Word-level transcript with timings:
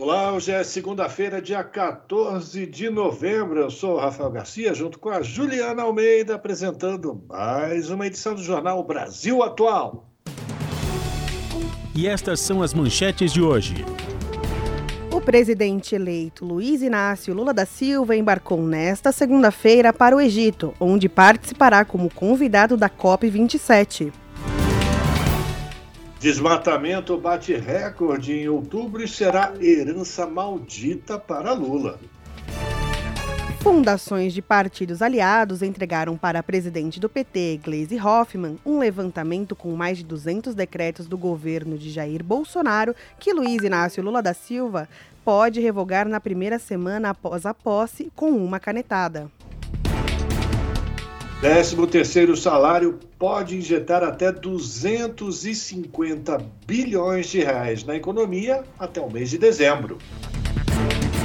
Olá, 0.00 0.32
hoje 0.32 0.52
é 0.52 0.62
segunda-feira, 0.62 1.42
dia 1.42 1.64
14 1.64 2.64
de 2.66 2.88
novembro. 2.88 3.58
Eu 3.58 3.68
sou 3.68 3.96
o 3.96 3.98
Rafael 3.98 4.30
Garcia, 4.30 4.72
junto 4.72 4.96
com 4.96 5.08
a 5.08 5.22
Juliana 5.22 5.82
Almeida, 5.82 6.36
apresentando 6.36 7.20
mais 7.28 7.90
uma 7.90 8.06
edição 8.06 8.32
do 8.36 8.40
Jornal 8.40 8.80
Brasil 8.84 9.42
Atual. 9.42 10.08
E 11.96 12.06
estas 12.06 12.38
são 12.38 12.62
as 12.62 12.72
manchetes 12.72 13.32
de 13.32 13.42
hoje. 13.42 13.84
O 15.10 15.20
presidente 15.20 15.96
eleito 15.96 16.44
Luiz 16.44 16.80
Inácio 16.80 17.34
Lula 17.34 17.52
da 17.52 17.66
Silva 17.66 18.14
embarcou 18.14 18.62
nesta 18.62 19.10
segunda-feira 19.10 19.92
para 19.92 20.14
o 20.14 20.20
Egito, 20.20 20.72
onde 20.78 21.08
participará 21.08 21.84
como 21.84 22.08
convidado 22.08 22.76
da 22.76 22.88
COP27. 22.88 24.12
Desmatamento 26.20 27.16
bate 27.16 27.54
recorde 27.54 28.32
em 28.32 28.48
outubro 28.48 29.00
e 29.00 29.06
será 29.06 29.54
herança 29.60 30.26
maldita 30.26 31.16
para 31.16 31.52
Lula. 31.52 32.00
Fundações 33.60 34.32
de 34.32 34.42
partidos 34.42 35.00
aliados 35.00 35.62
entregaram 35.62 36.16
para 36.16 36.40
a 36.40 36.42
presidente 36.42 36.98
do 36.98 37.08
PT, 37.08 37.60
Gleisi 37.62 38.00
Hoffmann, 38.00 38.58
um 38.66 38.80
levantamento 38.80 39.54
com 39.54 39.70
mais 39.76 39.98
de 39.98 40.04
200 40.04 40.56
decretos 40.56 41.06
do 41.06 41.16
governo 41.16 41.78
de 41.78 41.88
Jair 41.88 42.24
Bolsonaro 42.24 42.96
que 43.20 43.32
Luiz 43.32 43.62
Inácio 43.62 44.02
Lula 44.02 44.20
da 44.20 44.34
Silva 44.34 44.88
pode 45.24 45.60
revogar 45.60 46.08
na 46.08 46.18
primeira 46.18 46.58
semana 46.58 47.10
após 47.10 47.46
a 47.46 47.54
posse 47.54 48.10
com 48.16 48.30
uma 48.30 48.58
canetada. 48.58 49.30
13 51.40 51.86
terceiro 51.86 52.36
salário 52.36 52.98
pode 53.16 53.56
injetar 53.56 54.02
até 54.02 54.32
250 54.32 56.36
bilhões 56.66 57.28
de 57.28 57.38
reais 57.38 57.84
na 57.84 57.94
economia 57.94 58.64
até 58.76 59.00
o 59.00 59.08
mês 59.08 59.30
de 59.30 59.38
dezembro. 59.38 59.98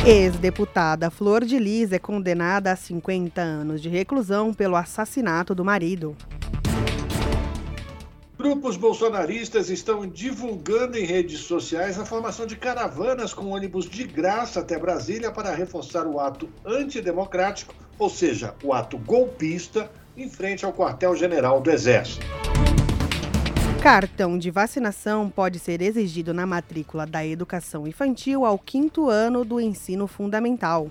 Ex-deputada 0.05 1.09
Flor 1.09 1.43
de 1.43 1.57
Lis 1.57 1.91
é 1.91 1.97
condenada 1.97 2.71
a 2.71 2.75
50 2.75 3.41
anos 3.41 3.81
de 3.81 3.89
reclusão 3.89 4.53
pelo 4.53 4.75
assassinato 4.75 5.55
do 5.55 5.65
marido. 5.65 6.15
Grupos 8.37 8.77
bolsonaristas 8.77 9.71
estão 9.71 10.05
divulgando 10.05 10.95
em 10.95 11.05
redes 11.05 11.39
sociais 11.39 11.97
a 11.97 12.05
formação 12.05 12.45
de 12.45 12.55
caravanas 12.55 13.33
com 13.33 13.47
ônibus 13.47 13.89
de 13.89 14.03
graça 14.03 14.59
até 14.59 14.77
Brasília 14.77 15.31
para 15.31 15.55
reforçar 15.55 16.05
o 16.05 16.19
ato 16.19 16.47
antidemocrático, 16.63 17.73
ou 17.97 18.11
seja, 18.11 18.53
o 18.63 18.73
ato 18.73 18.97
golpista, 18.97 19.89
em 20.15 20.29
frente 20.29 20.63
ao 20.65 20.73
quartel-general 20.73 21.61
do 21.61 21.71
Exército. 21.71 22.25
Cartão 23.81 24.37
de 24.37 24.49
vacinação 24.49 25.29
pode 25.29 25.59
ser 25.59 25.81
exigido 25.81 26.33
na 26.33 26.45
matrícula 26.45 27.05
da 27.05 27.25
educação 27.25 27.85
infantil 27.85 28.45
ao 28.45 28.57
quinto 28.57 29.09
ano 29.09 29.43
do 29.43 29.59
ensino 29.59 30.07
fundamental. 30.07 30.89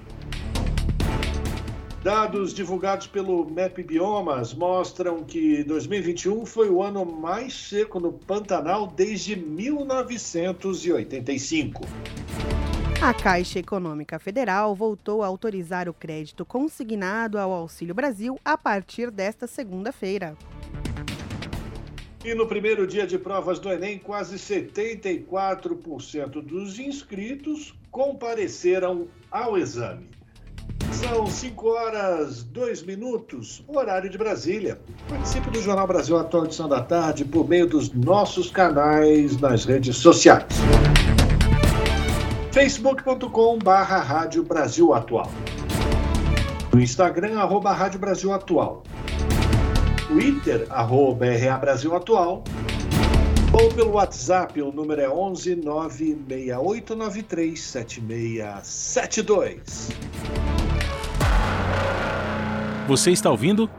Dados 2.03 2.53
divulgados 2.53 3.07
pelo 3.07 3.49
MEP 3.49 3.83
Biomas 3.85 4.53
mostram 4.53 5.23
que 5.23 5.63
2021 5.63 6.45
foi 6.45 6.69
o 6.69 6.83
ano 6.83 7.07
mais 7.07 7.55
seco 7.55 8.01
no 8.01 8.13
Pantanal 8.13 8.89
desde 8.89 9.37
1985. 9.37 11.83
A 13.03 13.13
Caixa 13.13 13.59
Econômica 13.59 14.19
Federal 14.21 14.77
voltou 14.77 15.25
a 15.25 15.27
autorizar 15.27 15.89
o 15.89 15.93
crédito 15.93 16.45
consignado 16.45 17.37
ao 17.37 17.51
Auxílio 17.51 17.93
Brasil 17.93 18.39
a 18.45 18.57
partir 18.57 19.11
desta 19.11 19.49
segunda-feira. 19.49 20.37
E 22.25 22.33
no 22.33 22.47
primeiro 22.47 22.87
dia 22.87 23.05
de 23.05 23.19
provas 23.19 23.59
do 23.59 23.73
Enem, 23.73 23.99
quase 23.99 24.37
74% 24.37 26.41
dos 26.41 26.79
inscritos 26.79 27.75
compareceram 27.91 29.09
ao 29.29 29.59
exame. 29.59 30.09
São 30.93 31.27
5 31.27 31.69
horas 31.71 32.45
2 32.45 32.85
minutos, 32.85 33.65
horário 33.67 34.09
de 34.09 34.17
Brasília. 34.17 34.81
Participe 35.09 35.51
do 35.51 35.61
Jornal 35.61 35.89
Brasil 35.89 36.17
Atual 36.17 36.45
edição 36.45 36.69
da 36.69 36.81
tarde 36.81 37.25
por 37.25 37.49
meio 37.49 37.67
dos 37.67 37.93
nossos 37.93 38.49
canais 38.49 39.37
nas 39.41 39.65
redes 39.65 39.97
sociais. 39.97 40.47
facebook.com 42.53 43.59
barra 43.59 43.99
Rádio 43.99 44.45
Brasil 44.45 44.93
Atual. 44.93 45.33
No 46.73 46.81
Instagram, 46.81 47.41
arroba 47.41 47.73
Rádio 47.73 47.99
Brasil 47.99 48.31
Atual. 48.31 48.85
Twitter, 50.07 50.67
arroba 50.69 51.25
RA 51.35 51.57
Brasil 51.57 51.97
Atual. 51.97 52.45
Ou 53.55 53.73
pelo 53.73 53.93
WhatsApp, 53.93 54.61
o 54.61 54.71
número 54.71 55.01
é 55.01 55.09
11 55.09 55.57
96893 55.57 57.59
7672. 57.59 59.89
Você 62.87 63.13
está 63.13 63.31
ouvindo? 63.31 63.71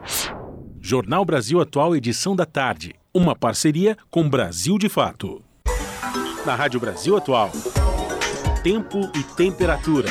Jornal 0.80 1.24
Brasil 1.24 1.60
Atual, 1.60 1.94
edição 1.94 2.34
da 2.34 2.44
tarde. 2.44 2.96
Uma 3.12 3.36
parceria 3.36 3.96
com 4.10 4.28
Brasil 4.28 4.76
de 4.78 4.88
Fato. 4.88 5.40
Na 6.44 6.56
Rádio 6.56 6.80
Brasil 6.80 7.16
Atual. 7.16 7.52
Tempo 8.64 8.98
e 9.14 9.22
temperatura. 9.22 10.08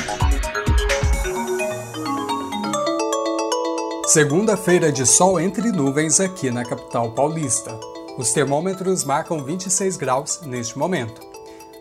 Segunda-feira 4.06 4.92
de 4.92 5.04
sol 5.04 5.40
entre 5.40 5.72
nuvens 5.72 6.20
aqui 6.20 6.52
na 6.52 6.64
capital 6.64 7.10
paulista. 7.10 7.76
Os 8.16 8.32
termômetros 8.32 9.02
marcam 9.02 9.42
26 9.42 9.96
graus 9.96 10.40
neste 10.42 10.78
momento. 10.78 11.20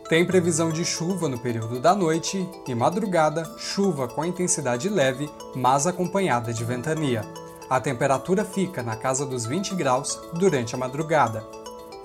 Tem 0.09 0.25
previsão 0.25 0.71
de 0.71 0.83
chuva 0.83 1.29
no 1.29 1.37
período 1.37 1.79
da 1.79 1.93
noite 1.93 2.49
e 2.67 2.73
madrugada, 2.73 3.47
chuva 3.59 4.07
com 4.07 4.25
intensidade 4.25 4.89
leve, 4.89 5.29
mas 5.53 5.85
acompanhada 5.85 6.51
de 6.51 6.65
ventania. 6.65 7.23
A 7.69 7.79
temperatura 7.79 8.43
fica 8.43 8.81
na 8.81 8.95
casa 8.95 9.27
dos 9.27 9.45
20 9.45 9.75
graus 9.75 10.19
durante 10.33 10.73
a 10.73 10.77
madrugada. 10.79 11.45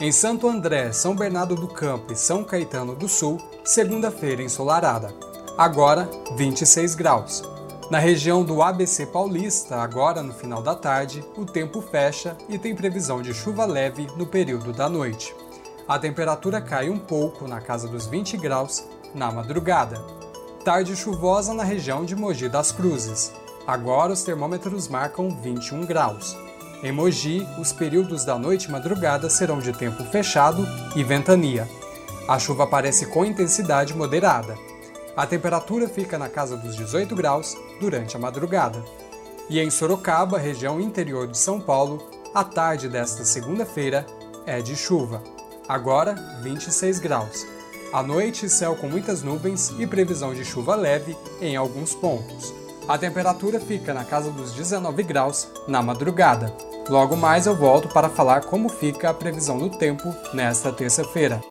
Em 0.01 0.13
Santo 0.13 0.49
André, 0.49 0.93
São 0.93 1.17
Bernardo 1.17 1.57
do 1.57 1.67
Campo 1.67 2.13
e 2.13 2.17
São 2.17 2.45
Caetano 2.45 2.95
do 2.95 3.09
Sul, 3.09 3.37
segunda-feira 3.65 4.41
ensolarada. 4.41 5.13
Agora, 5.57 6.09
26 6.37 6.95
graus. 6.95 7.43
Na 7.91 7.99
região 7.99 8.45
do 8.45 8.63
ABC 8.63 9.07
Paulista, 9.07 9.79
agora 9.79 10.23
no 10.23 10.33
final 10.33 10.63
da 10.63 10.77
tarde, 10.77 11.25
o 11.37 11.45
tempo 11.45 11.83
fecha 11.83 12.37
e 12.49 12.57
tem 12.57 12.77
previsão 12.77 13.21
de 13.21 13.35
chuva 13.35 13.67
leve 13.67 14.07
no 14.17 14.25
período 14.25 14.73
da 14.73 14.89
noite. 14.89 15.35
A 15.89 15.99
temperatura 15.99 16.61
cai 16.61 16.89
um 16.89 16.99
pouco 16.99 17.49
na 17.49 17.61
casa 17.61 17.89
dos 17.89 18.07
20 18.07 18.37
graus 18.37 18.85
na 19.13 19.33
madrugada. 19.33 20.01
Tarde 20.65 20.95
chuvosa 20.95 21.53
na 21.53 21.65
região 21.65 22.05
de 22.05 22.15
Mogi 22.15 22.49
das 22.49 22.71
Cruzes. 22.71 23.33
Agora 23.67 24.13
os 24.13 24.23
termômetros 24.23 24.87
marcam 24.87 25.29
21 25.43 25.85
graus. 25.87 26.37
Em 26.81 26.93
Mogi, 26.93 27.45
os 27.59 27.73
períodos 27.73 28.25
da 28.25 28.39
noite 28.39 28.67
e 28.67 28.71
madrugada 28.71 29.29
serão 29.29 29.59
de 29.59 29.73
tempo 29.73 30.05
fechado 30.05 30.65
e 30.95 31.03
ventania. 31.03 31.69
A 32.29 32.39
chuva 32.39 32.65
aparece 32.65 33.07
com 33.07 33.25
intensidade 33.25 33.95
moderada. 33.95 34.57
A 35.17 35.27
temperatura 35.27 35.89
fica 35.89 36.17
na 36.17 36.29
casa 36.29 36.57
dos 36.57 36.77
18 36.77 37.17
graus 37.17 37.57
durante 37.81 38.17
a 38.17 38.21
madrugada. 38.21 38.81
E 39.51 39.59
em 39.59 39.71
Sorocaba, 39.71 40.39
região 40.39 40.81
interior 40.81 41.27
de 41.27 41.37
São 41.37 41.61
Paulo, 41.61 42.09
a 42.33 42.45
tarde 42.45 42.89
desta 42.89 43.25
segunda-feira 43.25 44.07
é 44.47 44.63
de 44.63 44.77
chuva. 44.77 45.21
Agora, 45.69 46.15
26 46.43 47.01
graus. 47.01 47.45
À 47.93 48.03
noite, 48.05 48.49
céu 48.49 48.77
com 48.77 48.87
muitas 48.87 49.23
nuvens 49.23 49.73
e 49.79 49.87
previsão 49.87 50.33
de 50.33 50.45
chuva 50.45 50.77
leve 50.77 51.17
em 51.41 51.57
alguns 51.57 51.95
pontos. 51.95 52.55
A 52.89 52.97
temperatura 52.97 53.61
fica 53.61 53.93
na 53.93 54.03
casa 54.03 54.31
dos 54.31 54.53
19 54.55 55.03
graus 55.03 55.47
na 55.69 55.83
madrugada. 55.83 56.51
Logo 56.89 57.19
mais 57.19 57.45
eu 57.45 57.55
volto 57.55 57.87
para 57.89 58.09
falar 58.09 58.45
como 58.45 58.71
fica 58.71 59.11
a 59.11 59.15
previsão 59.15 59.59
do 59.59 59.69
tempo 59.69 60.15
nesta 60.33 60.73
terça-feira. 60.73 61.43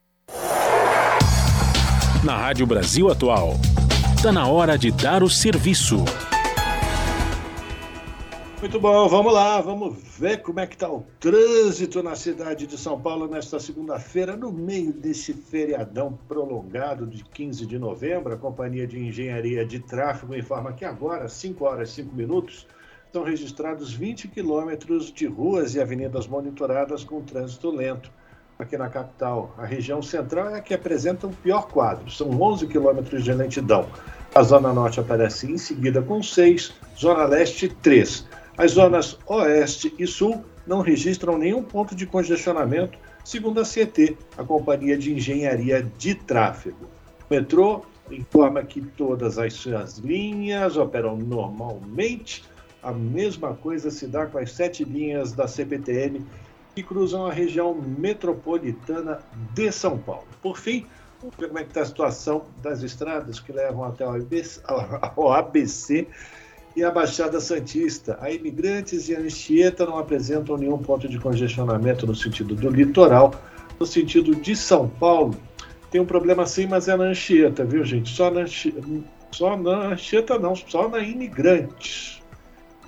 Na 2.23 2.35
Rádio 2.35 2.65
Brasil 2.65 3.11
Atual, 3.11 3.53
está 4.15 4.31
na 4.31 4.47
hora 4.47 4.79
de 4.79 4.89
dar 4.89 5.21
o 5.21 5.29
serviço. 5.29 6.03
Muito 8.59 8.79
bom, 8.79 9.07
vamos 9.07 9.31
lá, 9.31 9.61
vamos 9.61 9.95
ver 10.17 10.41
como 10.41 10.59
é 10.59 10.65
que 10.65 10.73
está 10.73 10.91
o 10.91 11.05
trânsito 11.19 12.01
na 12.01 12.15
cidade 12.15 12.65
de 12.65 12.75
São 12.75 12.99
Paulo 12.99 13.27
nesta 13.27 13.59
segunda-feira, 13.59 14.35
no 14.35 14.51
meio 14.51 14.91
desse 14.91 15.31
feriadão 15.31 16.17
prolongado 16.27 17.05
de 17.05 17.23
15 17.23 17.67
de 17.67 17.77
novembro. 17.77 18.33
A 18.33 18.37
Companhia 18.37 18.87
de 18.87 18.97
Engenharia 18.97 19.63
de 19.63 19.79
Tráfego 19.79 20.35
informa 20.35 20.73
que 20.73 20.83
agora, 20.83 21.29
5 21.29 21.63
horas 21.63 21.91
e 21.91 21.93
5 22.01 22.15
minutos, 22.15 22.65
estão 23.05 23.23
registrados 23.23 23.93
20 23.93 24.27
quilômetros 24.29 25.13
de 25.13 25.27
ruas 25.27 25.75
e 25.75 25.79
avenidas 25.79 26.25
monitoradas 26.25 27.03
com 27.03 27.21
trânsito 27.21 27.69
lento. 27.69 28.09
Aqui 28.57 28.75
na 28.75 28.89
capital, 28.89 29.53
a 29.55 29.67
região 29.67 30.01
central 30.01 30.49
é 30.49 30.57
a 30.57 30.61
que 30.61 30.73
apresenta 30.73 31.27
o 31.27 31.31
pior 31.31 31.67
quadro, 31.67 32.09
são 32.09 32.29
11 32.41 32.65
quilômetros 32.65 33.23
de 33.23 33.31
lentidão. 33.31 33.87
A 34.33 34.41
Zona 34.41 34.73
Norte 34.73 34.99
aparece 34.99 35.51
em 35.51 35.59
seguida 35.59 36.01
com 36.01 36.23
6, 36.23 36.73
Zona 36.97 37.25
Leste 37.25 37.69
3. 37.69 38.25
As 38.57 38.71
zonas 38.71 39.19
Oeste 39.27 39.93
e 39.99 40.07
Sul 40.07 40.43
não 40.65 40.81
registram 40.81 41.37
nenhum 41.37 41.61
ponto 41.61 41.93
de 41.93 42.07
congestionamento, 42.07 42.97
segundo 43.23 43.61
a 43.61 43.63
CT, 43.63 44.17
a 44.35 44.43
Companhia 44.43 44.97
de 44.97 45.13
Engenharia 45.13 45.83
de 45.83 46.15
Tráfego. 46.15 46.89
O 47.29 47.33
metrô 47.33 47.83
informa 48.09 48.63
que 48.63 48.81
todas 48.81 49.37
as 49.37 49.53
suas 49.53 49.99
linhas 49.99 50.75
operam 50.75 51.15
normalmente. 51.15 52.43
A 52.81 52.91
mesma 52.91 53.53
coisa 53.53 53.91
se 53.91 54.07
dá 54.07 54.25
com 54.25 54.39
as 54.39 54.51
sete 54.51 54.83
linhas 54.83 55.33
da 55.33 55.47
CPTM 55.47 56.25
que 56.73 56.81
cruzam 56.81 57.27
a 57.27 57.31
região 57.31 57.75
metropolitana 57.75 59.19
de 59.53 59.71
São 59.71 59.99
Paulo. 59.99 60.27
Por 60.41 60.57
fim, 60.57 60.87
vamos 61.21 61.35
ver 61.37 61.47
como 61.47 61.59
é 61.59 61.63
que 61.63 61.69
está 61.69 61.81
a 61.81 61.85
situação 61.85 62.45
das 62.63 62.81
estradas 62.81 63.39
que 63.39 63.51
levam 63.51 63.83
até 63.83 64.03
o 65.15 65.31
ABC 65.31 66.07
e 66.75 66.83
a 66.83 66.91
Baixada 66.91 67.39
Santista. 67.39 68.17
A 68.21 68.31
Imigrantes 68.31 69.09
e 69.09 69.15
a 69.15 69.19
Anchieta 69.19 69.85
não 69.85 69.97
apresentam 69.97 70.57
nenhum 70.57 70.77
ponto 70.77 71.07
de 71.07 71.19
congestionamento 71.19 72.05
no 72.05 72.15
sentido 72.15 72.55
do 72.55 72.69
litoral. 72.69 73.33
No 73.79 73.85
sentido 73.85 74.35
de 74.35 74.55
São 74.55 74.87
Paulo, 74.87 75.35
tem 75.91 76.01
um 76.01 76.05
problema 76.05 76.45
sim, 76.45 76.67
mas 76.67 76.87
é 76.87 76.95
na 76.95 77.05
Anchieta, 77.05 77.63
viu, 77.63 77.83
gente? 77.83 78.09
Só 78.09 78.29
na, 78.29 78.45
só 79.31 79.55
na 79.55 79.93
Anchieta 79.93 80.37
não, 80.37 80.55
só 80.55 80.89
na 80.89 80.99
Imigrantes. 80.99 82.21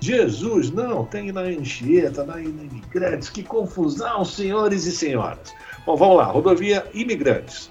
Jesus, 0.00 0.70
não, 0.70 1.04
tem 1.04 1.30
na 1.30 1.42
Anchieta, 1.42 2.24
na 2.24 2.40
Imigrantes. 2.40 3.28
Que 3.28 3.42
confusão, 3.42 4.24
senhores 4.24 4.86
e 4.86 4.92
senhoras. 4.92 5.52
Bom, 5.84 5.96
vamos 5.96 6.16
lá, 6.16 6.24
rodovia 6.24 6.86
Imigrantes. 6.94 7.70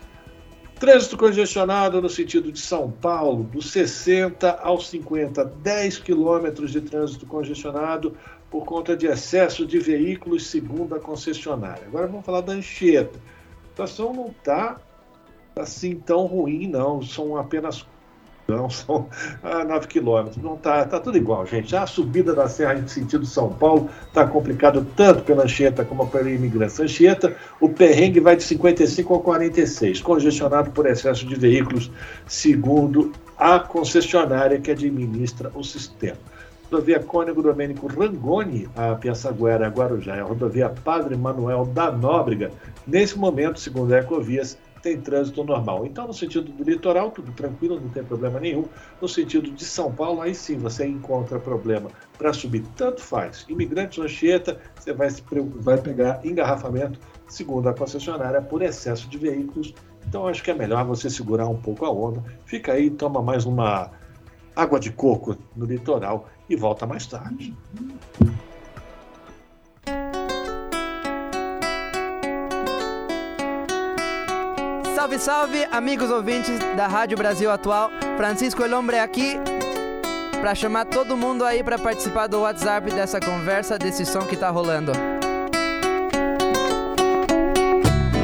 Trânsito 0.80 1.18
congestionado 1.18 2.02
no 2.02 2.10
sentido 2.10 2.54
de 2.54 2.60
São 2.60 2.90
Paulo, 2.90 3.44
dos 3.44 3.70
60 3.70 4.60
aos 4.62 4.88
50, 4.88 5.44
10 5.44 5.98
quilômetros 6.00 6.72
de 6.72 6.80
trânsito 6.80 7.26
congestionado 7.26 8.16
por 8.50 8.64
conta 8.64 8.96
de 8.96 9.06
excesso 9.06 9.66
de 9.66 9.78
veículos, 9.78 10.48
segundo 10.48 10.96
a 10.96 11.00
concessionária. 11.00 11.84
Agora 11.86 12.08
vamos 12.08 12.26
falar 12.26 12.42
da 12.42 12.54
Anchieta. 12.54 13.20
A 13.20 13.68
situação 13.70 14.14
não 14.14 14.28
está 14.28 14.80
assim 15.54 15.96
tão 15.96 16.26
ruim, 16.26 16.68
não. 16.68 17.02
São 17.02 17.36
apenas 17.36 17.86
não, 18.50 18.70
são 18.70 19.08
ah, 19.44 19.64
9 19.64 19.88
quilômetros. 19.88 20.38
Não 20.38 20.58
tá, 20.58 20.84
tá 20.86 21.00
tudo 21.00 21.18
igual, 21.18 21.46
gente. 21.46 21.76
A 21.76 21.86
subida 21.86 22.34
da 22.34 22.48
serra 22.48 22.76
em 22.76 22.88
sentido 22.88 23.26
São 23.26 23.50
Paulo 23.50 23.90
está 24.08 24.26
complicado 24.26 24.86
tanto 24.96 25.24
pela 25.24 25.44
Anchieta 25.44 25.86
como 25.86 26.08
pela 26.08 26.30
imigração. 26.30 26.86
Anchieta, 26.86 27.36
o 27.60 27.70
perrengue 27.70 28.20
vai 28.20 28.36
de 28.36 28.44
55 28.44 29.16
a 29.16 29.20
46, 29.20 30.02
congestionado 30.02 30.72
por 30.72 30.86
excesso 30.86 31.26
de 31.26 31.36
veículos, 31.36 31.92
segundo 32.28 33.12
a 33.38 33.60
concessionária 33.60 34.60
que 34.60 34.72
administra 34.72 35.52
o 35.56 35.64
sistema. 35.64 36.18
Rodovia 36.72 37.00
Cônego 37.00 37.42
Domênico 37.42 37.88
Rangoni, 37.88 38.70
a 38.76 38.94
Piaçaguera, 38.94 39.70
Guarujá, 39.70 40.22
a 40.22 40.24
rodovia 40.24 40.70
Padre 40.70 41.16
Manuel 41.16 41.66
da 41.66 41.92
Nóbrega, 41.92 42.52
nesse 42.86 43.18
momento, 43.18 43.60
segundo 43.60 43.92
a 43.92 43.98
Ecovias, 43.98 44.56
tem 44.82 45.00
trânsito 45.00 45.44
normal. 45.44 45.86
Então, 45.86 46.08
no 46.08 46.14
sentido 46.14 46.52
do 46.52 46.64
litoral, 46.64 47.12
tudo 47.12 47.32
tranquilo, 47.32 47.80
não 47.80 47.90
tem 47.90 48.04
problema 48.04 48.40
nenhum. 48.40 48.66
No 49.02 49.08
sentido 49.08 49.52
de 49.52 49.66
São 49.66 49.92
Paulo, 49.92 50.22
aí 50.22 50.34
sim 50.34 50.58
você 50.58 50.86
encontra 50.86 51.40
problema 51.40 51.90
para 52.18 52.34
subir. 52.34 52.64
Tanto 52.76 53.02
faz. 53.02 53.46
Imigrantes 53.50 54.00
Anchieta, 54.00 54.60
você 54.76 54.94
vai, 54.94 55.10
vai 55.56 55.78
pegar 55.78 56.26
engarrafamento, 56.26 57.00
segundo 57.28 57.70
a 57.70 57.74
concessionária, 57.74 58.42
por 58.42 58.62
excesso 58.62 59.08
de 59.10 59.18
veículos. 59.18 59.74
Então, 60.08 60.28
acho 60.28 60.44
que 60.44 60.52
é 60.52 60.56
melhor 60.56 60.86
você 60.86 61.10
segurar 61.10 61.48
um 61.48 61.58
pouco 61.58 61.86
a 61.86 61.92
onda. 61.92 62.24
Fica 62.46 62.74
aí, 62.74 62.90
toma 62.90 63.22
mais 63.22 63.46
uma 63.46 63.92
água 64.56 64.80
de 64.80 64.92
coco 64.92 65.38
no 65.56 65.66
litoral 65.66 66.30
e 66.50 66.56
volta 66.56 66.86
mais 66.86 67.06
tarde. 67.06 67.56
Salve, 75.10 75.20
salve, 75.20 75.68
amigos 75.72 76.12
ouvintes 76.12 76.60
da 76.76 76.86
Rádio 76.86 77.18
Brasil 77.18 77.50
Atual. 77.50 77.90
Francisco 78.16 78.62
Elombre 78.64 79.00
aqui 79.00 79.40
para 80.40 80.54
chamar 80.54 80.86
todo 80.86 81.18
mundo 81.18 81.44
aí 81.44 81.64
para 81.64 81.80
participar 81.80 82.28
do 82.28 82.42
WhatsApp 82.42 82.92
dessa 82.92 83.20
conversa, 83.20 83.80
desse 83.80 84.06
som 84.06 84.20
que 84.20 84.38
tá 84.38 84.52
rolando. 84.52 84.92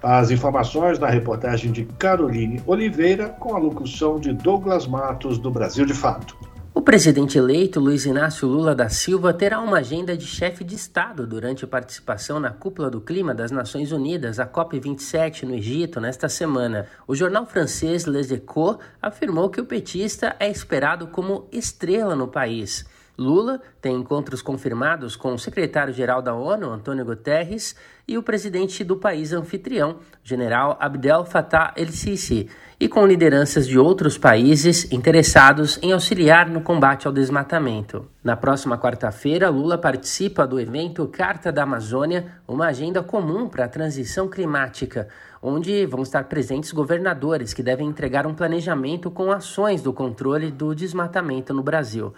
As 0.01 0.31
informações 0.31 0.97
na 0.97 1.07
reportagem 1.07 1.71
de 1.71 1.85
Caroline 1.99 2.59
Oliveira, 2.65 3.29
com 3.29 3.55
a 3.55 3.59
locução 3.59 4.19
de 4.19 4.33
Douglas 4.33 4.87
Matos, 4.87 5.37
do 5.37 5.51
Brasil 5.51 5.85
de 5.85 5.93
Fato. 5.93 6.35
O 6.73 6.81
presidente 6.81 7.37
eleito 7.37 7.79
Luiz 7.79 8.03
Inácio 8.03 8.47
Lula 8.47 8.73
da 8.73 8.89
Silva 8.89 9.31
terá 9.31 9.61
uma 9.61 9.77
agenda 9.77 10.17
de 10.17 10.25
chefe 10.25 10.63
de 10.63 10.73
Estado 10.73 11.27
durante 11.27 11.63
a 11.63 11.67
participação 11.67 12.39
na 12.39 12.49
Cúpula 12.49 12.89
do 12.89 12.99
Clima 12.99 13.31
das 13.31 13.51
Nações 13.51 13.91
Unidas, 13.91 14.39
a 14.39 14.47
COP27, 14.47 15.43
no 15.43 15.53
Egito, 15.53 16.01
nesta 16.01 16.27
semana. 16.27 16.87
O 17.07 17.13
jornal 17.13 17.45
francês 17.45 18.05
Les 18.05 18.31
Echos 18.31 18.79
afirmou 18.99 19.51
que 19.51 19.61
o 19.61 19.65
petista 19.65 20.35
é 20.39 20.49
esperado 20.49 21.05
como 21.05 21.47
estrela 21.51 22.15
no 22.15 22.27
país. 22.27 22.83
Lula 23.17 23.61
tem 23.79 23.95
encontros 23.95 24.41
confirmados 24.41 25.15
com 25.15 25.33
o 25.33 25.39
secretário-geral 25.39 26.21
da 26.21 26.33
ONU, 26.33 26.69
Antônio 26.71 27.05
Guterres, 27.05 27.75
e 28.07 28.17
o 28.17 28.23
presidente 28.23 28.83
do 28.83 28.97
país 28.97 29.31
anfitrião, 29.31 29.97
general 30.23 30.75
Abdel 30.79 31.23
Fattah 31.23 31.73
el-Sisi, 31.77 32.49
e 32.79 32.89
com 32.89 33.05
lideranças 33.05 33.67
de 33.67 33.77
outros 33.77 34.17
países 34.17 34.91
interessados 34.91 35.79
em 35.81 35.93
auxiliar 35.93 36.49
no 36.49 36.59
combate 36.59 37.05
ao 37.05 37.13
desmatamento. 37.13 38.07
Na 38.23 38.35
próxima 38.35 38.77
quarta-feira, 38.77 39.47
Lula 39.47 39.77
participa 39.77 40.47
do 40.47 40.59
evento 40.59 41.07
Carta 41.07 41.51
da 41.51 41.63
Amazônia, 41.63 42.25
uma 42.47 42.65
agenda 42.65 43.03
comum 43.03 43.47
para 43.47 43.65
a 43.65 43.69
transição 43.69 44.27
climática, 44.27 45.07
onde 45.41 45.85
vão 45.85 46.01
estar 46.01 46.23
presentes 46.25 46.71
governadores 46.71 47.53
que 47.53 47.61
devem 47.61 47.87
entregar 47.87 48.25
um 48.25 48.33
planejamento 48.33 49.11
com 49.11 49.31
ações 49.31 49.81
do 49.81 49.93
controle 49.93 50.51
do 50.51 50.73
desmatamento 50.73 51.53
no 51.53 51.61
Brasil. 51.61 52.13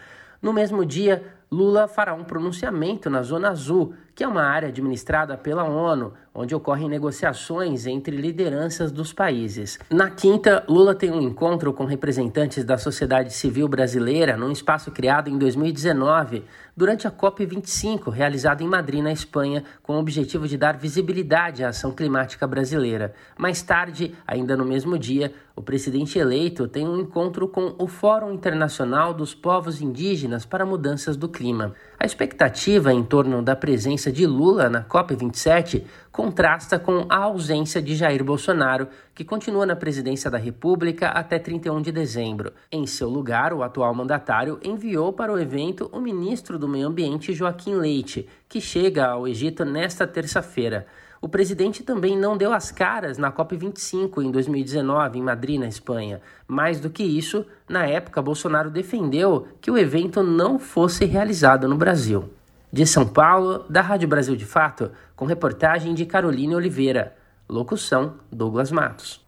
No 0.46 0.54
mesmo 0.54 0.86
dia, 0.86 1.24
Lula 1.52 1.88
fará 1.88 2.14
um 2.14 2.24
pronunciamento 2.24 3.10
na 3.10 3.24
Zona 3.24 3.50
Azul, 3.50 3.96
que 4.14 4.24
é 4.24 4.28
uma 4.28 4.44
área 4.44 4.68
administrada 4.68 5.36
pela 5.36 5.64
ONU, 5.64 6.14
onde 6.36 6.54
ocorrem 6.54 6.88
negociações 6.88 7.88
entre 7.88 8.16
lideranças 8.16 8.92
dos 8.92 9.12
países. 9.12 9.80
Na 9.90 10.12
quinta, 10.12 10.64
Lula 10.70 10.94
tem 10.94 11.10
um 11.10 11.20
encontro 11.20 11.74
com 11.74 11.84
representantes 11.86 12.64
da 12.64 12.78
sociedade 12.78 13.34
civil 13.34 13.68
brasileira 13.68 14.38
num 14.38 14.52
espaço 14.52 14.92
criado 14.92 15.32
em 15.32 15.38
2019, 15.40 16.44
durante 16.76 17.08
a 17.08 17.12
COP25, 17.12 18.12
realizada 18.12 18.64
em 18.64 18.68
Madrid, 18.68 19.02
na 19.02 19.12
Espanha, 19.12 19.64
com 19.82 19.96
o 19.96 20.00
objetivo 20.00 20.48
de 20.48 20.58
dar 20.58 20.78
visibilidade 20.78 21.64
à 21.64 21.70
ação 21.70 21.92
climática 21.92 22.46
brasileira. 22.46 23.14
Mais 23.38 23.62
tarde, 23.62 24.14
ainda 24.28 24.58
no 24.58 24.66
mesmo 24.66 25.00
dia, 25.00 25.34
o 25.56 25.62
presidente 25.62 26.20
eleito 26.20 26.68
tem 26.68 26.86
um 26.86 27.00
encontro 27.00 27.48
com 27.48 27.76
o 27.80 27.88
Fórum 27.88 28.34
Internacional 28.34 29.14
dos 29.14 29.34
Povos 29.34 29.82
Indígenas 29.82 30.46
para 30.46 30.66
Mudanças 30.66 31.16
do 31.16 31.30
Clima. 31.30 31.74
A 31.98 32.06
expectativa 32.06 32.94
em 32.94 33.04
torno 33.04 33.42
da 33.42 33.56
presença 33.56 34.12
de 34.12 34.28
Lula 34.28 34.70
na 34.70 34.84
COP27 34.84 35.84
contrasta 36.12 36.78
com 36.78 37.06
a 37.10 37.18
ausência 37.18 37.82
de 37.82 37.96
Jair 37.96 38.22
Bolsonaro, 38.22 38.90
que 39.14 39.24
continua 39.24 39.66
na 39.66 39.78
presidência 39.78 40.30
da 40.30 40.38
República 40.38 41.08
até 41.08 41.40
31 41.40 41.82
de 41.82 41.94
dezembro. 41.94 42.52
Em 42.70 42.86
seu 42.86 43.08
lugar, 43.08 43.54
o 43.54 43.64
atual 43.64 43.96
mandatário 43.96 44.60
enviou 44.62 45.14
para 45.14 45.32
o 45.32 45.40
evento 45.40 45.90
o 45.94 46.02
ministro 46.02 46.60
do 46.60 46.68
Meio 46.68 46.90
Ambiente, 46.90 47.34
Joaquim 47.34 47.76
Leite, 47.76 48.28
que 48.50 48.60
chega 48.60 49.06
ao 49.06 49.26
Egito 49.26 49.64
nesta 49.64 50.06
terça-feira. 50.06 50.86
O 51.22 51.30
presidente 51.30 51.84
também 51.84 52.18
não 52.18 52.38
deu 52.38 52.54
as 52.54 52.72
caras 52.72 53.18
na 53.18 53.32
COP25 53.32 54.24
em 54.24 54.32
2019 54.32 55.18
em 55.18 55.22
Madrid, 55.22 55.60
na 55.60 55.68
Espanha. 55.68 56.22
Mais 56.48 56.80
do 56.80 56.90
que 56.90 57.04
isso, 57.04 57.46
na 57.68 57.86
época, 57.86 58.22
Bolsonaro 58.22 58.70
defendeu 58.70 59.48
que 59.62 59.72
o 59.72 59.78
evento 59.78 60.22
não 60.22 60.60
fosse 60.60 61.06
realizado 61.06 61.68
no 61.68 61.78
Brasil. 61.78 62.30
De 62.72 62.86
São 62.86 63.08
Paulo, 63.08 63.66
da 63.70 63.82
Rádio 63.82 64.08
Brasil 64.08 64.36
de 64.36 64.46
Fato, 64.46 64.92
com 65.16 65.26
reportagem 65.26 65.94
de 65.94 66.06
Caroline 66.06 66.56
Oliveira. 66.56 67.16
Locução: 67.48 68.16
Douglas 68.32 68.72
Matos. 68.72 69.24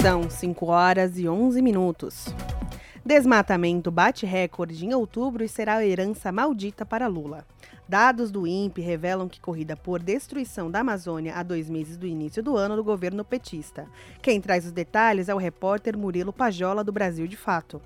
São 0.00 0.30
5 0.30 0.66
horas 0.66 1.18
e 1.18 1.28
11 1.28 1.60
minutos. 1.60 2.32
Desmatamento 3.04 3.90
bate 3.90 4.26
recorde 4.26 4.84
em 4.84 4.94
outubro 4.94 5.42
e 5.42 5.48
será 5.48 5.84
herança 5.84 6.30
maldita 6.30 6.84
para 6.84 7.06
Lula. 7.06 7.44
Dados 7.88 8.30
do 8.30 8.46
INPE 8.46 8.82
revelam 8.82 9.30
que 9.30 9.40
corrida 9.40 9.74
por 9.74 10.02
destruição 10.02 10.70
da 10.70 10.80
Amazônia 10.80 11.34
há 11.34 11.42
dois 11.42 11.70
meses 11.70 11.96
do 11.96 12.06
início 12.06 12.42
do 12.42 12.54
ano 12.54 12.76
do 12.76 12.84
governo 12.84 13.24
petista. 13.24 13.86
Quem 14.20 14.42
traz 14.42 14.66
os 14.66 14.72
detalhes 14.72 15.30
é 15.30 15.34
o 15.34 15.38
repórter 15.38 15.96
Murilo 15.96 16.30
Pajola, 16.30 16.84
do 16.84 16.92
Brasil 16.92 17.26
de 17.26 17.36
Fato. 17.36 17.80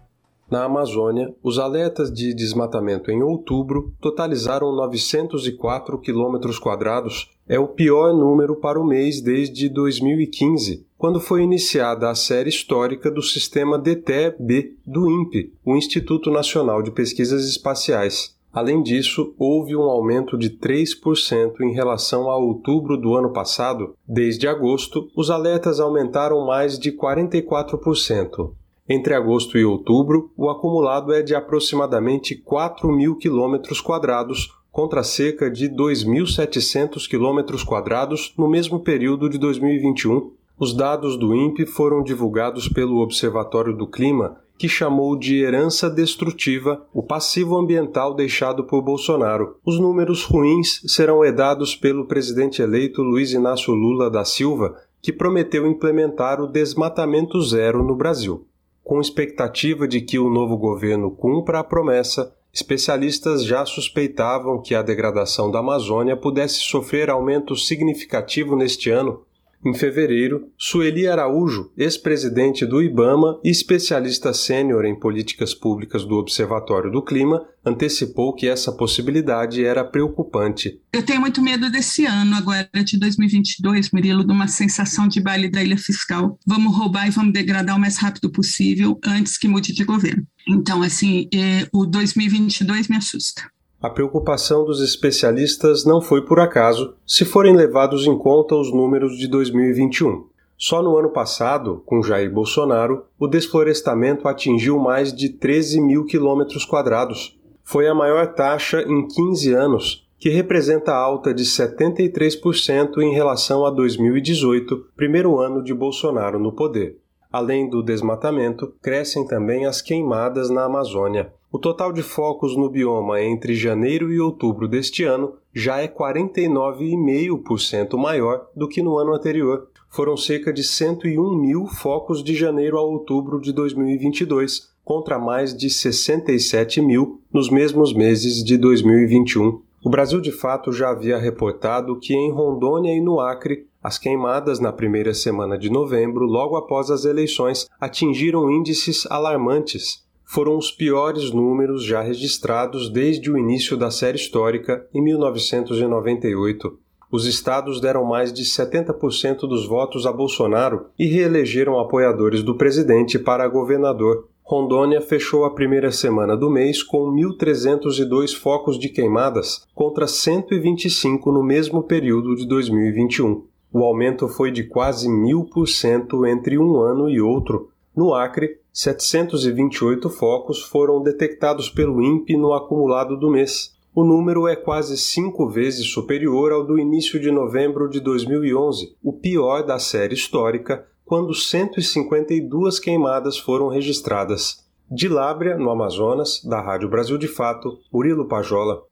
Na 0.50 0.64
Amazônia, 0.64 1.32
os 1.40 1.56
alertas 1.56 2.12
de 2.12 2.34
desmatamento 2.34 3.12
em 3.12 3.22
outubro 3.22 3.94
totalizaram 4.00 4.74
904 4.74 5.96
quilômetros 6.00 6.58
quadrados. 6.58 7.30
É 7.48 7.58
o 7.60 7.68
pior 7.68 8.12
número 8.12 8.56
para 8.56 8.80
o 8.80 8.84
mês 8.84 9.20
desde 9.20 9.68
2015, 9.68 10.84
quando 10.98 11.20
foi 11.20 11.42
iniciada 11.42 12.10
a 12.10 12.14
série 12.16 12.50
histórica 12.50 13.08
do 13.08 13.22
sistema 13.22 13.78
DTE-B 13.78 14.74
do 14.84 15.08
INPE, 15.08 15.52
o 15.64 15.76
Instituto 15.76 16.28
Nacional 16.28 16.82
de 16.82 16.90
Pesquisas 16.90 17.48
Espaciais. 17.48 18.36
Além 18.52 18.82
disso, 18.82 19.34
houve 19.38 19.74
um 19.74 19.84
aumento 19.84 20.36
de 20.36 20.50
3% 20.50 21.60
em 21.62 21.72
relação 21.72 22.30
a 22.30 22.36
outubro 22.36 22.98
do 22.98 23.14
ano 23.14 23.32
passado. 23.32 23.94
Desde 24.06 24.46
agosto, 24.46 25.08
os 25.16 25.30
alertas 25.30 25.80
aumentaram 25.80 26.44
mais 26.44 26.78
de 26.78 26.92
44%. 26.92 28.52
Entre 28.86 29.14
agosto 29.14 29.56
e 29.56 29.64
outubro, 29.64 30.30
o 30.36 30.50
acumulado 30.50 31.14
é 31.14 31.22
de 31.22 31.34
aproximadamente 31.34 32.34
4 32.34 32.92
mil 32.92 33.16
quilômetros 33.16 33.80
quadrados, 33.80 34.50
contra 34.70 35.02
cerca 35.02 35.50
de 35.50 35.68
2.700 35.68 37.08
quilômetros 37.08 37.62
quadrados 37.62 38.34
no 38.36 38.48
mesmo 38.48 38.80
período 38.80 39.28
de 39.28 39.38
2021. 39.38 40.32
Os 40.58 40.74
dados 40.74 41.16
do 41.16 41.34
INPE 41.34 41.66
foram 41.66 42.02
divulgados 42.02 42.68
pelo 42.68 43.00
Observatório 43.00 43.76
do 43.76 43.86
Clima 43.86 44.41
que 44.56 44.68
chamou 44.68 45.16
de 45.16 45.42
herança 45.42 45.90
destrutiva 45.90 46.86
o 46.92 47.02
passivo 47.02 47.56
ambiental 47.56 48.14
deixado 48.14 48.64
por 48.64 48.82
Bolsonaro. 48.82 49.56
Os 49.64 49.78
números 49.78 50.24
ruins 50.24 50.80
serão 50.86 51.24
herdados 51.24 51.74
pelo 51.74 52.06
presidente 52.06 52.62
eleito 52.62 53.02
Luiz 53.02 53.32
Inácio 53.32 53.72
Lula 53.72 54.10
da 54.10 54.24
Silva, 54.24 54.76
que 55.00 55.12
prometeu 55.12 55.66
implementar 55.66 56.40
o 56.40 56.46
desmatamento 56.46 57.40
zero 57.42 57.82
no 57.82 57.96
Brasil. 57.96 58.46
Com 58.84 59.00
expectativa 59.00 59.86
de 59.88 60.00
que 60.00 60.18
o 60.18 60.30
novo 60.30 60.56
governo 60.56 61.10
cumpra 61.10 61.58
a 61.58 61.64
promessa, 61.64 62.32
especialistas 62.52 63.44
já 63.44 63.64
suspeitavam 63.64 64.60
que 64.60 64.74
a 64.74 64.82
degradação 64.82 65.50
da 65.50 65.60
Amazônia 65.60 66.16
pudesse 66.16 66.60
sofrer 66.60 67.10
aumento 67.10 67.56
significativo 67.56 68.54
neste 68.54 68.90
ano 68.90 69.22
em 69.64 69.74
fevereiro, 69.74 70.48
Sueli 70.58 71.06
Araújo, 71.06 71.70
ex-presidente 71.76 72.66
do 72.66 72.82
IBAMA 72.82 73.40
e 73.44 73.50
especialista 73.50 74.32
sênior 74.34 74.84
em 74.84 74.98
políticas 74.98 75.54
públicas 75.54 76.04
do 76.04 76.16
Observatório 76.16 76.90
do 76.90 77.02
Clima, 77.02 77.46
antecipou 77.64 78.34
que 78.34 78.48
essa 78.48 78.72
possibilidade 78.72 79.64
era 79.64 79.84
preocupante. 79.84 80.80
Eu 80.92 81.04
tenho 81.04 81.20
muito 81.20 81.40
medo 81.40 81.70
desse 81.70 82.04
ano, 82.04 82.34
agora 82.34 82.68
de 82.84 82.98
2022, 82.98 83.90
Murilo, 83.92 84.24
de 84.24 84.32
uma 84.32 84.48
sensação 84.48 85.06
de 85.06 85.20
baile 85.20 85.48
da 85.48 85.62
ilha 85.62 85.78
fiscal. 85.78 86.38
Vamos 86.46 86.76
roubar 86.76 87.06
e 87.06 87.10
vamos 87.10 87.32
degradar 87.32 87.76
o 87.76 87.80
mais 87.80 87.96
rápido 87.96 88.30
possível 88.30 88.98
antes 89.04 89.38
que 89.38 89.46
mude 89.46 89.72
de 89.72 89.84
governo. 89.84 90.26
Então, 90.48 90.82
assim, 90.82 91.28
eh, 91.32 91.68
o 91.72 91.86
2022 91.86 92.88
me 92.88 92.96
assusta. 92.96 93.42
A 93.82 93.90
preocupação 93.90 94.64
dos 94.64 94.80
especialistas 94.80 95.84
não 95.84 96.00
foi 96.00 96.22
por 96.24 96.38
acaso, 96.38 96.94
se 97.04 97.24
forem 97.24 97.56
levados 97.56 98.06
em 98.06 98.16
conta 98.16 98.54
os 98.54 98.72
números 98.72 99.18
de 99.18 99.26
2021. 99.26 100.24
Só 100.56 100.80
no 100.80 100.96
ano 100.96 101.10
passado, 101.10 101.82
com 101.84 102.00
Jair 102.00 102.32
Bolsonaro, 102.32 103.06
o 103.18 103.26
desflorestamento 103.26 104.28
atingiu 104.28 104.78
mais 104.78 105.12
de 105.12 105.30
13 105.30 105.80
mil 105.80 106.04
quilômetros 106.04 106.64
quadrados. 106.64 107.36
Foi 107.64 107.88
a 107.88 107.94
maior 107.94 108.34
taxa 108.34 108.82
em 108.82 109.08
15 109.08 109.52
anos, 109.52 110.08
que 110.16 110.28
representa 110.28 110.94
alta 110.94 111.34
de 111.34 111.42
73% 111.42 112.98
em 112.98 113.12
relação 113.12 113.66
a 113.66 113.70
2018, 113.72 114.90
primeiro 114.96 115.40
ano 115.40 115.60
de 115.60 115.74
Bolsonaro 115.74 116.38
no 116.38 116.52
poder. 116.52 117.01
Além 117.32 117.70
do 117.70 117.82
desmatamento, 117.82 118.74
crescem 118.82 119.26
também 119.26 119.64
as 119.64 119.80
queimadas 119.80 120.50
na 120.50 120.64
Amazônia. 120.64 121.32
O 121.50 121.58
total 121.58 121.90
de 121.92 122.02
focos 122.02 122.54
no 122.56 122.68
bioma 122.68 123.22
entre 123.22 123.54
janeiro 123.54 124.12
e 124.12 124.20
outubro 124.20 124.68
deste 124.68 125.04
ano 125.04 125.32
já 125.54 125.80
é 125.80 125.88
49,5% 125.88 127.96
maior 127.96 128.46
do 128.54 128.68
que 128.68 128.82
no 128.82 128.98
ano 128.98 129.14
anterior. 129.14 129.68
Foram 129.88 130.14
cerca 130.16 130.52
de 130.52 130.62
101 130.62 131.34
mil 131.34 131.66
focos 131.66 132.22
de 132.22 132.34
janeiro 132.34 132.76
a 132.78 132.82
outubro 132.82 133.40
de 133.40 133.50
2022, 133.52 134.70
contra 134.84 135.18
mais 135.18 135.56
de 135.56 135.70
67 135.70 136.82
mil 136.82 137.22
nos 137.32 137.48
mesmos 137.48 137.94
meses 137.94 138.44
de 138.44 138.58
2021. 138.58 139.62
O 139.84 139.90
Brasil 139.90 140.20
de 140.20 140.32
fato 140.32 140.72
já 140.72 140.90
havia 140.90 141.18
reportado 141.18 141.98
que 141.98 142.14
em 142.14 142.30
Rondônia 142.30 142.94
e 142.94 143.00
no 143.00 143.18
Acre 143.20 143.66
as 143.82 143.98
queimadas 143.98 144.60
na 144.60 144.72
primeira 144.72 145.12
semana 145.12 145.58
de 145.58 145.68
novembro, 145.70 146.24
logo 146.24 146.56
após 146.56 146.90
as 146.90 147.04
eleições, 147.04 147.66
atingiram 147.80 148.50
índices 148.50 149.06
alarmantes 149.10 150.02
foram 150.32 150.56
os 150.56 150.70
piores 150.70 151.30
números 151.30 151.84
já 151.84 152.00
registrados 152.00 152.88
desde 152.88 153.30
o 153.30 153.36
início 153.36 153.76
da 153.76 153.90
série 153.90 154.16
histórica 154.16 154.86
em 154.94 155.02
1998. 155.02 156.78
os 157.10 157.26
estados 157.26 157.82
deram 157.82 158.06
mais 158.06 158.32
de 158.32 158.42
70% 158.42 159.40
dos 159.40 159.66
votos 159.68 160.06
a 160.06 160.12
Bolsonaro 160.12 160.86
e 160.98 161.04
reelegeram 161.04 161.78
apoiadores 161.78 162.42
do 162.42 162.56
presidente 162.56 163.18
para 163.18 163.46
governador. 163.46 164.26
Rondônia 164.42 165.02
fechou 165.02 165.44
a 165.44 165.50
primeira 165.50 165.92
semana 165.92 166.34
do 166.34 166.48
mês 166.48 166.82
com 166.82 167.12
1.302 167.12 168.34
focos 168.34 168.78
de 168.78 168.88
queimadas, 168.88 169.66
contra 169.74 170.06
125 170.06 171.30
no 171.30 171.42
mesmo 171.42 171.82
período 171.82 172.34
de 172.34 172.46
2021. 172.46 173.51
O 173.72 173.82
aumento 173.84 174.28
foi 174.28 174.50
de 174.50 174.64
quase 174.64 175.08
1.000% 175.08 176.28
entre 176.28 176.58
um 176.58 176.76
ano 176.80 177.08
e 177.08 177.20
outro. 177.20 177.70
No 177.96 178.12
Acre, 178.12 178.58
728 178.72 180.10
focos 180.10 180.62
foram 180.62 181.02
detectados 181.02 181.70
pelo 181.70 182.02
INPE 182.02 182.36
no 182.36 182.52
acumulado 182.52 183.18
do 183.18 183.30
mês. 183.30 183.74
O 183.94 184.04
número 184.04 184.46
é 184.48 184.56
quase 184.56 184.96
cinco 184.96 185.48
vezes 185.48 185.86
superior 185.86 186.52
ao 186.52 186.66
do 186.66 186.78
início 186.78 187.20
de 187.20 187.30
novembro 187.30 187.88
de 187.88 188.00
2011, 188.00 188.96
o 189.02 189.12
pior 189.12 189.62
da 189.64 189.78
série 189.78 190.14
histórica, 190.14 190.86
quando 191.04 191.34
152 191.34 192.78
queimadas 192.78 193.38
foram 193.38 193.68
registradas. 193.68 194.66
De 194.90 195.08
Lábrea, 195.08 195.56
no 195.56 195.70
Amazonas, 195.70 196.42
da 196.42 196.60
Rádio 196.60 196.88
Brasil 196.88 197.18
de 197.18 197.28
Fato, 197.28 197.78
Murilo 197.92 198.28
Pajola. 198.28 198.82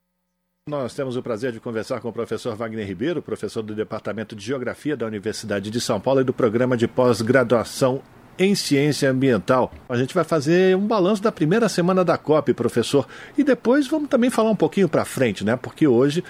Nós 0.70 0.94
temos 0.94 1.16
o 1.16 1.22
prazer 1.22 1.50
de 1.50 1.58
conversar 1.58 2.00
com 2.00 2.10
o 2.10 2.12
professor 2.12 2.54
Wagner 2.54 2.86
Ribeiro, 2.86 3.20
professor 3.20 3.60
do 3.60 3.74
Departamento 3.74 4.36
de 4.36 4.46
Geografia 4.46 4.96
da 4.96 5.04
Universidade 5.04 5.68
de 5.68 5.80
São 5.80 6.00
Paulo 6.00 6.20
e 6.20 6.24
do 6.24 6.32
Programa 6.32 6.76
de 6.76 6.86
Pós-Graduação 6.86 8.00
em 8.38 8.54
Ciência 8.54 9.10
Ambiental. 9.10 9.72
A 9.88 9.96
gente 9.96 10.14
vai 10.14 10.22
fazer 10.22 10.76
um 10.76 10.86
balanço 10.86 11.20
da 11.24 11.32
primeira 11.32 11.68
semana 11.68 12.04
da 12.04 12.16
COP, 12.16 12.54
professor, 12.54 13.04
e 13.36 13.42
depois 13.42 13.88
vamos 13.88 14.08
também 14.08 14.30
falar 14.30 14.50
um 14.50 14.56
pouquinho 14.56 14.88
para 14.88 15.04
frente, 15.04 15.44
né? 15.44 15.56
Porque 15.56 15.88
hoje 15.88 16.22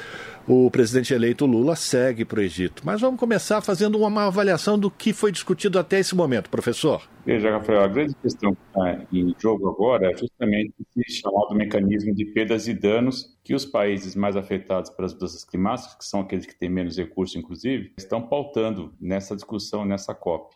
o 0.47 0.71
presidente 0.71 1.15
eleito 1.15 1.47
Lula 1.47 1.77
segue 1.77 2.25
para 2.25 2.41
o 2.41 2.43
Egito. 2.43 2.83
Mas 2.85 3.01
vamos 3.01 3.21
começar 3.21 3.61
fazendo 3.61 3.99
uma 3.99 4.27
avaliação 4.27 4.79
do 4.79 4.91
que 4.91 5.13
foi 5.13 5.31
discutido 5.31 5.79
até 5.79 5.99
esse 5.99 6.15
momento, 6.15 6.51
professor. 6.51 7.03
Veja, 7.25 7.51
Rafael, 7.51 7.83
a 7.83 7.89
grande 7.89 8.15
questão 8.17 8.55
que 8.55 8.61
está 8.67 9.07
em 9.13 9.35
jogo 9.39 9.69
agora 9.69 10.11
é 10.11 10.17
justamente 10.17 10.75
esse 10.97 11.21
chamado 11.21 11.55
mecanismo 11.55 12.15
de 12.15 12.25
perdas 12.25 12.67
e 12.67 12.75
danos 12.75 13.37
que 13.45 13.55
os 13.55 13.65
países 13.65 14.17
mais 14.17 14.37
afetados 14.37 14.91
pelas 14.91 15.13
mudanças 15.13 15.45
climáticas, 15.45 15.95
que 15.95 16.05
são 16.05 16.21
aqueles 16.21 16.47
que 16.47 16.59
têm 16.59 16.69
menos 16.69 16.97
recursos, 16.97 17.37
inclusive, 17.37 17.93
estão 17.99 18.23
pautando 18.23 18.95
nessa 19.01 19.37
discussão, 19.37 19.85
nessa 19.85 20.15
COP. 20.15 20.55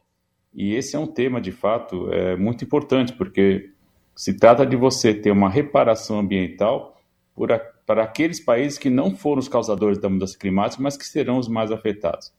E 0.54 0.74
esse 0.74 0.96
é 0.96 0.98
um 0.98 1.06
tema, 1.06 1.40
de 1.40 1.52
fato, 1.52 2.12
é 2.12 2.36
muito 2.36 2.64
importante, 2.64 3.12
porque 3.12 3.70
se 4.14 4.34
trata 4.36 4.64
de 4.64 4.76
você 4.76 5.12
ter 5.12 5.30
uma 5.30 5.50
reparação 5.50 6.18
ambiental 6.18 6.96
a, 7.36 7.73
para 7.86 8.02
aqueles 8.02 8.40
países 8.40 8.78
que 8.78 8.88
não 8.88 9.14
foram 9.14 9.40
os 9.40 9.48
causadores 9.48 9.98
da 9.98 10.08
mudança 10.08 10.38
climática, 10.38 10.82
mas 10.82 10.96
que 10.96 11.06
serão 11.06 11.38
os 11.38 11.48
mais 11.48 11.70
afetados. 11.70 12.32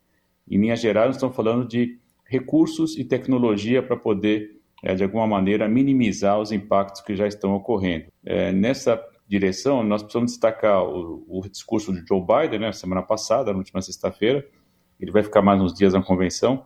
Em 0.50 0.58
linhas 0.58 0.80
gerais, 0.80 1.08
nós 1.08 1.16
estamos 1.18 1.36
falando 1.36 1.68
de 1.68 2.00
recursos 2.26 2.98
e 2.98 3.04
tecnologia 3.04 3.82
para 3.84 3.96
poder, 3.96 4.60
é, 4.84 4.96
de 4.96 5.04
alguma 5.04 5.28
maneira, 5.28 5.68
minimizar 5.68 6.40
os 6.40 6.52
impactos 6.52 7.02
que 7.02 7.16
já 7.16 7.28
estão 7.28 7.54
ocorrendo. 7.54 8.06
É, 8.24 8.52
nessa 8.52 9.02
direção, 9.28 9.84
nós 9.84 10.02
precisamos 10.02 10.32
destacar 10.32 10.84
o, 10.84 11.24
o 11.28 11.42
discurso 11.50 11.94
de 11.94 12.04
Joe 12.08 12.22
Biden, 12.22 12.60
né, 12.60 12.72
semana 12.72 13.02
passada, 13.02 13.52
na 13.52 13.58
última 13.58 13.82
sexta-feira. 13.82 14.46
Ele 15.00 15.12
vai 15.12 15.24
ficar 15.24 15.42
mais 15.42 15.62
uns 15.62 15.74
dias 15.74 15.94
na 15.94 16.02
convenção 16.02 16.66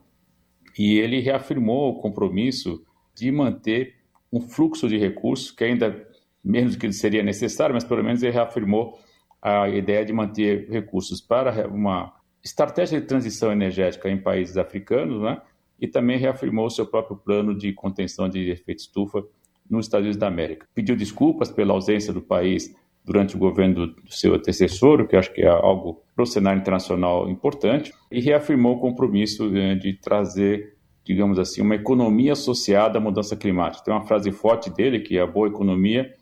e 0.77 0.97
ele 0.97 1.19
reafirmou 1.19 1.91
o 1.91 2.01
compromisso 2.01 2.83
de 3.15 3.31
manter 3.31 3.95
um 4.31 4.39
fluxo 4.39 4.87
de 4.87 4.97
recursos, 4.97 5.51
que 5.51 5.63
ainda 5.63 6.07
menos 6.43 6.75
do 6.75 6.79
que 6.79 6.91
seria 6.91 7.23
necessário, 7.23 7.73
mas 7.73 7.83
pelo 7.83 8.03
menos 8.03 8.23
ele 8.23 8.33
reafirmou 8.33 8.97
a 9.41 9.69
ideia 9.69 10.03
de 10.03 10.13
manter 10.13 10.69
recursos 10.69 11.21
para 11.21 11.67
uma 11.67 12.13
estratégia 12.43 12.99
de 12.99 13.07
transição 13.07 13.51
energética 13.51 14.09
em 14.09 14.17
países 14.17 14.57
africanos, 14.57 15.21
né? 15.21 15.41
e 15.79 15.87
também 15.87 16.17
reafirmou 16.17 16.65
o 16.65 16.69
seu 16.69 16.85
próprio 16.85 17.17
plano 17.17 17.57
de 17.57 17.71
contenção 17.73 18.27
de 18.27 18.49
efeito 18.49 18.79
estufa 18.79 19.23
nos 19.69 19.85
Estados 19.85 20.05
Unidos 20.05 20.19
da 20.19 20.27
América. 20.27 20.67
Pediu 20.73 20.95
desculpas 20.95 21.49
pela 21.51 21.73
ausência 21.73 22.11
do 22.11 22.21
país 22.21 22.75
durante 23.05 23.35
o 23.35 23.39
governo 23.39 23.87
do 23.87 24.11
seu 24.11 24.35
antecessor, 24.35 25.07
que 25.07 25.15
acho 25.15 25.33
que 25.33 25.41
é 25.41 25.47
algo 25.47 26.01
para 26.15 26.23
o 26.23 26.27
cenário 26.27 26.59
internacional 26.59 27.29
importante, 27.29 27.93
e 28.11 28.19
reafirmou 28.19 28.75
o 28.75 28.79
compromisso 28.79 29.49
né, 29.49 29.75
de 29.75 29.93
trazer, 29.93 30.75
digamos 31.03 31.39
assim, 31.39 31.61
uma 31.61 31.75
economia 31.75 32.33
associada 32.33 32.97
à 32.97 33.01
mudança 33.01 33.35
climática. 33.35 33.85
Tem 33.85 33.93
uma 33.93 34.05
frase 34.05 34.31
forte 34.31 34.69
dele, 34.69 34.99
que 34.99 35.17
é 35.17 35.21
a 35.21 35.27
boa 35.27 35.47
economia 35.47 36.13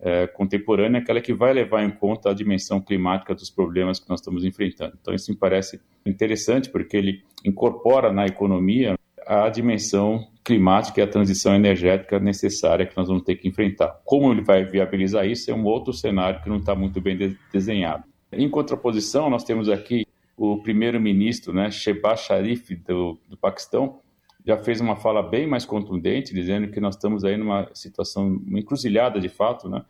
é, 0.00 0.26
contemporânea, 0.26 1.00
aquela 1.00 1.20
que 1.20 1.32
vai 1.32 1.52
levar 1.52 1.82
em 1.82 1.90
conta 1.90 2.30
a 2.30 2.34
dimensão 2.34 2.80
climática 2.80 3.34
dos 3.34 3.50
problemas 3.50 3.98
que 3.98 4.08
nós 4.08 4.20
estamos 4.20 4.44
enfrentando. 4.44 4.96
Então, 5.00 5.14
isso 5.14 5.30
me 5.30 5.36
parece 5.36 5.80
interessante, 6.04 6.70
porque 6.70 6.96
ele 6.96 7.22
incorpora 7.44 8.12
na 8.12 8.26
economia 8.26 8.96
a 9.26 9.48
dimensão 9.48 10.28
climática 10.44 11.00
e 11.00 11.02
a 11.02 11.06
transição 11.06 11.54
energética 11.54 12.20
necessária 12.20 12.86
que 12.86 12.96
nós 12.96 13.08
vamos 13.08 13.24
ter 13.24 13.34
que 13.34 13.48
enfrentar. 13.48 14.00
Como 14.04 14.30
ele 14.30 14.42
vai 14.42 14.64
viabilizar 14.64 15.26
isso 15.26 15.50
é 15.50 15.54
um 15.54 15.64
outro 15.64 15.92
cenário 15.92 16.40
que 16.40 16.48
não 16.48 16.58
está 16.58 16.76
muito 16.76 17.00
bem 17.00 17.16
de 17.16 17.36
desenhado. 17.52 18.04
Em 18.30 18.48
contraposição, 18.48 19.28
nós 19.28 19.42
temos 19.42 19.68
aqui 19.68 20.06
o 20.36 20.58
primeiro-ministro, 20.58 21.52
né, 21.52 21.70
Shehbaz 21.70 22.20
Sharif, 22.20 22.76
do, 22.76 23.18
do 23.28 23.36
Paquistão, 23.36 23.98
já 24.46 24.56
fez 24.56 24.80
uma 24.80 24.94
fala 24.94 25.22
bem 25.22 25.46
mais 25.46 25.64
contundente, 25.64 26.32
dizendo 26.32 26.68
que 26.68 26.80
nós 26.80 26.94
estamos 26.94 27.24
aí 27.24 27.36
numa 27.36 27.68
situação, 27.74 28.40
uma 28.46 28.60
encruzilhada 28.60 29.18
de 29.18 29.28
fato, 29.28 29.68
né? 29.68 29.84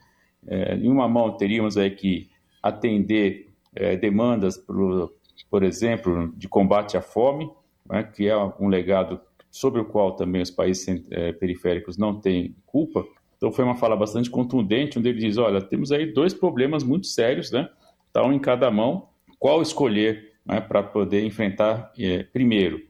É, 0.47 0.77
em 0.77 0.89
uma 0.89 1.09
mão 1.09 1.37
teríamos 1.37 1.77
aí 1.77 1.91
que 1.91 2.31
atender 2.63 3.49
é, 3.75 3.97
demandas, 3.97 4.57
por, 4.57 5.13
por 5.51 5.63
exemplo, 5.63 6.33
de 6.37 6.49
combate 6.49 6.97
à 6.97 7.03
fome, 7.03 7.51
né, 7.89 8.03
que 8.03 8.29
é 8.29 8.37
um 8.59 8.69
legado 8.69 9.21
sobre 9.51 9.81
o 9.81 9.85
qual 9.85 10.13
também 10.13 10.41
os 10.41 10.51
países 10.51 11.05
é, 11.11 11.33
periféricos 11.33 11.99
não 11.99 12.21
têm 12.21 12.55
culpa. 12.65 13.05
Então 13.37 13.53
foi 13.53 13.65
uma 13.65 13.77
fala 13.77 13.97
bastante 13.97 14.31
contundente, 14.31 14.99
onde 14.99 15.09
ele 15.09 15.19
diz, 15.19 15.37
olha, 15.37 15.61
temos 15.61 15.93
aí 15.93 16.07
dois 16.07 16.33
problemas 16.33 16.83
muito 16.83 17.07
sérios, 17.07 17.51
né? 17.51 17.69
Está 18.07 18.25
um 18.25 18.33
em 18.33 18.39
cada 18.39 18.71
mão, 18.71 19.09
qual 19.39 19.61
escolher 19.61 20.33
né, 20.45 20.61
para 20.61 20.83
poder 20.83 21.25
enfrentar 21.25 21.93
é, 21.99 22.23
primeiro? 22.23 22.81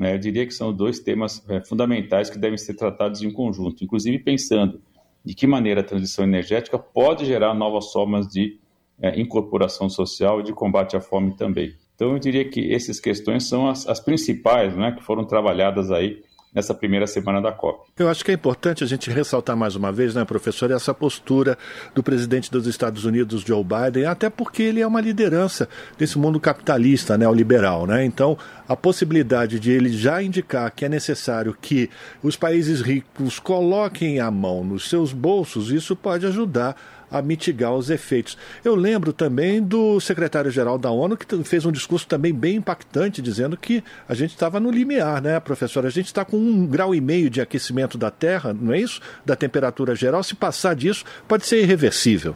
Né, 0.00 0.14
eu 0.14 0.18
diria 0.18 0.46
que 0.46 0.54
são 0.54 0.72
dois 0.72 0.98
temas 0.98 1.44
é, 1.46 1.60
fundamentais 1.62 2.30
que 2.30 2.38
devem 2.38 2.56
ser 2.56 2.72
tratados 2.72 3.20
em 3.20 3.30
conjunto, 3.30 3.84
inclusive 3.84 4.18
pensando 4.18 4.80
de 5.22 5.34
que 5.34 5.46
maneira 5.46 5.82
a 5.82 5.84
transição 5.84 6.24
energética 6.24 6.78
pode 6.78 7.26
gerar 7.26 7.52
novas 7.52 7.92
formas 7.92 8.26
de 8.26 8.58
é, 8.98 9.20
incorporação 9.20 9.90
social 9.90 10.40
e 10.40 10.42
de 10.42 10.54
combate 10.54 10.96
à 10.96 11.02
fome 11.02 11.36
também. 11.36 11.74
Então, 11.94 12.12
eu 12.12 12.18
diria 12.18 12.48
que 12.48 12.72
essas 12.72 12.98
questões 12.98 13.46
são 13.46 13.68
as, 13.68 13.86
as 13.86 14.00
principais 14.00 14.74
né, 14.74 14.90
que 14.92 15.04
foram 15.04 15.22
trabalhadas 15.26 15.90
aí 15.90 16.22
nessa 16.54 16.74
primeira 16.74 17.06
semana 17.06 17.40
da 17.40 17.52
COP. 17.52 17.90
Eu 17.98 18.08
acho 18.08 18.24
que 18.24 18.30
é 18.30 18.34
importante 18.34 18.82
a 18.82 18.86
gente 18.86 19.10
ressaltar 19.10 19.56
mais 19.56 19.76
uma 19.76 19.92
vez, 19.92 20.14
né, 20.14 20.24
professor, 20.24 20.70
essa 20.70 20.92
postura 20.92 21.56
do 21.94 22.02
presidente 22.02 22.50
dos 22.50 22.66
Estados 22.66 23.04
Unidos, 23.04 23.42
Joe 23.42 23.64
Biden, 23.64 24.06
até 24.06 24.28
porque 24.28 24.62
ele 24.62 24.80
é 24.80 24.86
uma 24.86 25.00
liderança 25.00 25.68
desse 25.96 26.18
mundo 26.18 26.40
capitalista, 26.40 27.16
neoliberal, 27.16 27.86
né? 27.86 28.04
Então, 28.04 28.36
a 28.68 28.76
possibilidade 28.76 29.60
de 29.60 29.70
ele 29.70 29.90
já 29.90 30.22
indicar 30.22 30.70
que 30.70 30.84
é 30.84 30.88
necessário 30.88 31.56
que 31.60 31.88
os 32.22 32.36
países 32.36 32.80
ricos 32.80 33.38
coloquem 33.38 34.20
a 34.20 34.30
mão 34.30 34.64
nos 34.64 34.88
seus 34.88 35.12
bolsos, 35.12 35.70
isso 35.70 35.94
pode 35.94 36.26
ajudar 36.26 36.76
a 37.10 37.20
mitigar 37.20 37.74
os 37.74 37.90
efeitos. 37.90 38.36
Eu 38.64 38.74
lembro 38.74 39.12
também 39.12 39.62
do 39.62 39.98
secretário-geral 40.00 40.78
da 40.78 40.90
ONU, 40.90 41.16
que 41.16 41.44
fez 41.44 41.66
um 41.66 41.72
discurso 41.72 42.06
também 42.06 42.32
bem 42.32 42.56
impactante, 42.56 43.20
dizendo 43.20 43.56
que 43.56 43.82
a 44.08 44.14
gente 44.14 44.30
estava 44.30 44.60
no 44.60 44.70
limiar, 44.70 45.20
né, 45.20 45.40
professor? 45.40 45.84
A 45.84 45.90
gente 45.90 46.06
está 46.06 46.24
com 46.24 46.36
um 46.36 46.66
grau 46.66 46.94
e 46.94 47.00
meio 47.00 47.28
de 47.28 47.40
aquecimento 47.40 47.98
da 47.98 48.10
Terra, 48.10 48.52
não 48.52 48.72
é 48.72 48.78
isso? 48.78 49.00
Da 49.24 49.34
temperatura 49.34 49.94
geral. 49.94 50.22
Se 50.22 50.34
passar 50.34 50.74
disso, 50.74 51.04
pode 51.26 51.46
ser 51.46 51.62
irreversível. 51.62 52.34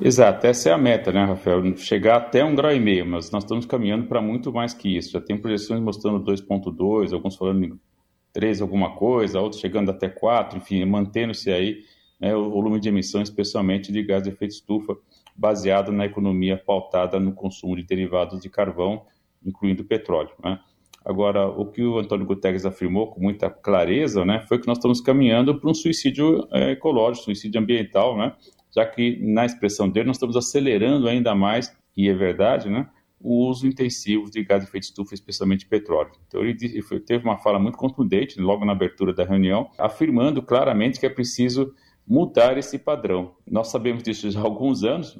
Exato, 0.00 0.46
essa 0.46 0.70
é 0.70 0.72
a 0.72 0.78
meta, 0.78 1.12
né, 1.12 1.24
Rafael? 1.24 1.76
Chegar 1.76 2.16
até 2.16 2.44
um 2.44 2.54
grau 2.54 2.72
e 2.72 2.80
meio, 2.80 3.06
mas 3.06 3.30
nós 3.30 3.44
estamos 3.44 3.64
caminhando 3.64 4.06
para 4.06 4.20
muito 4.20 4.52
mais 4.52 4.74
que 4.74 4.96
isso. 4.96 5.12
Já 5.12 5.20
tem 5.20 5.36
projeções 5.36 5.80
mostrando 5.80 6.24
2,2, 6.24 7.12
alguns 7.12 7.36
falando 7.36 7.64
em 7.64 7.78
3 8.32 8.60
alguma 8.60 8.96
coisa, 8.96 9.40
outros 9.40 9.60
chegando 9.60 9.90
até 9.90 10.08
4, 10.08 10.58
enfim, 10.58 10.84
mantendo-se 10.84 11.50
aí 11.52 11.84
né, 12.20 12.34
o 12.34 12.50
volume 12.50 12.80
de 12.80 12.88
emissão, 12.88 13.22
especialmente 13.22 13.92
de 13.92 14.02
gás 14.02 14.22
de 14.22 14.30
efeito 14.30 14.52
estufa, 14.52 14.96
baseado 15.36 15.92
na 15.92 16.06
economia 16.06 16.56
pautada 16.56 17.18
no 17.18 17.32
consumo 17.32 17.76
de 17.76 17.82
derivados 17.82 18.40
de 18.40 18.48
carvão, 18.48 19.04
incluindo 19.44 19.84
petróleo. 19.84 20.30
Né? 20.42 20.58
Agora, 21.04 21.46
o 21.46 21.66
que 21.66 21.82
o 21.82 21.98
Antônio 21.98 22.24
Guterres 22.24 22.64
afirmou 22.64 23.08
com 23.08 23.20
muita 23.20 23.50
clareza 23.50 24.24
né, 24.24 24.44
foi 24.48 24.58
que 24.58 24.66
nós 24.66 24.78
estamos 24.78 25.00
caminhando 25.00 25.60
para 25.60 25.68
um 25.68 25.74
suicídio 25.74 26.48
é, 26.50 26.70
ecológico, 26.70 27.26
suicídio 27.26 27.60
ambiental, 27.60 28.16
né, 28.16 28.34
já 28.74 28.86
que, 28.86 29.18
na 29.20 29.44
expressão 29.44 29.88
dele, 29.88 30.06
nós 30.06 30.16
estamos 30.16 30.36
acelerando 30.36 31.06
ainda 31.06 31.34
mais, 31.34 31.76
e 31.96 32.08
é 32.08 32.14
verdade, 32.14 32.70
né, 32.70 32.88
o 33.20 33.48
uso 33.48 33.66
intensivo 33.66 34.30
de 34.30 34.42
gás 34.42 34.62
de 34.62 34.68
efeito 34.68 34.84
estufa, 34.84 35.14
especialmente 35.14 35.66
petróleo. 35.66 36.12
Então, 36.26 36.42
ele 36.42 36.56
teve 37.06 37.24
uma 37.24 37.38
fala 37.38 37.58
muito 37.58 37.78
contundente, 37.78 38.40
logo 38.40 38.64
na 38.64 38.72
abertura 38.72 39.12
da 39.12 39.24
reunião, 39.24 39.70
afirmando 39.78 40.42
claramente 40.42 40.98
que 40.98 41.06
é 41.06 41.10
preciso 41.10 41.72
mudar 42.06 42.58
esse 42.58 42.78
padrão. 42.78 43.34
Nós 43.50 43.68
sabemos 43.68 44.02
disso 44.02 44.30
já 44.30 44.40
há 44.40 44.44
alguns 44.44 44.84
anos, 44.84 45.18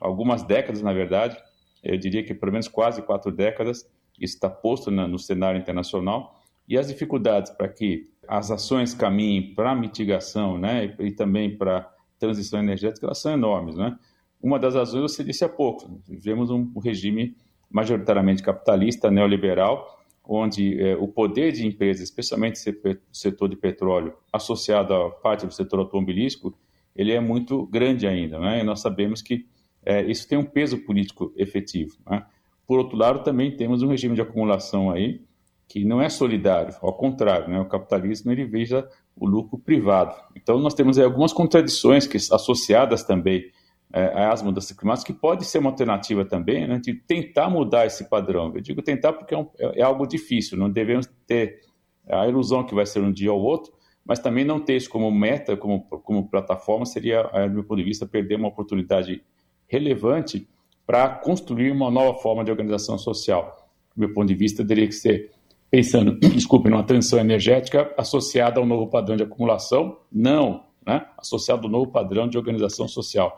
algumas 0.00 0.42
décadas, 0.42 0.82
na 0.82 0.92
verdade, 0.92 1.36
eu 1.82 1.96
diria 1.96 2.22
que 2.24 2.34
pelo 2.34 2.52
menos 2.52 2.68
quase 2.68 3.02
quatro 3.02 3.32
décadas, 3.32 3.88
isso 4.20 4.34
está 4.34 4.48
posto 4.48 4.90
no 4.90 5.18
cenário 5.18 5.60
internacional, 5.60 6.42
e 6.68 6.76
as 6.76 6.88
dificuldades 6.88 7.50
para 7.52 7.68
que 7.68 8.10
as 8.26 8.50
ações 8.50 8.92
caminhem 8.92 9.54
para 9.54 9.74
mitigação 9.74 10.58
né, 10.58 10.94
e 10.98 11.12
também 11.12 11.56
para 11.56 11.88
transição 12.18 12.58
energética, 12.58 13.06
elas 13.06 13.18
são 13.18 13.32
enormes. 13.32 13.76
Né? 13.76 13.96
Uma 14.42 14.58
das 14.58 14.74
razões, 14.74 15.12
você 15.12 15.22
disse 15.22 15.44
há 15.44 15.48
pouco, 15.48 16.00
vivemos 16.08 16.50
um 16.50 16.78
regime 16.78 17.36
majoritariamente 17.70 18.42
capitalista, 18.42 19.10
neoliberal, 19.10 19.95
onde 20.28 20.80
eh, 20.80 20.96
o 20.96 21.08
poder 21.08 21.52
de 21.52 21.66
empresas, 21.66 22.02
especialmente 22.02 22.58
o 22.58 22.98
setor 23.12 23.48
de 23.48 23.56
petróleo, 23.56 24.14
associado 24.32 24.94
à 24.94 25.10
parte 25.10 25.46
do 25.46 25.52
setor 25.52 25.78
automobilístico, 25.80 26.56
ele 26.94 27.12
é 27.12 27.20
muito 27.20 27.66
grande 27.66 28.06
ainda. 28.06 28.38
Né? 28.38 28.60
E 28.60 28.62
nós 28.64 28.80
sabemos 28.80 29.22
que 29.22 29.46
eh, 29.84 30.02
isso 30.10 30.28
tem 30.28 30.36
um 30.36 30.44
peso 30.44 30.78
político 30.78 31.32
efetivo. 31.36 31.96
Né? 32.08 32.24
Por 32.66 32.78
outro 32.78 32.96
lado, 32.96 33.22
também 33.22 33.56
temos 33.56 33.82
um 33.82 33.88
regime 33.88 34.14
de 34.14 34.20
acumulação 34.20 34.90
aí 34.90 35.20
que 35.68 35.84
não 35.84 36.00
é 36.00 36.08
solidário, 36.08 36.74
ao 36.80 36.92
contrário, 36.92 37.48
né? 37.48 37.60
o 37.60 37.64
capitalismo 37.64 38.30
ele 38.30 38.44
veja 38.44 38.88
o 39.16 39.26
lucro 39.26 39.58
privado. 39.58 40.14
Então, 40.36 40.58
nós 40.60 40.74
temos 40.74 40.98
aí 40.98 41.04
algumas 41.04 41.32
contradições 41.32 42.06
que, 42.06 42.16
associadas 42.16 43.02
também 43.02 43.50
é, 43.96 44.26
às 44.26 44.42
mudanças 44.42 44.76
climáticas, 44.76 45.04
que 45.04 45.18
pode 45.18 45.46
ser 45.46 45.58
uma 45.58 45.70
alternativa 45.70 46.22
também, 46.22 46.66
né, 46.68 46.78
de 46.78 46.92
tentar 46.92 47.48
mudar 47.48 47.86
esse 47.86 48.08
padrão. 48.10 48.52
Eu 48.54 48.60
digo 48.60 48.82
tentar 48.82 49.14
porque 49.14 49.34
é, 49.34 49.38
um, 49.38 49.48
é, 49.58 49.80
é 49.80 49.82
algo 49.82 50.06
difícil, 50.06 50.58
não 50.58 50.68
devemos 50.68 51.08
ter 51.26 51.60
a 52.06 52.28
ilusão 52.28 52.62
que 52.62 52.74
vai 52.74 52.84
ser 52.84 53.00
um 53.00 53.10
dia 53.10 53.32
ou 53.32 53.40
outro, 53.40 53.72
mas 54.04 54.18
também 54.18 54.44
não 54.44 54.60
ter 54.60 54.76
isso 54.76 54.90
como 54.90 55.10
meta, 55.10 55.56
como, 55.56 55.82
como 55.82 56.28
plataforma, 56.28 56.84
seria, 56.84 57.22
do 57.22 57.54
meu 57.54 57.64
ponto 57.64 57.78
de 57.78 57.84
vista, 57.84 58.06
perder 58.06 58.36
uma 58.36 58.48
oportunidade 58.48 59.22
relevante 59.66 60.46
para 60.86 61.08
construir 61.08 61.72
uma 61.72 61.90
nova 61.90 62.18
forma 62.20 62.44
de 62.44 62.50
organização 62.50 62.96
social. 62.98 63.68
Do 63.96 64.00
meu 64.00 64.12
ponto 64.12 64.28
de 64.28 64.34
vista, 64.34 64.64
teria 64.64 64.86
que 64.86 64.92
ser 64.92 65.32
pensando, 65.70 66.16
desculpe, 66.34 66.68
numa 66.68 66.84
transição 66.84 67.18
energética 67.18 67.92
associada 67.96 68.60
ao 68.60 68.66
novo 68.66 68.86
padrão 68.88 69.16
de 69.16 69.24
acumulação, 69.24 69.98
não, 70.12 70.64
né? 70.86 71.04
associado 71.18 71.66
ao 71.66 71.72
novo 71.72 71.90
padrão 71.90 72.28
de 72.28 72.38
organização 72.38 72.86
social. 72.86 73.36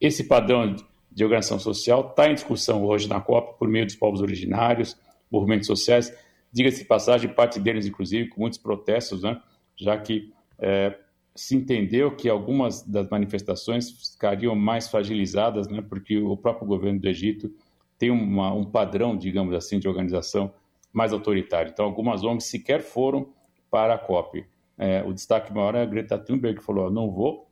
Esse 0.00 0.24
padrão 0.24 0.76
de 1.10 1.24
organização 1.24 1.58
social 1.58 2.08
está 2.10 2.28
em 2.28 2.34
discussão 2.34 2.84
hoje 2.84 3.08
na 3.08 3.20
COP 3.20 3.58
por 3.58 3.68
meio 3.68 3.86
dos 3.86 3.94
povos 3.94 4.20
originários, 4.20 4.96
movimentos 5.30 5.66
sociais, 5.66 6.12
diga-se 6.52 6.78
de 6.78 6.84
passagem, 6.84 7.32
parte 7.32 7.58
deles, 7.58 7.86
inclusive, 7.86 8.28
com 8.28 8.40
muitos 8.40 8.58
protestos, 8.58 9.22
né? 9.22 9.40
já 9.76 9.96
que 9.98 10.32
é, 10.58 10.96
se 11.34 11.56
entendeu 11.56 12.14
que 12.14 12.28
algumas 12.28 12.82
das 12.82 13.08
manifestações 13.08 14.12
ficariam 14.12 14.54
mais 14.54 14.88
fragilizadas, 14.88 15.68
né? 15.68 15.82
porque 15.82 16.18
o 16.18 16.36
próprio 16.36 16.66
governo 16.66 17.00
do 17.00 17.08
Egito 17.08 17.52
tem 17.98 18.10
uma, 18.10 18.52
um 18.52 18.64
padrão, 18.64 19.16
digamos 19.16 19.54
assim, 19.54 19.78
de 19.78 19.88
organização 19.88 20.52
mais 20.92 21.12
autoritário. 21.12 21.70
Então, 21.72 21.84
algumas 21.84 22.22
ONGs 22.22 22.44
sequer 22.44 22.82
foram 22.82 23.28
para 23.70 23.94
a 23.94 23.98
COP. 23.98 24.44
É, 24.78 25.02
o 25.02 25.12
destaque 25.12 25.52
maior 25.52 25.74
é 25.74 25.82
a 25.82 25.86
Greta 25.86 26.18
Thunberg, 26.18 26.58
que 26.58 26.64
falou: 26.64 26.90
não 26.90 27.10
vou, 27.10 27.48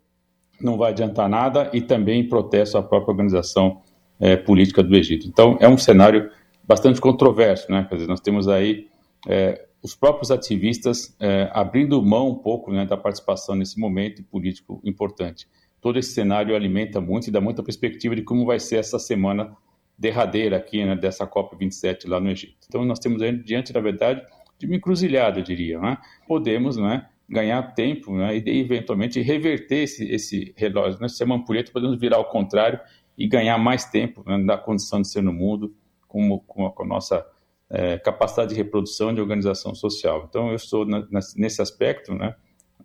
não 0.63 0.77
vai 0.77 0.91
adiantar 0.91 1.29
nada, 1.29 1.71
e 1.73 1.81
também 1.81 2.29
protesto 2.29 2.79
à 2.79 2.83
própria 2.83 3.13
organização 3.13 3.83
é, 4.21 4.37
política 4.37 4.83
do 4.83 4.95
Egito. 4.97 5.27
Então, 5.27 5.57
é 5.61 5.69
um 5.69 5.77
cenário 5.77 6.31
bastante 6.63 7.01
controverso, 7.01 7.71
né? 7.71 7.85
Quer 7.89 7.97
dizer, 7.97 8.09
nós 8.09 8.21
temos 8.21 8.49
aí 8.49 8.87
é, 9.29 9.67
os 9.83 9.97
próprios 9.97 10.31
ativistas 10.31 11.15
é, 11.19 11.51
abrindo 11.53 12.01
mão 12.03 12.29
um 12.29 12.35
pouco 12.37 12.73
né, 12.73 12.87
da 12.87 12.97
participação 12.97 13.57
nesse 13.57 13.79
momento 13.81 14.23
político 14.25 14.81
importante. 14.85 15.49
Todo 15.81 15.99
esse 15.99 16.13
cenário 16.13 16.55
alimenta 16.55 17.01
muito 17.01 17.27
e 17.27 17.31
dá 17.33 17.41
muita 17.41 17.63
perspectiva 17.63 18.15
de 18.15 18.23
como 18.23 18.47
vai 18.47 18.61
ser 18.61 18.77
essa 18.77 18.99
semana 19.01 19.57
derradeira 19.99 20.57
aqui 20.57 20.85
né, 20.85 20.95
dessa 20.95 21.27
COP27 21.27 22.09
lá 22.09 22.21
no 22.21 22.31
Egito. 22.31 22.55
Então, 22.69 22.85
nós 22.85 23.01
temos 23.01 23.21
aí, 23.21 23.37
diante 23.37 23.73
da 23.73 23.81
verdade, 23.81 24.23
de 24.57 24.67
uma 24.67 24.77
encruzilhada, 24.77 25.41
eu 25.41 25.45
diria. 25.45 25.81
Né? 25.81 25.99
Podemos 26.29 26.77
né, 26.77 27.07
ganhar 27.33 27.75
tempo 27.75 28.15
né, 28.15 28.37
e, 28.37 28.61
eventualmente, 28.61 29.21
reverter 29.21 29.85
esse, 29.85 30.05
esse 30.05 30.53
relógio. 30.57 31.01
Né? 31.01 31.09
Se 31.09 31.23
é 31.23 31.27
uma 31.27 31.37
ampulheta, 31.37 31.73
podemos 31.73 31.99
virar 31.99 32.19
ao 32.19 32.29
contrário 32.29 32.79
e 33.17 33.27
ganhar 33.27 33.57
mais 33.59 33.87
tempo 33.87 34.23
né, 34.27 34.37
na 34.37 34.59
condição 34.59 35.01
de 35.01 35.09
ser 35.09 35.23
no 35.23 35.33
mundo, 35.33 35.75
com, 36.07 36.39
com, 36.41 36.67
a, 36.67 36.71
com 36.71 36.83
a 36.83 36.87
nossa 36.87 37.27
é, 37.71 37.99
capacidade 37.99 38.51
de 38.51 38.57
reprodução 38.57 39.15
de 39.15 39.21
organização 39.21 39.75
social. 39.75 40.27
Então, 40.29 40.51
eu 40.51 40.57
estou 40.57 40.85
na, 40.85 41.07
nesse 41.37 41.63
aspecto, 41.63 42.15
né, 42.15 42.35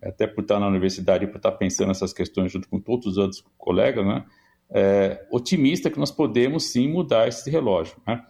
até 0.02 0.26
por 0.26 0.40
estar 0.40 0.58
na 0.58 0.66
universidade 0.66 1.24
e 1.24 1.28
por 1.28 1.36
estar 1.36 1.52
pensando 1.52 1.88
nessas 1.88 2.14
questões 2.14 2.50
junto 2.50 2.68
com 2.68 2.80
todos 2.80 3.06
os 3.06 3.18
outros 3.18 3.44
colegas, 3.58 4.06
né, 4.06 4.24
é, 4.70 5.26
otimista 5.30 5.90
que 5.90 5.98
nós 5.98 6.10
podemos 6.10 6.72
sim 6.72 6.88
mudar 6.88 7.28
esse 7.28 7.50
relógio. 7.50 7.96
Né? 8.06 8.24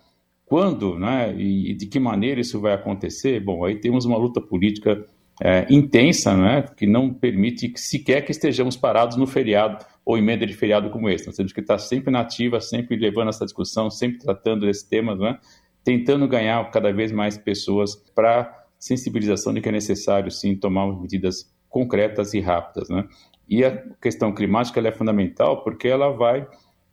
Quando 0.44 0.98
né, 0.98 1.32
e 1.36 1.74
de 1.74 1.86
que 1.86 2.00
maneira 2.00 2.40
isso 2.40 2.60
vai 2.60 2.72
acontecer? 2.72 3.38
Bom, 3.38 3.64
aí 3.64 3.76
temos 3.76 4.04
uma 4.04 4.16
luta 4.16 4.40
política 4.40 5.04
é, 5.42 5.66
intensa, 5.70 6.36
né, 6.36 6.64
que 6.76 6.86
não 6.86 7.12
permite 7.12 7.68
que 7.68 7.80
sequer 7.80 8.22
que 8.24 8.32
estejamos 8.32 8.76
parados 8.76 9.16
no 9.16 9.26
feriado 9.26 9.84
ou 10.04 10.16
em 10.16 10.20
emenda 10.20 10.46
de 10.46 10.54
feriado 10.54 10.90
como 10.90 11.08
esse. 11.08 11.26
Nós 11.26 11.36
temos 11.36 11.52
que 11.52 11.60
estar 11.60 11.78
sempre 11.78 12.14
ativa, 12.16 12.60
sempre 12.60 12.96
levando 12.96 13.28
essa 13.28 13.44
discussão, 13.44 13.90
sempre 13.90 14.18
tratando 14.18 14.66
desse 14.66 14.88
tema, 14.88 15.14
né, 15.14 15.38
tentando 15.84 16.26
ganhar 16.26 16.70
cada 16.70 16.92
vez 16.92 17.12
mais 17.12 17.38
pessoas 17.38 17.94
para 18.14 18.52
sensibilização 18.78 19.52
de 19.52 19.60
que 19.60 19.68
é 19.68 19.72
necessário 19.72 20.30
sim 20.30 20.56
tomar 20.56 20.86
medidas 20.86 21.52
concretas 21.68 22.34
e 22.34 22.40
rápidas. 22.40 22.88
Né? 22.88 23.04
E 23.48 23.64
a 23.64 23.76
questão 24.00 24.32
climática 24.32 24.80
é 24.80 24.92
fundamental 24.92 25.62
porque 25.62 25.88
ela 25.88 26.10
vai, 26.10 26.46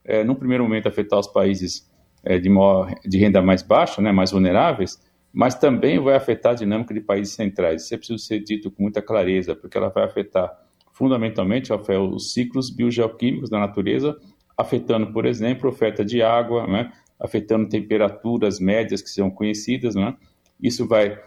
é, 0.03 0.23
no 0.23 0.35
primeiro 0.35 0.63
momento, 0.63 0.87
afetar 0.87 1.19
os 1.19 1.27
países 1.27 1.89
é, 2.23 2.39
de, 2.39 2.49
maior, 2.49 2.93
de 3.05 3.17
renda 3.17 3.41
mais 3.41 3.61
baixa, 3.61 4.01
né, 4.01 4.11
mais 4.11 4.31
vulneráveis, 4.31 4.99
mas 5.35 5.53
também 5.53 5.99
vai 5.99 6.15
afetar 6.15 6.53
a 6.53 6.55
dinâmica 6.55 6.93
de 6.93 7.01
países 7.01 7.33
centrais. 7.33 7.83
Isso 7.83 7.93
é 7.93 7.97
preciso 7.97 8.19
ser 8.19 8.39
dito 8.39 8.71
com 8.71 8.83
muita 8.83 9.01
clareza, 9.01 9.53
porque 9.53 9.77
ela 9.77 9.89
vai 9.89 10.05
afetar 10.05 10.49
fundamentalmente 10.93 11.73
os 11.73 12.31
ciclos 12.31 12.69
biogeoquímicos 12.69 13.49
da 13.49 13.59
natureza, 13.59 14.17
afetando, 14.57 15.11
por 15.11 15.25
exemplo, 15.25 15.67
a 15.67 15.73
oferta 15.73 16.05
de 16.05 16.21
água, 16.21 16.65
né, 16.65 16.89
afetando 17.19 17.67
temperaturas 17.67 18.61
médias 18.61 19.01
que 19.01 19.09
são 19.09 19.29
conhecidas. 19.29 19.93
Né, 19.93 20.15
isso 20.63 20.87
vai 20.87 21.21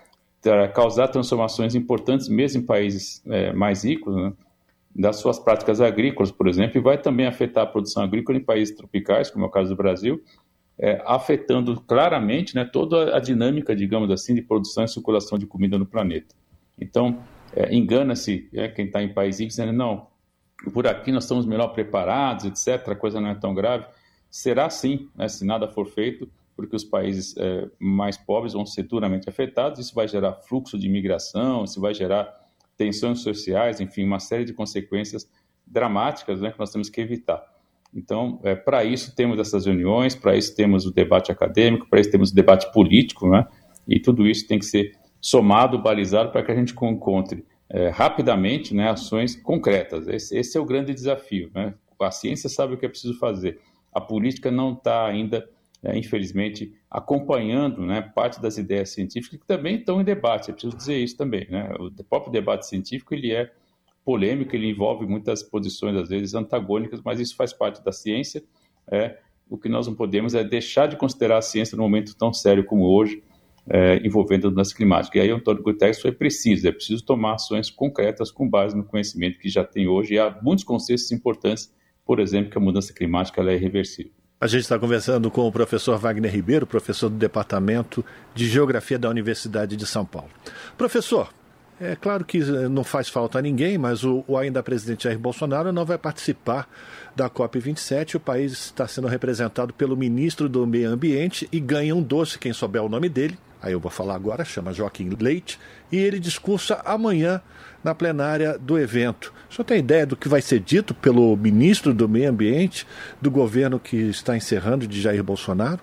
causar 0.74 1.08
transformações 1.08 1.74
importantes 1.74 2.30
mesmo 2.30 2.62
em 2.62 2.64
países 2.64 3.22
é, 3.26 3.52
mais 3.52 3.84
ricos, 3.84 4.16
né, 4.16 4.32
das 4.96 5.16
suas 5.16 5.38
práticas 5.38 5.82
agrícolas, 5.82 6.32
por 6.32 6.48
exemplo, 6.48 6.78
e 6.78 6.80
vai 6.80 6.96
também 6.96 7.26
afetar 7.26 7.64
a 7.64 7.66
produção 7.66 8.02
agrícola 8.04 8.38
em 8.38 8.42
países 8.42 8.74
tropicais, 8.74 9.30
como 9.30 9.44
é 9.44 9.48
o 9.48 9.50
caso 9.50 9.68
do 9.68 9.76
Brasil, 9.76 10.22
é, 10.78 11.02
afetando 11.04 11.80
claramente 11.80 12.54
né, 12.54 12.64
toda 12.64 13.16
a 13.16 13.20
dinâmica, 13.20 13.74
digamos 13.74 14.10
assim, 14.10 14.34
de 14.34 14.42
produção 14.42 14.84
e 14.84 14.88
circulação 14.88 15.38
de 15.38 15.46
comida 15.46 15.76
no 15.76 15.84
planeta. 15.84 16.34
Então, 16.80 17.22
é, 17.54 17.74
engana-se 17.74 18.48
é, 18.52 18.68
quem 18.68 18.86
está 18.86 19.02
em 19.02 19.12
países 19.12 19.46
dizendo, 19.46 19.72
não, 19.72 20.06
por 20.72 20.86
aqui 20.86 21.10
nós 21.10 21.24
estamos 21.24 21.46
melhor 21.46 21.68
preparados, 21.68 22.44
etc., 22.44 22.88
a 22.88 22.96
coisa 22.96 23.20
não 23.20 23.30
é 23.30 23.34
tão 23.34 23.54
grave. 23.54 23.86
Será 24.30 24.70
sim, 24.70 25.08
né, 25.16 25.28
se 25.28 25.44
nada 25.44 25.66
for 25.66 25.86
feito, 25.86 26.30
porque 26.54 26.76
os 26.76 26.84
países 26.84 27.36
é, 27.36 27.68
mais 27.78 28.16
pobres 28.16 28.52
vão 28.52 28.66
ser 28.66 28.84
duramente 28.84 29.28
afetados, 29.28 29.80
isso 29.80 29.94
vai 29.94 30.06
gerar 30.06 30.34
fluxo 30.34 30.78
de 30.78 30.86
imigração, 30.86 31.64
isso 31.64 31.80
vai 31.80 31.94
gerar 31.94 32.32
tensões 32.76 33.20
sociais, 33.20 33.80
enfim, 33.80 34.04
uma 34.04 34.20
série 34.20 34.44
de 34.44 34.52
consequências 34.52 35.28
dramáticas 35.66 36.40
né, 36.40 36.52
que 36.52 36.58
nós 36.58 36.70
temos 36.70 36.88
que 36.88 37.00
evitar. 37.00 37.44
Então, 37.94 38.40
é, 38.44 38.55
para 38.55 38.85
isso 38.85 39.14
temos 39.14 39.38
essas 39.38 39.66
reuniões, 39.66 40.14
para 40.14 40.37
isso 40.37 40.55
temos 40.55 40.87
o 40.87 40.92
debate 40.92 41.33
acadêmico, 41.33 41.88
para 41.88 42.01
isso 42.01 42.11
temos 42.11 42.31
o 42.31 42.35
debate 42.35 42.70
político, 42.72 43.29
né? 43.29 43.46
E 43.87 43.98
tudo 43.98 44.27
isso 44.27 44.46
tem 44.46 44.59
que 44.59 44.66
ser 44.66 44.92
somado, 45.20 45.81
balizado, 45.81 46.31
para 46.31 46.42
que 46.42 46.53
a 46.53 46.55
gente 46.55 46.72
encontre 46.72 47.44
é, 47.70 47.88
rapidamente 47.88 48.74
né, 48.74 48.90
ações 48.90 49.35
concretas. 49.35 50.07
Esse, 50.07 50.37
esse, 50.37 50.57
é 50.57 50.61
o 50.61 50.64
grande 50.64 50.92
desafio. 50.92 51.51
Né? 51.55 51.74
A 52.01 52.11
ciência 52.11 52.48
sabe 52.48 52.74
o 52.74 52.77
que 52.79 52.87
é 52.87 52.88
preciso 52.88 53.18
fazer. 53.18 53.59
A 53.92 54.01
política 54.01 54.51
não 54.51 54.74
está 54.74 55.07
ainda 55.07 55.48
é, 55.83 55.96
infelizmente, 55.96 56.74
acompanhando 56.90 57.83
né, 57.83 58.03
parte 58.03 58.40
das 58.40 58.59
ideias 58.59 58.90
científicas 58.90 59.38
que 59.38 59.46
também 59.46 59.77
estão 59.77 60.01
em 60.01 60.05
debate. 60.05 60.51
É 60.51 60.53
preciso 60.53 60.77
dizer 60.77 60.98
isso 60.98 61.16
também. 61.16 61.46
Né? 61.48 61.72
O 61.79 61.90
próprio 62.05 62.33
debate 62.33 62.66
científico 62.66 63.14
ele 63.14 63.33
é 63.33 63.51
polêmico, 64.04 64.54
ele 64.54 64.70
envolve 64.70 65.06
muitas 65.06 65.42
posições, 65.42 65.96
às 65.96 66.08
vezes, 66.08 66.34
antagônicas, 66.34 67.00
mas 67.04 67.20
isso 67.20 67.37
faz 67.37 67.52
parte 67.52 67.84
da 67.84 67.92
ciência. 67.92 68.42
É, 68.90 69.18
o 69.48 69.56
que 69.56 69.68
nós 69.68 69.87
não 69.87 69.94
podemos 69.94 70.34
é 70.34 70.44
deixar 70.44 70.87
de 70.87 70.96
considerar 70.96 71.38
a 71.38 71.42
ciência 71.42 71.76
num 71.76 71.82
momento 71.82 72.16
tão 72.16 72.32
sério 72.32 72.64
como 72.64 72.84
hoje, 72.84 73.22
é, 73.68 73.96
envolvendo 74.06 74.46
a 74.46 74.50
mudança 74.50 74.74
climática. 74.74 75.18
E 75.18 75.20
aí, 75.20 75.30
Antônio 75.30 75.62
Guterres 75.62 76.00
foi 76.00 76.12
preciso, 76.12 76.66
é 76.66 76.72
preciso 76.72 77.04
tomar 77.04 77.34
ações 77.34 77.70
concretas 77.70 78.30
com 78.30 78.48
base 78.48 78.76
no 78.76 78.84
conhecimento 78.84 79.38
que 79.38 79.48
já 79.48 79.64
tem 79.64 79.87
hoje, 79.87 80.14
e 80.14 80.18
há 80.18 80.38
muitos 80.42 80.64
conceitos 80.64 81.11
importantes, 81.12 81.72
por 82.04 82.20
exemplo, 82.20 82.50
que 82.50 82.58
a 82.58 82.61
mudança 82.61 82.92
climática 82.92 83.42
é 83.42 83.54
irreversível. 83.54 84.12
A 84.40 84.46
gente 84.46 84.62
está 84.62 84.78
conversando 84.78 85.32
com 85.32 85.48
o 85.48 85.52
professor 85.52 85.98
Wagner 85.98 86.32
Ribeiro, 86.32 86.64
professor 86.64 87.08
do 87.08 87.16
Departamento 87.16 88.04
de 88.34 88.46
Geografia 88.46 88.96
da 88.96 89.11
Universidade 89.11 89.76
de 89.76 89.84
São 89.84 90.06
Paulo. 90.06 90.30
Professor, 90.76 91.34
É 91.80 91.94
claro 91.94 92.24
que 92.24 92.40
não 92.40 92.82
faz 92.82 93.08
falta 93.08 93.38
a 93.38 93.42
ninguém, 93.42 93.78
mas 93.78 94.02
o, 94.02 94.24
o 94.26 94.36
ainda 94.36 94.64
presidente 94.64 95.04
Jair 95.04 95.18
Bolsonaro 95.18 95.72
não 95.72 95.84
vai 95.84 95.96
participar 95.96 96.68
da 97.14 97.30
COP27. 97.30 98.16
O 98.16 98.20
país 98.20 98.52
está 98.52 98.88
sendo 98.88 99.06
representado 99.06 99.72
pelo 99.72 99.96
ministro 99.96 100.48
do 100.48 100.66
Meio 100.66 100.90
Ambiente 100.90 101.48
e 101.52 101.60
ganha 101.60 101.94
um 101.94 102.02
doce, 102.02 102.36
quem 102.36 102.52
souber 102.52 102.82
o 102.82 102.88
nome 102.88 103.08
dele. 103.08 103.38
Aí 103.62 103.72
eu 103.72 103.80
vou 103.80 103.90
falar 103.90 104.16
agora, 104.16 104.44
chama 104.44 104.72
Joaquim 104.72 105.10
Leite, 105.20 105.58
e 105.90 105.96
ele 105.96 106.18
discursa 106.18 106.80
amanhã 106.84 107.40
na 107.82 107.94
plenária 107.94 108.58
do 108.58 108.76
evento. 108.76 109.32
O 109.48 109.54
senhor 109.54 109.64
tem 109.64 109.78
ideia 109.78 110.04
do 110.04 110.16
que 110.16 110.28
vai 110.28 110.42
ser 110.42 110.58
dito 110.58 110.94
pelo 110.94 111.36
ministro 111.36 111.94
do 111.94 112.08
Meio 112.08 112.30
Ambiente 112.30 112.86
do 113.22 113.30
governo 113.30 113.78
que 113.78 113.96
está 113.96 114.36
encerrando 114.36 114.86
de 114.86 115.00
Jair 115.00 115.22
Bolsonaro? 115.22 115.80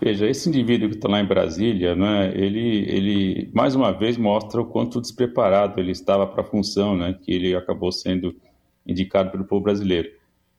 Veja, 0.00 0.28
esse 0.28 0.48
indivíduo 0.48 0.88
que 0.88 0.96
está 0.96 1.08
lá 1.08 1.20
em 1.20 1.26
Brasília, 1.26 1.94
né, 1.94 2.32
ele, 2.34 2.84
ele 2.90 3.50
mais 3.54 3.74
uma 3.74 3.92
vez 3.92 4.16
mostra 4.16 4.60
o 4.60 4.66
quanto 4.66 5.00
despreparado 5.00 5.80
ele 5.80 5.92
estava 5.92 6.26
para 6.26 6.42
a 6.42 6.46
função 6.46 6.96
né, 6.96 7.18
que 7.22 7.32
ele 7.32 7.54
acabou 7.54 7.90
sendo 7.92 8.34
indicado 8.86 9.30
pelo 9.30 9.44
povo 9.44 9.62
brasileiro. 9.62 10.10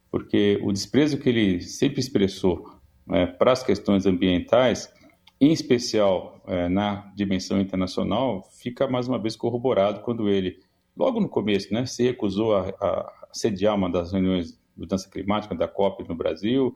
Porque 0.09 0.59
o 0.63 0.71
desprezo 0.71 1.17
que 1.17 1.29
ele 1.29 1.61
sempre 1.61 1.99
expressou 1.99 2.65
né, 3.05 3.25
para 3.25 3.51
as 3.51 3.61
questões 3.61 4.05
ambientais, 4.05 4.91
em 5.39 5.51
especial 5.51 6.41
é, 6.47 6.69
na 6.69 7.11
dimensão 7.15 7.59
internacional, 7.59 8.47
fica 8.57 8.87
mais 8.87 9.07
uma 9.07 9.19
vez 9.19 9.35
corroborado 9.35 9.99
quando 9.99 10.29
ele, 10.29 10.59
logo 10.95 11.19
no 11.19 11.27
começo, 11.27 11.73
né, 11.73 11.85
se 11.85 12.03
recusou 12.03 12.55
a, 12.55 12.69
a 12.79 13.13
sediar 13.33 13.75
uma 13.75 13.91
das 13.91 14.13
reuniões 14.13 14.53
de 14.53 14.57
mudança 14.77 15.09
climática 15.09 15.53
da 15.53 15.67
COP 15.67 16.07
no 16.07 16.15
Brasil, 16.15 16.73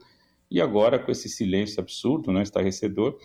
e 0.50 0.60
agora 0.62 0.98
com 0.98 1.12
esse 1.12 1.30
silêncio 1.30 1.80
absurdo, 1.80 2.32
né, 2.32 2.42
estarrecedor. 2.42 3.18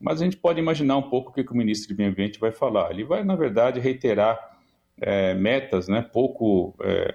Mas 0.00 0.20
a 0.20 0.24
gente 0.24 0.36
pode 0.36 0.58
imaginar 0.58 0.96
um 0.96 1.10
pouco 1.10 1.30
o 1.30 1.34
que 1.34 1.52
o 1.52 1.56
ministro 1.56 1.88
de 1.88 1.98
Meio 1.98 2.10
Ambiente 2.10 2.40
vai 2.40 2.52
falar. 2.52 2.90
Ele 2.90 3.04
vai, 3.04 3.22
na 3.22 3.36
verdade, 3.36 3.78
reiterar 3.80 4.38
é, 4.98 5.34
metas 5.34 5.88
né, 5.88 6.00
pouco 6.00 6.74
é, 6.82 7.14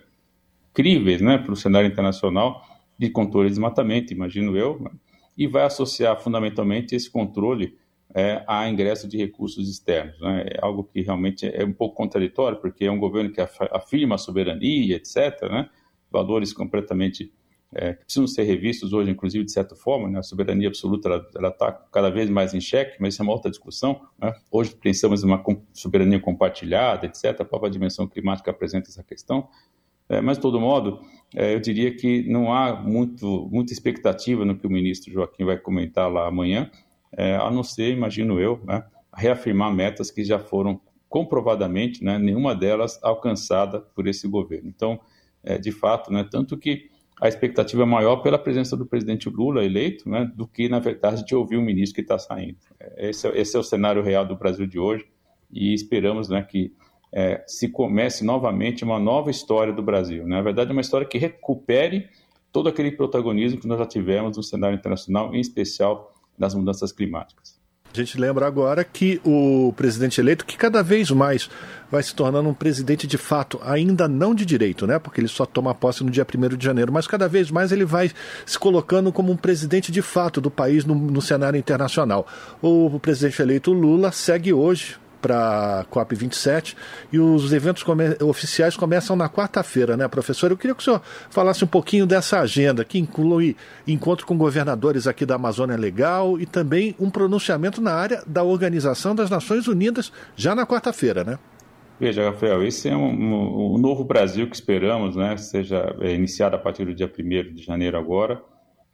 críveis 0.74 1.22
né, 1.22 1.38
para 1.38 1.52
o 1.52 1.56
cenário 1.56 1.90
internacional 1.90 2.62
de 2.98 3.10
controle 3.10 3.48
de 3.48 3.54
desmatamento, 3.54 4.14
imagino 4.14 4.56
eu, 4.56 4.80
né, 4.80 4.92
e 5.38 5.48
vai 5.48 5.64
associar 5.64 6.20
fundamentalmente 6.22 6.96
esse 6.96 7.10
controle 7.10 7.78
é, 8.14 8.44
a 8.48 8.70
ingresso 8.70 9.08
de 9.08 9.18
recursos 9.18 9.70
externos. 9.70 10.20
Né? 10.22 10.46
É 10.54 10.60
algo 10.62 10.84
que 10.84 11.02
realmente 11.02 11.46
é 11.46 11.66
um 11.66 11.74
pouco 11.74 11.96
contraditório, 11.96 12.60
porque 12.60 12.86
é 12.86 12.92
um 12.92 13.00
governo 13.00 13.32
que 13.32 13.42
afirma 13.42 14.16
a 14.16 14.18
soberania, 14.18 14.96
etc., 14.96 15.42
né? 15.50 15.70
valores 16.10 16.54
completamente 16.54 17.34
é, 17.74 17.94
que 17.94 18.06
precisam 18.06 18.28
ser 18.28 18.44
revistos 18.44 18.94
hoje, 18.94 19.12
inclusive, 19.12 19.44
de 19.44 19.52
certa 19.52 19.76
forma. 19.76 20.10
Né? 20.10 20.20
A 20.20 20.24
soberania 20.24 20.68
absoluta 20.68 21.24
está 21.34 21.72
cada 21.92 22.10
vez 22.10 22.30
mais 22.30 22.54
em 22.54 22.62
xeque, 22.62 22.98
mas 23.00 23.14
isso 23.14 23.22
é 23.22 23.24
uma 23.24 23.34
outra 23.34 23.50
discussão. 23.50 24.02
Né? 24.20 24.34
Hoje 24.52 24.76
pensamos 24.76 25.24
em 25.24 25.28
uma 25.28 25.44
soberania 25.74 26.20
compartilhada, 26.20 27.06
etc. 27.06 27.42
A 27.42 27.46
própria 27.46 27.70
dimensão 27.70 28.08
climática 28.08 28.52
apresenta 28.52 28.90
essa 28.90 29.04
questão. 29.04 29.50
É, 30.08 30.22
mas, 30.22 30.38
de 30.38 30.42
todo 30.42 30.60
modo, 30.60 31.02
é, 31.36 31.56
eu 31.56 31.60
diria 31.60 31.96
que 31.96 32.28
não 32.30 32.54
há 32.54 32.80
muito, 32.82 33.50
muita 33.52 33.74
expectativa 33.74 34.46
no 34.46 34.56
que 34.56 34.68
o 34.68 34.70
ministro 34.70 35.12
Joaquim 35.12 35.44
vai 35.44 35.58
comentar 35.58 36.12
lá 36.12 36.28
amanhã, 36.28 36.70
é, 37.12 37.36
a 37.36 37.50
não 37.50 37.64
ser, 37.64 37.92
imagino 37.92 38.40
eu, 38.40 38.62
né, 38.66 38.84
reafirmar 39.14 39.74
metas 39.74 40.12
que 40.12 40.24
já 40.24 40.38
foram 40.38 40.80
comprovadamente, 41.10 42.04
né, 42.04 42.20
nenhuma 42.20 42.54
delas 42.54 43.00
alcançada 43.02 43.80
por 43.80 44.08
esse 44.08 44.28
governo. 44.28 44.70
Então, 44.70 45.00
é, 45.44 45.58
de 45.58 45.72
fato, 45.72 46.12
né, 46.12 46.28
tanto 46.30 46.58
que 46.58 46.90
a 47.22 47.28
expectativa 47.28 47.84
é 47.84 47.86
maior 47.86 48.18
pela 48.18 48.38
presença 48.38 48.76
do 48.76 48.86
presidente 48.86 49.30
Lula 49.30 49.64
eleito, 49.64 50.10
né, 50.10 50.30
do 50.36 50.46
que, 50.48 50.68
na 50.68 50.80
verdade, 50.80 51.26
de 51.26 51.34
ouvir 51.34 51.58
o 51.58 51.62
ministro 51.62 51.96
que 51.96 52.02
está 52.02 52.20
saindo. 52.20 52.58
Esse, 52.98 53.28
é, 53.28 53.40
esse, 53.40 53.56
é 53.56 53.60
o 53.60 53.64
cenário 53.64 54.04
real 54.04 54.26
do 54.26 54.36
Brasil 54.36 54.68
de 54.68 54.78
hoje 54.78 55.06
e 55.52 55.74
esperamos 55.74 56.28
né, 56.28 56.42
que 56.44 56.74
é, 57.14 57.42
se 57.48 57.70
comece 57.70 58.26
novamente 58.26 58.84
uma 58.84 59.00
nova 59.00 59.32
história 59.32 59.72
do 59.72 59.82
Brasil. 59.82 60.24
Né? 60.24 60.36
Na 60.36 60.42
verdade, 60.42 60.72
uma 60.72 60.82
história 60.82 61.08
que 61.08 61.18
recupere 61.18 62.10
todo 62.52 62.68
aquele 62.68 62.92
protagonismo 62.92 63.60
que 63.60 63.68
nós 63.68 63.80
já 63.80 63.86
tivemos 63.86 64.36
no 64.36 64.44
cenário 64.44 64.78
internacional, 64.78 65.34
em 65.34 65.40
especial 65.40 66.14
nas 66.38 66.54
mudanças 66.54 66.92
climáticas. 66.92 67.55
A 67.96 68.04
gente 68.04 68.20
lembra 68.20 68.46
agora 68.46 68.84
que 68.84 69.22
o 69.24 69.74
presidente 69.78 70.20
eleito, 70.20 70.46
que 70.46 70.58
cada 70.58 70.84
vez 70.84 71.10
mais 71.12 71.50
vai 71.90 72.04
se 72.04 72.14
tornando 72.14 72.50
um 72.50 72.54
presidente 72.54 73.08
de 73.08 73.18
fato, 73.18 73.58
ainda 73.64 74.06
não 74.06 74.36
de 74.36 74.46
direito, 74.46 74.86
né? 74.86 75.00
Porque 75.00 75.22
ele 75.22 75.30
só 75.30 75.46
toma 75.46 75.74
posse 75.74 76.04
no 76.04 76.12
dia 76.12 76.28
1 76.28 76.58
de 76.58 76.66
janeiro, 76.66 76.92
mas 76.92 77.08
cada 77.08 77.30
vez 77.30 77.50
mais 77.50 77.72
ele 77.72 77.86
vai 77.86 78.12
se 78.46 78.60
colocando 78.60 79.14
como 79.14 79.32
um 79.32 79.38
presidente 79.38 79.94
de 79.94 80.02
fato 80.02 80.42
do 80.42 80.52
país 80.52 80.84
no, 80.84 80.94
no 80.94 81.22
cenário 81.22 81.58
internacional. 81.58 82.28
O, 82.62 82.88
o 82.88 83.00
presidente 83.00 83.42
eleito 83.42 83.72
Lula 83.72 84.12
segue 84.12 84.52
hoje 84.52 84.98
para 85.26 85.80
a 85.80 85.86
COP27 85.86 86.76
e 87.12 87.18
os 87.18 87.52
eventos 87.52 87.82
come 87.82 88.04
oficiais 88.22 88.78
começam 88.78 89.16
na 89.16 89.28
quarta-feira, 89.28 89.98
né, 89.98 90.08
professor? 90.08 90.52
Eu 90.52 90.58
queria 90.58 90.76
que 90.76 90.82
o 90.82 90.84
senhor 90.84 91.02
falasse 91.32 91.64
um 91.64 91.68
pouquinho 91.68 92.06
dessa 92.06 92.40
agenda, 92.42 92.86
que 92.86 93.00
inclui 93.00 93.56
encontro 93.88 94.28
com 94.28 94.38
governadores 94.38 95.08
aqui 95.08 95.26
da 95.26 95.34
Amazônia 95.34 95.76
Legal 95.76 96.40
e 96.40 96.46
também 96.46 96.96
um 97.00 97.10
pronunciamento 97.10 97.82
na 97.82 97.92
área 97.92 98.22
da 98.28 98.44
Organização 98.44 99.16
das 99.16 99.32
Nações 99.32 99.68
Unidas 99.68 100.12
já 100.36 100.54
na 100.54 100.64
quarta-feira, 100.64 101.24
né? 101.24 101.40
Veja, 102.00 102.26
Rafael, 102.26 102.62
esse 102.62 102.88
é 102.88 102.96
um, 102.96 103.10
um, 103.10 103.76
um, 103.76 103.78
novo 103.80 104.04
Brasil 104.04 104.48
que 104.48 104.56
esperamos, 104.56 105.16
né, 105.16 105.38
seja 105.38 105.96
é, 106.02 106.14
iniciado 106.14 106.56
a 106.56 106.60
partir 106.60 106.86
do 106.86 106.94
dia 106.94 107.08
1 107.12 107.56
de 107.56 107.64
janeiro 107.64 107.98
agora. 107.98 108.44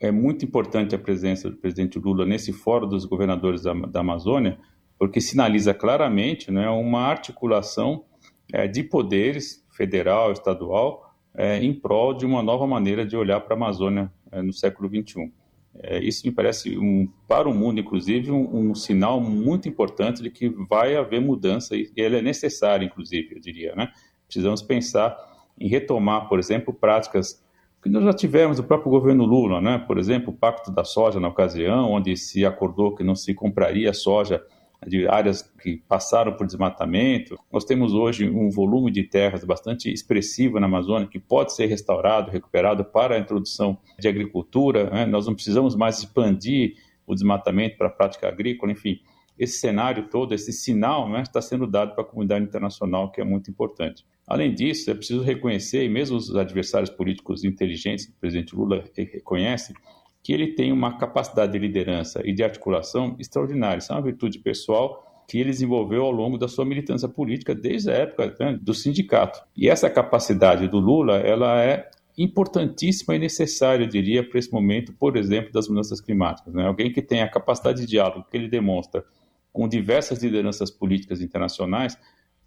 É 0.00 0.10
muito 0.10 0.44
importante 0.46 0.94
a 0.94 0.98
presença 0.98 1.50
do 1.50 1.56
presidente 1.56 1.98
Lula 1.98 2.24
nesse 2.24 2.52
fórum 2.52 2.88
dos 2.88 3.04
governadores 3.04 3.62
da, 3.62 3.74
da 3.74 4.00
Amazônia, 4.00 4.56
porque 5.02 5.20
sinaliza 5.20 5.74
claramente 5.74 6.48
né, 6.52 6.70
uma 6.70 7.00
articulação 7.00 8.04
é, 8.52 8.68
de 8.68 8.84
poderes 8.84 9.66
federal, 9.72 10.30
estadual, 10.30 11.12
é, 11.34 11.58
em 11.58 11.74
prol 11.74 12.14
de 12.14 12.24
uma 12.24 12.40
nova 12.40 12.68
maneira 12.68 13.04
de 13.04 13.16
olhar 13.16 13.40
para 13.40 13.54
a 13.54 13.56
Amazônia 13.56 14.12
é, 14.30 14.40
no 14.40 14.52
século 14.52 14.88
XXI. 14.88 15.32
É, 15.74 15.98
isso 15.98 16.24
me 16.24 16.30
parece, 16.30 16.78
um, 16.78 17.08
para 17.26 17.48
o 17.48 17.52
mundo, 17.52 17.80
inclusive, 17.80 18.30
um, 18.30 18.70
um, 18.70 18.74
sinal 18.76 19.20
muito 19.20 19.68
importante 19.68 20.22
de 20.22 20.30
que 20.30 20.48
vai 20.48 20.94
haver 20.94 21.20
mudança 21.20 21.74
e 21.74 21.90
ela 21.96 22.18
é 22.18 22.22
necessária, 22.22 22.86
inclusive, 22.86 23.34
eu 23.34 23.40
diria. 23.40 23.74
Né? 23.74 23.88
Precisamos 24.28 24.62
pensar 24.62 25.16
em 25.58 25.66
retomar, 25.66 26.28
por 26.28 26.38
exemplo, 26.38 26.72
práticas 26.72 27.44
que 27.82 27.88
nós 27.88 28.04
já 28.04 28.12
tivemos 28.12 28.58
do 28.58 28.62
próprio 28.62 28.92
governo 28.92 29.24
Lula, 29.24 29.60
né? 29.60 29.78
por 29.78 29.98
exemplo, 29.98 30.32
o 30.32 30.36
Pacto 30.36 30.70
da 30.70 30.84
Soja 30.84 31.18
na 31.18 31.26
ocasião, 31.26 31.90
onde 31.90 32.16
se 32.16 32.46
acordou 32.46 32.94
que 32.94 33.02
não 33.02 33.16
se 33.16 33.34
compraria 33.34 33.92
soja 33.92 34.40
de 34.86 35.06
áreas 35.08 35.42
que 35.42 35.82
passaram 35.88 36.32
por 36.34 36.46
desmatamento. 36.46 37.38
Nós 37.52 37.64
temos 37.64 37.92
hoje 37.92 38.28
um 38.28 38.50
volume 38.50 38.90
de 38.90 39.04
terras 39.04 39.44
bastante 39.44 39.92
expressivo 39.92 40.58
na 40.58 40.66
Amazônia 40.66 41.08
que 41.08 41.18
pode 41.18 41.54
ser 41.54 41.66
restaurado, 41.66 42.30
recuperado 42.30 42.84
para 42.84 43.16
a 43.16 43.18
introdução 43.18 43.78
de 43.98 44.08
agricultura. 44.08 44.90
Né? 44.90 45.06
Nós 45.06 45.26
não 45.26 45.34
precisamos 45.34 45.76
mais 45.76 45.98
expandir 45.98 46.74
o 47.06 47.14
desmatamento 47.14 47.76
para 47.76 47.88
a 47.88 47.90
prática 47.90 48.28
agrícola, 48.28 48.72
enfim. 48.72 49.00
Esse 49.38 49.58
cenário 49.58 50.08
todo, 50.08 50.34
esse 50.34 50.52
sinal, 50.52 51.08
né, 51.08 51.22
está 51.22 51.40
sendo 51.40 51.66
dado 51.66 51.94
para 51.94 52.04
a 52.04 52.06
comunidade 52.06 52.44
internacional, 52.44 53.10
que 53.10 53.20
é 53.20 53.24
muito 53.24 53.50
importante. 53.50 54.04
Além 54.26 54.54
disso, 54.54 54.90
é 54.90 54.94
preciso 54.94 55.22
reconhecer, 55.22 55.84
e 55.84 55.88
mesmo 55.88 56.16
os 56.16 56.34
adversários 56.36 56.90
políticos 56.90 57.42
inteligentes, 57.42 58.06
o 58.06 58.20
presidente 58.20 58.54
Lula 58.54 58.84
reconhece, 58.94 59.74
que 60.22 60.32
ele 60.32 60.54
tem 60.54 60.72
uma 60.72 60.96
capacidade 60.96 61.52
de 61.52 61.58
liderança 61.58 62.22
e 62.24 62.32
de 62.32 62.44
articulação 62.44 63.16
extraordinária. 63.18 63.78
Isso 63.78 63.92
é 63.92 63.96
uma 63.96 64.02
virtude 64.02 64.38
pessoal 64.38 65.24
que 65.28 65.38
ele 65.38 65.50
desenvolveu 65.50 66.04
ao 66.04 66.10
longo 66.12 66.38
da 66.38 66.46
sua 66.46 66.64
militância 66.64 67.08
política 67.08 67.54
desde 67.54 67.90
a 67.90 67.94
época 67.94 68.34
né, 68.38 68.58
do 68.60 68.74
sindicato. 68.74 69.42
E 69.56 69.68
essa 69.68 69.90
capacidade 69.90 70.68
do 70.68 70.78
Lula, 70.78 71.16
ela 71.18 71.62
é 71.62 71.90
importantíssima 72.16 73.16
e 73.16 73.18
necessária, 73.18 73.84
eu 73.84 73.88
diria, 73.88 74.28
para 74.28 74.38
esse 74.38 74.52
momento, 74.52 74.92
por 74.92 75.16
exemplo, 75.16 75.50
das 75.52 75.68
mudanças 75.68 76.00
climáticas. 76.00 76.52
Né? 76.52 76.66
Alguém 76.66 76.92
que 76.92 77.00
tem 77.00 77.22
a 77.22 77.28
capacidade 77.28 77.80
de 77.80 77.86
diálogo 77.86 78.26
que 78.30 78.36
ele 78.36 78.48
demonstra 78.48 79.04
com 79.52 79.68
diversas 79.68 80.22
lideranças 80.22 80.70
políticas 80.70 81.20
internacionais 81.20 81.98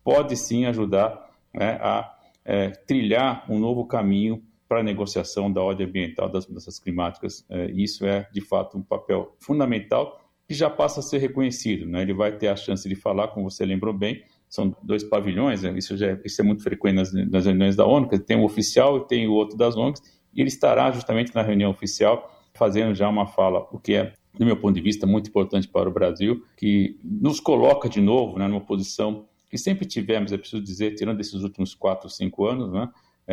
pode 0.04 0.38
sim 0.38 0.66
ajudar 0.66 1.30
né, 1.54 1.78
a 1.82 2.16
é, 2.44 2.70
trilhar 2.70 3.44
um 3.50 3.60
novo 3.60 3.86
caminho 3.86 4.44
para 4.67 4.80
a 4.80 4.84
negociação 4.84 5.51
da 5.51 5.62
ordem 5.62 5.88
ambiental 5.88 6.30
das 6.30 6.47
mudanças 6.47 6.80
climáticas. 6.80 7.45
É, 7.49 7.71
isso 7.71 8.06
é, 8.06 8.28
de 8.32 8.41
fato, 8.41 8.78
um 8.78 8.82
papel 8.82 9.36
fundamental 9.39 10.21
que 10.47 10.54
já 10.54 10.69
passa 10.69 10.99
a 10.99 11.04
ser 11.04 11.19
reconhecido. 11.19 11.86
Né? 11.86 12.01
Ele 12.01 12.13
vai 12.13 12.38
ter 12.38 12.47
a 12.47 12.56
chance 12.56 12.88
de 12.88 12.95
falar, 12.95 13.30
como 13.30 13.49
você 13.49 13.65
lembrou 13.65 13.93
bem, 13.93 14.23
são 14.47 14.75
dois 14.82 15.04
pavilhões, 15.04 15.63
né? 15.63 15.73
isso, 15.78 15.97
já, 15.97 16.08
é, 16.08 16.21
isso 16.23 16.41
é 16.41 16.43
muito 16.43 16.63
frequente 16.63 16.95
nas, 16.95 17.13
nas 17.13 17.45
reuniões 17.45 17.75
da 17.75 17.86
ONU, 17.86 18.08
tem 18.19 18.38
um 18.38 18.43
oficial 18.43 18.97
e 18.97 19.08
tem 19.08 19.28
o 19.28 19.34
outro 19.34 19.58
das 19.58 19.75
ONGs, 19.75 20.01
e 20.34 20.41
ele 20.41 20.49
estará 20.49 20.91
justamente 20.91 21.34
na 21.34 21.41
reunião 21.41 21.71
oficial 21.71 22.32
fazendo 22.54 22.95
já 22.95 23.10
uma 23.10 23.28
fala, 23.28 23.67
o 23.71 23.80
que 23.80 23.93
é, 23.93 24.13
do 24.38 24.45
meu 24.45 24.56
ponto 24.56 24.75
de 24.75 24.82
vista, 24.82 25.06
muito 25.06 25.30
importante 25.30 25.67
para 25.67 25.89
o 25.89 25.91
Brasil, 25.91 26.43
que 26.58 26.97
nos 27.04 27.39
coloca 27.39 27.89
de 27.89 27.99
novo 27.99 28.39
né, 28.39 28.47
numa 28.47 28.62
posição 28.62 29.25
que 29.49 29.58
sempre 29.58 29.86
tivemos, 29.86 30.32
é 30.32 30.38
preciso 30.38 30.62
dizer, 30.62 30.95
tirando 30.95 31.19
esses 31.19 31.41
últimos 31.43 31.75
quatro, 31.75 32.10
cinco 32.10 32.45
anos, 32.45 32.71
né, 32.71 32.89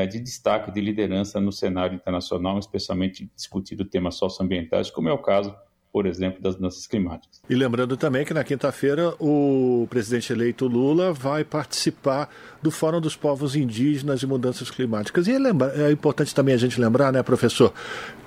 de 0.07 0.18
destaque, 0.20 0.72
de 0.72 0.81
liderança 0.81 1.40
no 1.40 1.52
cenário 1.52 1.94
internacional, 1.94 2.59
especialmente 2.59 3.31
discutindo 3.37 3.85
temas 3.85 4.14
socioambientais, 4.14 4.90
como 4.90 5.09
é 5.09 5.12
o 5.12 5.18
caso 5.18 5.55
por 5.92 6.07
exemplo, 6.07 6.40
das 6.40 6.55
mudanças 6.57 6.87
climáticas. 6.87 7.42
E 7.48 7.55
lembrando 7.55 7.96
também 7.98 8.24
que 8.24 8.33
na 8.33 8.42
quinta-feira 8.42 9.14
o 9.20 9.87
presidente 9.90 10.33
eleito 10.33 10.66
Lula 10.66 11.12
vai 11.12 11.44
participar 11.44 12.31
do 12.62 12.70
Fórum 12.70 13.00
dos 13.00 13.14
Povos 13.14 13.55
Indígenas 13.55 14.22
e 14.22 14.26
Mudanças 14.26 14.70
Climáticas. 14.70 15.26
E 15.26 15.33
é, 15.33 15.38
lembra, 15.38 15.70
é 15.76 15.92
importante 15.92 16.35
também 16.35 16.55
a 16.55 16.59
gente 16.59 16.81
lembrar, 16.81 17.12
né, 17.12 17.22
professor, 17.22 17.74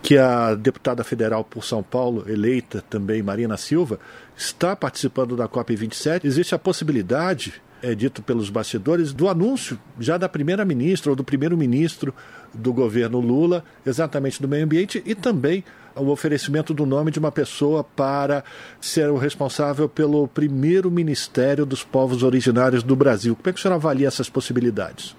que 0.04 0.16
a 0.16 0.54
deputada 0.54 1.04
federal 1.04 1.44
por 1.44 1.64
São 1.66 1.82
Paulo, 1.82 2.24
eleita 2.28 2.84
também, 2.88 3.24
Marina 3.24 3.58
Silva, 3.58 4.00
está 4.38 4.76
participando 4.76 5.36
da 5.36 5.50
COP27. 5.50 6.24
Existe 6.24 6.54
a 6.54 6.60
possibilidade 6.60 7.54
é 7.86 7.94
dito 7.94 8.24
pelos 8.24 8.50
bastidores, 8.50 9.14
do 9.14 9.30
anúncio 9.30 9.80
já 10.00 10.18
da 10.18 10.28
primeira-ministra 10.28 11.12
ou 11.12 11.16
do 11.16 11.24
primeiro-ministro 11.24 12.14
do 12.52 12.74
governo 12.74 13.20
Lula, 13.20 13.64
exatamente 13.86 14.42
do 14.42 14.48
meio 14.48 14.66
ambiente, 14.66 15.04
e 15.06 15.14
também 15.14 15.64
o 15.96 16.10
oferecimento 16.10 16.74
do 16.74 16.86
nome 16.86 17.12
de 17.12 17.20
uma 17.20 17.32
pessoa 17.32 17.84
para 17.84 18.44
ser 18.82 19.10
o 19.10 19.18
responsável 19.18 19.88
pelo 19.88 20.28
primeiro 20.28 20.90
Ministério 20.90 21.66
dos 21.66 21.84
Povos 21.84 22.24
Originários 22.24 22.82
do 22.82 22.96
Brasil. 22.96 23.36
Como 23.36 23.50
é 23.50 23.54
que 23.54 23.60
o 23.60 23.62
senhor 23.62 23.76
avalia 23.76 24.08
essas 24.08 24.30
possibilidades? 24.30 25.16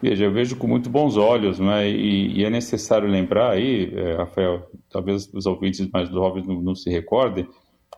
Veja, 0.00 0.24
eu 0.24 0.32
vejo 0.32 0.54
com 0.56 0.68
muito 0.68 0.88
bons 0.88 1.16
olhos, 1.16 1.58
né? 1.58 1.90
E, 1.90 2.38
e 2.38 2.44
é 2.44 2.50
necessário 2.50 3.08
lembrar 3.08 3.52
aí, 3.52 3.92
é, 3.92 4.16
Rafael, 4.16 4.70
talvez 4.90 5.28
os 5.32 5.46
ouvintes 5.46 5.88
mais 5.90 6.08
jovens 6.10 6.46
não, 6.46 6.60
não 6.60 6.74
se 6.74 6.90
recordem, 6.90 7.48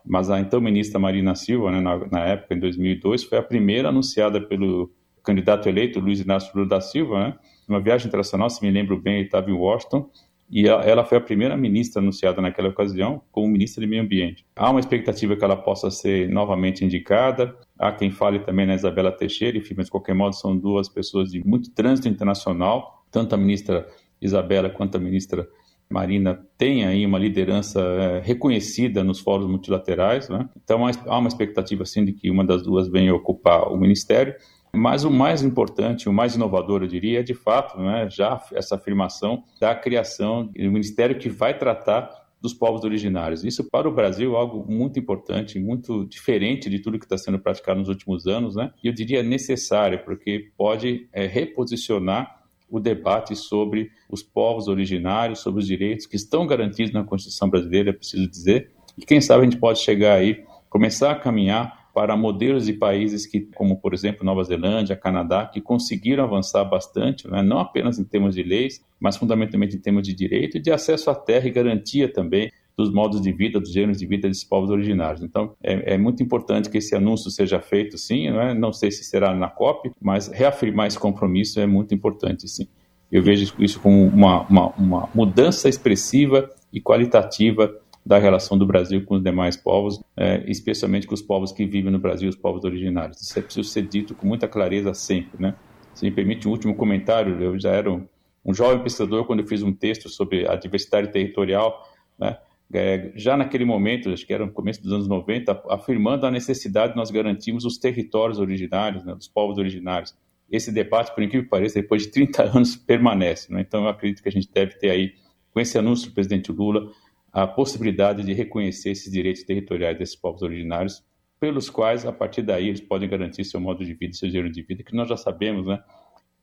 mas 0.07 0.29
a 0.29 0.39
então 0.39 0.61
ministra 0.61 0.99
Marina 0.99 1.35
Silva, 1.35 1.71
né, 1.71 1.79
na, 1.79 1.97
na, 2.07 2.19
época, 2.21 2.55
em 2.55 2.59
2002, 2.59 3.23
foi 3.23 3.37
a 3.37 3.43
primeira 3.43 3.89
anunciada 3.89 4.41
pelo 4.41 4.91
candidato 5.23 5.67
eleito, 5.67 5.99
Luiz 5.99 6.21
Inácio 6.21 6.51
Lula 6.55 6.67
da 6.67 6.81
Silva, 6.81 7.19
né, 7.19 7.35
uma 7.67 7.81
viagem 7.81 8.07
internacional, 8.07 8.49
se 8.49 8.63
me 8.63 8.71
lembro 8.71 8.97
bem, 8.97 9.21
estava 9.21 9.49
em 9.49 9.53
Washington, 9.53 10.09
e 10.49 10.65
ela 10.65 11.03
foi 11.03 11.17
a 11.17 11.21
primeira 11.21 11.57
ministra 11.57 12.01
anunciada 12.01 12.41
naquela 12.41 12.69
ocasião 12.69 13.21
como 13.31 13.49
ministra 13.49 13.81
de 13.81 13.87
Meio 13.87 14.01
Ambiente. 14.01 14.45
Há 14.55 14.69
uma 14.69 14.79
expectativa 14.79 15.35
que 15.35 15.43
ela 15.43 15.57
possa 15.57 15.91
ser 15.91 16.29
novamente 16.29 16.85
indicada. 16.85 17.53
Há 17.77 17.91
quem 17.91 18.09
fale 18.11 18.39
também 18.39 18.65
na 18.65 18.73
Isabela 18.73 19.11
Teixeira, 19.11 19.57
enfim, 19.57 19.73
mas 19.75 19.87
de 19.87 19.91
qualquer 19.91 20.15
modo 20.15 20.33
são 20.35 20.57
duas 20.57 20.87
pessoas 20.87 21.31
de 21.31 21.45
muito 21.45 21.69
trânsito 21.71 22.07
internacional, 22.07 23.03
tanto 23.11 23.35
a 23.35 23.37
ministra 23.37 23.85
Isabela 24.21 24.69
quanto 24.69 24.95
a 24.95 24.99
ministra 24.99 25.47
Marina 25.89 26.45
tem 26.57 26.85
aí 26.85 27.05
uma 27.05 27.17
liderança 27.17 27.79
é, 27.79 28.19
reconhecida 28.19 29.03
nos 29.03 29.19
fóruns 29.19 29.49
multilaterais, 29.49 30.27
né? 30.29 30.49
então 30.63 30.85
há 30.85 31.17
uma 31.17 31.27
expectativa 31.27 31.85
sim 31.85 32.03
de 32.03 32.13
que 32.13 32.29
uma 32.29 32.45
das 32.45 32.63
duas 32.63 32.89
venha 32.89 33.13
ocupar 33.13 33.71
o 33.71 33.77
ministério. 33.77 34.35
Mas 34.73 35.03
o 35.05 35.09
mais 35.09 35.41
importante, 35.43 36.09
o 36.09 36.13
mais 36.13 36.35
inovador, 36.35 36.83
eu 36.83 36.87
diria, 36.87 37.21
é 37.21 37.23
de 37.23 37.33
fato 37.33 37.79
né, 37.79 38.07
já 38.09 38.39
essa 38.53 38.75
afirmação 38.75 39.43
da 39.59 39.73
criação 39.73 40.45
do 40.45 40.71
ministério 40.71 41.17
que 41.17 41.29
vai 41.29 41.57
tratar 41.57 42.09
dos 42.39 42.53
povos 42.53 42.83
originários. 42.83 43.43
Isso 43.43 43.63
para 43.63 43.87
o 43.87 43.93
Brasil 43.93 44.35
é 44.35 44.37
algo 44.37 44.69
muito 44.71 44.99
importante, 44.99 45.59
muito 45.59 46.05
diferente 46.05 46.69
de 46.69 46.79
tudo 46.79 46.99
que 46.99 47.05
está 47.05 47.17
sendo 47.17 47.39
praticado 47.39 47.79
nos 47.79 47.89
últimos 47.89 48.27
anos, 48.27 48.55
né? 48.55 48.71
E 48.83 48.87
eu 48.87 48.93
diria 48.93 49.23
necessário, 49.23 50.03
porque 50.03 50.51
pode 50.55 51.07
é, 51.11 51.25
reposicionar 51.25 52.36
o 52.69 52.79
debate 52.79 53.35
sobre 53.35 53.89
os 54.09 54.21
povos 54.21 54.67
originários, 54.67 55.39
sobre 55.39 55.61
os 55.61 55.67
direitos 55.67 56.05
que 56.05 56.15
estão 56.15 56.45
garantidos 56.45 56.93
na 56.93 57.03
Constituição 57.03 57.49
brasileira, 57.49 57.89
é 57.89 57.93
preciso 57.93 58.27
dizer, 58.29 58.71
e 58.97 59.05
quem 59.05 59.21
sabe 59.21 59.41
a 59.41 59.43
gente 59.45 59.57
pode 59.57 59.79
chegar 59.79 60.15
aí, 60.15 60.43
começar 60.69 61.11
a 61.11 61.15
caminhar 61.15 61.87
para 61.93 62.15
modelos 62.15 62.65
de 62.65 62.73
países 62.73 63.25
que, 63.25 63.41
como 63.55 63.77
por 63.77 63.93
exemplo 63.93 64.23
Nova 64.23 64.43
Zelândia, 64.43 64.95
Canadá, 64.95 65.47
que 65.47 65.59
conseguiram 65.59 66.23
avançar 66.23 66.63
bastante, 66.63 67.27
né? 67.27 67.41
não 67.41 67.57
apenas 67.59 67.97
em 67.97 68.03
termos 68.03 68.35
de 68.35 68.43
leis, 68.43 68.85
mas 68.99 69.17
fundamentalmente 69.17 69.75
em 69.75 69.79
termos 69.79 70.03
de 70.03 70.13
direito 70.13 70.57
e 70.57 70.59
de 70.59 70.71
acesso 70.71 71.09
à 71.09 71.15
terra 71.15 71.47
e 71.47 71.51
garantia 71.51 72.11
também 72.11 72.51
dos 72.77 72.93
modos 72.93 73.19
de 73.19 73.31
vida, 73.31 73.59
dos 73.59 73.73
gêneros 73.73 73.97
de 73.97 74.05
vida 74.05 74.27
desses 74.27 74.43
povos 74.43 74.69
originários. 74.69 75.23
Então, 75.23 75.55
é, 75.63 75.95
é 75.95 75.97
muito 75.97 76.21
importante 76.21 76.69
que 76.69 76.77
esse 76.77 76.95
anúncio 76.95 77.31
seja 77.31 77.59
feito, 77.59 77.97
sim, 77.97 78.29
não, 78.29 78.41
é? 78.41 78.53
não 78.53 78.71
sei 78.71 78.91
se 78.91 79.03
será 79.03 79.33
na 79.33 79.49
COP, 79.49 79.91
mas 79.99 80.27
reafirmar 80.27 80.85
esse 80.85 80.99
compromisso 80.99 81.59
é 81.59 81.65
muito 81.65 81.95
importante, 81.95 82.47
sim. 82.47 82.67
Eu 83.11 83.23
vejo 83.23 83.55
isso 83.59 83.79
como 83.79 84.05
uma, 84.05 84.41
uma, 84.47 84.67
uma 84.75 85.09
mudança 85.15 85.67
expressiva 85.67 86.49
e 86.71 86.79
qualitativa 86.79 87.73
da 88.05 88.19
relação 88.19 88.57
do 88.57 88.65
Brasil 88.65 89.03
com 89.03 89.15
os 89.15 89.23
demais 89.23 89.57
povos, 89.57 89.99
é, 90.15 90.43
especialmente 90.47 91.07
com 91.07 91.13
os 91.13 91.21
povos 91.21 91.51
que 91.51 91.65
vivem 91.65 91.91
no 91.91 91.99
Brasil, 91.99 92.29
os 92.29 92.35
povos 92.35 92.63
originários. 92.63 93.21
Isso 93.21 93.37
é 93.37 93.41
preciso 93.41 93.67
ser 93.67 93.83
dito 93.83 94.13
com 94.13 94.27
muita 94.27 94.47
clareza 94.47 94.93
sempre, 94.93 95.41
né? 95.41 95.55
Se 95.93 96.05
me 96.05 96.11
permite 96.11 96.47
um 96.47 96.51
último 96.51 96.75
comentário, 96.75 97.41
eu 97.41 97.59
já 97.59 97.71
era 97.71 97.91
um, 97.91 98.05
um 98.45 98.53
jovem 98.53 98.83
pesquisador 98.83 99.25
quando 99.25 99.39
eu 99.39 99.47
fiz 99.47 99.63
um 99.63 99.73
texto 99.73 100.09
sobre 100.09 100.47
a 100.47 100.55
diversidade 100.55 101.11
territorial, 101.11 101.83
né? 102.19 102.37
É, 102.73 103.11
já 103.15 103.37
naquele 103.37 103.63
momento, 103.63 104.09
acho 104.09 104.25
que 104.25 104.33
era 104.33 104.45
no 104.45 104.51
começo 104.51 104.81
dos 104.81 104.91
anos 104.91 105.07
90, 105.07 105.63
afirmando 105.69 106.25
a 106.25 106.31
necessidade 106.31 106.93
de 106.93 106.97
nós 106.97 107.09
garantirmos 107.09 107.63
os 107.63 107.77
territórios 107.77 108.39
originários, 108.39 109.05
né, 109.05 109.15
dos 109.15 109.27
povos 109.27 109.57
originários. 109.57 110.15
Esse 110.51 110.71
debate, 110.71 111.13
por 111.13 111.23
incrível 111.23 111.43
que 111.43 111.49
pareça, 111.49 111.81
depois 111.81 112.03
de 112.03 112.09
30 112.09 112.43
anos 112.55 112.75
permanece. 112.75 113.51
Né? 113.51 113.61
Então, 113.61 113.83
eu 113.83 113.89
acredito 113.89 114.21
que 114.21 114.29
a 114.29 114.31
gente 114.31 114.49
deve 114.51 114.77
ter 114.77 114.89
aí, 114.89 115.13
com 115.51 115.59
esse 115.59 115.77
anúncio 115.77 116.09
do 116.09 116.13
presidente 116.13 116.51
Lula, 116.51 116.91
a 117.31 117.47
possibilidade 117.47 118.23
de 118.23 118.33
reconhecer 118.33 118.91
esses 118.91 119.11
direitos 119.11 119.43
territoriais 119.43 119.97
desses 119.97 120.15
povos 120.15 120.41
originários, 120.41 121.03
pelos 121.39 121.69
quais, 121.69 122.05
a 122.05 122.11
partir 122.11 122.41
daí, 122.41 122.67
eles 122.67 122.81
podem 122.81 123.07
garantir 123.07 123.45
seu 123.45 123.59
modo 123.59 123.85
de 123.85 123.93
vida, 123.93 124.13
seu 124.13 124.29
gênero 124.29 124.51
de 124.51 124.63
vida, 124.63 124.83
que 124.83 124.95
nós 124.95 125.07
já 125.07 125.15
sabemos, 125.15 125.67
né? 125.67 125.79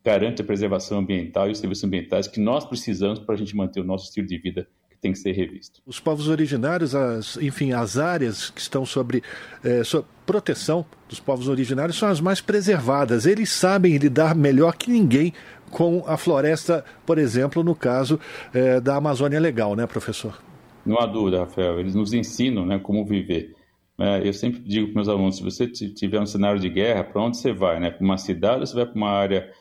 garante 0.05 0.43
a 0.43 0.45
preservação 0.45 0.99
ambiental 0.99 1.49
e 1.49 1.53
os 1.53 1.59
serviços 1.59 1.85
ambientais 1.85 2.29
que 2.29 2.39
nós 2.39 2.65
precisamos 2.65 3.19
para 3.19 3.35
a 3.35 3.39
gente 3.39 3.57
manter 3.57 3.81
o 3.81 3.85
nosso 3.85 4.05
estilo 4.05 4.27
de 4.27 4.37
vida 4.39 4.69
tem 5.05 5.13
que 5.13 5.19
ser 5.19 5.33
revisto. 5.33 5.83
Os 5.87 6.01
povos 6.01 6.29
originários, 6.29 6.95
as, 6.95 7.37
enfim, 7.37 7.73
as 7.73 7.99
áreas 7.99 8.49
que 8.49 8.61
estão 8.61 8.87
sobre, 8.87 9.23
é, 9.63 9.85
sobre 9.85 10.07
proteção 10.25 10.85
dos 11.07 11.21
povos 11.21 11.47
originários 11.47 11.99
são 11.99 12.09
as 12.09 12.23
mais 12.23 12.41
preservadas. 12.41 13.27
Eles 13.27 13.51
sabem 13.51 13.99
lidar 13.99 14.35
melhor 14.35 14.75
que 14.77 14.91
ninguém 14.91 15.35
com 15.71 16.03
a 16.07 16.17
floresta, 16.17 16.83
por 17.05 17.19
exemplo, 17.19 17.63
no 17.63 17.75
caso 17.75 18.19
é, 18.55 18.81
da 18.81 18.97
Amazônia 18.97 19.39
Legal, 19.39 19.77
né, 19.77 19.87
professor? 19.87 20.41
Não 20.87 20.99
há 20.99 21.05
dúvida, 21.05 21.41
Rafael. 21.41 21.79
Eles 21.79 21.95
nos 21.95 22.15
ensinam 22.15 22.65
né, 22.65 22.79
como 22.79 23.05
viver. 23.05 23.55
É, 23.99 24.27
eu 24.27 24.33
sempre 24.33 24.61
digo 24.61 24.87
para 24.87 24.95
meus 24.95 25.09
alunos: 25.09 25.37
se 25.37 25.43
você 25.43 25.67
tiver 25.69 26.19
um 26.19 26.27
cenário 26.27 26.59
de 26.59 26.71
guerra, 26.71 27.05
para 27.05 27.23
onde 27.23 27.37
você 27.37 27.53
vai? 27.53 27.79
Né? 27.79 27.91
Para 27.91 28.05
uma 28.05 28.17
cidade 28.17 28.61
ou 28.61 28.67
você 28.67 28.75
vai 28.75 28.87
para 28.87 28.97
uma 28.97 29.11
área 29.11 29.53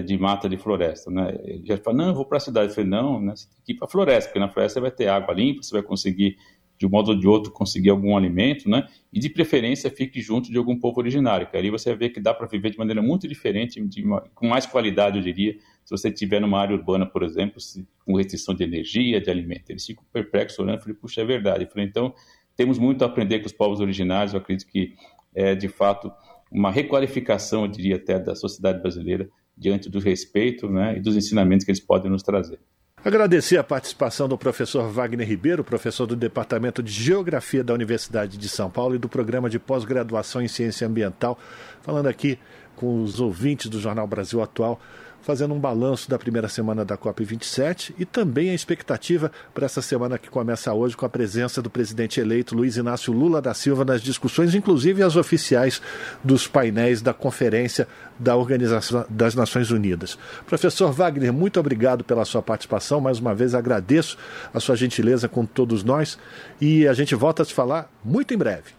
de 0.00 0.16
mata 0.16 0.48
de 0.48 0.56
floresta, 0.56 1.10
né? 1.10 1.36
Ele 1.42 1.66
já 1.66 1.76
fala, 1.78 1.96
não, 1.96 2.08
eu 2.08 2.14
vou 2.14 2.24
para 2.24 2.36
a 2.36 2.40
cidade. 2.40 2.68
Eu 2.68 2.74
falei, 2.74 2.90
não, 2.90 3.20
né, 3.20 3.34
você 3.34 3.48
tem 3.48 3.58
que 3.64 3.72
ir 3.72 3.74
para 3.74 3.86
a 3.86 3.90
floresta, 3.90 4.28
porque 4.28 4.38
na 4.38 4.48
floresta 4.48 4.74
você 4.74 4.80
vai 4.80 4.90
ter 4.90 5.08
água 5.08 5.34
limpa, 5.34 5.62
você 5.62 5.72
vai 5.72 5.82
conseguir, 5.82 6.36
de 6.78 6.86
um 6.86 6.90
modo 6.90 7.10
ou 7.10 7.18
de 7.18 7.26
outro, 7.26 7.50
conseguir 7.50 7.90
algum 7.90 8.16
alimento, 8.16 8.70
né? 8.70 8.86
E 9.12 9.18
de 9.18 9.28
preferência 9.28 9.90
fique 9.90 10.20
junto 10.20 10.50
de 10.50 10.56
algum 10.56 10.78
povo 10.78 11.00
originário, 11.00 11.48
que 11.48 11.56
ali 11.56 11.70
você 11.70 11.90
vai 11.90 11.98
ver 11.98 12.10
que 12.10 12.20
dá 12.20 12.32
para 12.32 12.46
viver 12.46 12.70
de 12.70 12.78
maneira 12.78 13.02
muito 13.02 13.26
diferente, 13.26 13.80
uma, 14.04 14.20
com 14.34 14.46
mais 14.46 14.64
qualidade, 14.64 15.18
eu 15.18 15.24
diria, 15.24 15.54
se 15.84 15.90
você 15.90 16.08
estiver 16.08 16.40
numa 16.40 16.60
área 16.60 16.76
urbana, 16.76 17.04
por 17.04 17.24
exemplo, 17.24 17.60
se, 17.60 17.84
com 18.06 18.14
restrição 18.16 18.54
de 18.54 18.62
energia, 18.62 19.20
de 19.20 19.28
alimento. 19.28 19.70
Eles 19.70 19.84
ficam 19.84 20.04
perplexos 20.12 20.58
olhando, 20.60 20.76
eu 20.76 20.80
falei, 20.82 20.94
puxa, 20.94 21.20
é 21.20 21.24
verdade. 21.24 21.64
Eu 21.64 21.68
falei, 21.68 21.86
então, 21.86 22.14
temos 22.54 22.78
muito 22.78 23.02
a 23.02 23.06
aprender 23.06 23.40
com 23.40 23.46
os 23.46 23.52
povos 23.52 23.80
originários, 23.80 24.34
eu 24.34 24.38
acredito 24.38 24.70
que 24.70 24.94
é, 25.34 25.54
de 25.54 25.68
fato, 25.68 26.12
uma 26.50 26.70
requalificação, 26.70 27.62
eu 27.62 27.68
diria 27.68 27.96
até, 27.96 28.18
da 28.18 28.34
sociedade 28.34 28.80
brasileira, 28.80 29.28
diante 29.60 29.90
do 29.90 30.00
respeito 30.00 30.68
né, 30.68 30.96
e 30.96 31.00
dos 31.00 31.14
ensinamentos 31.14 31.64
que 31.64 31.70
eles 31.70 31.80
podem 31.80 32.10
nos 32.10 32.22
trazer. 32.22 32.58
Agradecer 33.02 33.56
a 33.56 33.64
participação 33.64 34.28
do 34.28 34.36
professor 34.36 34.90
Wagner 34.90 35.26
Ribeiro, 35.26 35.64
professor 35.64 36.06
do 36.06 36.14
Departamento 36.14 36.82
de 36.82 36.92
Geografia 36.92 37.64
da 37.64 37.72
Universidade 37.72 38.36
de 38.36 38.48
São 38.48 38.70
Paulo 38.70 38.94
e 38.94 38.98
do 38.98 39.08
Programa 39.08 39.48
de 39.48 39.58
Pós-Graduação 39.58 40.42
em 40.42 40.48
Ciência 40.48 40.86
Ambiental, 40.86 41.38
falando 41.80 42.08
aqui 42.08 42.38
com 42.80 43.02
os 43.02 43.20
ouvintes 43.20 43.68
do 43.68 43.78
Jornal 43.78 44.06
Brasil 44.06 44.42
Atual 44.42 44.80
fazendo 45.20 45.52
um 45.52 45.58
balanço 45.60 46.08
da 46.08 46.18
primeira 46.18 46.48
semana 46.48 46.82
da 46.82 46.96
COP27 46.96 47.94
e 47.98 48.06
também 48.06 48.50
a 48.50 48.54
expectativa 48.54 49.30
para 49.52 49.66
essa 49.66 49.82
semana 49.82 50.18
que 50.18 50.30
começa 50.30 50.72
hoje 50.72 50.96
com 50.96 51.04
a 51.04 51.10
presença 51.10 51.60
do 51.60 51.68
presidente 51.68 52.20
eleito 52.20 52.54
Luiz 52.56 52.76
Inácio 52.76 53.12
Lula 53.12 53.40
da 53.40 53.52
Silva 53.52 53.84
nas 53.84 54.00
discussões, 54.00 54.54
inclusive 54.54 55.02
as 55.02 55.16
oficiais 55.16 55.82
dos 56.24 56.46
painéis 56.46 57.02
da 57.02 57.12
Conferência 57.12 57.86
da 58.18 58.34
Organização 58.34 59.04
das 59.08 59.34
Nações 59.34 59.70
Unidas. 59.70 60.18
Professor 60.46 60.90
Wagner, 60.90 61.32
muito 61.32 61.60
obrigado 61.60 62.02
pela 62.02 62.24
sua 62.24 62.42
participação. 62.42 63.00
Mais 63.00 63.18
uma 63.18 63.34
vez 63.34 63.54
agradeço 63.54 64.16
a 64.52 64.60
sua 64.60 64.76
gentileza 64.76 65.28
com 65.28 65.44
todos 65.44 65.84
nós 65.84 66.18
e 66.60 66.88
a 66.88 66.94
gente 66.94 67.14
volta 67.14 67.42
a 67.42 67.44
se 67.44 67.52
falar 67.52 67.90
muito 68.02 68.32
em 68.32 68.38
breve. 68.38 68.70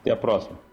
Até 0.00 0.12
a 0.12 0.16
próxima. 0.16 0.67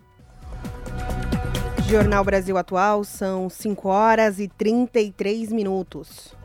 Jornal 1.88 2.24
Brasil 2.24 2.58
Atual, 2.58 3.04
são 3.04 3.48
5 3.48 3.88
horas 3.88 4.40
e 4.40 4.48
33 4.48 5.52
minutos. 5.52 6.36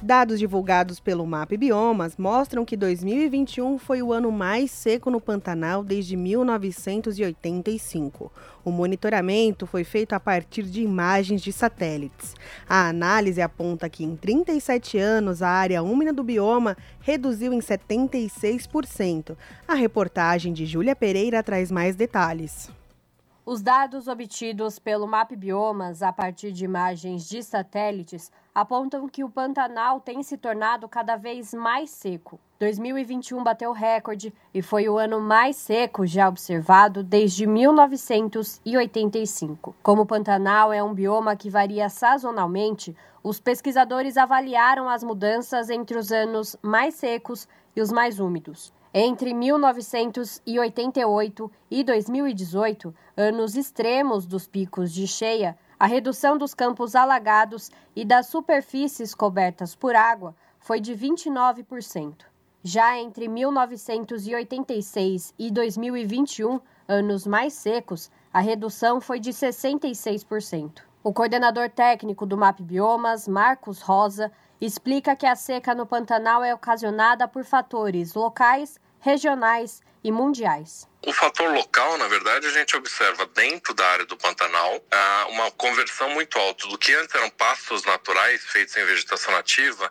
Dados 0.00 0.38
divulgados 0.38 0.98
pelo 0.98 1.26
MAP 1.26 1.58
Biomas 1.58 2.16
mostram 2.16 2.64
que 2.64 2.78
2021 2.78 3.78
foi 3.78 4.00
o 4.00 4.10
ano 4.10 4.32
mais 4.32 4.70
seco 4.70 5.10
no 5.10 5.20
Pantanal 5.20 5.84
desde 5.84 6.16
1985. 6.16 8.32
O 8.64 8.70
monitoramento 8.70 9.66
foi 9.66 9.84
feito 9.84 10.14
a 10.14 10.20
partir 10.20 10.62
de 10.62 10.80
imagens 10.80 11.42
de 11.42 11.52
satélites. 11.52 12.34
A 12.66 12.88
análise 12.88 13.42
aponta 13.42 13.90
que 13.90 14.02
em 14.02 14.16
37 14.16 14.96
anos 14.96 15.42
a 15.42 15.50
área 15.50 15.82
úmida 15.82 16.14
do 16.14 16.24
bioma 16.24 16.74
reduziu 17.00 17.52
em 17.52 17.58
76%. 17.58 19.36
A 19.68 19.74
reportagem 19.74 20.54
de 20.54 20.64
Júlia 20.64 20.96
Pereira 20.96 21.42
traz 21.42 21.70
mais 21.70 21.94
detalhes. 21.94 22.79
Os 23.46 23.62
dados 23.62 24.06
obtidos 24.06 24.78
pelo 24.78 25.06
MAP 25.06 25.34
Biomas 25.34 26.02
a 26.02 26.12
partir 26.12 26.52
de 26.52 26.66
imagens 26.66 27.26
de 27.26 27.42
satélites 27.42 28.30
apontam 28.54 29.08
que 29.08 29.24
o 29.24 29.30
Pantanal 29.30 29.98
tem 29.98 30.22
se 30.22 30.36
tornado 30.36 30.86
cada 30.86 31.16
vez 31.16 31.54
mais 31.54 31.88
seco. 31.88 32.38
2021 32.58 33.42
bateu 33.42 33.72
recorde 33.72 34.30
e 34.52 34.60
foi 34.60 34.90
o 34.90 34.98
ano 34.98 35.22
mais 35.22 35.56
seco 35.56 36.06
já 36.06 36.28
observado 36.28 37.02
desde 37.02 37.46
1985. 37.46 39.74
Como 39.82 40.02
o 40.02 40.06
Pantanal 40.06 40.70
é 40.70 40.82
um 40.82 40.92
bioma 40.92 41.34
que 41.34 41.48
varia 41.48 41.88
sazonalmente, 41.88 42.94
os 43.24 43.40
pesquisadores 43.40 44.18
avaliaram 44.18 44.86
as 44.86 45.02
mudanças 45.02 45.70
entre 45.70 45.96
os 45.96 46.12
anos 46.12 46.58
mais 46.60 46.96
secos 46.96 47.48
e 47.74 47.80
os 47.80 47.90
mais 47.90 48.20
úmidos. 48.20 48.70
Entre 48.92 49.32
1988 49.32 51.48
e 51.70 51.84
2018, 51.84 52.92
anos 53.16 53.54
extremos 53.54 54.26
dos 54.26 54.48
picos 54.48 54.92
de 54.92 55.06
cheia, 55.06 55.56
a 55.78 55.86
redução 55.86 56.36
dos 56.36 56.54
campos 56.54 56.96
alagados 56.96 57.70
e 57.94 58.04
das 58.04 58.26
superfícies 58.26 59.14
cobertas 59.14 59.76
por 59.76 59.94
água 59.94 60.34
foi 60.58 60.80
de 60.80 60.92
29%. 60.92 62.24
Já 62.64 62.98
entre 62.98 63.28
1986 63.28 65.34
e 65.38 65.52
2021, 65.52 66.60
anos 66.88 67.28
mais 67.28 67.54
secos, 67.54 68.10
a 68.32 68.40
redução 68.40 69.00
foi 69.00 69.20
de 69.20 69.30
66%. 69.30 70.82
O 71.02 71.12
coordenador 71.12 71.70
técnico 71.70 72.26
do 72.26 72.36
MAP 72.36 72.60
Biomas, 72.60 73.28
Marcos 73.28 73.80
Rosa, 73.80 74.32
explica 74.60 75.16
que 75.16 75.26
a 75.26 75.34
seca 75.34 75.74
no 75.74 75.86
Pantanal 75.86 76.44
é 76.44 76.54
ocasionada 76.54 77.26
por 77.26 77.44
fatores 77.44 78.14
locais, 78.14 78.78
regionais 79.00 79.80
e 80.02 80.10
mundiais. 80.10 80.88
O 81.02 81.14
fator 81.14 81.50
local, 81.54 81.96
na 81.96 82.08
verdade, 82.08 82.46
a 82.46 82.50
gente 82.50 82.76
observa 82.76 83.24
dentro 83.34 83.72
da 83.72 83.86
área 83.86 84.04
do 84.04 84.18
Pantanal 84.18 84.84
ah, 84.90 85.26
uma 85.30 85.50
conversão 85.52 86.10
muito 86.10 86.38
alta 86.38 86.68
do 86.68 86.76
que 86.76 86.92
antes 86.92 87.14
eram 87.14 87.30
pastos 87.30 87.84
naturais 87.84 88.44
feitos 88.44 88.76
em 88.76 88.84
vegetação 88.84 89.32
nativa 89.32 89.90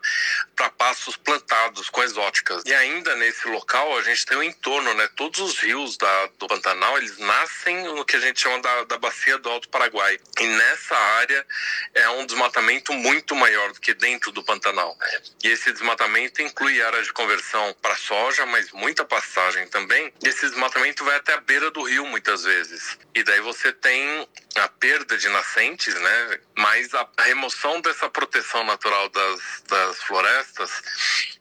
para 0.56 0.70
pastos 0.70 1.18
plantados 1.18 1.90
com 1.90 2.04
exóticas. 2.04 2.62
E 2.64 2.74
ainda 2.76 3.16
nesse 3.16 3.48
local 3.48 3.98
a 3.98 4.04
gente 4.04 4.24
tem 4.24 4.38
o 4.38 4.44
entorno, 4.44 4.94
né? 4.94 5.10
Todos 5.16 5.40
os 5.40 5.58
rios 5.58 5.98
da, 5.98 6.28
do 6.38 6.48
Pantanal 6.48 6.96
eles 7.00 7.18
nascem 7.18 7.86
no 7.86 8.06
que 8.06 8.16
a 8.16 8.20
gente 8.20 8.40
chama 8.40 8.62
da, 8.62 8.84
da 8.84 8.98
bacia 9.00 9.40
do 9.40 9.50
Alto 9.50 9.68
Paraguai. 9.70 10.20
E 10.40 10.46
nessa 10.46 10.96
área 10.96 11.48
é 11.96 12.08
um 12.10 12.26
desmatamento 12.28 12.94
muito 12.94 13.34
maior 13.34 13.74
do 13.74 13.80
que 13.80 13.96
dentro 13.96 14.32
do 14.32 14.44
Pantanal. 14.44 14.96
E 15.44 15.48
esse 15.48 15.74
desmatamento 15.74 16.40
inclui 16.44 16.80
áreas 16.84 17.08
de 17.08 17.14
conversão 17.14 17.76
para 17.82 17.96
soja, 17.96 18.46
mas 18.46 18.72
muita 18.72 19.04
pastagem 19.04 19.68
também. 19.70 19.99
E 20.24 20.28
esse 20.28 20.50
desmatamento 20.50 21.04
vai 21.04 21.18
até 21.18 21.34
a 21.34 21.42
beira 21.42 21.70
do 21.72 21.84
rio 21.84 22.06
muitas 22.06 22.44
vezes. 22.44 22.98
E 23.14 23.24
daí 23.24 23.42
você 23.42 23.72
tem 23.74 24.28
a 24.56 24.68
perda 24.68 25.18
de 25.18 25.28
nascentes, 25.30 25.94
né? 25.94 26.40
Mas 26.58 26.94
a 26.94 27.08
remoção 27.20 27.82
dessa 27.82 28.10
proteção 28.10 28.64
natural 28.64 29.10
das, 29.10 29.64
das 29.68 30.04
florestas. 30.04 30.72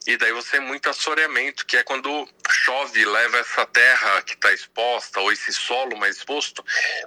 E 0.07 0.17
daí 0.17 0.33
você 0.33 0.53
tem 0.53 0.61
muito 0.61 0.89
assoreamento, 0.89 1.67
que 1.67 1.77
é 1.77 1.83
quando 1.83 2.29
chove 2.51 3.01
e 3.01 3.05
leva 3.05 3.39
essa 3.39 3.67
terra 3.67 4.23
que 4.23 4.35
está 4.35 4.53
exposta, 4.53 5.21
ou 5.21 5.31
esse 5.31 5.53
solo 5.53 5.97
mais 5.99 6.17
exposto, 6.17 6.65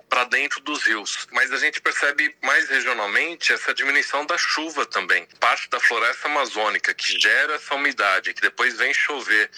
para 0.08 0.26
dentro 0.26 0.62
dos 0.62 0.84
rios. 0.84 1.28
Mas 1.32 1.52
a 1.52 1.58
gente 1.58 1.82
percebe 1.82 2.36
mais 2.44 2.70
regionalmente 2.70 3.54
essa 3.54 3.74
diminuição 3.74 4.26
da 4.26 4.38
chuva 4.38 4.86
também. 4.86 5.28
Parte 5.40 5.70
da 5.70 5.80
floresta 5.80 6.28
amazônica 6.28 6.94
que 6.94 7.20
gera 7.20 7.56
essa 7.56 7.74
umidade, 7.76 8.34
que 8.34 8.42
depois 8.42 8.78
vem 8.78 8.94
chover 8.94 9.50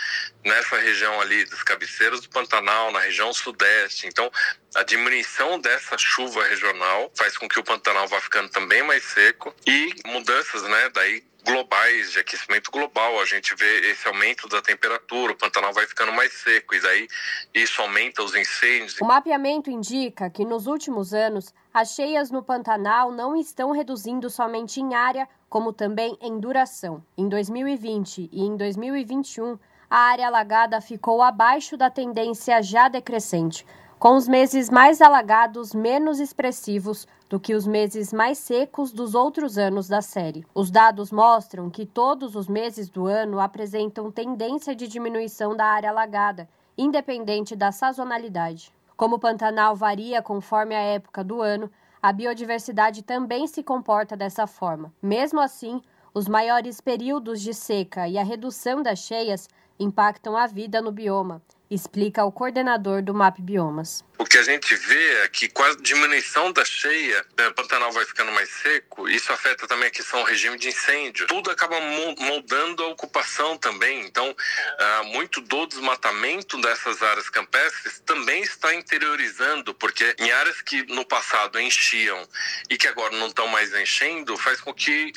nessa 0.45 0.77
região 0.77 1.19
ali 1.19 1.45
das 1.45 1.63
cabeceiras 1.83 2.21
do 2.21 2.29
Pantanal, 2.29 2.91
na 2.91 2.99
região 2.99 3.33
sudeste. 3.33 4.07
Então, 4.07 4.31
a 4.75 4.83
diminuição 4.83 5.59
dessa 5.59 5.97
chuva 5.97 6.43
regional 6.45 7.11
faz 7.15 7.37
com 7.37 7.47
que 7.47 7.59
o 7.59 7.63
Pantanal 7.63 8.07
vá 8.07 8.19
ficando 8.21 8.49
também 8.49 8.81
mais 8.83 9.03
seco 9.03 9.53
e 9.67 9.93
mudanças, 10.05 10.63
né, 10.63 10.89
daí 10.93 11.23
globais 11.45 12.13
de 12.13 12.19
aquecimento 12.19 12.71
global, 12.71 13.19
a 13.19 13.25
gente 13.25 13.53
vê 13.55 13.91
esse 13.91 14.07
aumento 14.07 14.47
da 14.47 14.61
temperatura, 14.61 15.33
o 15.33 15.35
Pantanal 15.35 15.73
vai 15.73 15.85
ficando 15.85 16.13
mais 16.13 16.31
seco 16.31 16.73
e 16.73 16.79
daí 16.79 17.05
isso 17.53 17.81
aumenta 17.81 18.23
os 18.23 18.33
incêndios. 18.33 19.01
O 19.01 19.05
mapeamento 19.05 19.69
indica 19.69 20.29
que 20.29 20.45
nos 20.45 20.67
últimos 20.67 21.13
anos 21.13 21.53
as 21.73 21.95
cheias 21.95 22.31
no 22.31 22.41
Pantanal 22.41 23.11
não 23.11 23.35
estão 23.35 23.71
reduzindo 23.71 24.29
somente 24.29 24.79
em 24.79 24.95
área, 24.95 25.27
como 25.49 25.73
também 25.73 26.17
em 26.21 26.39
duração. 26.39 27.03
Em 27.17 27.27
2020 27.27 28.29
e 28.31 28.41
em 28.41 28.55
2021, 28.55 29.59
a 29.93 29.99
área 29.99 30.25
alagada 30.25 30.81
ficou 30.81 31.21
abaixo 31.21 31.77
da 31.77 31.87
tendência 31.87 32.63
já 32.63 32.87
decrescente, 32.87 33.63
com 33.99 34.15
os 34.15 34.27
meses 34.27 34.67
mais 34.67 34.99
alagados 34.99 35.71
menos 35.71 36.19
expressivos 36.19 37.07
do 37.29 37.39
que 37.39 37.53
os 37.53 37.67
meses 37.67 38.11
mais 38.11 38.39
secos 38.39 38.91
dos 38.91 39.13
outros 39.13 39.55
anos 39.55 39.87
da 39.87 40.01
série. 40.01 40.43
Os 40.51 40.71
dados 40.71 41.11
mostram 41.11 41.69
que 41.69 41.85
todos 41.85 42.35
os 42.35 42.47
meses 42.47 42.89
do 42.89 43.05
ano 43.05 43.39
apresentam 43.39 44.09
tendência 44.09 44.75
de 44.75 44.87
diminuição 44.87 45.55
da 45.55 45.65
área 45.65 45.91
alagada, 45.91 46.49
independente 46.75 47.55
da 47.55 47.71
sazonalidade. 47.71 48.73
Como 48.97 49.17
o 49.17 49.19
Pantanal 49.19 49.75
varia 49.75 50.23
conforme 50.23 50.73
a 50.73 50.81
época 50.81 51.23
do 51.23 51.39
ano, 51.39 51.69
a 52.01 52.11
biodiversidade 52.11 53.03
também 53.03 53.45
se 53.45 53.61
comporta 53.61 54.17
dessa 54.17 54.47
forma. 54.47 54.91
Mesmo 54.99 55.39
assim, 55.39 55.79
os 56.15 56.27
maiores 56.27 56.81
períodos 56.81 57.41
de 57.41 57.53
seca 57.53 58.07
e 58.07 58.17
a 58.17 58.23
redução 58.23 58.83
das 58.83 58.99
cheias 58.99 59.47
impactam 59.79 60.35
a 60.35 60.47
vida 60.47 60.81
no 60.81 60.91
bioma, 60.91 61.41
explica 61.73 62.23
o 62.23 62.31
coordenador 62.31 63.01
do 63.01 63.13
MAP 63.13 63.39
Biomas. 63.39 64.03
O 64.17 64.25
que 64.25 64.37
a 64.37 64.43
gente 64.43 64.75
vê 64.75 65.23
é 65.23 65.27
que 65.27 65.49
com 65.49 65.63
a 65.63 65.75
diminuição 65.75 66.51
da 66.53 66.63
cheia, 66.63 67.25
né, 67.37 67.47
o 67.47 67.53
Pantanal 67.53 67.91
vai 67.91 68.05
ficando 68.05 68.31
mais 68.31 68.47
seco, 68.49 69.09
isso 69.09 69.33
afeta 69.33 69.67
também 69.67 69.87
a 69.87 69.91
questão 69.91 70.21
do 70.21 70.25
regime 70.25 70.57
de 70.57 70.69
incêndio. 70.69 71.27
Tudo 71.27 71.49
acaba 71.49 71.77
moldando 71.79 72.83
a 72.83 72.87
ocupação 72.87 73.57
também. 73.57 74.05
Então, 74.05 74.33
ah, 74.79 75.03
muito 75.05 75.41
do 75.41 75.65
desmatamento 75.65 76.61
dessas 76.61 77.01
áreas 77.01 77.29
campestres 77.29 78.01
também 78.05 78.43
está 78.43 78.73
interiorizando, 78.73 79.73
porque 79.73 80.15
em 80.19 80.31
áreas 80.31 80.61
que 80.61 80.83
no 80.93 81.03
passado 81.03 81.59
enchiam 81.59 82.25
e 82.69 82.77
que 82.77 82.87
agora 82.87 83.15
não 83.17 83.27
estão 83.27 83.47
mais 83.47 83.73
enchendo, 83.73 84.37
faz 84.37 84.61
com 84.61 84.73
que 84.73 85.11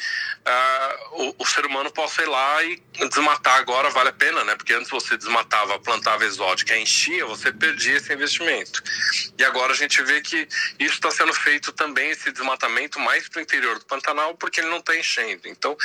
ah, 0.45 0.97
o, 1.13 1.35
o, 1.39 1.47
ser 1.47 1.67
humano 1.67 1.93
possa 1.93 2.23
ir 2.23 2.29
lá 2.29 2.65
e 2.65 2.83
desmatar 3.09 3.59
agora 3.59 3.91
vale 3.91 4.09
a 4.09 4.13
pena, 4.13 4.43
né? 4.43 4.57
Porque 4.57 4.73
antes 4.73 4.91
você 4.91 5.17
desmatava, 5.17 5.79
plantava 5.79 6.25
exótica, 6.47 6.79
enchia, 6.79 7.27
você 7.27 7.53
perdia 7.53 7.97
esse 7.97 8.13
investimento. 8.13 8.83
E 9.37 9.45
agora 9.45 9.73
a 9.73 9.77
gente 9.77 10.01
vê 10.03 10.21
que 10.21 10.47
isso 10.79 10.95
está 10.95 11.11
sendo 11.11 11.35
feito 11.35 11.73
também, 11.73 12.11
esse 12.11 12.31
desmatamento 12.31 13.01
mais 13.01 13.29
para 13.29 13.41
o 13.41 13.43
interior 13.43 13.79
do 13.79 13.85
Pantanal, 13.85 14.35
porque 14.37 14.61
ele 14.61 14.71
não 14.71 14.79
está 14.79 14.97
enchendo. 14.97 15.49
Então, 15.49 15.77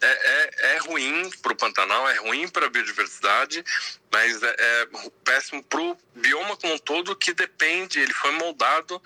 é, 0.00 0.06
é, 0.06 0.74
é 0.74 0.78
ruim 0.78 1.30
para 1.40 1.52
o 1.52 1.56
Pantanal, 1.56 2.08
é 2.10 2.18
ruim 2.18 2.46
para 2.48 2.66
a 2.66 2.70
biodiversidade, 2.70 3.64
mas 4.12 4.42
é, 4.42 4.54
é 4.58 4.88
péssimo 5.24 5.62
para 5.62 5.80
o 5.80 5.96
bioma 6.14 6.56
como 6.56 6.74
um 6.74 6.78
todo, 6.78 7.16
que 7.16 7.32
depende, 7.32 7.98
ele 7.98 8.12
foi 8.12 8.32
moldado 8.32 9.00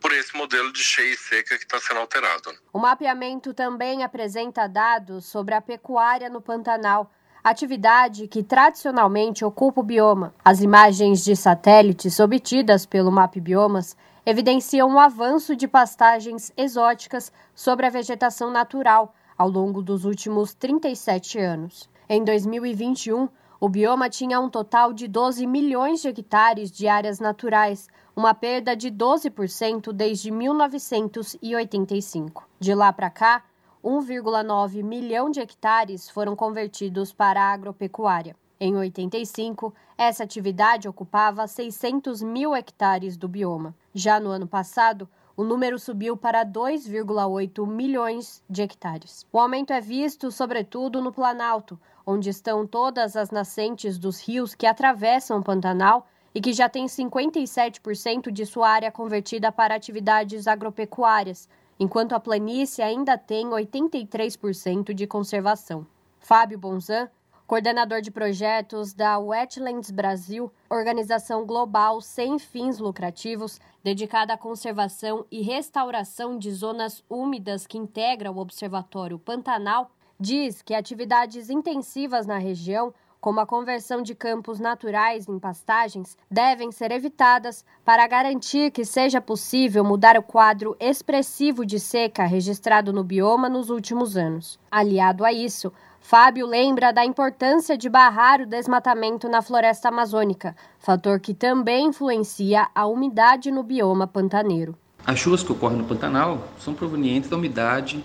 por 0.00 0.12
esse 0.12 0.36
modelo 0.36 0.72
de 0.72 0.82
cheia 0.82 1.14
e 1.14 1.16
seca 1.16 1.56
que 1.56 1.64
está 1.64 1.78
sendo 1.80 2.00
alterado. 2.00 2.52
O 2.72 2.78
mapeamento 2.78 3.54
também 3.54 4.02
apresenta 4.02 4.68
dados 4.68 5.26
sobre 5.26 5.54
a 5.54 5.60
pecuária 5.60 6.28
no 6.28 6.42
Pantanal 6.42 7.12
atividade 7.42 8.28
que 8.28 8.42
tradicionalmente 8.42 9.44
ocupa 9.44 9.80
o 9.80 9.84
bioma. 9.84 10.32
As 10.44 10.60
imagens 10.60 11.24
de 11.24 11.34
satélites 11.34 12.20
obtidas 12.20 12.86
pelo 12.86 13.10
MAP 13.10 13.40
Biomas 13.40 13.96
evidenciam 14.24 14.88
o 14.88 14.92
um 14.92 15.00
avanço 15.00 15.56
de 15.56 15.66
pastagens 15.66 16.52
exóticas 16.56 17.32
sobre 17.54 17.86
a 17.86 17.90
vegetação 17.90 18.50
natural 18.50 19.14
ao 19.36 19.48
longo 19.48 19.82
dos 19.82 20.04
últimos 20.04 20.54
37 20.54 21.38
anos. 21.38 21.90
Em 22.08 22.22
2021, 22.22 23.28
o 23.60 23.68
bioma 23.68 24.08
tinha 24.08 24.38
um 24.40 24.48
total 24.48 24.92
de 24.92 25.08
12 25.08 25.44
milhões 25.46 26.02
de 26.02 26.08
hectares 26.08 26.70
de 26.70 26.86
áreas 26.88 27.20
naturais, 27.20 27.88
uma 28.14 28.34
perda 28.34 28.76
de 28.76 28.90
12% 28.90 29.90
desde 29.92 30.30
1985. 30.30 32.46
De 32.58 32.74
lá 32.74 32.92
para 32.92 33.08
cá, 33.08 33.42
1,9 33.84 34.82
milhão 34.82 35.28
de 35.28 35.40
hectares 35.40 36.08
foram 36.08 36.36
convertidos 36.36 37.12
para 37.12 37.42
a 37.42 37.52
agropecuária. 37.52 38.36
Em 38.60 38.76
85, 38.76 39.74
essa 39.98 40.22
atividade 40.22 40.88
ocupava 40.88 41.48
600 41.48 42.22
mil 42.22 42.54
hectares 42.54 43.16
do 43.16 43.26
bioma. 43.26 43.74
Já 43.92 44.20
no 44.20 44.30
ano 44.30 44.46
passado, 44.46 45.08
o 45.36 45.42
número 45.42 45.80
subiu 45.80 46.16
para 46.16 46.44
2,8 46.44 47.66
milhões 47.66 48.40
de 48.48 48.62
hectares. 48.62 49.26
O 49.32 49.40
aumento 49.40 49.72
é 49.72 49.80
visto, 49.80 50.30
sobretudo, 50.30 51.02
no 51.02 51.12
Planalto, 51.12 51.76
onde 52.06 52.30
estão 52.30 52.64
todas 52.64 53.16
as 53.16 53.32
nascentes 53.32 53.98
dos 53.98 54.20
rios 54.20 54.54
que 54.54 54.66
atravessam 54.66 55.40
o 55.40 55.42
Pantanal 55.42 56.06
e 56.32 56.40
que 56.40 56.52
já 56.52 56.68
tem 56.68 56.86
57% 56.86 58.30
de 58.30 58.46
sua 58.46 58.68
área 58.68 58.92
convertida 58.92 59.50
para 59.50 59.74
atividades 59.74 60.46
agropecuárias, 60.46 61.48
enquanto 61.78 62.12
a 62.14 62.20
planície 62.20 62.82
ainda 62.82 63.16
tem 63.18 63.46
83% 63.48 64.92
de 64.92 65.06
conservação. 65.06 65.86
Fábio 66.18 66.58
Bonzan, 66.58 67.08
coordenador 67.46 68.00
de 68.00 68.10
projetos 68.10 68.94
da 68.94 69.18
Wetlands 69.18 69.90
Brasil, 69.90 70.50
organização 70.70 71.44
global 71.44 72.00
sem 72.00 72.38
fins 72.38 72.78
lucrativos, 72.78 73.60
dedicada 73.82 74.32
à 74.32 74.38
conservação 74.38 75.26
e 75.30 75.42
restauração 75.42 76.38
de 76.38 76.50
zonas 76.50 77.04
úmidas 77.10 77.66
que 77.66 77.76
integra 77.76 78.30
o 78.30 78.38
Observatório 78.38 79.18
Pantanal, 79.18 79.90
diz 80.18 80.62
que 80.62 80.72
atividades 80.72 81.50
intensivas 81.50 82.26
na 82.26 82.38
região 82.38 82.94
como 83.22 83.38
a 83.38 83.46
conversão 83.46 84.02
de 84.02 84.16
campos 84.16 84.58
naturais 84.58 85.28
em 85.28 85.38
pastagens, 85.38 86.18
devem 86.28 86.72
ser 86.72 86.90
evitadas 86.90 87.64
para 87.84 88.04
garantir 88.08 88.72
que 88.72 88.84
seja 88.84 89.20
possível 89.20 89.84
mudar 89.84 90.18
o 90.18 90.22
quadro 90.24 90.76
expressivo 90.80 91.64
de 91.64 91.78
seca 91.78 92.24
registrado 92.24 92.92
no 92.92 93.04
bioma 93.04 93.48
nos 93.48 93.70
últimos 93.70 94.16
anos. 94.16 94.58
Aliado 94.68 95.24
a 95.24 95.32
isso, 95.32 95.72
Fábio 96.00 96.48
lembra 96.48 96.92
da 96.92 97.04
importância 97.04 97.78
de 97.78 97.88
barrar 97.88 98.40
o 98.40 98.46
desmatamento 98.46 99.28
na 99.28 99.40
floresta 99.40 99.88
amazônica, 99.88 100.56
fator 100.80 101.20
que 101.20 101.32
também 101.32 101.86
influencia 101.86 102.66
a 102.74 102.86
umidade 102.86 103.52
no 103.52 103.62
bioma 103.62 104.04
pantaneiro. 104.04 104.74
As 105.06 105.20
chuvas 105.20 105.44
que 105.44 105.52
ocorrem 105.52 105.78
no 105.78 105.84
Pantanal 105.84 106.42
são 106.58 106.74
provenientes 106.74 107.30
da 107.30 107.36
umidade 107.36 108.04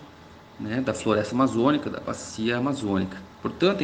né, 0.59 0.79
da 0.79 0.93
floresta 0.93 1.33
amazônica, 1.33 1.89
da 1.89 1.99
bacia 1.99 2.57
amazônica. 2.57 3.17
Portanto, 3.41 3.83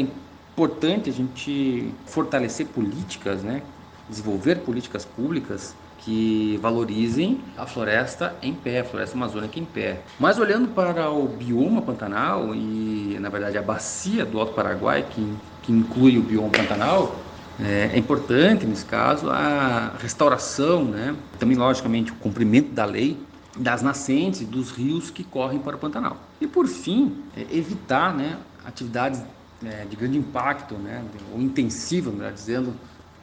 importante 0.53 1.09
a 1.09 1.13
gente 1.13 1.91
fortalecer 2.05 2.67
políticas, 2.67 3.41
né, 3.43 3.61
desenvolver 4.07 4.59
políticas 4.59 5.03
públicas 5.03 5.75
que 5.97 6.59
valorizem 6.61 7.39
a 7.57 7.65
floresta 7.65 8.35
em 8.41 8.53
pé, 8.53 8.81
a 8.81 8.83
floresta 8.83 9.15
amazônica 9.15 9.57
em 9.57 9.65
pé. 9.65 10.01
Mas 10.19 10.37
olhando 10.37 10.67
para 10.67 11.09
o 11.09 11.27
bioma 11.27 11.81
Pantanal 11.81 12.53
e, 12.53 13.17
na 13.19 13.29
verdade, 13.29 13.57
a 13.57 13.61
bacia 13.61 14.25
do 14.25 14.39
Alto 14.39 14.53
Paraguai, 14.53 15.05
que, 15.09 15.33
que 15.63 15.71
inclui 15.71 16.17
o 16.17 16.21
bioma 16.21 16.49
Pantanal, 16.49 17.15
é, 17.59 17.91
é, 17.93 17.97
importante, 17.97 18.65
nesse 18.65 18.83
caso, 18.83 19.29
a 19.29 19.93
restauração, 19.99 20.83
né? 20.83 21.15
também, 21.39 21.55
logicamente, 21.55 22.11
o 22.11 22.15
cumprimento 22.15 22.71
da 22.71 22.83
lei 22.83 23.17
das 23.57 23.81
nascentes 23.81 24.45
dos 24.45 24.71
rios 24.71 25.09
que 25.09 25.23
correm 25.23 25.59
para 25.59 25.75
o 25.75 25.79
Pantanal. 25.79 26.17
E, 26.41 26.47
por 26.47 26.67
fim, 26.67 27.15
é, 27.37 27.45
evitar 27.51 28.13
né, 28.13 28.37
atividades 28.65 29.21
é, 29.65 29.85
de 29.85 29.95
grande 29.95 30.17
impacto, 30.17 30.75
né, 30.75 31.03
ou 31.33 31.41
intensiva, 31.41 32.11
melhor 32.11 32.31
dizendo, 32.31 32.73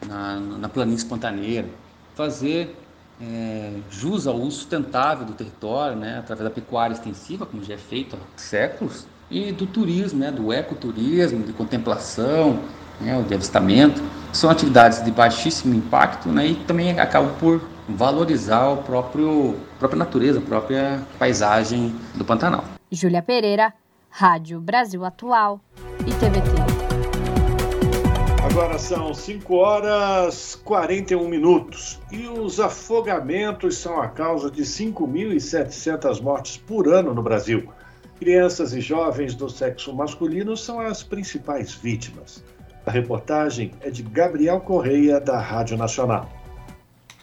na, 0.06 0.40
na 0.40 0.68
planície 0.68 1.06
pantaneira, 1.06 1.68
fazer 2.14 2.76
é, 3.20 3.72
jus 3.90 4.26
ao 4.26 4.36
uso 4.36 4.58
sustentável 4.58 5.26
do 5.26 5.32
território, 5.34 5.96
né, 5.96 6.18
através 6.18 6.48
da 6.48 6.54
pecuária 6.54 6.94
extensiva, 6.94 7.44
como 7.44 7.62
já 7.62 7.74
é 7.74 7.78
feito 7.78 8.16
há 8.16 8.38
séculos, 8.38 9.06
e 9.30 9.52
do 9.52 9.66
turismo, 9.66 10.18
né, 10.18 10.30
do 10.30 10.52
ecoturismo, 10.52 11.44
de 11.44 11.52
contemplação, 11.52 12.58
né, 13.00 13.22
de 13.22 13.34
avistamento. 13.34 14.02
São 14.32 14.50
atividades 14.50 15.04
de 15.04 15.10
baixíssimo 15.10 15.74
impacto 15.74 16.28
né, 16.28 16.46
e 16.46 16.54
também 16.54 16.98
acabam 16.98 17.34
por 17.38 17.60
valorizar 17.88 18.68
o 18.68 18.78
próprio 18.78 19.56
a 19.76 19.78
própria 19.78 19.98
natureza, 19.98 20.38
a 20.38 20.42
própria 20.42 21.00
paisagem 21.18 21.94
do 22.14 22.24
Pantanal. 22.24 22.64
Júlia 22.90 23.22
Pereira, 23.22 23.72
Rádio 24.10 24.60
Brasil 24.60 25.04
Atual 25.04 25.60
e 26.06 26.12
TVT. 26.14 26.90
Agora 28.50 28.78
são 28.78 29.14
5 29.14 29.54
horas 29.54 30.60
41 30.64 31.28
minutos 31.28 32.00
e 32.10 32.26
os 32.26 32.58
afogamentos 32.58 33.76
são 33.76 34.00
a 34.00 34.08
causa 34.08 34.50
de 34.50 34.62
5.700 34.62 36.20
mortes 36.20 36.56
por 36.56 36.88
ano 36.88 37.14
no 37.14 37.22
Brasil. 37.22 37.68
Crianças 38.18 38.72
e 38.72 38.80
jovens 38.80 39.34
do 39.34 39.48
sexo 39.48 39.94
masculino 39.94 40.56
são 40.56 40.80
as 40.80 41.02
principais 41.02 41.72
vítimas. 41.72 42.42
A 42.84 42.90
reportagem 42.90 43.72
é 43.80 43.90
de 43.90 44.02
Gabriel 44.02 44.60
Correia, 44.60 45.20
da 45.20 45.38
Rádio 45.38 45.76
Nacional. 45.76 46.28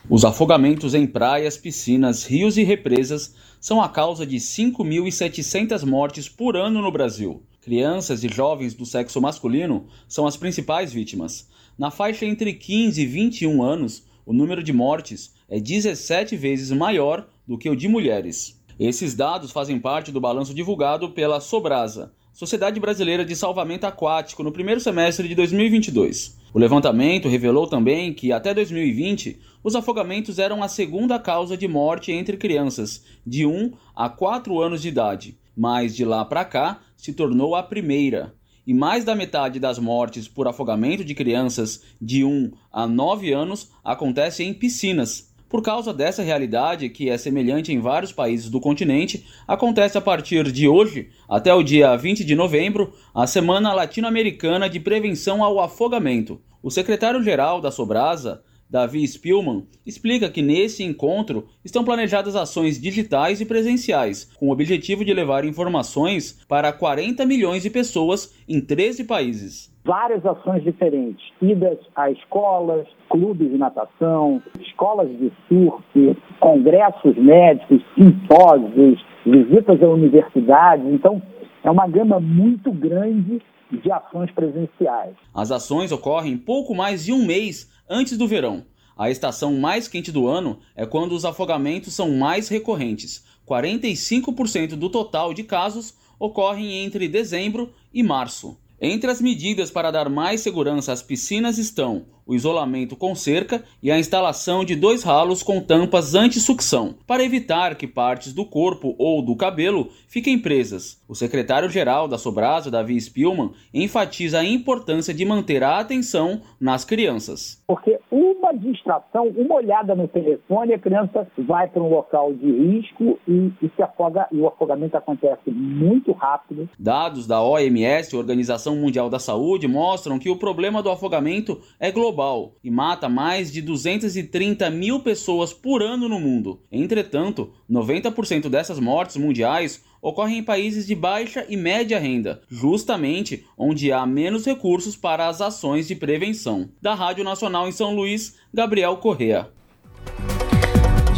Os 0.08 0.24
afogamentos 0.24 0.94
em 0.94 1.06
praias, 1.06 1.56
piscinas, 1.58 2.24
rios 2.24 2.56
e 2.56 2.62
represas 2.62 3.34
são 3.60 3.82
a 3.82 3.88
causa 3.88 4.24
de 4.24 4.36
5.700 4.36 5.84
mortes 5.84 6.28
por 6.28 6.56
ano 6.56 6.80
no 6.80 6.90
Brasil. 6.90 7.42
Crianças 7.68 8.24
e 8.24 8.28
jovens 8.28 8.72
do 8.72 8.86
sexo 8.86 9.20
masculino 9.20 9.84
são 10.08 10.26
as 10.26 10.38
principais 10.38 10.90
vítimas. 10.90 11.50
Na 11.78 11.90
faixa 11.90 12.24
entre 12.24 12.54
15 12.54 13.02
e 13.02 13.04
21 13.04 13.62
anos, 13.62 14.04
o 14.24 14.32
número 14.32 14.62
de 14.62 14.72
mortes 14.72 15.34
é 15.50 15.60
17 15.60 16.34
vezes 16.34 16.70
maior 16.70 17.28
do 17.46 17.58
que 17.58 17.68
o 17.68 17.76
de 17.76 17.86
mulheres. 17.86 18.58
Esses 18.80 19.14
dados 19.14 19.52
fazem 19.52 19.78
parte 19.78 20.10
do 20.10 20.18
balanço 20.18 20.54
divulgado 20.54 21.10
pela 21.10 21.42
Sobrasa, 21.42 22.10
Sociedade 22.32 22.80
Brasileira 22.80 23.22
de 23.22 23.36
Salvamento 23.36 23.86
Aquático, 23.86 24.42
no 24.42 24.50
primeiro 24.50 24.80
semestre 24.80 25.28
de 25.28 25.34
2022. 25.34 26.38
O 26.54 26.58
levantamento 26.58 27.28
revelou 27.28 27.66
também 27.66 28.14
que, 28.14 28.32
até 28.32 28.54
2020, 28.54 29.38
os 29.62 29.76
afogamentos 29.76 30.38
eram 30.38 30.62
a 30.62 30.68
segunda 30.68 31.18
causa 31.18 31.54
de 31.54 31.68
morte 31.68 32.12
entre 32.12 32.38
crianças 32.38 33.04
de 33.26 33.44
1 33.44 33.72
a 33.94 34.08
4 34.08 34.58
anos 34.58 34.80
de 34.80 34.88
idade, 34.88 35.36
mas 35.54 35.94
de 35.94 36.06
lá 36.06 36.24
para 36.24 36.46
cá 36.46 36.80
se 36.98 37.14
tornou 37.14 37.56
a 37.56 37.62
primeira. 37.62 38.34
E 38.66 38.74
mais 38.74 39.02
da 39.02 39.14
metade 39.14 39.58
das 39.58 39.78
mortes 39.78 40.28
por 40.28 40.46
afogamento 40.46 41.02
de 41.02 41.14
crianças 41.14 41.82
de 41.98 42.22
1 42.22 42.50
a 42.70 42.86
9 42.86 43.32
anos 43.32 43.70
acontece 43.82 44.44
em 44.44 44.52
piscinas. 44.52 45.32
Por 45.48 45.62
causa 45.62 45.94
dessa 45.94 46.22
realidade, 46.22 46.90
que 46.90 47.08
é 47.08 47.16
semelhante 47.16 47.72
em 47.72 47.80
vários 47.80 48.12
países 48.12 48.50
do 48.50 48.60
continente, 48.60 49.26
acontece 49.46 49.96
a 49.96 50.00
partir 50.02 50.52
de 50.52 50.68
hoje, 50.68 51.08
até 51.26 51.54
o 51.54 51.62
dia 51.62 51.96
20 51.96 52.22
de 52.22 52.34
novembro, 52.34 52.92
a 53.14 53.26
Semana 53.26 53.72
Latino-Americana 53.72 54.68
de 54.68 54.78
Prevenção 54.78 55.42
ao 55.42 55.58
Afogamento. 55.58 56.38
O 56.62 56.70
secretário-geral 56.70 57.62
da 57.62 57.70
Sobrasa, 57.70 58.42
Davi 58.70 59.06
Spielman, 59.06 59.64
explica 59.86 60.28
que 60.28 60.42
nesse 60.42 60.84
encontro 60.84 61.46
estão 61.64 61.84
planejadas 61.84 62.36
ações 62.36 62.80
digitais 62.80 63.40
e 63.40 63.46
presenciais, 63.46 64.30
com 64.38 64.48
o 64.48 64.52
objetivo 64.52 65.04
de 65.04 65.14
levar 65.14 65.44
informações 65.44 66.44
para 66.46 66.72
40 66.72 67.24
milhões 67.24 67.62
de 67.62 67.70
pessoas 67.70 68.34
em 68.46 68.60
13 68.60 69.04
países. 69.04 69.74
Várias 69.84 70.24
ações 70.26 70.62
diferentes, 70.62 71.24
idas 71.40 71.78
a 71.96 72.10
escolas, 72.10 72.86
clubes 73.08 73.50
de 73.50 73.56
natação, 73.56 74.42
escolas 74.60 75.08
de 75.18 75.32
surf, 75.48 76.16
congressos 76.38 77.16
médicos, 77.16 77.82
simpósios, 77.94 79.02
visitas 79.24 79.82
a 79.82 79.88
universidades. 79.88 80.84
Então, 80.92 81.22
é 81.64 81.70
uma 81.70 81.88
gama 81.88 82.20
muito 82.20 82.70
grande 82.70 83.40
de 83.70 83.92
ações 83.92 84.30
presenciais. 84.32 85.14
As 85.34 85.50
ações 85.50 85.92
ocorrem 85.92 86.36
pouco 86.36 86.74
mais 86.74 87.04
de 87.04 87.12
um 87.12 87.24
mês 87.24 87.70
antes 87.88 88.16
do 88.16 88.26
verão. 88.26 88.66
A 88.96 89.10
estação 89.10 89.58
mais 89.58 89.86
quente 89.86 90.10
do 90.10 90.26
ano 90.26 90.58
é 90.74 90.84
quando 90.84 91.12
os 91.12 91.24
afogamentos 91.24 91.94
são 91.94 92.16
mais 92.16 92.48
recorrentes. 92.48 93.22
45% 93.46 94.70
do 94.70 94.90
total 94.90 95.32
de 95.32 95.44
casos 95.44 95.94
ocorrem 96.18 96.84
entre 96.84 97.08
dezembro 97.08 97.72
e 97.94 98.02
março. 98.02 98.58
Entre 98.80 99.10
as 99.10 99.20
medidas 99.20 99.70
para 99.70 99.90
dar 99.90 100.08
mais 100.08 100.40
segurança 100.40 100.92
às 100.92 101.02
piscinas 101.02 101.58
estão 101.58 102.06
o 102.28 102.34
isolamento 102.34 102.94
com 102.94 103.14
cerca 103.14 103.64
e 103.82 103.90
a 103.90 103.98
instalação 103.98 104.62
de 104.62 104.76
dois 104.76 105.02
ralos 105.02 105.42
com 105.42 105.62
tampas 105.62 106.14
anti-sucção, 106.14 106.94
para 107.06 107.24
evitar 107.24 107.74
que 107.74 107.86
partes 107.86 108.34
do 108.34 108.44
corpo 108.44 108.94
ou 108.98 109.22
do 109.22 109.34
cabelo 109.34 109.88
fiquem 110.06 110.38
presas. 110.38 111.02
O 111.08 111.14
secretário-geral 111.14 112.06
da 112.06 112.18
Sobrasa, 112.18 112.70
Davi 112.70 113.00
Spielman, 113.00 113.52
enfatiza 113.72 114.40
a 114.40 114.44
importância 114.44 115.14
de 115.14 115.24
manter 115.24 115.64
a 115.64 115.78
atenção 115.78 116.42
nas 116.60 116.84
crianças. 116.84 117.62
Porque 117.66 117.98
uma 118.10 118.52
distração, 118.52 119.28
uma 119.28 119.54
olhada 119.54 119.94
no 119.94 120.06
telefone, 120.06 120.74
a 120.74 120.78
criança 120.78 121.26
vai 121.38 121.66
para 121.68 121.82
um 121.82 121.88
local 121.88 122.34
de 122.34 122.50
risco 122.50 123.18
e, 123.26 123.50
e 123.62 123.70
se 123.74 123.82
afoga, 123.82 124.26
e 124.30 124.38
o 124.38 124.48
afogamento 124.48 124.96
acontece 124.96 125.50
muito 125.50 126.12
rápido. 126.12 126.68
Dados 126.78 127.26
da 127.26 127.42
OMS, 127.42 128.14
Organização 128.14 128.76
Mundial 128.76 129.08
da 129.08 129.18
Saúde, 129.18 129.66
mostram 129.66 130.18
que 130.18 130.28
o 130.28 130.36
problema 130.36 130.82
do 130.82 130.90
afogamento 130.90 131.58
é 131.80 131.90
global 131.90 132.17
global 132.18 132.56
e 132.64 132.70
mata 132.70 133.08
mais 133.08 133.52
de 133.52 133.62
230 133.62 134.68
mil 134.70 135.00
pessoas 135.00 135.52
por 135.52 135.82
ano 135.82 136.08
no 136.08 136.18
mundo. 136.18 136.60
Entretanto, 136.70 137.52
90% 137.70 138.48
dessas 138.48 138.80
mortes 138.80 139.16
mundiais 139.16 139.84
ocorrem 140.02 140.38
em 140.38 140.42
países 140.42 140.84
de 140.84 140.96
baixa 140.96 141.46
e 141.48 141.56
média 141.56 141.98
renda, 141.98 142.42
justamente 142.48 143.46
onde 143.56 143.92
há 143.92 144.04
menos 144.04 144.44
recursos 144.44 144.96
para 144.96 145.28
as 145.28 145.40
ações 145.40 145.86
de 145.86 145.94
prevenção. 145.94 146.68
Da 146.82 146.94
Rádio 146.94 147.22
Nacional 147.22 147.68
em 147.68 147.72
São 147.72 147.94
Luís, 147.94 148.36
Gabriel 148.52 148.96
Correa. 148.96 149.48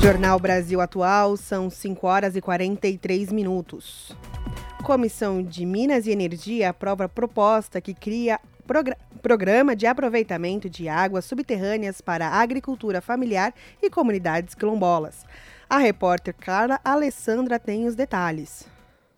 Jornal 0.03 0.39
Brasil 0.39 0.81
Atual, 0.81 1.37
são 1.37 1.71
5 1.71 2.07
horas 2.07 2.37
e 2.37 2.41
43 2.41 3.33
minutos. 3.33 4.15
Comissão 4.83 5.43
de 5.43 5.67
Minas 5.67 6.07
e 6.07 6.11
Energia 6.11 6.71
aprova 6.71 7.07
proposta 7.07 7.83
que 7.83 7.93
cria 7.93 8.41
progr 8.71 8.95
programa 9.21 9.75
de 9.75 9.85
aproveitamento 9.85 10.71
de 10.71 10.89
águas 10.89 11.25
subterrâneas 11.25 12.01
para 12.01 12.29
a 12.29 12.41
agricultura 12.41 13.01
familiar 13.01 13.53
e 13.83 13.91
comunidades 13.91 14.55
quilombolas. 14.55 15.27
A 15.69 15.79
repórter 15.79 16.33
Clara 16.41 16.81
Alessandra 16.85 17.59
tem 17.59 17.89
os 17.89 17.97
detalhes. 17.97 18.69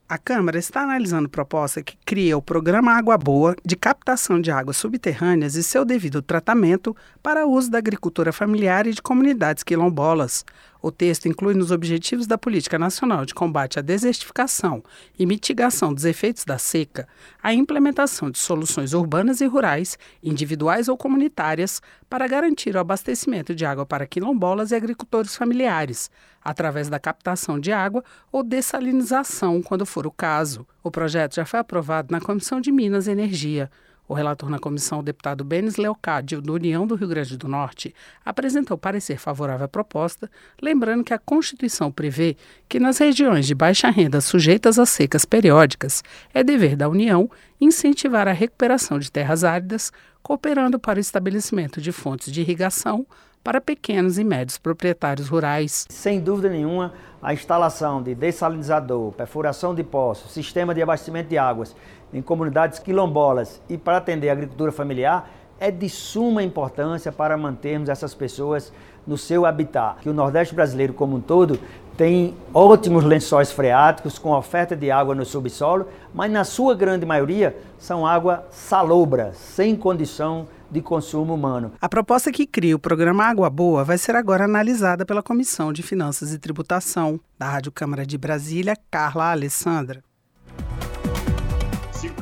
A 0.09 0.17
Câmara 0.17 0.59
está 0.59 0.81
analisando 0.81 1.29
proposta 1.29 1.83
que 1.83 1.99
cria 2.05 2.37
o 2.37 2.43
Programa 2.43 2.93
Água 2.93 3.19
Boa 3.19 3.55
de 3.63 3.77
captação 3.77 4.41
de 4.41 4.51
águas 4.51 4.79
subterrâneas 4.79 5.55
e 5.55 5.63
seu 5.63 5.85
devido 5.85 6.23
tratamento 6.23 6.97
para 7.23 7.47
uso 7.47 7.71
da 7.71 7.77
agricultura 7.77 8.33
familiar 8.33 8.87
e 8.87 8.93
de 8.93 9.03
comunidades 9.03 9.63
quilombolas. 9.63 10.47
O 10.83 10.91
texto 10.91 11.29
inclui 11.29 11.55
nos 11.55 11.71
objetivos 11.71 12.27
da 12.27 12.37
Política 12.37 12.77
Nacional 12.77 13.25
de 13.25 13.33
Combate 13.33 13.79
à 13.79 13.83
Desertificação 13.83 14.83
e 15.17 15.25
Mitigação 15.25 15.95
dos 15.95 16.05
Efeitos 16.05 16.45
da 16.45 16.59
Seca 16.59 17.07
a 17.41 17.55
implementação 17.55 18.29
de 18.29 18.39
soluções 18.39 18.93
urbanas 18.93 19.41
e 19.41 19.47
rurais, 19.47 19.97
individuais 20.21 20.89
ou 20.89 20.97
comunitárias, 20.97 21.81
para 22.11 22.27
garantir 22.27 22.75
o 22.75 22.81
abastecimento 22.81 23.55
de 23.55 23.65
água 23.65 23.87
para 23.87 24.09
quilombolas 24.09 24.73
e 24.73 24.75
agricultores 24.75 25.37
familiares, 25.37 26.11
através 26.43 26.89
da 26.89 26.99
captação 26.99 27.61
de 27.61 27.71
água 27.71 28.03
ou 28.33 28.43
dessalinização, 28.43 29.63
quando 29.63 29.87
for 29.87 30.05
o 30.05 30.11
caso. 30.11 30.67
O 30.83 30.91
projeto 30.91 31.37
já 31.37 31.45
foi 31.45 31.61
aprovado 31.61 32.11
na 32.11 32.21
Comissão 32.21 32.61
de 32.61 32.73
Minas 32.73 33.07
e 33.07 33.13
Energia. 33.13 33.71
O 34.09 34.15
relator 34.15 34.51
na 34.51 34.59
comissão, 34.59 34.99
o 34.99 35.03
deputado 35.03 35.45
Benes 35.45 35.77
Leocádio, 35.77 36.43
do 36.43 36.55
União 36.55 36.87
do 36.87 36.97
Rio 36.97 37.09
Grande 37.09 37.37
do 37.37 37.47
Norte, 37.47 37.95
apresentou 38.25 38.77
parecer 38.77 39.17
favorável 39.17 39.65
à 39.65 39.69
proposta, 39.69 40.31
lembrando 40.61 41.05
que 41.05 41.15
a 41.15 41.19
Constituição 41.19 41.91
prevê 41.91 42.37
que 42.69 42.81
nas 42.81 42.99
regiões 42.99 43.47
de 43.47 43.55
baixa 43.55 43.89
renda 43.91 44.21
sujeitas 44.21 44.79
a 44.79 44.85
secas 44.85 45.25
periódicas, 45.25 46.03
é 46.35 46.43
dever 46.43 46.77
da 46.77 46.89
União 46.89 47.31
incentivar 47.61 48.27
a 48.27 48.33
recuperação 48.33 48.99
de 48.99 49.11
terras 49.11 49.45
áridas, 49.45 49.93
cooperando 50.21 50.79
para 50.79 50.99
o 50.99 51.01
estabelecimento 51.01 51.81
de 51.81 51.93
fontes 51.93 52.33
de 52.33 52.41
irrigação 52.41 53.07
para 53.43 53.61
pequenos 53.61 54.19
e 54.19 54.25
médios 54.25 54.57
proprietários 54.57 55.29
rurais. 55.29 55.87
Sem 55.89 56.21
dúvida 56.21 56.49
nenhuma, 56.49 56.93
a 57.21 57.33
instalação 57.33 58.03
de 58.03 58.15
dessalinizador, 58.15 59.13
perfuração 59.13 59.75
de 59.75 59.83
poços, 59.83 60.33
sistema 60.33 60.75
de 60.75 60.83
abastecimento 60.83 61.29
de 61.29 61.39
águas 61.39 61.75
em 62.13 62.23
comunidades 62.23 62.79
quilombolas 62.79 63.61
e 63.69 63.77
para 63.77 63.97
atender 63.97 64.29
a 64.29 64.33
agricultura 64.33 64.73
familiar 64.73 65.31
é 65.59 65.71
de 65.71 65.89
suma 65.89 66.43
importância 66.43 67.13
para 67.13 67.37
mantermos 67.37 67.89
essas 67.89 68.13
pessoas 68.15 68.73
no 69.07 69.17
seu 69.17 69.47
habitat. 69.47 70.01
Que 70.01 70.09
o 70.09 70.13
Nordeste 70.13 70.55
brasileiro 70.55 70.93
como 70.93 71.17
um 71.17 71.21
todo 71.21 71.59
tem 71.97 72.35
ótimos 72.53 73.05
lençóis 73.05 73.53
freáticos 73.53 74.19
com 74.19 74.33
oferta 74.33 74.75
de 74.75 74.91
água 74.91 75.15
no 75.15 75.25
subsolo, 75.25 75.87
mas 76.13 76.33
na 76.33 76.43
sua 76.43 76.75
grande 76.75 77.07
maioria 77.07 77.57
são 77.79 78.07
água 78.07 78.45
salobra, 78.51 79.33
sem 79.35 79.77
condição 79.77 80.49
de 80.71 80.81
consumo 80.81 81.35
humano. 81.35 81.73
A 81.81 81.89
proposta 81.89 82.33
que 82.33 82.47
cria 82.47 82.75
o 82.75 82.79
programa 82.79 83.25
Água 83.25 83.51
Boa 83.51 83.85
vai 83.85 83.99
ser 83.99 84.17
agora 84.17 84.45
analisada 84.45 85.05
pela 85.05 85.23
Comissão 85.23 85.73
de 85.73 85.83
Finanças 85.83 86.33
e 86.33 86.39
Tributação 86.39 87.21
da 87.39 87.47
Rádio 87.49 87.71
Câmara 87.71 88.07
de 88.07 88.17
Brasília, 88.17 88.75
Carla 88.91 89.31
Alessandra. 89.31 90.03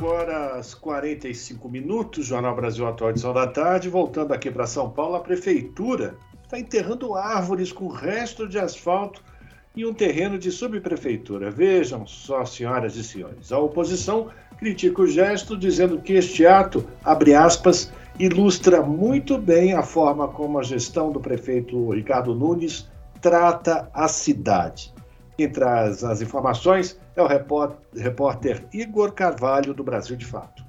5 0.01 0.13
horas 0.15 0.73
45 0.73 1.69
minutos, 1.69 2.25
Jornal 2.25 2.55
Brasil 2.55 2.87
Atual, 2.87 3.11
edição 3.11 3.31
da 3.31 3.45
tarde. 3.45 3.87
Voltando 3.87 4.33
aqui 4.33 4.49
para 4.49 4.65
São 4.65 4.89
Paulo, 4.89 5.13
a 5.13 5.19
Prefeitura 5.19 6.15
está 6.43 6.57
enterrando 6.57 7.13
árvores 7.13 7.71
com 7.71 7.87
resto 7.87 8.47
de 8.47 8.57
asfalto 8.57 9.23
em 9.77 9.85
um 9.85 9.93
terreno 9.93 10.39
de 10.39 10.51
subprefeitura. 10.51 11.51
Vejam 11.51 12.07
só, 12.07 12.43
senhoras 12.43 12.95
e 12.95 13.03
senhores. 13.03 13.51
A 13.51 13.59
oposição 13.59 14.29
critica 14.57 15.03
o 15.03 15.07
gesto, 15.07 15.55
dizendo 15.55 16.01
que 16.01 16.13
este 16.13 16.47
ato, 16.47 16.83
abre 17.03 17.35
aspas, 17.35 17.93
ilustra 18.17 18.81
muito 18.81 19.37
bem 19.37 19.73
a 19.73 19.83
forma 19.83 20.27
como 20.27 20.57
a 20.57 20.63
gestão 20.63 21.11
do 21.11 21.19
prefeito 21.19 21.91
Ricardo 21.91 22.33
Nunes 22.33 22.89
trata 23.21 23.87
a 23.93 24.07
cidade. 24.07 24.91
Quem 25.41 25.49
traz 25.49 26.03
as 26.03 26.21
informações 26.21 26.99
é 27.15 27.21
o 27.23 27.25
repórter 27.25 28.63
Igor 28.71 29.11
Carvalho, 29.11 29.73
do 29.73 29.83
Brasil 29.83 30.15
de 30.15 30.23
Fato. 30.23 30.63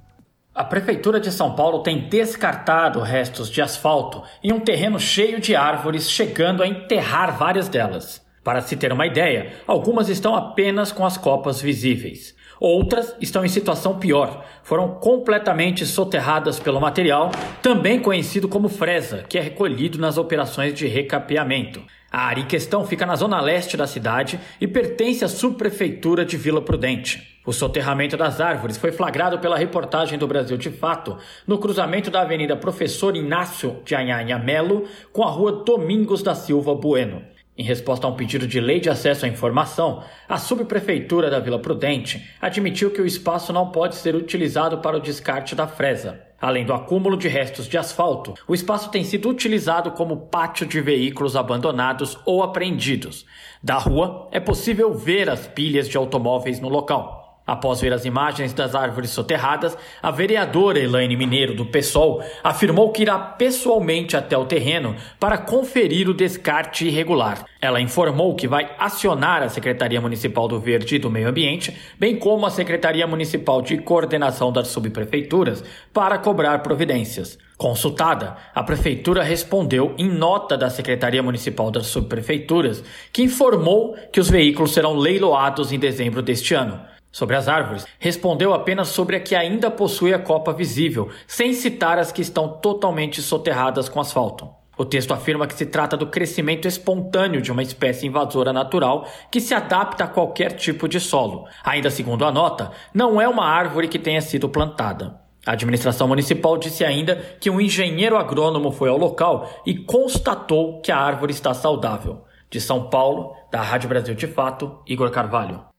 A 0.54 0.64
Prefeitura 0.64 1.20
de 1.20 1.30
São 1.30 1.54
Paulo 1.54 1.82
tem 1.82 2.08
descartado 2.08 2.98
restos 3.00 3.50
de 3.50 3.60
asfalto 3.60 4.22
em 4.42 4.50
um 4.50 4.60
terreno 4.60 4.98
cheio 4.98 5.38
de 5.38 5.54
árvores, 5.54 6.10
chegando 6.10 6.62
a 6.62 6.66
enterrar 6.66 7.36
várias 7.36 7.68
delas. 7.68 8.24
Para 8.42 8.62
se 8.62 8.74
ter 8.74 8.90
uma 8.90 9.06
ideia, 9.06 9.52
algumas 9.66 10.08
estão 10.08 10.34
apenas 10.34 10.90
com 10.90 11.04
as 11.04 11.18
copas 11.18 11.60
visíveis. 11.60 12.34
Outras 12.58 13.14
estão 13.20 13.44
em 13.44 13.48
situação 13.48 13.98
pior, 13.98 14.42
foram 14.62 14.94
completamente 14.94 15.84
soterradas 15.84 16.58
pelo 16.58 16.80
material, 16.80 17.30
também 17.60 18.00
conhecido 18.00 18.48
como 18.48 18.70
fresa, 18.70 19.22
que 19.28 19.36
é 19.36 19.42
recolhido 19.42 19.98
nas 19.98 20.16
operações 20.16 20.72
de 20.72 20.86
recapeamento. 20.86 21.82
A 22.12 22.26
área 22.26 22.42
em 22.42 22.46
questão 22.46 22.86
fica 22.86 23.06
na 23.06 23.16
zona 23.16 23.40
leste 23.40 23.74
da 23.74 23.86
cidade 23.86 24.38
e 24.60 24.68
pertence 24.68 25.24
à 25.24 25.28
subprefeitura 25.28 26.26
de 26.26 26.36
Vila 26.36 26.60
Prudente. 26.60 27.40
O 27.46 27.54
soterramento 27.54 28.18
das 28.18 28.38
árvores 28.38 28.76
foi 28.76 28.92
flagrado 28.92 29.38
pela 29.38 29.56
reportagem 29.56 30.18
do 30.18 30.26
Brasil 30.26 30.58
de 30.58 30.68
Fato 30.68 31.16
no 31.46 31.56
cruzamento 31.56 32.10
da 32.10 32.20
Avenida 32.20 32.54
Professor 32.54 33.16
Inácio 33.16 33.78
de 33.82 33.94
Anhanha 33.94 34.38
Melo 34.38 34.86
com 35.10 35.22
a 35.22 35.30
Rua 35.30 35.64
Domingos 35.64 36.22
da 36.22 36.34
Silva 36.34 36.74
Bueno. 36.74 37.22
Em 37.56 37.64
resposta 37.64 38.06
a 38.06 38.10
um 38.10 38.14
pedido 38.14 38.46
de 38.46 38.60
lei 38.60 38.78
de 38.78 38.90
acesso 38.90 39.24
à 39.24 39.28
informação, 39.28 40.04
a 40.28 40.36
subprefeitura 40.36 41.30
da 41.30 41.40
Vila 41.40 41.58
Prudente 41.58 42.30
admitiu 42.42 42.90
que 42.90 43.00
o 43.00 43.06
espaço 43.06 43.54
não 43.54 43.70
pode 43.70 43.94
ser 43.94 44.14
utilizado 44.14 44.78
para 44.78 44.98
o 44.98 45.00
descarte 45.00 45.54
da 45.54 45.66
fresa. 45.66 46.20
Além 46.42 46.64
do 46.64 46.74
acúmulo 46.74 47.16
de 47.16 47.28
restos 47.28 47.68
de 47.68 47.78
asfalto, 47.78 48.34
o 48.48 48.54
espaço 48.54 48.90
tem 48.90 49.04
sido 49.04 49.28
utilizado 49.28 49.92
como 49.92 50.26
pátio 50.26 50.66
de 50.66 50.80
veículos 50.80 51.36
abandonados 51.36 52.18
ou 52.26 52.42
apreendidos. 52.42 53.24
Da 53.62 53.78
rua, 53.78 54.28
é 54.32 54.40
possível 54.40 54.92
ver 54.92 55.30
as 55.30 55.46
pilhas 55.46 55.88
de 55.88 55.96
automóveis 55.96 56.58
no 56.58 56.68
local. 56.68 57.21
Após 57.52 57.82
ver 57.82 57.92
as 57.92 58.06
imagens 58.06 58.54
das 58.54 58.74
árvores 58.74 59.10
soterradas, 59.10 59.76
a 60.02 60.10
vereadora 60.10 60.78
Elaine 60.78 61.14
Mineiro, 61.14 61.54
do 61.54 61.66
PSOL, 61.66 62.24
afirmou 62.42 62.90
que 62.90 63.02
irá 63.02 63.18
pessoalmente 63.18 64.16
até 64.16 64.38
o 64.38 64.46
terreno 64.46 64.96
para 65.20 65.36
conferir 65.36 66.08
o 66.08 66.14
descarte 66.14 66.86
irregular. 66.86 67.44
Ela 67.60 67.78
informou 67.78 68.34
que 68.34 68.48
vai 68.48 68.74
acionar 68.78 69.42
a 69.42 69.50
Secretaria 69.50 70.00
Municipal 70.00 70.48
do 70.48 70.58
Verde 70.58 70.96
e 70.96 70.98
do 70.98 71.10
Meio 71.10 71.28
Ambiente, 71.28 71.76
bem 71.98 72.16
como 72.16 72.46
a 72.46 72.50
Secretaria 72.50 73.06
Municipal 73.06 73.60
de 73.60 73.76
Coordenação 73.76 74.50
das 74.50 74.68
Subprefeituras, 74.68 75.62
para 75.92 76.16
cobrar 76.16 76.60
providências. 76.60 77.38
Consultada, 77.58 78.34
a 78.54 78.62
Prefeitura 78.62 79.22
respondeu 79.22 79.94
em 79.98 80.08
nota 80.08 80.56
da 80.56 80.70
Secretaria 80.70 81.22
Municipal 81.22 81.70
das 81.70 81.88
Subprefeituras, 81.88 82.82
que 83.12 83.22
informou 83.22 83.94
que 84.10 84.20
os 84.20 84.30
veículos 84.30 84.72
serão 84.72 84.96
leiloados 84.96 85.70
em 85.70 85.78
dezembro 85.78 86.22
deste 86.22 86.54
ano. 86.54 86.90
Sobre 87.12 87.36
as 87.36 87.46
árvores, 87.46 87.86
respondeu 87.98 88.54
apenas 88.54 88.88
sobre 88.88 89.16
a 89.16 89.20
que 89.20 89.34
ainda 89.34 89.70
possui 89.70 90.14
a 90.14 90.18
copa 90.18 90.50
visível, 90.50 91.10
sem 91.26 91.52
citar 91.52 91.98
as 91.98 92.10
que 92.10 92.22
estão 92.22 92.48
totalmente 92.48 93.20
soterradas 93.20 93.86
com 93.86 94.00
asfalto. 94.00 94.48
O 94.78 94.86
texto 94.86 95.12
afirma 95.12 95.46
que 95.46 95.54
se 95.54 95.66
trata 95.66 95.94
do 95.94 96.06
crescimento 96.06 96.66
espontâneo 96.66 97.42
de 97.42 97.52
uma 97.52 97.62
espécie 97.62 98.06
invasora 98.06 98.52
natural 98.52 99.06
que 99.30 99.40
se 99.40 99.52
adapta 99.52 100.04
a 100.04 100.08
qualquer 100.08 100.52
tipo 100.52 100.88
de 100.88 100.98
solo. 100.98 101.44
Ainda 101.62 101.90
segundo 101.90 102.24
a 102.24 102.32
nota, 102.32 102.72
não 102.94 103.20
é 103.20 103.28
uma 103.28 103.44
árvore 103.44 103.88
que 103.88 103.98
tenha 103.98 104.22
sido 104.22 104.48
plantada. 104.48 105.20
A 105.44 105.52
administração 105.52 106.08
municipal 106.08 106.56
disse 106.56 106.84
ainda 106.84 107.16
que 107.38 107.50
um 107.50 107.60
engenheiro 107.60 108.16
agrônomo 108.16 108.70
foi 108.70 108.88
ao 108.88 108.96
local 108.96 109.50
e 109.66 109.74
constatou 109.74 110.80
que 110.80 110.90
a 110.90 110.96
árvore 110.96 111.32
está 111.32 111.52
saudável. 111.52 112.24
De 112.48 112.60
São 112.60 112.88
Paulo, 112.88 113.34
da 113.50 113.60
Rádio 113.60 113.88
Brasil 113.88 114.14
de 114.14 114.26
Fato, 114.26 114.78
Igor 114.86 115.10
Carvalho. 115.10 115.71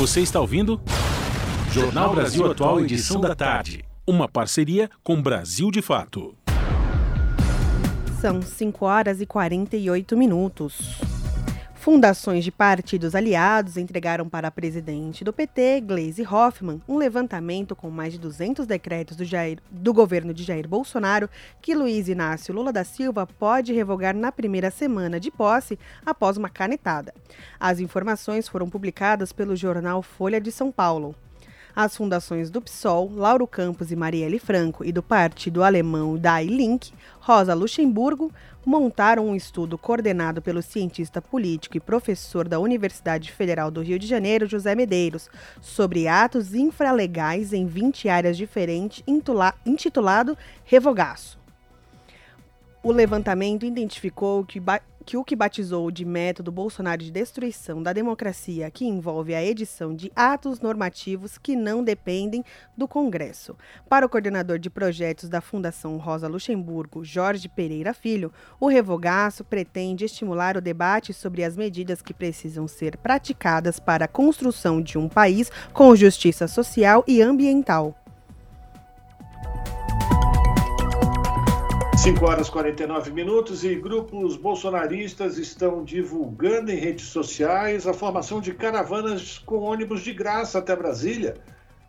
Você 0.00 0.22
está 0.22 0.40
ouvindo? 0.40 0.80
Jornal 1.72 2.14
Brasil 2.14 2.50
Atual, 2.50 2.80
edição 2.80 3.20
da 3.20 3.34
tarde. 3.34 3.84
Uma 4.06 4.26
parceria 4.26 4.88
com 5.04 5.20
Brasil 5.20 5.70
de 5.70 5.82
Fato. 5.82 6.34
São 8.18 8.40
5 8.40 8.82
horas 8.86 9.20
e 9.20 9.26
48 9.26 10.16
minutos. 10.16 11.02
Fundações 11.80 12.44
de 12.44 12.52
partidos 12.52 13.14
aliados 13.14 13.78
entregaram 13.78 14.28
para 14.28 14.48
a 14.48 14.50
presidente 14.50 15.24
do 15.24 15.32
PT, 15.32 15.80
Gleisi 15.80 16.22
Hoffmann, 16.22 16.82
um 16.86 16.98
levantamento 16.98 17.74
com 17.74 17.88
mais 17.88 18.12
de 18.12 18.18
200 18.18 18.66
decretos 18.66 19.16
do, 19.16 19.24
Jair, 19.24 19.60
do, 19.70 19.90
governo 19.94 20.34
de 20.34 20.44
Jair 20.44 20.68
Bolsonaro 20.68 21.30
que 21.58 21.74
Luiz 21.74 22.06
Inácio 22.06 22.52
Lula 22.52 22.70
da 22.70 22.84
Silva 22.84 23.26
pode 23.26 23.72
revogar 23.72 24.14
na 24.14 24.30
primeira 24.30 24.70
semana 24.70 25.18
de 25.18 25.30
posse 25.30 25.78
após 26.04 26.36
uma 26.36 26.50
canetada. 26.50 27.14
As 27.58 27.80
informações 27.80 28.46
foram 28.46 28.68
publicadas 28.68 29.32
pelo 29.32 29.56
jornal 29.56 30.02
Folha 30.02 30.38
de 30.38 30.52
São 30.52 30.70
Paulo. 30.70 31.16
As 31.74 31.96
fundações 31.96 32.50
do 32.50 32.60
PSOL, 32.60 33.10
Lauro 33.14 33.46
Campos 33.46 33.92
e 33.92 33.96
Marielle 33.96 34.38
Franco, 34.38 34.84
e 34.84 34.90
do 34.90 35.02
partido 35.02 35.62
alemão 35.62 36.16
Die 36.16 36.46
Link, 36.46 36.92
Rosa 37.20 37.54
Luxemburgo, 37.54 38.32
montaram 38.64 39.28
um 39.28 39.34
estudo 39.34 39.78
coordenado 39.78 40.42
pelo 40.42 40.62
cientista 40.62 41.22
político 41.22 41.76
e 41.76 41.80
professor 41.80 42.46
da 42.46 42.58
Universidade 42.58 43.32
Federal 43.32 43.70
do 43.70 43.80
Rio 43.80 43.98
de 43.98 44.06
Janeiro, 44.06 44.46
José 44.46 44.74
Medeiros, 44.74 45.30
sobre 45.60 46.08
atos 46.08 46.54
infralegais 46.54 47.52
em 47.52 47.66
20 47.66 48.08
áreas 48.08 48.36
diferentes, 48.36 49.02
intitulado 49.64 50.36
Revogaço. 50.64 51.38
O 52.82 52.92
levantamento 52.92 53.66
identificou 53.66 54.44
que, 54.44 54.60
que 55.04 55.16
o 55.16 55.24
que 55.24 55.34
batizou 55.34 55.90
de 55.90 56.04
método 56.04 56.52
Bolsonaro 56.52 57.02
de 57.02 57.10
destruição 57.10 57.82
da 57.82 57.92
democracia, 57.92 58.70
que 58.70 58.84
envolve 58.84 59.34
a 59.34 59.44
edição 59.44 59.94
de 59.94 60.12
atos 60.14 60.60
normativos 60.60 61.38
que 61.38 61.56
não 61.56 61.82
dependem 61.82 62.44
do 62.76 62.86
Congresso. 62.86 63.56
Para 63.88 64.06
o 64.06 64.08
coordenador 64.08 64.58
de 64.58 64.70
projetos 64.70 65.28
da 65.28 65.40
Fundação 65.40 65.96
Rosa 65.96 66.28
Luxemburgo, 66.28 67.04
Jorge 67.04 67.48
Pereira 67.48 67.92
Filho, 67.92 68.32
o 68.58 68.68
revogaço 68.68 69.44
pretende 69.44 70.04
estimular 70.04 70.56
o 70.56 70.60
debate 70.60 71.12
sobre 71.12 71.44
as 71.44 71.56
medidas 71.56 72.02
que 72.02 72.14
precisam 72.14 72.68
ser 72.68 72.96
praticadas 72.96 73.78
para 73.78 74.04
a 74.04 74.08
construção 74.08 74.80
de 74.80 74.96
um 74.96 75.08
país 75.08 75.50
com 75.72 75.94
justiça 75.96 76.46
social 76.46 77.04
e 77.06 77.20
ambiental. 77.20 77.99
5 82.00 82.24
horas 82.24 82.48
e 82.48 82.50
49 82.50 83.12
minutos 83.12 83.62
e 83.62 83.74
grupos 83.74 84.34
bolsonaristas 84.34 85.36
estão 85.36 85.84
divulgando 85.84 86.72
em 86.72 86.76
redes 86.76 87.04
sociais 87.08 87.86
a 87.86 87.92
formação 87.92 88.40
de 88.40 88.54
caravanas 88.54 89.38
com 89.38 89.58
ônibus 89.58 90.00
de 90.00 90.14
graça 90.14 90.60
até 90.60 90.74
Brasília 90.74 91.34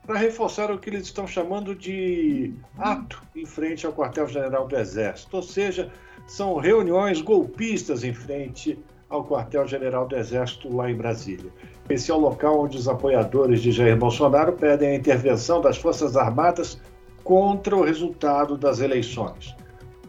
para 0.06 0.20
reforçar 0.20 0.70
o 0.70 0.78
que 0.78 0.90
eles 0.90 1.04
estão 1.04 1.26
chamando 1.26 1.74
de 1.74 2.54
ato 2.78 3.24
em 3.34 3.46
frente 3.46 3.86
ao 3.86 3.94
quartel-general 3.94 4.68
do 4.68 4.76
Exército. 4.76 5.38
Ou 5.38 5.44
seja, 5.44 5.90
são 6.28 6.58
reuniões 6.58 7.22
golpistas 7.22 8.04
em 8.04 8.14
frente 8.14 8.78
ao 9.10 9.24
quartel-general 9.24 10.10
do 10.10 10.18
Exército 10.18 10.76
lá 10.76 10.92
em 10.92 10.96
Brasília. 10.96 11.50
Esse 11.90 12.12
é 12.12 12.14
o 12.14 12.20
local 12.20 12.60
onde 12.60 12.78
os 12.78 12.90
apoiadores 12.90 13.62
de 13.62 13.72
Jair 13.72 13.96
Bolsonaro 13.96 14.52
pedem 14.52 14.90
a 14.90 14.96
intervenção 14.96 15.62
das 15.62 15.78
Forças 15.78 16.18
Armadas 16.18 16.82
contra 17.24 17.78
o 17.78 17.82
resultado 17.86 18.58
das 18.58 18.82
eleições. 18.82 19.56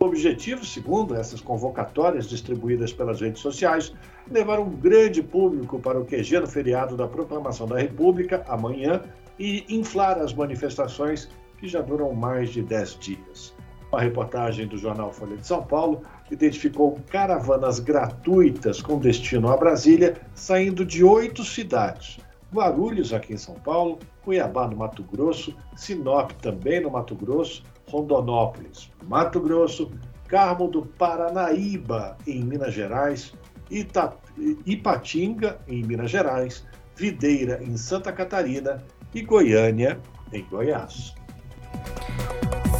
O 0.03 0.07
objetivo, 0.07 0.67
segundo 0.67 1.15
essas 1.15 1.41
convocatórias 1.41 2.29
distribuídas 2.29 2.93
pelas 2.93 3.21
redes 3.21 3.41
sociais, 3.41 3.95
levar 4.29 4.59
um 4.59 4.69
grande 4.69 5.23
público 5.23 5.79
para 5.79 6.01
o 6.01 6.05
QG 6.05 6.41
no 6.41 6.47
feriado 6.49 6.97
da 6.97 7.07
Proclamação 7.07 7.69
da 7.69 7.79
República, 7.79 8.45
amanhã, 8.49 9.01
e 9.39 9.65
inflar 9.69 10.19
as 10.19 10.35
manifestações 10.35 11.29
que 11.57 11.69
já 11.69 11.81
duram 11.81 12.13
mais 12.13 12.51
de 12.51 12.63
10 12.63 12.99
dias. 12.99 13.55
Uma 13.93 14.01
reportagem 14.01 14.67
do 14.67 14.77
jornal 14.77 15.13
Folha 15.13 15.37
de 15.37 15.47
São 15.47 15.63
Paulo 15.63 16.03
identificou 16.33 16.99
caravanas 17.09 17.79
gratuitas 17.79 18.83
com 18.83 18.99
destino 18.99 19.53
a 19.53 19.57
Brasília, 19.57 20.17
saindo 20.35 20.85
de 20.85 21.05
oito 21.05 21.45
cidades. 21.45 22.19
Guarulhos, 22.53 23.13
aqui 23.13 23.35
em 23.35 23.39
São 23.39 23.55
Paulo, 23.55 24.01
Cuiabá, 24.23 24.67
no 24.67 24.77
Mato 24.77 25.05
Grosso, 25.05 25.55
Sinop, 25.77 26.33
também 26.33 26.81
no 26.81 26.91
Mato 26.91 27.15
Grosso, 27.15 27.63
Rondonópolis, 27.89 28.91
Mato 29.07 29.41
Grosso, 29.41 29.91
Carmo 30.29 30.69
do 30.69 30.83
Paranaíba, 30.87 32.17
em 32.27 32.43
Minas 32.43 32.75
Gerais, 32.75 33.35
Ita... 33.71 34.17
Ipatinga, 34.65 35.59
em 35.69 35.83
Minas 35.83 36.11
Gerais, 36.11 36.65
Videira, 36.97 37.63
em 37.63 37.77
Santa 37.77 38.13
Catarina 38.13 38.83
e 39.15 39.23
Goiânia, 39.23 40.01
em 40.33 40.45
Goiás. 40.45 41.15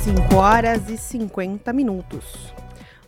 5 0.03 0.35
horas 0.35 0.89
e 0.89 0.97
50 0.97 1.73
minutos. 1.73 2.53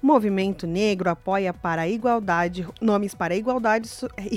Movimento 0.00 0.66
Negro 0.66 1.08
apoia 1.08 1.52
para 1.54 1.82
a 1.82 1.88
igualdade, 1.88 2.66
nomes 2.80 3.14
para 3.14 3.32
a 3.32 3.36
igualdade 3.36 3.88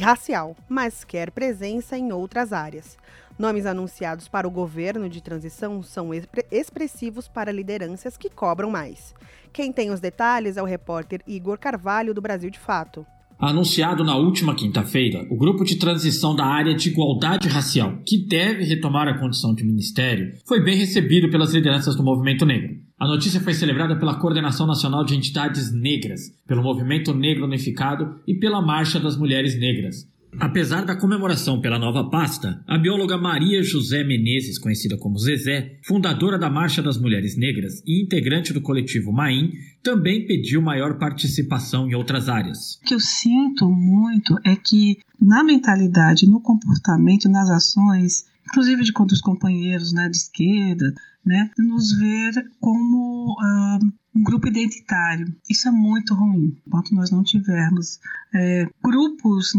racial, 0.02 0.56
mas 0.70 1.04
quer 1.04 1.30
presença 1.30 1.98
em 1.98 2.14
outras 2.14 2.54
áreas. 2.54 2.98
Nomes 3.38 3.68
anunciados 3.68 4.28
para 4.28 4.48
o 4.48 4.52
governo 4.52 5.08
de 5.08 5.22
transição 5.22 5.84
são 5.84 6.10
expressivos 6.52 7.28
para 7.28 7.52
lideranças 7.52 8.18
que 8.18 8.30
cobram 8.30 8.72
mais. 8.72 9.14
Quem 9.54 9.72
tem 9.72 9.92
os 9.92 10.00
detalhes 10.00 10.58
é 10.58 10.62
o 10.62 10.66
repórter 10.66 11.22
Igor 11.28 11.60
Carvalho, 11.60 12.16
do 12.16 12.22
Brasil 12.22 12.50
de 12.50 12.58
Fato. 12.58 13.06
Anunciado 13.40 14.04
na 14.04 14.16
última 14.16 14.56
quinta-feira, 14.56 15.28
o 15.30 15.38
grupo 15.38 15.64
de 15.64 15.76
transição 15.76 16.36
da 16.36 16.44
área 16.44 16.74
de 16.74 16.90
igualdade 16.90 17.48
racial, 17.48 18.00
que 18.04 18.18
deve 18.18 18.64
retomar 18.64 19.08
a 19.08 19.20
condição 19.20 19.54
de 19.54 19.64
ministério, 19.64 20.34
foi 20.44 20.60
bem 20.60 20.76
recebido 20.76 21.30
pelas 21.30 21.54
lideranças 21.54 21.96
do 21.96 22.02
movimento 22.02 22.48
negro. 22.48 22.76
A 23.00 23.08
notícia 23.08 23.40
foi 23.40 23.54
celebrada 23.54 23.96
pela 23.96 24.16
Coordenação 24.16 24.66
Nacional 24.66 25.06
de 25.06 25.16
Entidades 25.16 25.72
Negras, 25.72 26.22
pelo 26.48 26.64
Movimento 26.64 27.14
Negro 27.14 27.46
Unificado 27.46 28.16
e 28.26 28.34
pela 28.34 28.60
Marcha 28.60 29.00
das 29.00 29.16
Mulheres 29.16 29.56
Negras. 29.60 30.08
Apesar 30.40 30.86
da 30.86 30.96
comemoração 30.96 31.62
pela 31.62 31.80
nova 31.80 32.10
pasta, 32.10 32.64
a 32.68 32.78
bióloga 32.78 33.18
Maria 33.18 33.64
José 33.64 34.04
Menezes, 34.04 34.60
conhecida 34.60 34.98
como 34.98 35.18
Zezé, 35.18 35.80
fundadora 35.84 36.38
da 36.38 36.50
Marcha 36.50 36.82
das 36.82 36.98
Mulheres 36.98 37.38
Negras 37.38 37.82
e 37.86 38.04
integrante 38.04 38.54
do 38.54 38.62
coletivo 38.62 39.12
Maim, 39.12 39.52
também 39.82 40.28
pediu 40.28 40.62
maior 40.62 41.00
participação 41.00 41.90
em 41.90 41.96
outras 41.96 42.30
áreas. 42.30 42.76
O 42.84 42.86
que 42.86 42.94
eu 42.94 43.00
sinto 43.00 43.70
muito 43.70 44.38
é 44.46 44.56
que 44.56 44.98
na 45.20 45.44
mentalidade, 45.44 46.30
no 46.30 46.40
comportamento, 46.40 47.28
nas 47.28 47.50
ações, 47.50 48.26
inclusive 48.46 48.84
de 48.84 48.94
contra 48.94 49.16
os 49.16 49.22
companheiros 49.22 49.92
né, 49.94 50.08
de 50.10 50.18
esquerda, 50.18 50.94
né, 51.28 51.52
nos 51.58 51.92
ver 51.98 52.34
como 52.60 53.34
uh, 53.34 53.86
um 54.16 54.24
grupo 54.24 54.48
identitário. 54.48 55.36
Isso 55.50 55.68
é 55.68 55.72
muito 55.72 56.16
ruim. 56.16 56.58
Enquanto 56.66 56.96
nós 56.96 57.12
não 57.12 57.24
tivermos 57.24 58.00
é, 58.34 58.68
grupos, 58.84 59.54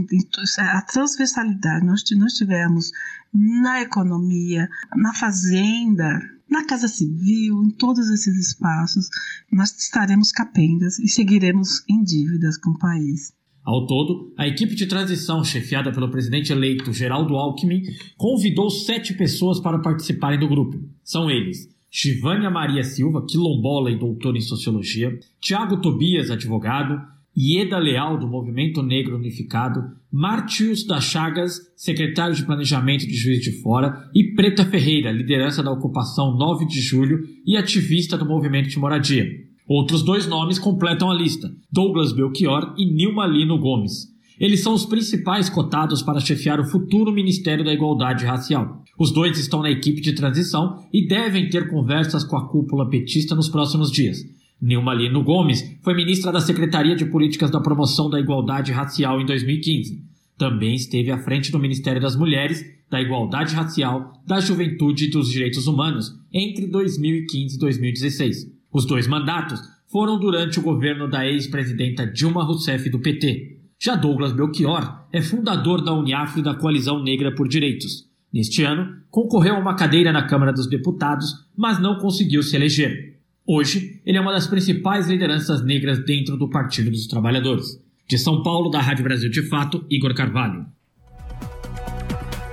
a 0.59 0.83
transversalidade, 0.83 1.87
nós 1.87 2.03
não 2.17 2.27
tivermos 2.27 2.91
na 3.33 3.83
economia, 3.83 4.69
na 4.97 5.15
fazenda, 5.15 6.19
na 6.49 6.65
Casa 6.65 6.89
Civil, 6.89 7.63
em 7.63 7.71
todos 7.71 8.09
esses 8.09 8.35
espaços, 8.37 9.09
nós 9.53 9.71
estaremos 9.79 10.33
capengas 10.33 10.99
e 10.99 11.07
seguiremos 11.07 11.85
em 11.89 12.03
dívidas 12.03 12.57
com 12.57 12.71
o 12.71 12.79
país. 12.79 13.33
Ao 13.69 13.85
todo, 13.85 14.33
a 14.35 14.49
equipe 14.49 14.75
de 14.75 14.87
transição, 14.87 15.45
chefiada 15.45 15.93
pelo 15.93 16.11
presidente 16.11 16.51
eleito 16.51 16.91
Geraldo 16.91 17.37
Alckmin, 17.37 17.83
convidou 18.17 18.71
sete 18.71 19.13
pessoas 19.13 19.61
para 19.61 19.79
participarem 19.81 20.41
do 20.41 20.49
grupo. 20.49 20.81
São 21.05 21.31
eles 21.31 21.69
Chivânia 21.91 22.49
Maria 22.49 22.83
Silva, 22.83 23.27
quilombola 23.29 23.91
e 23.91 23.99
doutora 23.99 24.39
em 24.39 24.41
sociologia, 24.41 25.21
Tiago 25.39 25.83
Tobias, 25.83 26.31
advogado, 26.31 26.99
Ieda 27.37 27.79
Leal, 27.79 28.19
do 28.19 28.27
Movimento 28.27 28.83
Negro 28.83 29.17
Unificado, 29.17 29.85
Martius 30.11 30.87
da 30.87 30.99
Chagas, 30.99 31.61
secretário 31.77 32.35
de 32.35 32.47
Planejamento 32.47 33.07
de 33.07 33.15
Juiz 33.15 33.43
de 33.43 33.61
Fora, 33.61 34.09
e 34.15 34.33
Preta 34.35 34.65
Ferreira, 34.65 35.13
liderança 35.13 35.63
da 35.63 35.71
ocupação 35.71 36.35
9 36.39 36.65
de 36.65 36.81
julho 36.81 37.23
e 37.45 37.55
ativista 37.55 38.17
do 38.17 38.25
movimento 38.25 38.71
de 38.71 38.79
moradia. 38.79 39.47
Outros 39.69 40.03
dois 40.03 40.27
nomes 40.27 40.59
completam 40.59 41.11
a 41.11 41.15
lista: 41.15 41.55
Douglas 41.71 42.13
Belchior 42.13 42.75
e 42.79 42.87
Nilma 42.87 43.27
Lino 43.27 43.59
Gomes. 43.59 44.09
Eles 44.41 44.61
são 44.61 44.73
os 44.73 44.87
principais 44.87 45.51
cotados 45.51 46.01
para 46.01 46.21
chefiar 46.21 46.59
o 46.59 46.65
futuro 46.65 47.13
Ministério 47.13 47.65
da 47.65 47.73
Igualdade 47.73 48.25
Racial. 48.25 48.83
Os 48.99 49.13
dois 49.13 49.39
estão 49.39 49.61
na 49.61 49.71
equipe 49.71 50.01
de 50.01 50.15
transição 50.15 50.85
e 50.93 51.07
devem 51.07 51.51
ter 51.51 51.69
conversas 51.69 52.25
com 52.25 52.37
a 52.37 52.49
cúpula 52.49 52.89
petista 52.89 53.35
nos 53.35 53.49
próximos 53.49 53.93
dias. 53.93 54.25
Nilma 54.61 54.95
Lino 54.95 55.23
Gomes 55.23 55.63
foi 55.83 55.95
ministra 55.95 56.33
da 56.33 56.41
Secretaria 56.41 56.97
de 56.97 57.05
Políticas 57.05 57.51
da 57.51 57.61
Promoção 57.61 58.09
da 58.09 58.19
Igualdade 58.19 58.73
Racial 58.73 59.21
em 59.21 59.27
2015. 59.27 60.03
Também 60.37 60.75
esteve 60.75 61.11
à 61.11 61.19
frente 61.19 61.53
do 61.53 61.59
Ministério 61.59 62.01
das 62.01 62.17
Mulheres, 62.17 62.65
da 62.91 63.01
Igualdade 63.01 63.55
Racial, 63.55 64.13
da 64.27 64.41
Juventude 64.41 65.07
e 65.07 65.11
dos 65.11 65.29
Direitos 65.29 65.67
Humanos 65.67 66.13
entre 66.33 66.67
2015 66.67 67.57
e 67.57 67.59
2016. 67.59 68.58
Os 68.73 68.85
dois 68.85 69.07
mandatos 69.07 69.61
foram 69.91 70.19
durante 70.19 70.59
o 70.59 70.63
governo 70.63 71.09
da 71.09 71.27
ex-presidenta 71.27 72.07
Dilma 72.07 72.45
Rousseff 72.45 72.89
do 72.91 72.99
PT. 72.99 73.59
Já 73.81 73.95
Douglas 73.95 74.33
Belchior 74.33 75.07
é 75.13 75.23
fundador 75.23 75.83
da 75.83 75.95
Uniafro 75.95 76.41
e 76.41 76.43
da 76.43 76.55
Coalizão 76.55 77.03
Negra 77.03 77.35
por 77.35 77.49
Direitos. 77.49 78.07
Neste 78.33 78.63
ano, 78.63 78.99
concorreu 79.11 79.57
a 79.57 79.59
uma 79.59 79.75
cadeira 79.75 80.13
na 80.13 80.27
Câmara 80.27 80.53
dos 80.53 80.69
Deputados, 80.69 81.47
mas 81.57 81.81
não 81.81 81.99
conseguiu 81.99 82.43
se 82.43 82.55
eleger. 82.57 83.19
Hoje, 83.47 84.01
ele 84.05 84.19
é 84.19 84.21
uma 84.21 84.33
das 84.33 84.47
principais 84.47 85.09
lideranças 85.09 85.65
negras 85.65 86.05
dentro 86.05 86.37
do 86.37 86.51
Partido 86.51 86.91
dos 86.91 87.07
Trabalhadores. 87.07 87.83
De 88.07 88.19
São 88.19 88.43
Paulo, 88.43 88.69
da 88.69 88.81
Rádio 88.81 89.05
Brasil 89.05 89.31
de 89.31 89.43
Fato, 89.43 89.87
Igor 89.89 90.15
Carvalho. 90.15 90.67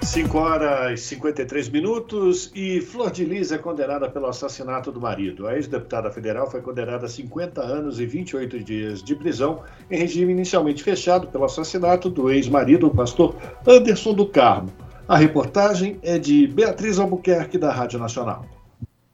5 0.05 0.37
horas 0.37 0.99
e 0.99 1.03
53 1.03 1.67
minutos 1.69 2.51
e 2.53 2.79
Flor 2.79 3.09
de 3.09 3.25
Lis 3.25 3.51
é 3.51 3.57
condenada 3.57 4.07
pelo 4.07 4.27
assassinato 4.27 4.91
do 4.91 5.01
marido. 5.01 5.47
A 5.47 5.55
ex-deputada 5.55 6.11
federal 6.11 6.49
foi 6.49 6.61
condenada 6.61 7.07
a 7.07 7.09
50 7.09 7.59
anos 7.61 7.99
e 7.99 8.05
28 8.05 8.63
dias 8.63 9.03
de 9.03 9.15
prisão 9.15 9.63
em 9.89 9.97
regime 9.97 10.31
inicialmente 10.31 10.83
fechado 10.83 11.27
pelo 11.27 11.45
assassinato 11.45 12.07
do 12.07 12.29
ex-marido, 12.29 12.85
o 12.85 12.91
pastor 12.93 13.35
Anderson 13.67 14.13
do 14.13 14.27
Carmo. 14.27 14.71
A 15.07 15.17
reportagem 15.17 15.99
é 16.03 16.19
de 16.19 16.45
Beatriz 16.47 16.99
Albuquerque, 16.99 17.57
da 17.57 17.71
Rádio 17.71 17.97
Nacional. 17.97 18.45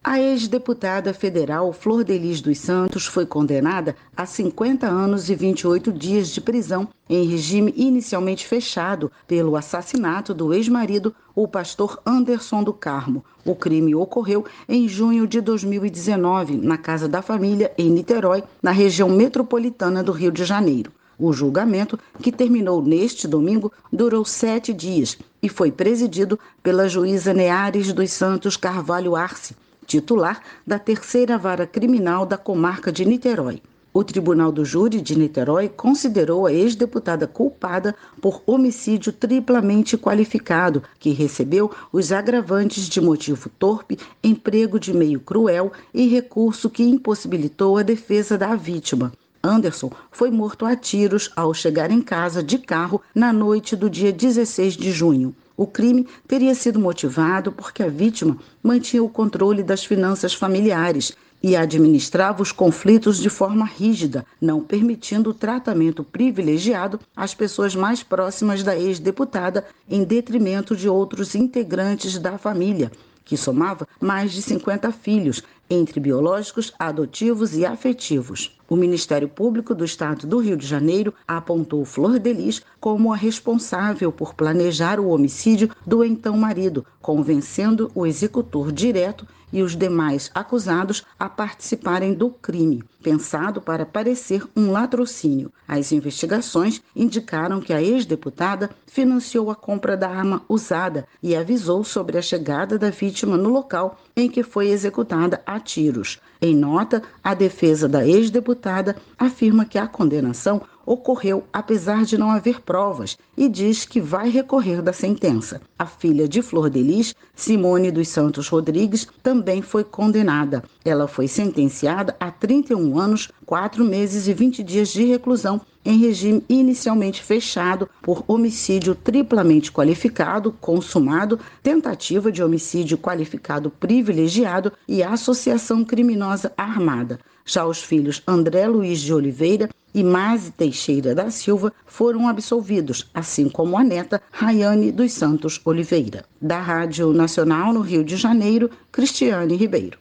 A 0.04 0.20
ex-deputada 0.20 1.14
federal 1.14 1.72
Flor 1.72 2.04
Delis 2.04 2.42
dos 2.42 2.58
Santos 2.58 3.06
foi 3.06 3.24
condenada 3.24 3.96
a 4.18 4.26
50 4.26 4.88
anos 4.88 5.30
e 5.30 5.36
28 5.36 5.94
dias 5.94 6.30
de 6.30 6.42
prisão 6.42 6.90
em 7.08 7.24
regime 7.28 7.72
inicialmente 7.78 8.48
fechado 8.48 9.12
pelo 9.28 9.56
assassinato 9.56 10.34
do 10.34 10.56
ex-marido, 10.56 11.14
o 11.36 11.48
pastor 11.48 12.02
Anderson 12.04 12.64
do 12.64 12.74
Carmo. 12.74 13.24
O 13.46 13.54
crime 13.54 13.94
ocorreu 13.94 14.44
em 14.68 14.90
junho 14.90 15.28
de 15.28 15.40
2019, 15.40 16.58
na 16.58 16.80
casa 16.80 17.08
da 17.08 17.22
família 17.22 17.72
em 17.78 17.92
Niterói, 17.92 18.44
na 18.60 18.72
região 18.72 19.08
metropolitana 19.08 20.02
do 20.02 20.12
Rio 20.12 20.32
de 20.32 20.44
Janeiro. 20.44 20.92
O 21.16 21.32
julgamento, 21.32 22.00
que 22.24 22.32
terminou 22.32 22.82
neste 22.82 23.28
domingo, 23.28 23.72
durou 23.94 24.26
sete 24.26 24.74
dias 24.74 25.16
e 25.44 25.48
foi 25.48 25.72
presidido 25.72 26.40
pela 26.64 26.90
juíza 26.90 27.36
Neares 27.36 27.94
dos 27.94 28.12
Santos 28.12 28.58
Carvalho 28.58 29.16
Arce 29.16 29.56
titular 29.92 30.42
da 30.66 30.80
terceira 30.80 31.38
vara 31.38 31.68
criminal 31.68 32.26
da 32.26 32.38
comarca 32.38 32.94
de 32.94 33.04
Niterói. 33.04 33.62
O 33.94 34.06
Tribunal 34.06 34.50
do 34.50 34.64
Júri 34.64 35.02
de 35.02 35.18
Niterói 35.18 35.68
considerou 35.68 36.46
a 36.46 36.54
ex-deputada 36.54 37.28
culpada 37.28 37.94
por 38.22 38.42
homicídio 38.46 39.12
triplamente 39.12 39.98
qualificado, 39.98 40.82
que 40.98 41.10
recebeu 41.10 41.70
os 41.92 42.14
agravantes 42.14 42.88
de 42.88 43.02
motivo 43.02 43.50
torpe, 43.60 44.00
emprego 44.24 44.80
de 44.80 44.94
meio 44.94 45.20
cruel 45.20 45.74
e 45.94 46.08
recurso 46.08 46.70
que 46.70 46.84
impossibilitou 46.84 47.78
a 47.78 47.84
defesa 47.84 48.38
da 48.38 48.56
vítima. 48.56 49.12
Anderson 49.44 49.92
foi 50.10 50.32
morto 50.32 50.66
a 50.66 50.74
tiros 50.74 51.30
ao 51.36 51.54
chegar 51.54 51.92
em 51.92 52.02
casa 52.02 52.42
de 52.42 52.60
carro 52.60 53.02
na 53.14 53.34
noite 53.34 53.76
do 53.76 53.90
dia 53.90 54.14
16 54.14 54.78
de 54.78 54.90
junho. 54.90 55.36
O 55.62 55.68
crime 55.68 56.08
teria 56.28 56.56
sido 56.56 56.80
motivado 56.80 57.52
porque 57.52 57.84
a 57.84 57.88
vítima 57.88 58.36
mantinha 58.64 59.04
o 59.04 59.08
controle 59.08 59.62
das 59.62 59.86
finanças 59.86 60.34
familiares 60.34 61.16
e 61.44 61.56
administrava 61.56 62.42
os 62.42 62.52
conflitos 62.52 63.20
de 63.20 63.30
forma 63.30 63.64
rígida, 63.64 64.26
não 64.42 64.64
permitindo 64.64 65.30
o 65.30 65.36
tratamento 65.36 66.04
privilegiado 66.04 67.00
às 67.16 67.36
pessoas 67.36 67.76
mais 67.76 68.02
próximas 68.02 68.64
da 68.64 68.76
ex-deputada, 68.76 69.64
em 69.88 70.04
detrimento 70.04 70.76
de 70.76 70.90
outros 70.90 71.36
integrantes 71.36 72.18
da 72.18 72.40
família, 72.40 72.92
que 73.24 73.38
somava 73.38 73.88
mais 74.00 74.32
de 74.32 74.42
50 74.42 74.92
filhos, 74.92 75.44
entre 75.72 76.02
biológicos, 76.02 76.74
adotivos 76.78 77.56
e 77.56 77.66
afetivos. 77.66 78.58
O 78.70 78.76
Ministério 78.76 79.30
Público 79.30 79.74
do 79.74 79.86
Estado 79.86 80.28
do 80.28 80.40
Rio 80.40 80.58
de 80.58 80.68
Janeiro 80.68 81.14
apontou 81.26 81.86
Flor 81.86 82.20
Delis 82.20 82.62
como 82.80 83.14
a 83.14 83.16
responsável 83.16 84.12
por 84.12 84.34
planejar 84.34 85.00
o 85.00 85.08
homicídio 85.08 85.70
do 85.86 86.04
então 86.04 86.38
marido, 86.38 86.86
convencendo 87.02 87.90
o 87.96 88.06
executor 88.06 88.72
direto 88.72 89.26
e 89.52 89.62
os 89.62 89.76
demais 89.76 90.32
acusados 90.34 91.04
a 91.20 91.28
participarem 91.28 92.14
do 92.14 92.30
crime, 92.30 92.84
pensado 93.04 93.62
para 93.62 93.86
parecer 93.86 94.48
um 94.56 94.72
latrocínio. 94.72 95.52
As 95.68 95.92
investigações 95.92 96.82
indicaram 96.96 97.60
que 97.60 97.74
a 97.74 97.82
ex-deputada 97.82 98.70
financiou 98.88 99.52
a 99.52 99.56
compra 99.56 99.98
da 99.98 100.10
arma 100.10 100.44
usada 100.48 101.08
e 101.22 101.36
avisou 101.36 101.84
sobre 101.84 102.18
a 102.18 102.22
chegada 102.22 102.78
da 102.78 102.90
vítima 102.90 103.38
no 103.38 103.50
local 103.50 104.00
em 104.16 104.30
que 104.30 104.44
foi 104.44 104.70
executada 104.70 105.42
a 105.46 105.60
tiros. 105.60 106.20
Em 106.42 106.56
nota, 106.56 107.02
a 107.24 107.34
defesa 107.34 107.88
da 107.88 108.06
ex-deputada 108.06 108.96
afirma 109.18 109.66
que 109.66 109.78
a 109.78 109.88
condenação 109.88 110.62
ocorreu 110.92 111.46
apesar 111.54 112.04
de 112.04 112.18
não 112.18 112.30
haver 112.30 112.60
provas 112.60 113.18
e 113.38 113.48
diz 113.48 113.86
que 113.86 114.02
vai 114.02 114.30
recorrer 114.30 114.82
da 114.82 114.92
sentença. 114.92 115.62
A 115.80 115.86
filha 115.86 116.28
de 116.28 116.42
Flor 116.42 116.70
Delis, 116.70 117.16
Simone 117.34 117.92
dos 117.92 118.10
Santos 118.10 118.50
Rodrigues, 118.50 119.08
também 119.24 119.62
foi 119.62 119.86
condenada. 119.86 120.62
Ela 120.84 121.08
foi 121.08 121.30
sentenciada 121.30 122.14
a 122.20 122.30
31 122.30 123.00
anos, 123.00 123.30
4 123.46 123.86
meses 123.86 124.28
e 124.28 124.34
20 124.34 124.62
dias 124.64 124.90
de 124.90 125.06
reclusão 125.06 125.62
em 125.84 125.98
regime 125.98 126.44
inicialmente 126.50 127.24
fechado 127.24 127.90
por 128.02 128.24
homicídio 128.28 128.94
triplamente 128.94 129.72
qualificado, 129.72 130.52
consumado, 130.60 131.40
tentativa 131.64 132.32
de 132.32 132.44
homicídio 132.44 132.98
qualificado 132.98 133.70
privilegiado 133.70 134.74
e 134.88 135.02
associação 135.02 135.86
criminosa 135.86 136.52
armada. 136.58 137.20
Já 137.46 137.66
os 137.66 137.82
filhos 137.82 138.22
André 138.28 138.68
Luiz 138.68 139.00
de 139.00 139.14
Oliveira 139.14 139.70
e 139.94 140.04
Maze 140.04 140.52
Teixeira 140.52 141.14
da 141.14 141.30
Silva 141.30 141.74
foram 141.86 142.28
absolvidos, 142.28 143.10
assim 143.14 143.50
como 143.50 143.78
a 143.78 143.84
neta 143.84 144.22
Rayane 144.32 144.92
dos 144.92 145.12
Santos 145.12 145.60
Oliveira. 145.66 146.26
Da 146.42 146.60
Rádio 146.60 147.12
Nacional 147.14 147.74
no 147.74 147.82
Rio 147.82 148.04
de 148.04 148.16
Janeiro, 148.16 148.70
Cristiane 148.92 149.56
Ribeiro. 149.56 149.98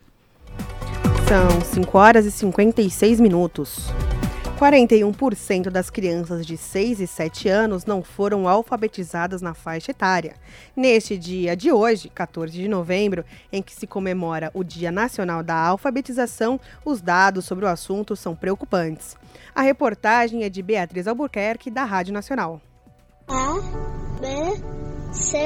São 1.28 1.60
5 1.60 1.98
horas 1.98 2.26
e 2.26 2.30
56 2.30 3.20
minutos. 3.20 3.86
41% 4.60 5.70
das 5.70 5.88
crianças 5.88 6.44
de 6.44 6.54
6 6.54 7.00
e 7.00 7.06
7 7.06 7.48
anos 7.48 7.86
não 7.86 8.02
foram 8.02 8.46
alfabetizadas 8.46 9.40
na 9.40 9.54
faixa 9.54 9.90
etária. 9.90 10.34
Neste 10.76 11.16
dia 11.16 11.56
de 11.56 11.72
hoje, 11.72 12.10
14 12.10 12.52
de 12.52 12.68
novembro, 12.68 13.24
em 13.50 13.62
que 13.62 13.72
se 13.72 13.86
comemora 13.86 14.50
o 14.52 14.62
Dia 14.62 14.92
Nacional 14.92 15.42
da 15.42 15.56
Alfabetização, 15.56 16.60
os 16.84 17.00
dados 17.00 17.46
sobre 17.46 17.64
o 17.64 17.68
assunto 17.68 18.14
são 18.14 18.36
preocupantes. 18.36 19.16
A 19.54 19.62
reportagem 19.62 20.44
é 20.44 20.50
de 20.50 20.60
Beatriz 20.60 21.08
Albuquerque, 21.08 21.70
da 21.70 21.84
Rádio 21.84 22.12
Nacional. 22.12 22.60
A, 23.28 23.54
B, 24.20 25.10
C, 25.10 25.38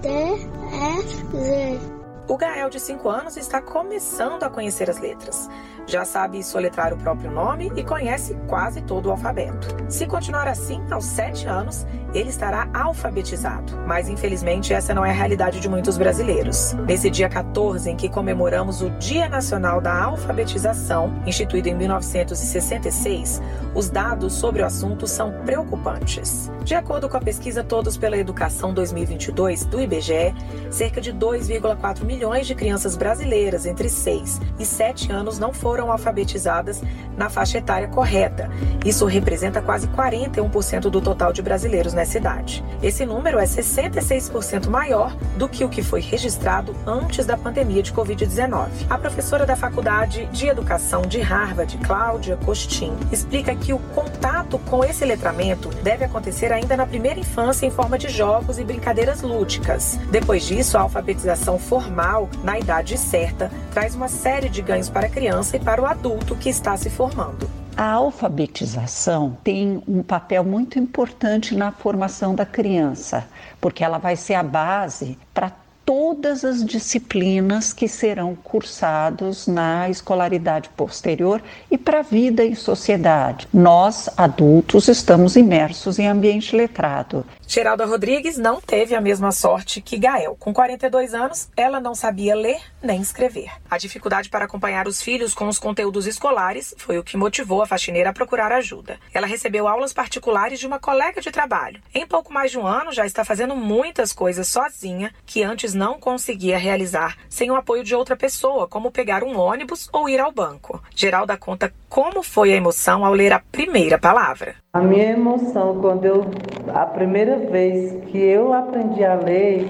D, 0.00 0.08
E, 0.08 1.02
Z. 1.02 2.04
O 2.28 2.36
Gael, 2.36 2.70
de 2.70 2.78
5 2.78 3.08
anos, 3.08 3.36
está 3.36 3.60
começando 3.60 4.44
a 4.44 4.48
conhecer 4.48 4.88
as 4.88 5.00
letras 5.00 5.48
já 5.86 6.04
sabe 6.04 6.42
soletrar 6.42 6.92
o 6.92 6.96
próprio 6.96 7.30
nome 7.30 7.72
e 7.76 7.84
conhece 7.84 8.34
quase 8.46 8.80
todo 8.82 9.06
o 9.06 9.10
alfabeto. 9.10 9.68
Se 9.88 10.06
continuar 10.06 10.48
assim, 10.48 10.82
aos 10.90 11.04
7 11.04 11.46
anos, 11.46 11.86
ele 12.14 12.30
estará 12.30 12.68
alfabetizado. 12.72 13.76
Mas 13.86 14.08
infelizmente 14.08 14.72
essa 14.72 14.94
não 14.94 15.04
é 15.04 15.10
a 15.10 15.14
realidade 15.14 15.60
de 15.60 15.68
muitos 15.68 15.98
brasileiros. 15.98 16.74
Nesse 16.86 17.10
dia 17.10 17.28
14, 17.28 17.90
em 17.90 17.96
que 17.96 18.08
comemoramos 18.08 18.80
o 18.80 18.90
Dia 18.90 19.28
Nacional 19.28 19.80
da 19.80 20.04
Alfabetização, 20.04 21.22
instituído 21.26 21.68
em 21.68 21.74
1966, 21.74 23.42
os 23.74 23.90
dados 23.90 24.32
sobre 24.34 24.62
o 24.62 24.66
assunto 24.66 25.06
são 25.06 25.32
preocupantes. 25.44 26.50
De 26.62 26.74
acordo 26.74 27.08
com 27.08 27.16
a 27.16 27.20
pesquisa 27.20 27.62
Todos 27.62 27.96
pela 27.96 28.16
Educação 28.16 28.72
2022 28.72 29.64
do 29.66 29.80
IBGE, 29.80 30.34
cerca 30.70 31.00
de 31.00 31.12
2,4 31.12 32.04
milhões 32.04 32.46
de 32.46 32.54
crianças 32.54 32.96
brasileiras 32.96 33.66
entre 33.66 33.88
6 33.88 34.40
e 34.58 34.64
7 34.64 35.12
anos 35.12 35.38
não 35.38 35.52
foram 35.52 35.73
foram 35.74 35.90
alfabetizadas 35.90 36.80
na 37.16 37.28
faixa 37.28 37.58
etária 37.58 37.88
correta. 37.88 38.48
Isso 38.84 39.06
representa 39.06 39.60
quase 39.60 39.88
41% 39.88 40.82
do 40.82 41.00
total 41.00 41.32
de 41.32 41.42
brasileiros 41.42 41.92
nessa 41.92 42.16
idade. 42.16 42.64
Esse 42.80 43.04
número 43.04 43.40
é 43.40 43.44
66% 43.44 44.68
maior 44.68 45.12
do 45.36 45.48
que 45.48 45.64
o 45.64 45.68
que 45.68 45.82
foi 45.82 46.00
registrado 46.00 46.76
antes 46.86 47.26
da 47.26 47.36
pandemia 47.36 47.82
de 47.82 47.92
Covid-19. 47.92 48.68
A 48.88 48.96
professora 48.96 49.44
da 49.44 49.56
Faculdade 49.56 50.26
de 50.26 50.46
Educação 50.46 51.02
de 51.02 51.20
Harvard, 51.20 51.76
Cláudia 51.78 52.36
Costin, 52.36 52.92
explica 53.10 53.52
que 53.56 53.72
o 53.72 53.78
contato 53.96 54.60
com 54.70 54.84
esse 54.84 55.04
letramento 55.04 55.70
deve 55.82 56.04
acontecer 56.04 56.52
ainda 56.52 56.76
na 56.76 56.86
primeira 56.86 57.18
infância 57.18 57.66
em 57.66 57.70
forma 57.70 57.98
de 57.98 58.08
jogos 58.08 58.60
e 58.60 58.64
brincadeiras 58.64 59.22
lúdicas. 59.22 59.98
Depois 60.08 60.44
disso, 60.44 60.78
a 60.78 60.82
alfabetização 60.82 61.58
formal, 61.58 62.28
na 62.44 62.60
idade 62.60 62.96
certa, 62.96 63.50
traz 63.72 63.96
uma 63.96 64.06
série 64.06 64.48
de 64.48 64.62
ganhos 64.62 64.88
para 64.88 65.06
a 65.06 65.10
criança 65.10 65.56
e 65.56 65.63
para 65.64 65.80
o 65.80 65.86
adulto 65.86 66.36
que 66.36 66.50
está 66.50 66.76
se 66.76 66.90
formando. 66.90 67.48
A 67.76 67.90
alfabetização 67.90 69.36
tem 69.42 69.82
um 69.88 70.02
papel 70.02 70.44
muito 70.44 70.78
importante 70.78 71.56
na 71.56 71.72
formação 71.72 72.34
da 72.34 72.44
criança, 72.44 73.26
porque 73.60 73.82
ela 73.82 73.98
vai 73.98 74.14
ser 74.14 74.34
a 74.34 74.42
base 74.42 75.18
para 75.32 75.50
todas 75.84 76.44
as 76.44 76.64
disciplinas 76.64 77.72
que 77.72 77.88
serão 77.88 78.34
cursados 78.34 79.46
na 79.46 79.88
escolaridade 79.90 80.68
posterior 80.70 81.42
e 81.70 81.76
para 81.76 82.00
a 82.00 82.02
vida 82.02 82.44
em 82.44 82.54
sociedade. 82.54 83.46
Nós, 83.52 84.08
adultos, 84.16 84.88
estamos 84.88 85.36
imersos 85.36 85.98
em 85.98 86.08
ambiente 86.08 86.56
letrado. 86.56 87.24
Geralda 87.54 87.86
Rodrigues 87.86 88.36
não 88.36 88.60
teve 88.60 88.96
a 88.96 89.00
mesma 89.00 89.30
sorte 89.30 89.80
que 89.80 89.96
Gael. 89.96 90.34
Com 90.40 90.52
42 90.52 91.14
anos, 91.14 91.48
ela 91.56 91.78
não 91.78 91.94
sabia 91.94 92.34
ler 92.34 92.60
nem 92.82 93.00
escrever. 93.00 93.48
A 93.70 93.78
dificuldade 93.78 94.28
para 94.28 94.44
acompanhar 94.44 94.88
os 94.88 95.00
filhos 95.00 95.34
com 95.34 95.46
os 95.46 95.56
conteúdos 95.56 96.04
escolares 96.04 96.74
foi 96.76 96.98
o 96.98 97.04
que 97.04 97.16
motivou 97.16 97.62
a 97.62 97.66
faxineira 97.66 98.10
a 98.10 98.12
procurar 98.12 98.50
ajuda. 98.50 98.98
Ela 99.12 99.28
recebeu 99.28 99.68
aulas 99.68 99.92
particulares 99.92 100.58
de 100.58 100.66
uma 100.66 100.80
colega 100.80 101.20
de 101.20 101.30
trabalho. 101.30 101.80
Em 101.94 102.04
pouco 102.04 102.32
mais 102.32 102.50
de 102.50 102.58
um 102.58 102.66
ano, 102.66 102.90
já 102.90 103.06
está 103.06 103.24
fazendo 103.24 103.54
muitas 103.54 104.12
coisas 104.12 104.48
sozinha 104.48 105.14
que 105.24 105.44
antes 105.44 105.74
não 105.74 106.00
conseguia 106.00 106.58
realizar 106.58 107.16
sem 107.28 107.52
o 107.52 107.54
apoio 107.54 107.84
de 107.84 107.94
outra 107.94 108.16
pessoa, 108.16 108.66
como 108.66 108.90
pegar 108.90 109.22
um 109.22 109.38
ônibus 109.38 109.88
ou 109.92 110.08
ir 110.08 110.18
ao 110.18 110.32
banco. 110.32 110.82
Geralda 110.92 111.36
conta 111.36 111.72
como 111.94 112.24
foi 112.24 112.52
a 112.52 112.56
emoção 112.56 113.04
ao 113.04 113.14
ler 113.14 113.32
a 113.32 113.38
primeira 113.38 113.96
palavra. 113.96 114.56
A 114.72 114.80
minha 114.80 115.12
emoção 115.12 115.80
quando 115.80 116.04
eu 116.04 116.26
a 116.74 116.84
primeira 116.86 117.36
vez 117.36 117.92
que 118.06 118.18
eu 118.18 118.52
aprendi 118.52 119.04
a 119.04 119.14
ler 119.14 119.64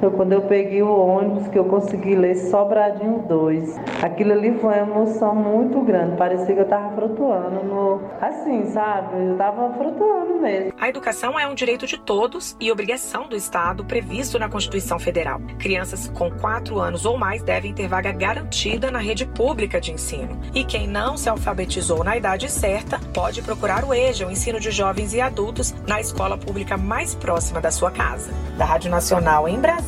foi 0.00 0.10
quando 0.10 0.32
eu 0.32 0.42
peguei 0.42 0.82
o 0.82 0.90
ônibus 0.90 1.48
que 1.48 1.58
eu 1.58 1.64
consegui 1.64 2.14
ler 2.14 2.36
Sobradinho 2.36 3.24
2. 3.28 3.78
Aquilo 4.02 4.32
ali 4.32 4.58
foi 4.58 4.70
uma 4.70 4.78
emoção 4.78 5.34
muito 5.34 5.80
grande. 5.82 6.16
Parecia 6.16 6.54
que 6.54 6.60
eu 6.60 6.64
estava 6.64 6.94
flutuando 6.94 7.64
no. 7.64 8.00
Assim, 8.20 8.64
sabe? 8.66 9.16
Eu 9.16 9.32
estava 9.32 9.72
flutuando 9.74 10.40
mesmo. 10.40 10.72
A 10.80 10.88
educação 10.88 11.38
é 11.38 11.46
um 11.46 11.54
direito 11.54 11.86
de 11.86 11.98
todos 11.98 12.56
e 12.60 12.70
obrigação 12.70 13.28
do 13.28 13.36
Estado 13.36 13.84
previsto 13.84 14.38
na 14.38 14.48
Constituição 14.48 14.98
Federal. 14.98 15.40
Crianças 15.58 16.08
com 16.08 16.30
4 16.30 16.78
anos 16.78 17.04
ou 17.04 17.18
mais 17.18 17.42
devem 17.42 17.74
ter 17.74 17.88
vaga 17.88 18.12
garantida 18.12 18.90
na 18.90 18.98
rede 18.98 19.26
pública 19.26 19.80
de 19.80 19.92
ensino. 19.92 20.38
E 20.54 20.64
quem 20.64 20.86
não 20.86 21.16
se 21.16 21.28
alfabetizou 21.28 22.04
na 22.04 22.16
idade 22.16 22.50
certa 22.50 23.00
pode 23.12 23.42
procurar 23.42 23.84
o 23.84 23.92
EJA, 23.92 24.26
o 24.26 24.30
ensino 24.30 24.60
de 24.60 24.70
jovens 24.70 25.12
e 25.14 25.20
adultos, 25.20 25.74
na 25.86 26.00
escola 26.00 26.38
pública 26.38 26.76
mais 26.76 27.14
próxima 27.14 27.60
da 27.60 27.70
sua 27.70 27.90
casa. 27.90 28.30
Da 28.56 28.64
Rádio 28.64 28.90
Nacional 28.90 29.48
em 29.48 29.58
Brasília. 29.58 29.87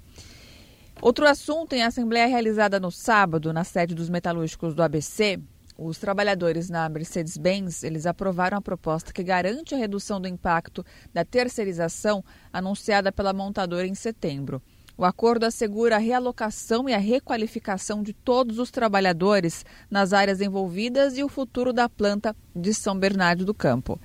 Outro 1.00 1.28
assunto 1.28 1.74
em 1.74 1.84
assembleia 1.84 2.26
realizada 2.26 2.80
no 2.80 2.90
sábado 2.90 3.54
na 3.54 3.64
sede 3.64 3.94
dos 3.94 4.10
metalúrgicos 4.10 4.74
do 4.74 4.82
ABC, 4.82 5.40
os 5.78 6.00
trabalhadores 6.00 6.68
na 6.68 6.90
Mercedes-Benz, 6.90 7.84
eles 7.84 8.08
aprovaram 8.08 8.58
a 8.58 8.62
proposta 8.62 9.14
que 9.14 9.22
garante 9.22 9.76
a 9.76 9.78
redução 9.78 10.20
do 10.20 10.28
impacto 10.28 10.84
da 11.14 11.24
terceirização 11.24 12.26
anunciada 12.52 13.12
pela 13.12 13.34
montadora 13.34 13.86
em 13.86 13.94
setembro. 13.94 14.60
O 14.98 15.06
acordo 15.06 15.46
assegura 15.46 15.98
a 15.98 16.00
realocação 16.00 16.90
e 16.90 16.94
a 16.94 16.98
requalificação 16.98 18.02
de 18.02 18.14
todos 18.14 18.58
os 18.58 18.72
trabalhadores 18.72 19.64
nas 19.92 20.12
áreas 20.12 20.42
envolvidas 20.42 21.18
e 21.18 21.24
o 21.24 21.30
futuro 21.30 21.72
da 21.72 21.88
planta 21.88 22.36
de 22.56 22.74
São 22.74 22.98
Bernardo 22.98 23.46
do 23.46 23.54
Campo. 23.54 24.00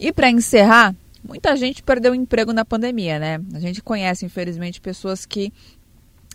E 0.00 0.10
para 0.10 0.30
encerrar, 0.30 0.94
muita 1.22 1.54
gente 1.56 1.82
perdeu 1.82 2.14
emprego 2.14 2.54
na 2.54 2.64
pandemia, 2.64 3.18
né? 3.18 3.38
A 3.52 3.60
gente 3.60 3.82
conhece, 3.82 4.24
infelizmente, 4.24 4.80
pessoas 4.80 5.26
que 5.26 5.52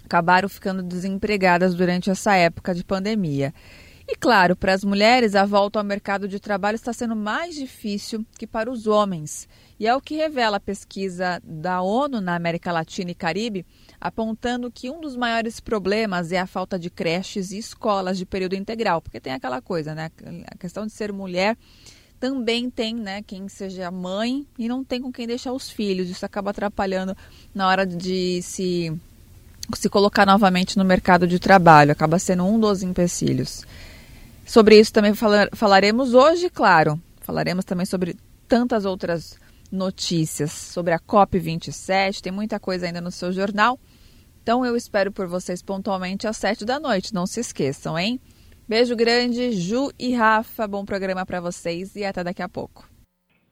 acabaram 0.06 0.48
ficando 0.48 0.84
desempregadas 0.84 1.74
durante 1.74 2.12
essa 2.12 2.36
época 2.36 2.76
de 2.76 2.84
pandemia. 2.84 3.54
E 4.12 4.16
claro, 4.16 4.56
para 4.56 4.74
as 4.74 4.84
mulheres, 4.84 5.36
a 5.36 5.46
volta 5.46 5.78
ao 5.78 5.86
mercado 5.86 6.28
de 6.28 6.40
trabalho 6.40 6.74
está 6.74 6.92
sendo 6.92 7.16
mais 7.16 7.54
difícil 7.54 8.26
que 8.40 8.48
para 8.48 8.72
os 8.72 8.88
homens. 8.88 9.48
E 9.80 9.86
é 9.86 9.96
o 9.96 10.02
que 10.02 10.16
revela 10.16 10.58
a 10.58 10.60
pesquisa 10.60 11.40
da 11.44 11.84
ONU 11.84 12.20
na 12.20 12.34
América 12.34 12.72
Latina 12.72 13.12
e 13.12 13.14
Caribe, 13.14 13.64
apontando 14.02 14.72
que 14.72 14.90
um 14.90 15.00
dos 15.00 15.16
maiores 15.16 15.60
problemas 15.60 16.32
é 16.32 16.40
a 16.40 16.48
falta 16.48 16.80
de 16.80 16.90
creches 16.90 17.52
e 17.52 17.60
escolas 17.60 18.18
de 18.18 18.26
período 18.26 18.56
integral, 18.56 19.00
porque 19.00 19.20
tem 19.20 19.32
aquela 19.32 19.62
coisa, 19.62 19.94
né? 19.94 20.10
A 20.52 20.58
questão 20.58 20.88
de 20.88 20.92
ser 20.92 21.14
mulher 21.14 21.56
também 22.20 22.68
tem, 22.68 22.96
né, 22.96 23.22
quem 23.22 23.48
seja 23.48 23.92
mãe 23.92 24.46
e 24.58 24.68
não 24.68 24.84
tem 24.84 25.00
com 25.00 25.12
quem 25.12 25.28
deixar 25.28 25.54
os 25.54 25.70
filhos. 25.70 26.10
Isso 26.10 26.26
acaba 26.26 26.50
atrapalhando 26.50 27.16
na 27.54 27.68
hora 27.68 27.86
de 27.86 28.42
se 28.42 28.92
se 29.76 29.90
colocar 29.90 30.26
novamente 30.26 30.78
no 30.78 30.84
mercado 30.84 31.28
de 31.28 31.38
trabalho, 31.38 31.92
acaba 31.92 32.18
sendo 32.18 32.44
um 32.44 32.60
dos 32.60 32.82
empecilhos. 32.82 33.66
Sobre 34.50 34.80
isso 34.80 34.92
também 34.92 35.14
falaremos 35.54 36.16
hoje, 36.16 36.50
claro. 36.50 37.00
Falaremos 37.22 37.64
também 37.64 37.86
sobre 37.86 38.16
tantas 38.48 38.84
outras 38.84 39.40
notícias 39.72 40.52
sobre 40.52 40.92
a 40.92 40.98
COP27. 40.98 42.20
Tem 42.20 42.32
muita 42.32 42.60
coisa 42.60 42.88
ainda 42.88 43.00
no 43.00 43.12
seu 43.12 43.32
jornal. 43.32 43.78
Então 44.42 44.66
eu 44.66 44.76
espero 44.76 45.12
por 45.12 45.28
vocês 45.28 45.62
pontualmente 45.62 46.28
às 46.28 46.38
sete 46.38 46.66
da 46.66 46.80
noite. 46.80 47.14
Não 47.14 47.28
se 47.28 47.42
esqueçam, 47.42 47.96
hein? 47.96 48.20
Beijo 48.68 48.96
grande, 48.96 49.52
Ju 49.52 49.92
e 50.00 50.16
Rafa. 50.16 50.68
Bom 50.68 50.84
programa 50.84 51.24
para 51.28 51.40
vocês 51.40 51.96
e 51.96 52.04
até 52.04 52.24
daqui 52.24 52.42
a 52.42 52.50
pouco. 52.50 52.90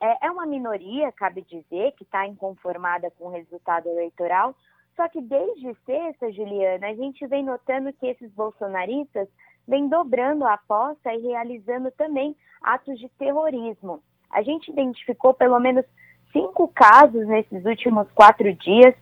É, 0.00 0.26
é 0.26 0.30
uma 0.30 0.46
minoria, 0.46 1.10
cabe 1.12 1.42
dizer, 1.42 1.92
que 1.92 2.04
está 2.04 2.26
inconformada 2.26 3.10
com 3.18 3.26
o 3.26 3.30
resultado 3.30 3.88
eleitoral, 3.88 4.54
só 4.94 5.08
que 5.08 5.20
desde 5.20 5.74
sexta, 5.86 6.32
Juliana, 6.32 6.88
a 6.88 6.94
gente 6.94 7.26
vem 7.26 7.44
notando 7.44 7.92
que 7.92 8.06
esses 8.06 8.30
bolsonaristas 8.32 9.28
vêm 9.66 9.88
dobrando 9.88 10.44
a 10.44 10.54
aposta 10.54 11.12
e 11.12 11.22
realizando 11.22 11.90
também 11.92 12.34
atos 12.62 12.98
de 12.98 13.08
terrorismo. 13.10 14.02
A 14.30 14.42
gente 14.42 14.70
identificou 14.70 15.34
pelo 15.34 15.58
menos 15.60 15.84
cinco 16.32 16.68
casos 16.68 17.26
nesses 17.26 17.64
últimos 17.64 18.10
quatro 18.12 18.52
dias, 18.54 18.94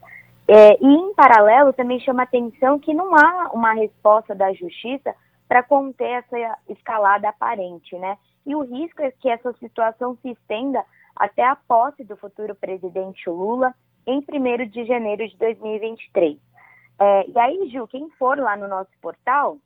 é, 0.49 0.77
e 0.81 0.87
em 0.87 1.15
paralelo 1.15 1.73
também 1.73 1.99
chama 2.01 2.23
atenção 2.23 2.79
que 2.79 2.95
não 2.95 3.15
há 3.15 3.51
uma 3.53 3.73
resposta 3.73 4.35
da 4.35 4.53
justiça 4.53 5.15
para 5.49 5.63
conter 5.63 6.25
essa 6.25 6.59
escalada 6.69 7.29
aparente, 7.29 7.97
né? 7.97 8.17
E 8.47 8.55
o 8.55 8.63
risco 8.63 9.03
é 9.03 9.11
que 9.11 9.29
essa 9.29 9.53
situação 9.55 10.17
se 10.23 10.31
estenda 10.31 10.85
até 11.17 11.45
a 11.45 11.57
posse 11.57 12.05
do 12.05 12.17
futuro 12.17 12.55
presidente 12.55 13.29
Lula 13.29 13.75
em 14.07 14.19
1 14.19 14.69
de 14.71 14.85
janeiro 14.85 15.29
de 15.29 15.37
2023. 15.37 16.39
É, 16.99 17.29
e 17.29 17.39
aí, 17.39 17.69
Ju, 17.71 17.87
quem 17.89 18.09
for 18.11 18.39
lá 18.39 18.57
no 18.57 18.69
nosso 18.69 18.91
portal 19.03 19.59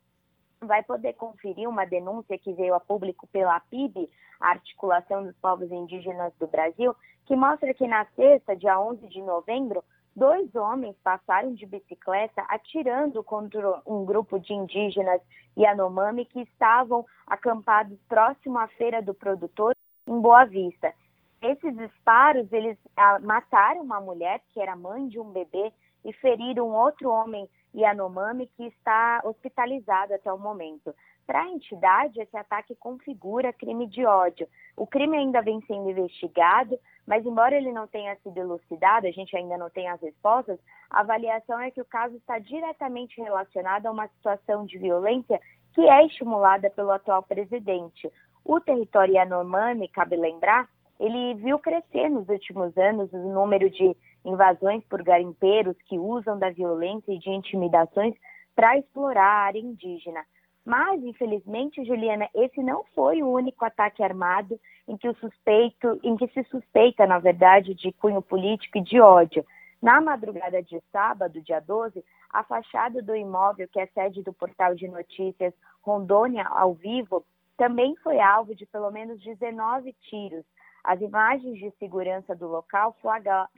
vai 0.59 0.83
poder 0.83 1.13
conferir 1.13 1.69
uma 1.69 1.85
denúncia 1.85 2.37
que 2.37 2.53
veio 2.53 2.73
a 2.73 2.79
público 2.79 3.27
pela 3.27 3.59
PIB, 3.59 4.09
a 4.39 4.49
Articulação 4.49 5.23
dos 5.23 5.35
Povos 5.37 5.71
Indígenas 5.71 6.33
do 6.39 6.47
Brasil, 6.47 6.95
que 7.25 7.35
mostra 7.35 7.73
que 7.73 7.87
na 7.87 8.05
sexta, 8.15 8.55
dia 8.55 8.79
11 8.79 9.07
de 9.07 9.21
novembro, 9.21 9.83
dois 10.15 10.53
homens 10.55 10.95
passaram 11.03 11.53
de 11.53 11.65
bicicleta 11.65 12.43
atirando 12.47 13.23
contra 13.23 13.81
um 13.85 14.05
grupo 14.05 14.39
de 14.39 14.53
indígenas 14.53 15.21
Yanomami 15.57 16.25
que 16.25 16.41
estavam 16.41 17.05
acampados 17.27 17.97
próximo 18.07 18.57
à 18.57 18.67
feira 18.69 19.01
do 19.01 19.13
produtor 19.13 19.75
em 20.07 20.19
Boa 20.19 20.45
Vista. 20.45 20.93
Esses 21.41 21.75
disparos, 21.75 22.51
eles 22.51 22.77
ah, 22.95 23.19
mataram 23.19 23.81
uma 23.81 23.99
mulher 23.99 24.41
que 24.49 24.59
era 24.59 24.75
mãe 24.75 25.07
de 25.07 25.19
um 25.19 25.31
bebê 25.31 25.73
e 26.05 26.13
feriram 26.13 26.69
outro 26.69 27.09
homem 27.09 27.49
Yanomami 27.73 28.47
que 28.55 28.65
está 28.65 29.21
hospitalizado 29.23 30.13
até 30.13 30.31
o 30.31 30.37
momento. 30.37 30.93
Para 31.31 31.43
a 31.43 31.49
entidade, 31.49 32.19
esse 32.19 32.35
ataque 32.35 32.75
configura 32.75 33.53
crime 33.53 33.87
de 33.87 34.05
ódio. 34.05 34.45
O 34.75 34.85
crime 34.85 35.15
ainda 35.15 35.41
vem 35.41 35.61
sendo 35.61 35.89
investigado, 35.89 36.77
mas 37.07 37.25
embora 37.25 37.55
ele 37.55 37.71
não 37.71 37.87
tenha 37.87 38.17
sido 38.17 38.37
elucidado, 38.37 39.07
a 39.07 39.11
gente 39.11 39.33
ainda 39.37 39.57
não 39.57 39.69
tem 39.69 39.87
as 39.87 40.01
respostas, 40.01 40.59
a 40.89 40.99
avaliação 40.99 41.57
é 41.61 41.71
que 41.71 41.79
o 41.79 41.85
caso 41.85 42.17
está 42.17 42.37
diretamente 42.37 43.21
relacionado 43.21 43.85
a 43.85 43.91
uma 43.91 44.09
situação 44.09 44.65
de 44.65 44.77
violência 44.77 45.39
que 45.73 45.79
é 45.79 46.05
estimulada 46.05 46.69
pelo 46.69 46.91
atual 46.91 47.23
presidente. 47.23 48.11
O 48.43 48.59
território 48.59 49.13
Yanomami, 49.13 49.87
cabe 49.87 50.17
lembrar, 50.17 50.67
ele 50.99 51.35
viu 51.35 51.57
crescer 51.59 52.09
nos 52.09 52.27
últimos 52.27 52.77
anos 52.77 53.09
o 53.13 53.17
número 53.17 53.69
de 53.69 53.95
invasões 54.25 54.83
por 54.83 55.01
garimpeiros 55.01 55.77
que 55.85 55.97
usam 55.97 56.37
da 56.37 56.49
violência 56.49 57.13
e 57.13 57.19
de 57.19 57.29
intimidações 57.29 58.15
para 58.53 58.77
explorar 58.77 59.23
a 59.23 59.45
área 59.45 59.59
indígena. 59.59 60.25
Mas, 60.65 61.01
infelizmente, 61.03 61.83
Juliana, 61.83 62.29
esse 62.35 62.61
não 62.61 62.83
foi 62.93 63.23
o 63.23 63.29
único 63.31 63.65
ataque 63.65 64.03
armado 64.03 64.59
em 64.87 64.95
que 64.95 65.07
o 65.07 65.15
suspeito, 65.15 65.99
em 66.03 66.15
que 66.15 66.27
se 66.27 66.43
suspeita, 66.45 67.05
na 67.07 67.17
verdade, 67.17 67.73
de 67.73 67.91
cunho 67.93 68.21
político 68.21 68.77
e 68.77 68.81
de 68.81 68.99
ódio. 68.99 69.45
Na 69.81 69.99
madrugada 69.99 70.61
de 70.61 70.79
sábado, 70.91 71.41
dia 71.41 71.59
12, 71.59 72.05
a 72.29 72.43
fachada 72.43 73.01
do 73.01 73.15
imóvel, 73.15 73.67
que 73.67 73.79
é 73.79 73.87
sede 73.87 74.21
do 74.21 74.31
portal 74.31 74.75
de 74.75 74.87
notícias 74.87 75.53
Rondônia 75.81 76.45
ao 76.47 76.73
vivo, 76.75 77.25
também 77.57 77.95
foi 77.97 78.19
alvo 78.19 78.53
de 78.55 78.65
pelo 78.67 78.91
menos 78.91 79.19
19 79.19 79.93
tiros. 79.93 80.45
As 80.83 81.01
imagens 81.01 81.57
de 81.57 81.71
segurança 81.79 82.35
do 82.35 82.47
local 82.47 82.95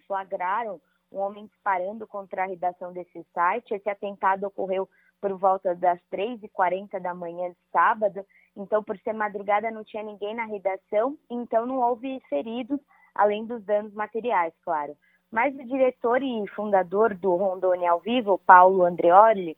flagraram 0.07 0.79
um 1.11 1.19
homem 1.19 1.45
disparando 1.45 2.07
contra 2.07 2.43
a 2.43 2.47
redação 2.47 2.91
desse 2.91 3.25
site. 3.33 3.73
Esse 3.73 3.89
atentado 3.89 4.45
ocorreu 4.45 4.89
por 5.23 5.37
volta 5.37 5.73
das 5.73 5.97
3h40 6.11 6.99
da 6.99 7.15
manhã 7.15 7.49
de 7.49 7.57
sábado. 7.71 8.25
Então, 8.57 8.83
por 8.83 8.97
ser 8.97 9.13
madrugada, 9.13 9.71
não 9.71 9.81
tinha 9.81 10.03
ninguém 10.03 10.35
na 10.35 10.43
redação, 10.43 11.17
então 11.29 11.65
não 11.65 11.79
houve 11.79 12.19
feridos, 12.27 12.77
além 13.15 13.45
dos 13.45 13.63
danos 13.63 13.93
materiais, 13.93 14.53
claro. 14.65 14.97
Mas 15.31 15.55
o 15.55 15.63
diretor 15.63 16.21
e 16.21 16.45
fundador 16.49 17.15
do 17.15 17.37
Rondônia 17.37 17.91
ao 17.91 18.01
Vivo, 18.01 18.37
Paulo 18.45 18.83
Andreoli, 18.83 19.57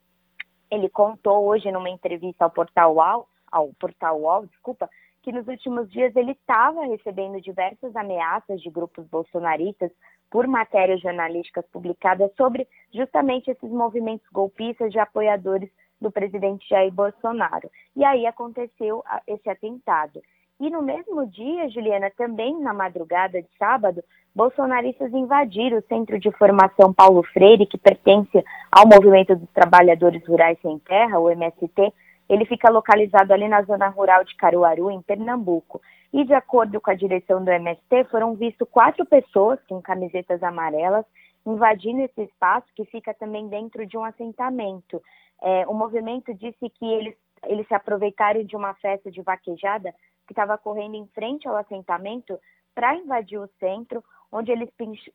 ele 0.70 0.88
contou 0.88 1.44
hoje 1.46 1.72
numa 1.72 1.90
entrevista 1.90 2.44
ao 2.44 2.50
Portal 2.50 2.94
UOL, 2.94 3.28
ao 3.50 3.72
Portal 3.74 4.20
UOL, 4.20 4.46
desculpa, 4.46 4.88
que 5.20 5.32
nos 5.32 5.48
últimos 5.48 5.90
dias 5.90 6.14
ele 6.14 6.30
estava 6.30 6.86
recebendo 6.86 7.40
diversas 7.40 7.96
ameaças 7.96 8.62
de 8.62 8.70
grupos 8.70 9.04
bolsonaristas 9.08 9.90
por 10.30 10.46
matérias 10.46 11.00
jornalísticas 11.00 11.64
publicadas 11.72 12.30
sobre 12.36 12.66
justamente 12.92 13.50
esses 13.50 13.70
movimentos 13.70 14.26
golpistas 14.32 14.92
de 14.92 14.98
apoiadores 14.98 15.70
do 16.00 16.10
presidente 16.10 16.68
Jair 16.68 16.92
Bolsonaro. 16.92 17.70
E 17.94 18.04
aí 18.04 18.26
aconteceu 18.26 19.02
esse 19.26 19.48
atentado. 19.48 20.20
E 20.58 20.70
no 20.70 20.80
mesmo 20.80 21.26
dia, 21.26 21.68
Juliana, 21.68 22.10
também 22.16 22.58
na 22.60 22.72
madrugada 22.72 23.42
de 23.42 23.48
sábado, 23.58 24.02
bolsonaristas 24.34 25.12
invadiram 25.12 25.78
o 25.78 25.82
Centro 25.82 26.18
de 26.18 26.30
Formação 26.32 26.94
Paulo 26.94 27.22
Freire, 27.22 27.66
que 27.66 27.76
pertence 27.76 28.42
ao 28.72 28.86
Movimento 28.86 29.36
dos 29.36 29.50
Trabalhadores 29.50 30.26
Rurais 30.26 30.58
Sem 30.62 30.78
Terra, 30.78 31.18
o 31.18 31.30
MST. 31.30 31.92
Ele 32.28 32.44
fica 32.44 32.70
localizado 32.70 33.32
ali 33.32 33.48
na 33.48 33.62
zona 33.62 33.88
rural 33.88 34.24
de 34.24 34.34
Caruaru, 34.36 34.90
em 34.90 35.00
Pernambuco. 35.02 35.80
E 36.12 36.24
de 36.24 36.34
acordo 36.34 36.80
com 36.80 36.90
a 36.90 36.94
direção 36.94 37.44
do 37.44 37.50
MST, 37.50 38.04
foram 38.10 38.34
vistos 38.34 38.68
quatro 38.70 39.04
pessoas 39.04 39.58
com 39.68 39.80
camisetas 39.82 40.42
amarelas 40.42 41.04
invadindo 41.46 42.00
esse 42.00 42.22
espaço 42.22 42.66
que 42.74 42.84
fica 42.86 43.14
também 43.14 43.48
dentro 43.48 43.86
de 43.86 43.96
um 43.96 44.04
assentamento. 44.04 45.00
É, 45.40 45.64
o 45.68 45.72
movimento 45.72 46.34
disse 46.34 46.68
que 46.70 46.84
eles, 46.84 47.14
eles 47.44 47.66
se 47.68 47.74
aproveitaram 47.74 48.42
de 48.42 48.56
uma 48.56 48.74
festa 48.74 49.10
de 49.10 49.22
vaquejada 49.22 49.94
que 50.26 50.32
estava 50.32 50.58
correndo 50.58 50.96
em 50.96 51.06
frente 51.08 51.46
ao 51.46 51.56
assentamento 51.56 52.36
para 52.74 52.96
invadir 52.96 53.38
o 53.38 53.48
centro, 53.60 54.02
onde 54.30 54.50
eles 54.50 54.68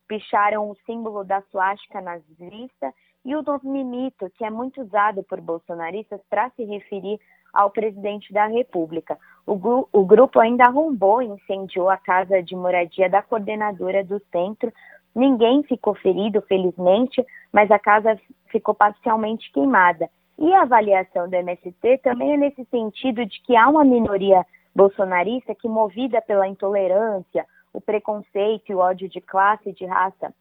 picharam 0.08 0.70
o 0.70 0.76
símbolo 0.86 1.22
da 1.22 1.42
suástica 1.42 2.00
nazista 2.00 2.92
e 3.24 3.36
o 3.36 3.42
nome 3.42 3.84
mito, 3.84 4.30
que 4.36 4.44
é 4.44 4.50
muito 4.50 4.82
usado 4.82 5.22
por 5.22 5.40
bolsonaristas 5.40 6.20
para 6.28 6.50
se 6.50 6.64
referir 6.64 7.20
ao 7.52 7.70
presidente 7.70 8.32
da 8.32 8.46
República. 8.46 9.18
O, 9.46 9.56
gru 9.56 9.88
o 9.92 10.04
grupo 10.04 10.40
ainda 10.40 10.64
arrombou 10.64 11.22
e 11.22 11.26
incendiou 11.26 11.88
a 11.88 11.96
casa 11.96 12.42
de 12.42 12.56
moradia 12.56 13.08
da 13.08 13.22
coordenadora 13.22 14.02
do 14.02 14.20
centro. 14.32 14.72
Ninguém 15.14 15.62
ficou 15.62 15.94
ferido, 15.94 16.40
felizmente, 16.42 17.24
mas 17.52 17.70
a 17.70 17.78
casa 17.78 18.18
ficou 18.46 18.74
parcialmente 18.74 19.52
queimada. 19.52 20.08
E 20.38 20.52
a 20.54 20.62
avaliação 20.62 21.28
do 21.28 21.36
MST 21.36 21.98
também 21.98 22.32
é 22.32 22.36
nesse 22.36 22.64
sentido 22.64 23.24
de 23.24 23.40
que 23.42 23.54
há 23.54 23.68
uma 23.68 23.84
minoria 23.84 24.44
bolsonarista 24.74 25.54
que, 25.54 25.68
movida 25.68 26.20
pela 26.22 26.48
intolerância, 26.48 27.46
o 27.72 27.80
preconceito 27.80 28.70
e 28.70 28.74
o 28.74 28.78
ódio 28.78 29.08
de 29.08 29.20
classe, 29.20 29.72
de 29.72 29.84
raça 29.84 30.34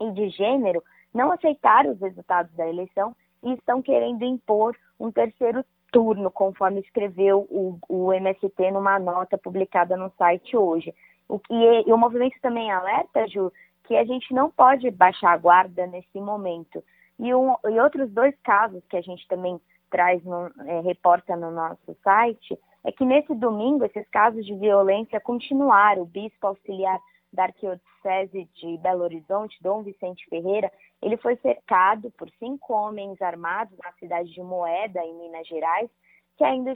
e 0.00 0.10
de 0.10 0.28
gênero, 0.30 0.82
não 1.14 1.32
aceitaram 1.32 1.92
os 1.92 2.00
resultados 2.00 2.54
da 2.54 2.68
eleição 2.68 3.14
e 3.42 3.52
estão 3.54 3.80
querendo 3.82 4.24
impor 4.24 4.76
um 4.98 5.10
terceiro 5.10 5.64
turno, 5.92 6.30
conforme 6.30 6.80
escreveu 6.80 7.46
o, 7.50 7.78
o 7.88 8.12
MST 8.12 8.70
numa 8.70 8.98
nota 8.98 9.38
publicada 9.38 9.96
no 9.96 10.10
site 10.18 10.56
hoje. 10.56 10.94
O 11.28 11.38
que 11.38 11.54
e 11.54 11.92
o 11.92 11.96
movimento 11.96 12.36
também 12.40 12.70
alerta, 12.70 13.26
Ju, 13.28 13.52
que 13.84 13.96
a 13.96 14.04
gente 14.04 14.32
não 14.34 14.50
pode 14.50 14.90
baixar 14.90 15.32
a 15.32 15.36
guarda 15.36 15.86
nesse 15.86 16.20
momento. 16.20 16.82
E, 17.18 17.34
um, 17.34 17.54
e 17.64 17.80
outros 17.80 18.10
dois 18.10 18.34
casos 18.42 18.82
que 18.88 18.96
a 18.96 19.00
gente 19.00 19.26
também 19.28 19.60
traz, 19.90 20.22
no, 20.24 20.50
é, 20.66 20.80
reporta 20.80 21.34
no 21.34 21.50
nosso 21.50 21.96
site, 22.04 22.58
é 22.84 22.92
que 22.92 23.04
nesse 23.04 23.34
domingo 23.34 23.84
esses 23.84 24.06
casos 24.08 24.44
de 24.44 24.54
violência 24.54 25.20
continuaram. 25.20 26.02
O 26.02 26.06
bispo 26.06 26.46
auxiliar 26.46 26.98
da 27.32 27.44
Arquidiocese 27.44 28.48
de 28.54 28.78
Belo 28.78 29.04
Horizonte, 29.04 29.58
Dom 29.60 29.82
Vicente 29.82 30.26
Ferreira, 30.28 30.70
ele 31.02 31.16
foi 31.16 31.36
cercado 31.36 32.10
por 32.12 32.30
cinco 32.38 32.72
homens 32.72 33.20
armados 33.20 33.76
na 33.78 33.92
cidade 33.92 34.32
de 34.32 34.42
Moeda, 34.42 35.00
em 35.04 35.14
Minas 35.14 35.46
Gerais, 35.46 35.90
que 36.36 36.44
ainda 36.44 36.72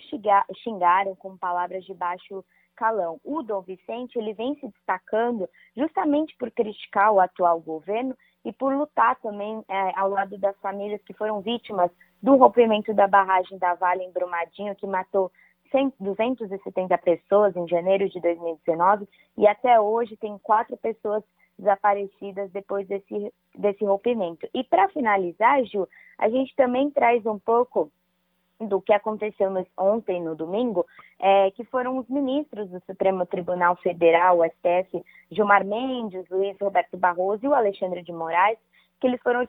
xingaram 0.63 1.15
com 1.17 1.37
palavras 1.37 1.85
de 1.85 1.95
baixo 1.95 2.45
calão. 2.77 3.21
O 3.25 3.43
Dom 3.43 3.63
Vicente 3.63 4.19
ele 4.19 4.35
vem 4.35 4.55
se 4.57 4.69
destacando 4.69 5.49
justamente 5.77 6.37
por 6.37 6.51
criticar 6.51 7.13
o 7.13 7.21
atual 7.21 7.61
governo 7.61 8.17
e 8.45 8.53
por 8.53 8.75
lutar 8.75 9.17
também 9.21 9.65
é, 9.69 9.99
ao 9.99 10.09
lado 10.09 10.37
das 10.39 10.59
famílias 10.61 11.01
que 11.03 11.15
foram 11.15 11.41
vítimas 11.41 11.91
do 12.21 12.37
rompimento 12.37 12.93
da 12.93 13.07
barragem 13.07 13.59
da 13.59 13.75
Vale 13.75 14.03
em 14.03 14.13
Brumadinho, 14.13 14.75
que 14.75 14.87
matou 14.87 15.31
100, 15.73 15.95
270 15.99 16.97
pessoas 16.99 17.57
em 17.57 17.67
janeiro 17.67 18.09
de 18.09 18.21
2019 18.21 19.09
e 19.37 19.47
até 19.47 19.81
hoje 19.81 20.17
tem 20.17 20.39
quatro 20.39 20.77
pessoas 20.77 21.25
desaparecidas 21.59 22.51
depois 22.53 22.87
desse, 22.87 23.33
desse 23.57 23.85
rompimento. 23.85 24.49
E 24.55 24.63
para 24.63 24.89
finalizar, 24.91 25.65
Ju, 25.65 25.89
a 26.19 26.29
gente 26.29 26.55
também 26.55 26.91
traz 26.91 27.25
um 27.27 27.39
pouco 27.39 27.91
do 28.61 28.81
que 28.81 28.93
aconteceu 28.93 29.49
ontem, 29.77 30.23
no 30.23 30.37
domingo, 30.37 30.87
é, 31.19 31.51
que 31.53 31.65
foram 31.65 31.99
os 31.99 32.09
ministros 32.09 32.71
do 32.71 32.81
Supremo 32.87 33.27
Tribunal 33.27 33.77
Federal, 33.77 34.39
o 34.39 34.45
STF, 34.45 35.03
Gilmar 35.31 35.65
Mendes, 35.65 36.29
Luiz 36.31 36.57
Roberto 36.61 36.97
Barroso 36.97 37.45
e 37.45 37.49
o 37.49 37.55
Alexandre 37.55 38.03
de 38.03 38.13
Moraes, 38.13 38.59
que 39.03 39.09
eles 39.09 39.21
foram 39.21 39.45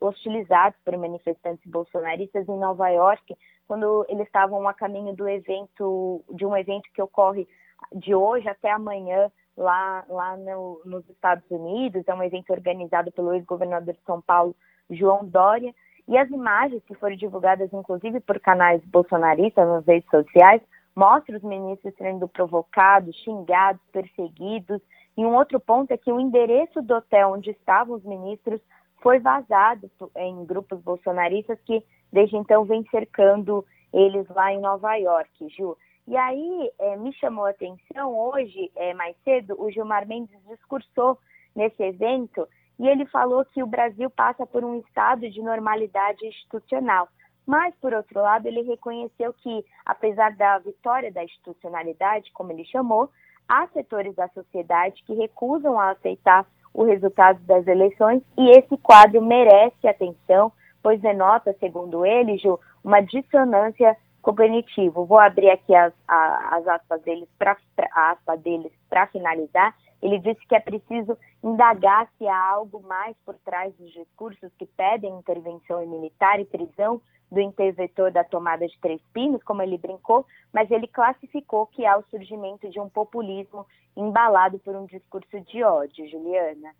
hostilizados 0.00 0.78
por 0.82 0.96
manifestantes 0.96 1.62
bolsonaristas 1.70 2.48
em 2.48 2.58
Nova 2.58 2.88
York, 2.88 3.36
quando 3.68 4.06
eles 4.08 4.26
estavam 4.26 4.66
a 4.66 4.72
caminho 4.72 5.14
do 5.14 5.28
evento, 5.28 6.24
de 6.30 6.46
um 6.46 6.56
evento 6.56 6.88
que 6.94 7.02
ocorre 7.02 7.46
de 7.92 8.14
hoje 8.14 8.48
até 8.48 8.70
amanhã 8.70 9.30
lá, 9.58 10.06
lá 10.08 10.38
no, 10.38 10.80
nos 10.86 11.06
Estados 11.10 11.44
Unidos, 11.50 12.02
é 12.06 12.14
um 12.14 12.22
evento 12.22 12.50
organizado 12.50 13.12
pelo 13.12 13.34
ex-governador 13.34 13.92
de 13.92 14.00
São 14.06 14.22
Paulo, 14.22 14.56
João 14.88 15.22
Dória, 15.22 15.74
e 16.08 16.16
as 16.16 16.30
imagens 16.30 16.82
que 16.84 16.94
foram 16.94 17.14
divulgadas, 17.14 17.70
inclusive, 17.74 18.20
por 18.20 18.40
canais 18.40 18.82
bolsonaristas 18.86 19.68
nas 19.68 19.84
redes 19.84 20.08
sociais, 20.08 20.62
mostram 20.96 21.36
os 21.36 21.42
ministros 21.42 21.92
sendo 21.98 22.26
provocados, 22.26 23.14
xingados, 23.16 23.82
perseguidos. 23.92 24.80
E 25.14 25.26
um 25.26 25.34
outro 25.34 25.60
ponto 25.60 25.90
é 25.92 25.98
que 25.98 26.10
o 26.10 26.18
endereço 26.18 26.80
do 26.80 26.94
hotel 26.94 27.32
onde 27.32 27.50
estavam 27.50 27.96
os 27.96 28.04
ministros 28.04 28.62
foi 29.04 29.18
vazado 29.18 29.90
em 30.16 30.46
grupos 30.46 30.80
bolsonaristas 30.80 31.60
que, 31.66 31.84
desde 32.10 32.38
então, 32.38 32.64
vem 32.64 32.82
cercando 32.90 33.62
eles 33.92 34.26
lá 34.30 34.50
em 34.50 34.58
Nova 34.58 34.94
York, 34.94 35.46
Ju. 35.50 35.76
E 36.08 36.16
aí 36.16 36.72
é, 36.78 36.96
me 36.96 37.12
chamou 37.12 37.44
a 37.44 37.50
atenção 37.50 38.18
hoje, 38.18 38.72
é, 38.74 38.94
mais 38.94 39.14
cedo, 39.22 39.60
o 39.60 39.70
Gilmar 39.70 40.08
Mendes 40.08 40.34
discursou 40.48 41.18
nesse 41.54 41.82
evento 41.82 42.48
e 42.78 42.88
ele 42.88 43.04
falou 43.04 43.44
que 43.44 43.62
o 43.62 43.66
Brasil 43.66 44.08
passa 44.08 44.46
por 44.46 44.64
um 44.64 44.78
estado 44.78 45.30
de 45.30 45.42
normalidade 45.42 46.26
institucional. 46.26 47.06
Mas, 47.46 47.74
por 47.76 47.92
outro 47.92 48.22
lado, 48.22 48.46
ele 48.46 48.62
reconheceu 48.62 49.34
que, 49.34 49.64
apesar 49.84 50.34
da 50.34 50.58
vitória 50.60 51.12
da 51.12 51.22
institucionalidade, 51.22 52.32
como 52.32 52.52
ele 52.52 52.64
chamou, 52.64 53.10
há 53.46 53.66
setores 53.68 54.14
da 54.14 54.28
sociedade 54.28 55.02
que 55.04 55.12
recusam 55.12 55.78
a 55.78 55.90
aceitar 55.90 56.46
o 56.74 56.84
resultado 56.84 57.38
das 57.44 57.66
eleições 57.66 58.20
e 58.36 58.50
esse 58.50 58.76
quadro 58.78 59.22
merece 59.22 59.86
atenção, 59.86 60.52
pois 60.82 61.00
denota, 61.00 61.54
segundo 61.60 62.04
ele, 62.04 62.36
Ju, 62.36 62.58
uma 62.82 63.00
dissonância 63.00 63.96
cognitiva. 64.20 65.04
Vou 65.04 65.18
abrir 65.18 65.50
aqui 65.50 65.74
as, 65.74 65.92
as 66.08 66.66
aspas 66.66 67.00
deles 67.02 67.28
para 67.38 67.56
aspa 67.94 68.36
deles 68.36 68.72
para 68.90 69.06
finalizar. 69.06 69.74
Ele 70.02 70.18
disse 70.18 70.40
que 70.48 70.56
é 70.56 70.60
preciso 70.60 71.16
indagar 71.42 72.08
se 72.18 72.26
há 72.26 72.50
algo 72.50 72.82
mais 72.82 73.16
por 73.24 73.36
trás 73.44 73.72
dos 73.76 73.92
discursos 73.92 74.50
que 74.58 74.66
pedem 74.66 75.16
intervenção 75.18 75.86
militar 75.86 76.40
e 76.40 76.44
prisão 76.44 77.00
do 77.34 77.40
interventor 77.40 78.10
da 78.10 78.24
tomada 78.24 78.66
de 78.66 78.78
Três 78.80 79.02
Pinos, 79.12 79.42
como 79.42 79.62
ele 79.62 79.76
brincou, 79.76 80.24
mas 80.52 80.70
ele 80.70 80.86
classificou 80.86 81.66
que 81.66 81.84
há 81.84 81.98
o 81.98 82.04
surgimento 82.04 82.70
de 82.70 82.80
um 82.80 82.88
populismo 82.88 83.66
embalado 83.96 84.58
por 84.60 84.74
um 84.74 84.86
discurso 84.86 85.40
de 85.40 85.62
ódio, 85.62 86.08
Juliana. 86.08 86.70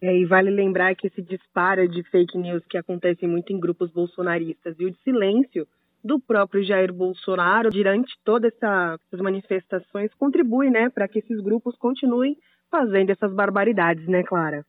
É, 0.00 0.16
e 0.16 0.24
vale 0.24 0.50
lembrar 0.50 0.94
que 0.96 1.06
esse 1.06 1.22
disparo 1.22 1.86
de 1.88 2.02
fake 2.04 2.36
news 2.36 2.64
que 2.66 2.78
acontece 2.78 3.26
muito 3.26 3.52
em 3.52 3.60
grupos 3.60 3.90
bolsonaristas 3.90 4.74
e 4.78 4.84
o 4.84 4.90
de 4.90 4.98
silêncio 5.02 5.66
do 6.02 6.18
próprio 6.18 6.64
Jair 6.64 6.92
Bolsonaro 6.92 7.70
durante 7.70 8.12
todas 8.24 8.52
essa, 8.52 8.98
essas 9.06 9.20
manifestações 9.20 10.12
contribui, 10.14 10.70
né, 10.70 10.90
para 10.90 11.06
que 11.06 11.20
esses 11.20 11.40
grupos 11.40 11.76
continuem 11.76 12.36
fazendo 12.70 13.10
essas 13.10 13.32
barbaridades, 13.32 14.06
né, 14.08 14.22
Clara? 14.24 14.64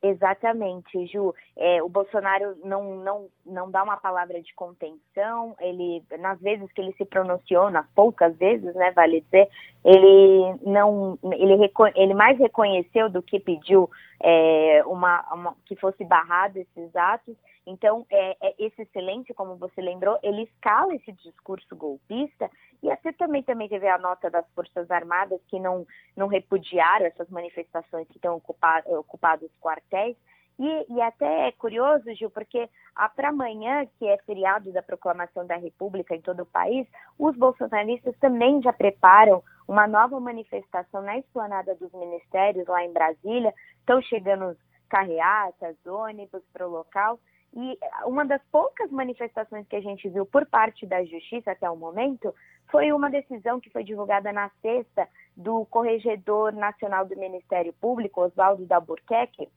Exatamente, 0.00 1.06
Ju. 1.06 1.34
É, 1.56 1.82
o 1.82 1.88
Bolsonaro 1.88 2.56
não, 2.62 2.96
não, 2.98 3.28
não 3.44 3.70
dá 3.70 3.82
uma 3.82 3.96
palavra 3.96 4.40
de 4.40 4.54
contenção. 4.54 5.56
Ele, 5.58 6.04
nas 6.20 6.40
vezes 6.40 6.70
que 6.72 6.80
ele 6.80 6.92
se 6.92 7.04
pronunciou, 7.04 7.68
nas 7.68 7.86
poucas 7.96 8.36
vezes, 8.36 8.72
né, 8.76 8.92
vale 8.92 9.20
dizer, 9.22 9.48
ele 9.84 10.56
não, 10.64 11.18
ele, 11.32 11.72
ele 11.96 12.14
mais 12.14 12.38
reconheceu 12.38 13.10
do 13.10 13.20
que 13.20 13.40
pediu 13.40 13.90
é, 14.22 14.82
uma, 14.86 15.24
uma, 15.34 15.56
que 15.66 15.74
fosse 15.74 16.04
barrado 16.04 16.58
esses 16.58 16.94
atos. 16.94 17.36
Então, 17.68 18.06
é, 18.10 18.36
é, 18.40 18.54
esse 18.58 18.82
silêncio, 18.86 19.34
como 19.34 19.54
você 19.56 19.82
lembrou, 19.82 20.18
ele 20.22 20.44
escala 20.44 20.94
esse 20.94 21.12
discurso 21.12 21.76
golpista 21.76 22.50
e 22.82 22.90
até 22.90 23.12
também, 23.12 23.42
também 23.42 23.68
teve 23.68 23.86
a 23.86 23.98
nota 23.98 24.30
das 24.30 24.48
Forças 24.54 24.90
Armadas 24.90 25.38
que 25.48 25.60
não, 25.60 25.86
não 26.16 26.28
repudiaram 26.28 27.04
essas 27.04 27.28
manifestações 27.28 28.08
que 28.08 28.16
estão 28.16 28.36
ocupados 28.36 28.90
ocupados 28.90 29.50
quartéis. 29.60 30.16
E, 30.58 30.92
e, 30.92 31.00
até 31.00 31.48
é 31.48 31.52
curioso, 31.52 32.12
Gil, 32.14 32.30
porque 32.30 32.68
para 33.14 33.28
amanhã, 33.28 33.86
que 33.98 34.06
é 34.06 34.16
feriado 34.18 34.72
da 34.72 34.82
proclamação 34.82 35.46
da 35.46 35.56
República 35.56 36.16
em 36.16 36.22
todo 36.22 36.40
o 36.40 36.46
país, 36.46 36.88
os 37.18 37.36
bolsonaristas 37.36 38.16
também 38.18 38.60
já 38.62 38.72
preparam 38.72 39.42
uma 39.68 39.86
nova 39.86 40.18
manifestação 40.18 41.02
na 41.02 41.18
esplanada 41.18 41.74
dos 41.76 41.92
ministérios 41.92 42.66
lá 42.66 42.82
em 42.82 42.92
Brasília. 42.92 43.54
Estão 43.78 44.00
chegando 44.02 44.56
carreatas, 44.88 45.76
ônibus 45.86 46.42
para 46.52 46.66
o 46.66 46.70
local. 46.70 47.20
E 47.54 47.78
uma 48.04 48.24
das 48.24 48.42
poucas 48.52 48.90
manifestações 48.90 49.66
que 49.66 49.76
a 49.76 49.80
gente 49.80 50.08
viu 50.08 50.26
por 50.26 50.46
parte 50.46 50.86
da 50.86 51.02
justiça 51.04 51.52
até 51.52 51.68
o 51.68 51.76
momento 51.76 52.34
foi 52.70 52.92
uma 52.92 53.10
decisão 53.10 53.58
que 53.58 53.70
foi 53.70 53.82
divulgada 53.82 54.32
na 54.32 54.50
sexta 54.60 55.08
do 55.36 55.64
Corregedor 55.66 56.52
Nacional 56.52 57.06
do 57.06 57.16
Ministério 57.16 57.72
Público, 57.72 58.20
Oswaldo 58.20 58.66
da 58.66 58.78
Burqueque, 58.78 59.48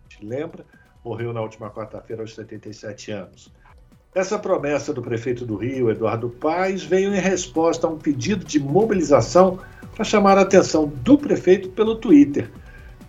te 0.07 0.23
lembra? 0.23 0.63
Morreu 1.03 1.33
na 1.33 1.41
última 1.41 1.71
quarta-feira 1.71 2.21
aos 2.21 2.35
77 2.35 3.09
anos. 3.09 3.51
Essa 4.13 4.39
promessa 4.39 4.93
do 4.93 5.01
prefeito 5.01 5.45
do 5.45 5.57
Rio, 5.57 5.89
Eduardo 5.89 6.29
Paes, 6.29 6.83
veio 6.83 7.13
em 7.13 7.19
resposta 7.19 7.87
a 7.87 7.89
um 7.89 7.97
pedido 7.97 8.45
de 8.45 8.59
mobilização 8.59 9.59
para 9.95 10.03
chamar 10.03 10.37
a 10.37 10.41
atenção 10.41 10.87
do 10.87 11.17
prefeito 11.17 11.69
pelo 11.69 11.95
Twitter. 11.95 12.51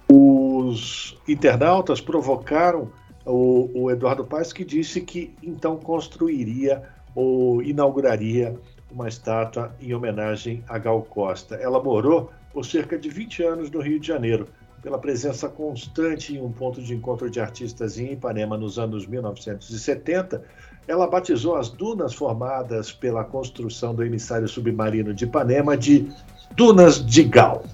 Os 0.09 1.19
internautas 1.27 2.01
provocaram 2.01 2.91
o, 3.25 3.69
o 3.75 3.91
Eduardo 3.91 4.25
Paes, 4.25 4.53
que 4.53 4.65
disse 4.65 5.01
que 5.01 5.35
então 5.43 5.77
construiria 5.77 6.85
ou 7.13 7.61
inauguraria 7.61 8.57
uma 8.91 9.09
estátua 9.09 9.75
em 9.81 9.93
homenagem 9.93 10.63
a 10.69 10.79
Gal 10.79 11.03
Costa. 11.03 11.57
Ela 11.57 11.83
morou 11.83 12.31
por 12.53 12.65
cerca 12.65 12.97
de 12.97 13.09
20 13.09 13.43
anos 13.43 13.71
no 13.71 13.81
Rio 13.81 13.99
de 13.99 14.07
Janeiro, 14.07 14.47
pela 14.81 14.99
presença 14.99 15.49
constante 15.49 16.37
em 16.37 16.41
um 16.41 16.53
ponto 16.53 16.81
de 16.81 16.95
encontro 16.95 17.29
de 17.29 17.41
artistas 17.41 17.99
em 17.99 18.13
Ipanema 18.13 18.57
nos 18.57 18.79
anos 18.79 19.07
1970 19.07 20.45
ela 20.87 21.07
batizou 21.07 21.57
as 21.57 21.69
dunas 21.69 22.15
formadas 22.15 22.93
pela 22.93 23.25
construção 23.25 23.95
do 23.95 24.05
emissário 24.05 24.47
submarino 24.47 25.13
de 25.13 25.25
Ipanema 25.25 25.77
de 25.77 26.09
Dunas 26.55 27.05
de 27.05 27.25
Gal. 27.25 27.65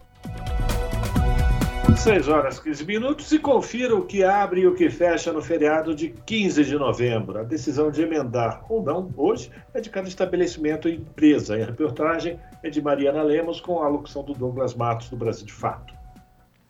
6 1.96 2.28
horas 2.28 2.60
15 2.60 2.86
minutos 2.86 3.32
e 3.32 3.40
confira 3.40 3.96
o 3.96 4.06
que 4.06 4.24
abre 4.24 4.62
e 4.62 4.68
o 4.68 4.74
que 4.74 4.90
fecha 4.90 5.32
no 5.32 5.42
feriado 5.42 5.94
de 5.94 6.10
15 6.10 6.64
de 6.64 6.76
novembro. 6.76 7.40
A 7.40 7.44
decisão 7.44 7.92
de 7.92 8.02
emendar 8.02 8.66
ou 8.70 8.84
não 8.84 9.12
hoje 9.16 9.52
é 9.74 9.82
de 9.82 9.90
cada 9.90 10.08
estabelecimento 10.08 10.90
e 10.90 10.96
empresa. 10.96 11.56
A 11.56 11.66
reportagem 11.66 12.40
é 12.64 12.70
de 12.70 12.82
Mariana 12.82 13.22
Lemos 13.22 13.60
com 13.60 13.82
a 13.84 13.88
locução 13.88 14.24
do 14.24 14.34
Douglas 14.34 14.74
Matos 14.74 15.10
do 15.10 15.18
Brasil 15.18 15.46
de 15.46 15.54
Fato. 15.54 15.94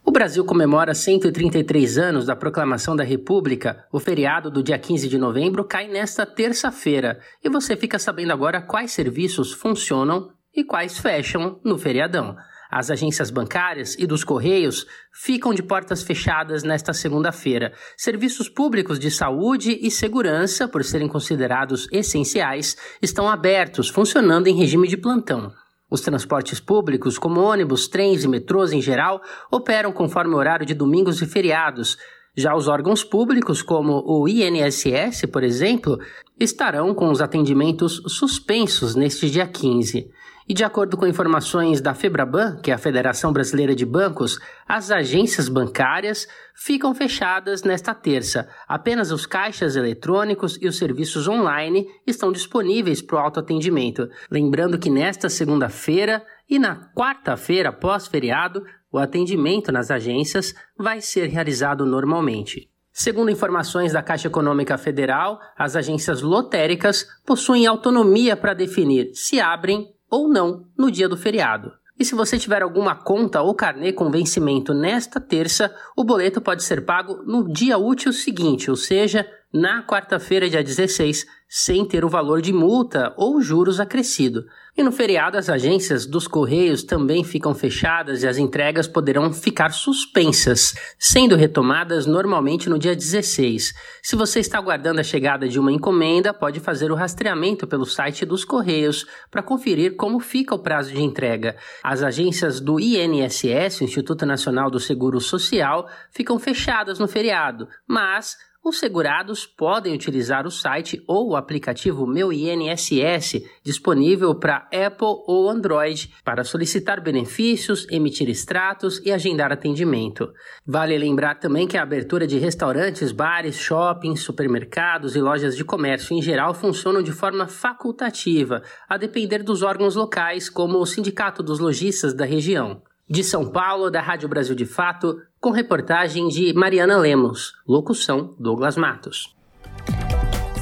O 0.03 0.11
Brasil 0.11 0.43
comemora 0.43 0.93
133 0.93 1.97
anos 1.97 2.25
da 2.25 2.35
proclamação 2.35 2.95
da 2.95 3.03
República. 3.03 3.85
O 3.91 3.99
feriado 3.99 4.49
do 4.49 4.63
dia 4.63 4.77
15 4.77 5.07
de 5.07 5.17
novembro 5.17 5.63
cai 5.63 5.87
nesta 5.87 6.25
terça-feira 6.25 7.19
e 7.43 7.49
você 7.49 7.77
fica 7.77 7.99
sabendo 7.99 8.33
agora 8.33 8.61
quais 8.61 8.91
serviços 8.91 9.53
funcionam 9.53 10.31
e 10.53 10.63
quais 10.63 10.97
fecham 10.97 11.59
no 11.63 11.77
feriadão. 11.77 12.35
As 12.71 12.89
agências 12.89 13.29
bancárias 13.29 13.97
e 13.99 14.07
dos 14.07 14.23
Correios 14.23 14.87
ficam 15.11 15.53
de 15.53 15.61
portas 15.61 16.01
fechadas 16.01 16.63
nesta 16.63 16.93
segunda-feira. 16.93 17.73
Serviços 17.97 18.47
públicos 18.47 18.97
de 18.97 19.11
saúde 19.11 19.77
e 19.81 19.91
segurança, 19.91 20.69
por 20.69 20.81
serem 20.85 21.09
considerados 21.09 21.89
essenciais, 21.91 22.77
estão 23.01 23.27
abertos, 23.27 23.89
funcionando 23.89 24.47
em 24.47 24.55
regime 24.55 24.87
de 24.87 24.95
plantão. 24.95 25.51
Os 25.89 25.99
transportes 25.99 26.61
públicos, 26.61 27.17
como 27.17 27.41
ônibus, 27.41 27.89
trens 27.89 28.23
e 28.23 28.27
metrôs 28.29 28.71
em 28.71 28.81
geral, 28.81 29.21
operam 29.51 29.91
conforme 29.91 30.33
o 30.33 30.37
horário 30.37 30.65
de 30.65 30.73
domingos 30.73 31.21
e 31.21 31.25
feriados. 31.25 31.97
Já 32.33 32.55
os 32.55 32.69
órgãos 32.69 33.03
públicos, 33.03 33.61
como 33.61 34.01
o 34.05 34.25
INSS, 34.29 35.25
por 35.29 35.43
exemplo, 35.43 35.99
estarão 36.39 36.95
com 36.95 37.11
os 37.11 37.21
atendimentos 37.21 38.01
suspensos 38.07 38.95
neste 38.95 39.29
dia 39.29 39.45
15. 39.45 40.09
E 40.51 40.53
de 40.53 40.65
acordo 40.65 40.97
com 40.97 41.07
informações 41.07 41.79
da 41.79 41.93
Febraban, 41.93 42.57
que 42.57 42.71
é 42.71 42.73
a 42.73 42.77
Federação 42.77 43.31
Brasileira 43.31 43.73
de 43.73 43.85
Bancos, 43.85 44.37
as 44.67 44.91
agências 44.91 45.47
bancárias 45.47 46.27
ficam 46.53 46.93
fechadas 46.93 47.63
nesta 47.63 47.95
terça. 47.95 48.49
Apenas 48.67 49.13
os 49.13 49.25
caixas 49.25 49.77
eletrônicos 49.77 50.59
e 50.61 50.67
os 50.67 50.77
serviços 50.77 51.25
online 51.25 51.87
estão 52.05 52.33
disponíveis 52.33 53.01
para 53.01 53.15
o 53.15 53.19
autoatendimento. 53.19 54.09
Lembrando 54.29 54.77
que 54.77 54.89
nesta 54.89 55.29
segunda-feira 55.29 56.21
e 56.49 56.59
na 56.59 56.91
quarta-feira 56.93 57.71
pós-feriado, 57.71 58.61
o 58.91 58.97
atendimento 58.97 59.71
nas 59.71 59.89
agências 59.89 60.53
vai 60.77 60.99
ser 60.99 61.29
realizado 61.29 61.85
normalmente. 61.85 62.69
Segundo 62.91 63.31
informações 63.31 63.93
da 63.93 64.03
Caixa 64.03 64.27
Econômica 64.27 64.77
Federal, 64.77 65.39
as 65.57 65.77
agências 65.77 66.21
lotéricas 66.21 67.07
possuem 67.25 67.65
autonomia 67.65 68.35
para 68.35 68.53
definir 68.53 69.11
se 69.13 69.39
abrem 69.39 69.87
ou 70.11 70.27
não 70.27 70.67
no 70.77 70.91
dia 70.91 71.07
do 71.07 71.15
feriado. 71.15 71.71
E 71.97 72.03
se 72.03 72.15
você 72.15 72.37
tiver 72.37 72.63
alguma 72.63 72.95
conta 72.95 73.41
ou 73.41 73.53
carnê 73.53 73.93
com 73.93 74.11
vencimento 74.11 74.73
nesta 74.73 75.19
terça, 75.21 75.73
o 75.95 76.03
boleto 76.03 76.41
pode 76.41 76.63
ser 76.63 76.83
pago 76.83 77.23
no 77.25 77.47
dia 77.47 77.77
útil 77.77 78.11
seguinte, 78.11 78.69
ou 78.69 78.75
seja, 78.75 79.25
na 79.53 79.83
quarta-feira, 79.83 80.49
dia 80.49 80.63
16, 80.63 81.25
sem 81.53 81.83
ter 81.85 82.05
o 82.05 82.09
valor 82.09 82.41
de 82.41 82.53
multa 82.53 83.13
ou 83.17 83.41
juros 83.41 83.81
acrescido. 83.81 84.45
E 84.77 84.81
no 84.81 84.91
feriado, 84.93 85.37
as 85.37 85.49
agências 85.49 86.05
dos 86.05 86.25
Correios 86.25 86.81
também 86.81 87.25
ficam 87.25 87.53
fechadas 87.53 88.23
e 88.23 88.27
as 88.27 88.37
entregas 88.37 88.87
poderão 88.87 89.33
ficar 89.33 89.73
suspensas, 89.73 90.73
sendo 90.97 91.35
retomadas 91.35 92.05
normalmente 92.05 92.69
no 92.69 92.79
dia 92.79 92.95
16. 92.95 93.73
Se 94.01 94.15
você 94.15 94.39
está 94.39 94.57
aguardando 94.57 95.01
a 95.01 95.03
chegada 95.03 95.45
de 95.45 95.59
uma 95.59 95.73
encomenda, 95.73 96.33
pode 96.33 96.61
fazer 96.61 96.89
o 96.89 96.95
rastreamento 96.95 97.67
pelo 97.67 97.85
site 97.85 98.25
dos 98.25 98.45
Correios 98.45 99.05
para 99.29 99.43
conferir 99.43 99.97
como 99.97 100.21
fica 100.21 100.55
o 100.55 100.59
prazo 100.59 100.93
de 100.93 101.01
entrega. 101.01 101.57
As 101.83 102.01
agências 102.01 102.61
do 102.61 102.79
INSS, 102.79 103.81
Instituto 103.81 104.25
Nacional 104.25 104.71
do 104.71 104.79
Seguro 104.79 105.19
Social, 105.19 105.85
ficam 106.09 106.39
fechadas 106.39 106.97
no 106.97 107.09
feriado, 107.09 107.67
mas 107.85 108.37
os 108.63 108.77
segurados 108.77 109.45
podem 109.45 109.93
utilizar 109.93 110.45
o 110.45 110.51
site 110.51 111.03
ou 111.07 111.31
o 111.31 111.35
aplicativo 111.35 112.05
Meu 112.05 112.31
INSS, 112.31 113.41
disponível 113.63 114.35
para 114.35 114.67
Apple 114.71 115.23
ou 115.25 115.49
Android, 115.49 116.13
para 116.23 116.43
solicitar 116.43 117.01
benefícios, 117.01 117.87
emitir 117.89 118.29
extratos 118.29 119.01
e 119.03 119.11
agendar 119.11 119.51
atendimento. 119.51 120.31
Vale 120.65 120.95
lembrar 120.95 121.39
também 121.39 121.67
que 121.67 121.75
a 121.75 121.81
abertura 121.81 122.27
de 122.27 122.37
restaurantes, 122.37 123.11
bares, 123.11 123.55
shoppings, 123.55 124.21
supermercados 124.21 125.15
e 125.15 125.21
lojas 125.21 125.57
de 125.57 125.65
comércio 125.65 126.15
em 126.15 126.21
geral 126.21 126.53
funcionam 126.53 127.01
de 127.01 127.11
forma 127.11 127.47
facultativa, 127.47 128.61
a 128.87 128.95
depender 128.95 129.41
dos 129.41 129.63
órgãos 129.63 129.95
locais, 129.95 130.49
como 130.49 130.77
o 130.77 130.85
Sindicato 130.85 131.41
dos 131.41 131.57
Lojistas 131.57 132.13
da 132.13 132.25
região. 132.25 132.83
De 133.09 133.23
São 133.25 133.51
Paulo, 133.51 133.89
da 133.89 133.99
Rádio 133.99 134.29
Brasil 134.29 134.55
de 134.55 134.65
Fato, 134.65 135.17
com 135.41 135.49
reportagem 135.49 136.27
de 136.27 136.53
Mariana 136.53 136.97
Lemos. 136.97 137.55
Locução: 137.67 138.35
Douglas 138.39 138.77
Matos. 138.77 139.35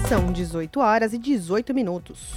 São 0.08 0.32
18 0.32 0.80
horas 0.80 1.12
e 1.12 1.18
18 1.18 1.74
minutos. 1.74 2.32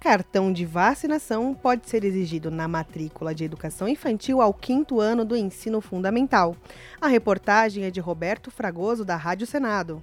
Cartão 0.00 0.50
de 0.50 0.64
vacinação 0.64 1.52
pode 1.52 1.86
ser 1.86 2.02
exigido 2.02 2.50
na 2.50 2.66
matrícula 2.66 3.34
de 3.34 3.44
educação 3.44 3.86
infantil 3.86 4.40
ao 4.40 4.54
quinto 4.54 4.98
ano 4.98 5.22
do 5.22 5.36
ensino 5.36 5.82
fundamental. 5.82 6.56
A 6.98 7.06
reportagem 7.06 7.84
é 7.84 7.90
de 7.90 8.00
Roberto 8.00 8.50
Fragoso, 8.50 9.04
da 9.04 9.16
Rádio 9.16 9.46
Senado. 9.46 10.02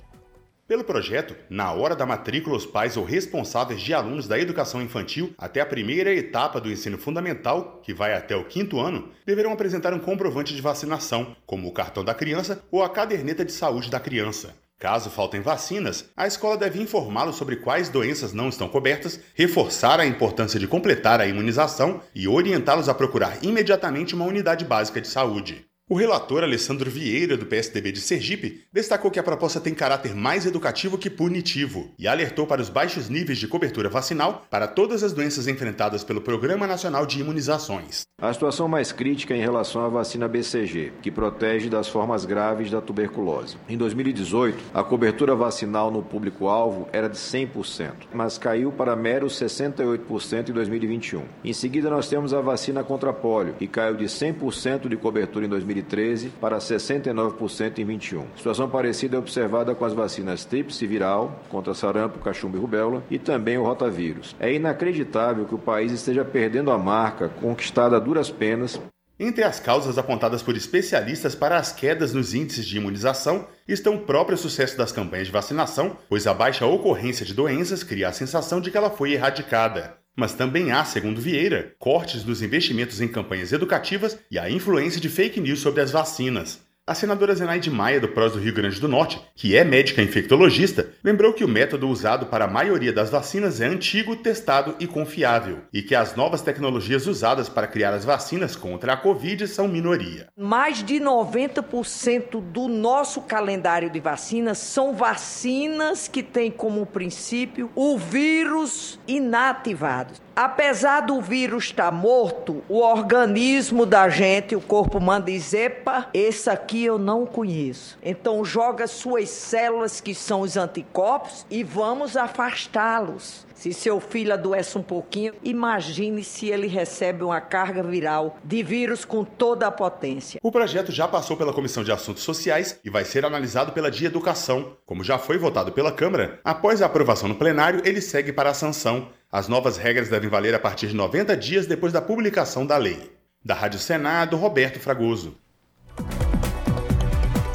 Pelo 0.68 0.84
projeto, 0.84 1.34
na 1.50 1.72
hora 1.72 1.96
da 1.96 2.06
matrícula, 2.06 2.58
os 2.58 2.66
pais 2.66 2.98
ou 2.98 3.06
responsáveis 3.06 3.80
de 3.80 3.94
alunos 3.94 4.28
da 4.28 4.38
educação 4.38 4.82
infantil 4.82 5.34
até 5.38 5.62
a 5.62 5.66
primeira 5.66 6.14
etapa 6.14 6.60
do 6.60 6.70
ensino 6.70 6.98
fundamental, 6.98 7.80
que 7.82 7.94
vai 7.94 8.14
até 8.14 8.36
o 8.36 8.44
quinto 8.44 8.78
ano, 8.78 9.10
deverão 9.26 9.54
apresentar 9.54 9.94
um 9.94 10.00
comprovante 10.00 10.54
de 10.54 10.62
vacinação, 10.62 11.38
como 11.46 11.70
o 11.70 11.72
cartão 11.72 12.04
da 12.04 12.14
criança 12.14 12.62
ou 12.70 12.84
a 12.84 12.90
caderneta 12.90 13.46
de 13.46 13.54
saúde 13.54 13.90
da 13.90 13.98
criança. 13.98 14.56
Caso 14.78 15.10
faltem 15.10 15.40
vacinas, 15.40 16.10
a 16.16 16.28
escola 16.28 16.58
deve 16.58 16.82
informá-los 16.82 17.38
sobre 17.38 17.56
quais 17.56 17.88
doenças 17.88 18.34
não 18.34 18.50
estão 18.50 18.68
cobertas, 18.68 19.22
reforçar 19.36 20.02
a 20.02 20.06
importância 20.06 20.60
de 20.60 20.68
completar 20.68 21.22
a 21.22 21.26
imunização 21.26 22.02
e 22.14 22.28
orientá-los 22.28 22.90
a 22.90 22.94
procurar 22.94 23.42
imediatamente 23.42 24.14
uma 24.14 24.26
unidade 24.26 24.66
básica 24.66 25.00
de 25.00 25.08
saúde. 25.08 25.67
O 25.90 25.96
relator 25.96 26.44
Alessandro 26.44 26.92
Vieira, 26.92 27.38
do 27.38 27.46
PSDB 27.46 27.94
de 27.94 28.02
Sergipe, 28.02 28.66
destacou 28.74 29.10
que 29.10 29.20
a 29.20 29.24
proposta 29.24 29.62
tem 29.62 29.74
caráter 29.74 30.14
mais 30.14 30.46
educativo 30.46 30.98
que 30.98 31.10
punitivo 31.10 31.94
e 31.98 32.10
alertou 32.10 32.46
para 32.46 32.62
os 32.62 32.68
baixos 32.68 33.08
níveis 33.08 33.40
de 33.40 33.48
cobertura 33.48 33.88
vacinal 33.88 34.46
para 34.50 34.68
todas 34.68 35.02
as 35.02 35.14
doenças 35.14 35.48
enfrentadas 35.48 36.04
pelo 36.04 36.20
Programa 36.20 36.68
Nacional 36.68 37.06
de 37.06 37.22
Imunizações. 37.22 38.06
A 38.22 38.34
situação 38.34 38.68
mais 38.68 38.92
crítica 38.92 39.34
é 39.34 39.38
em 39.38 39.40
relação 39.40 39.82
à 39.82 39.88
vacina 39.88 40.28
BCG, 40.28 40.92
que 41.02 41.10
protege 41.10 41.70
das 41.70 41.88
formas 41.88 42.26
graves 42.26 42.70
da 42.70 42.82
tuberculose. 42.82 43.56
Em 43.70 43.78
2018, 43.78 44.58
a 44.74 44.84
cobertura 44.84 45.36
vacinal 45.36 45.90
no 45.90 46.04
público-alvo 46.04 46.90
era 46.92 47.08
de 47.08 47.16
100%, 47.16 47.94
mas 48.14 48.38
caiu 48.38 48.74
para 48.74 48.94
meros 48.94 49.40
68% 49.40 50.50
em 50.50 50.52
2021. 50.52 51.24
Em 51.46 51.54
seguida, 51.54 51.90
nós 51.90 52.10
temos 52.10 52.34
a 52.34 52.42
vacina 52.42 52.84
contra 52.84 53.14
pólio, 53.14 53.54
que 53.54 53.68
caiu 53.68 53.96
de 53.96 54.06
100% 54.06 54.90
de 54.90 54.98
cobertura 54.98 55.46
em 55.46 55.50
2018 55.50 55.77
2013 55.82 56.30
para 56.42 56.58
69% 56.58 57.80
em 57.80 57.86
21. 57.86 58.26
Situação 58.36 58.70
parecida 58.70 59.16
é 59.16 59.20
observada 59.20 59.76
com 59.76 59.86
as 59.86 59.94
vacinas 59.94 60.46
tríplice 60.46 60.86
viral 60.86 61.42
contra 61.50 61.74
sarampo, 61.74 62.20
cachumba 62.20 62.58
e 62.58 62.62
rubéola 62.62 63.04
e 63.10 63.20
também 63.20 63.58
o 63.58 63.64
rotavírus. 63.64 64.36
É 64.40 64.54
inacreditável 64.54 65.46
que 65.46 65.56
o 65.56 65.60
país 65.60 65.92
esteja 65.92 66.24
perdendo 66.24 66.72
a 66.72 66.78
marca 66.78 67.30
conquistada 67.30 67.98
a 67.98 68.00
duras 68.00 68.30
penas 68.30 68.80
entre 69.20 69.44
as 69.44 69.60
causas 69.60 69.98
apontadas 69.98 70.44
por 70.44 70.56
especialistas 70.56 71.34
para 71.34 71.58
as 71.58 71.72
quedas 71.72 72.14
nos 72.14 72.36
índices 72.36 72.68
de 72.68 72.78
imunização 72.78 73.48
estão 73.68 73.96
o 73.96 74.02
próprio 74.02 74.38
sucesso 74.38 74.78
das 74.78 74.92
campanhas 74.92 75.26
de 75.26 75.34
vacinação, 75.34 75.98
pois 76.08 76.28
a 76.28 76.36
baixa 76.36 76.68
ocorrência 76.68 77.26
de 77.26 77.34
doenças 77.34 77.84
cria 77.84 78.10
a 78.10 78.14
sensação 78.14 78.62
de 78.62 78.70
que 78.70 78.78
ela 78.78 78.92
foi 78.92 79.14
erradicada. 79.14 79.98
Mas 80.20 80.34
também 80.34 80.72
há, 80.72 80.84
segundo 80.84 81.22
Vieira, 81.22 81.76
cortes 81.78 82.26
nos 82.26 82.42
investimentos 82.42 83.00
em 83.00 83.08
campanhas 83.08 83.52
educativas 83.52 84.18
e 84.32 84.40
a 84.40 84.50
influência 84.50 85.00
de 85.00 85.10
fake 85.10 85.40
news 85.40 85.60
sobre 85.60 85.80
as 85.80 85.92
vacinas. 85.92 86.67
A 86.90 86.96
senadora 86.96 87.36
Zenaide 87.36 87.70
Maia, 87.70 88.00
do 88.00 88.08
PROS 88.08 88.32
do 88.32 88.40
Rio 88.40 88.54
Grande 88.54 88.80
do 88.80 88.88
Norte, 88.88 89.22
que 89.36 89.58
é 89.58 89.66
médica 89.66 90.02
infectologista, 90.02 90.90
lembrou 91.04 91.34
que 91.34 91.44
o 91.44 91.48
método 91.48 91.90
usado 91.90 92.28
para 92.28 92.46
a 92.46 92.50
maioria 92.50 92.94
das 92.94 93.10
vacinas 93.10 93.60
é 93.60 93.66
antigo, 93.66 94.16
testado 94.16 94.74
e 94.80 94.88
confiável, 94.88 95.64
e 95.74 95.82
que 95.82 95.94
as 95.94 96.16
novas 96.16 96.42
tecnologias 96.42 97.06
usadas 97.06 97.50
para 97.50 97.68
criar 97.68 97.94
as 97.94 98.06
vacinas 98.06 98.56
contra 98.56 98.94
a 98.94 98.98
Covid 98.98 99.50
são 99.50 99.68
minoria. 99.68 100.30
Mais 100.38 100.82
de 100.82 100.96
90% 100.96 102.40
do 102.40 102.70
nosso 102.70 103.20
calendário 103.20 103.90
de 103.90 104.00
vacinas 104.00 104.58
são 104.58 104.96
vacinas 104.96 106.08
que 106.08 106.24
têm 106.24 106.50
como 106.50 106.86
princípio 106.86 107.70
o 107.76 107.98
vírus 107.98 108.98
inativado. 109.06 110.14
Apesar 110.38 111.00
do 111.00 111.20
vírus 111.20 111.64
estar 111.64 111.92
morto, 111.92 112.64
o 112.70 112.78
organismo 112.78 113.88
da 113.88 114.08
gente, 114.08 114.56
o 114.56 114.62
corpo 114.62 115.02
manda 115.02 115.32
dizer, 115.32 115.72
epa, 115.72 116.10
esse 116.14 116.48
aqui 116.48 116.86
eu 116.86 117.00
não 117.00 117.26
conheço. 117.26 117.98
Então 118.04 118.46
joga 118.46 118.86
suas 118.86 119.30
células, 119.30 120.00
que 120.00 120.14
são 120.14 120.42
os 120.42 120.56
anticorpos, 120.56 121.44
e 121.50 121.64
vamos 121.64 122.16
afastá-los. 122.16 123.47
Se 123.58 123.74
seu 123.74 124.00
filho 124.00 124.32
adoece 124.32 124.78
um 124.78 124.84
pouquinho, 124.84 125.34
imagine 125.44 126.24
se 126.24 126.48
ele 126.48 126.68
recebe 126.68 127.24
uma 127.24 127.42
carga 127.42 127.82
viral 127.82 128.38
de 128.44 128.62
vírus 128.62 129.04
com 129.04 129.24
toda 129.24 129.66
a 129.66 129.72
potência. 129.72 130.40
O 130.44 130.52
projeto 130.52 130.92
já 130.92 131.08
passou 131.08 131.36
pela 131.36 131.52
Comissão 131.52 131.84
de 131.84 131.92
Assuntos 131.92 132.22
Sociais 132.22 132.80
e 132.86 132.90
vai 132.92 133.04
ser 133.04 133.26
analisado 133.26 133.72
pela 133.72 133.90
de 133.90 134.06
Educação. 134.06 134.78
Como 134.86 135.04
já 135.04 135.18
foi 135.18 135.40
votado 135.40 135.72
pela 135.72 135.92
Câmara, 135.92 136.40
após 136.44 136.84
a 136.84 136.86
aprovação 136.86 137.28
no 137.28 137.34
plenário, 137.34 137.82
ele 137.84 138.00
segue 138.00 138.32
para 138.32 138.52
a 138.52 138.54
sanção. 138.54 139.10
As 139.32 139.48
novas 139.48 139.76
regras 139.76 140.08
devem 140.08 140.30
valer 140.30 140.54
a 140.54 140.60
partir 140.60 140.86
de 140.86 140.96
90 140.96 141.36
dias 141.36 141.66
depois 141.66 141.92
da 141.92 142.00
publicação 142.00 142.64
da 142.64 142.78
lei. 142.78 143.12
Da 143.44 143.56
Rádio 143.56 143.80
Senado, 143.80 144.38
Roberto 144.38 144.80
Fragoso. 144.80 145.36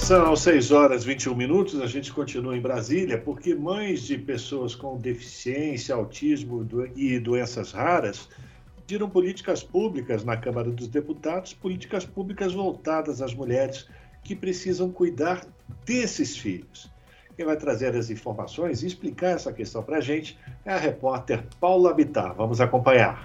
São 0.03 0.35
6 0.35 0.73
horas 0.73 1.05
e 1.05 1.07
21 1.07 1.33
minutos, 1.33 1.81
a 1.81 1.87
gente 1.87 2.13
continua 2.13 2.57
em 2.57 2.61
Brasília, 2.61 3.17
porque 3.17 3.55
mães 3.55 4.03
de 4.03 4.19
pessoas 4.19 4.75
com 4.75 4.99
deficiência, 4.99 5.95
autismo 5.95 6.67
e 6.97 7.21
doenças 7.21 7.71
raras 7.71 8.29
pediram 8.75 9.09
políticas 9.09 9.63
públicas 9.63 10.25
na 10.25 10.37
Câmara 10.37 10.73
dos 10.73 10.89
Deputados, 10.89 11.55
políticas 11.55 12.05
públicas 12.05 12.53
voltadas 12.53 13.23
às 13.23 13.33
mulheres 13.33 13.89
que 14.25 14.35
precisam 14.35 14.91
cuidar 14.91 15.47
desses 15.87 16.37
filhos. 16.37 16.91
Quem 17.37 17.47
vai 17.47 17.57
trazer 17.57 17.95
as 17.95 18.11
informações 18.11 18.83
e 18.83 18.89
explicar 18.89 19.37
essa 19.37 19.53
questão 19.53 19.85
para 19.85 19.99
a 19.99 20.03
gente 20.03 20.37
é 20.65 20.73
a 20.73 20.79
repórter 20.79 21.45
Paula 21.61 21.95
Bittar. 21.95 22.35
Vamos 22.35 22.61
acompanhar. 22.61 23.25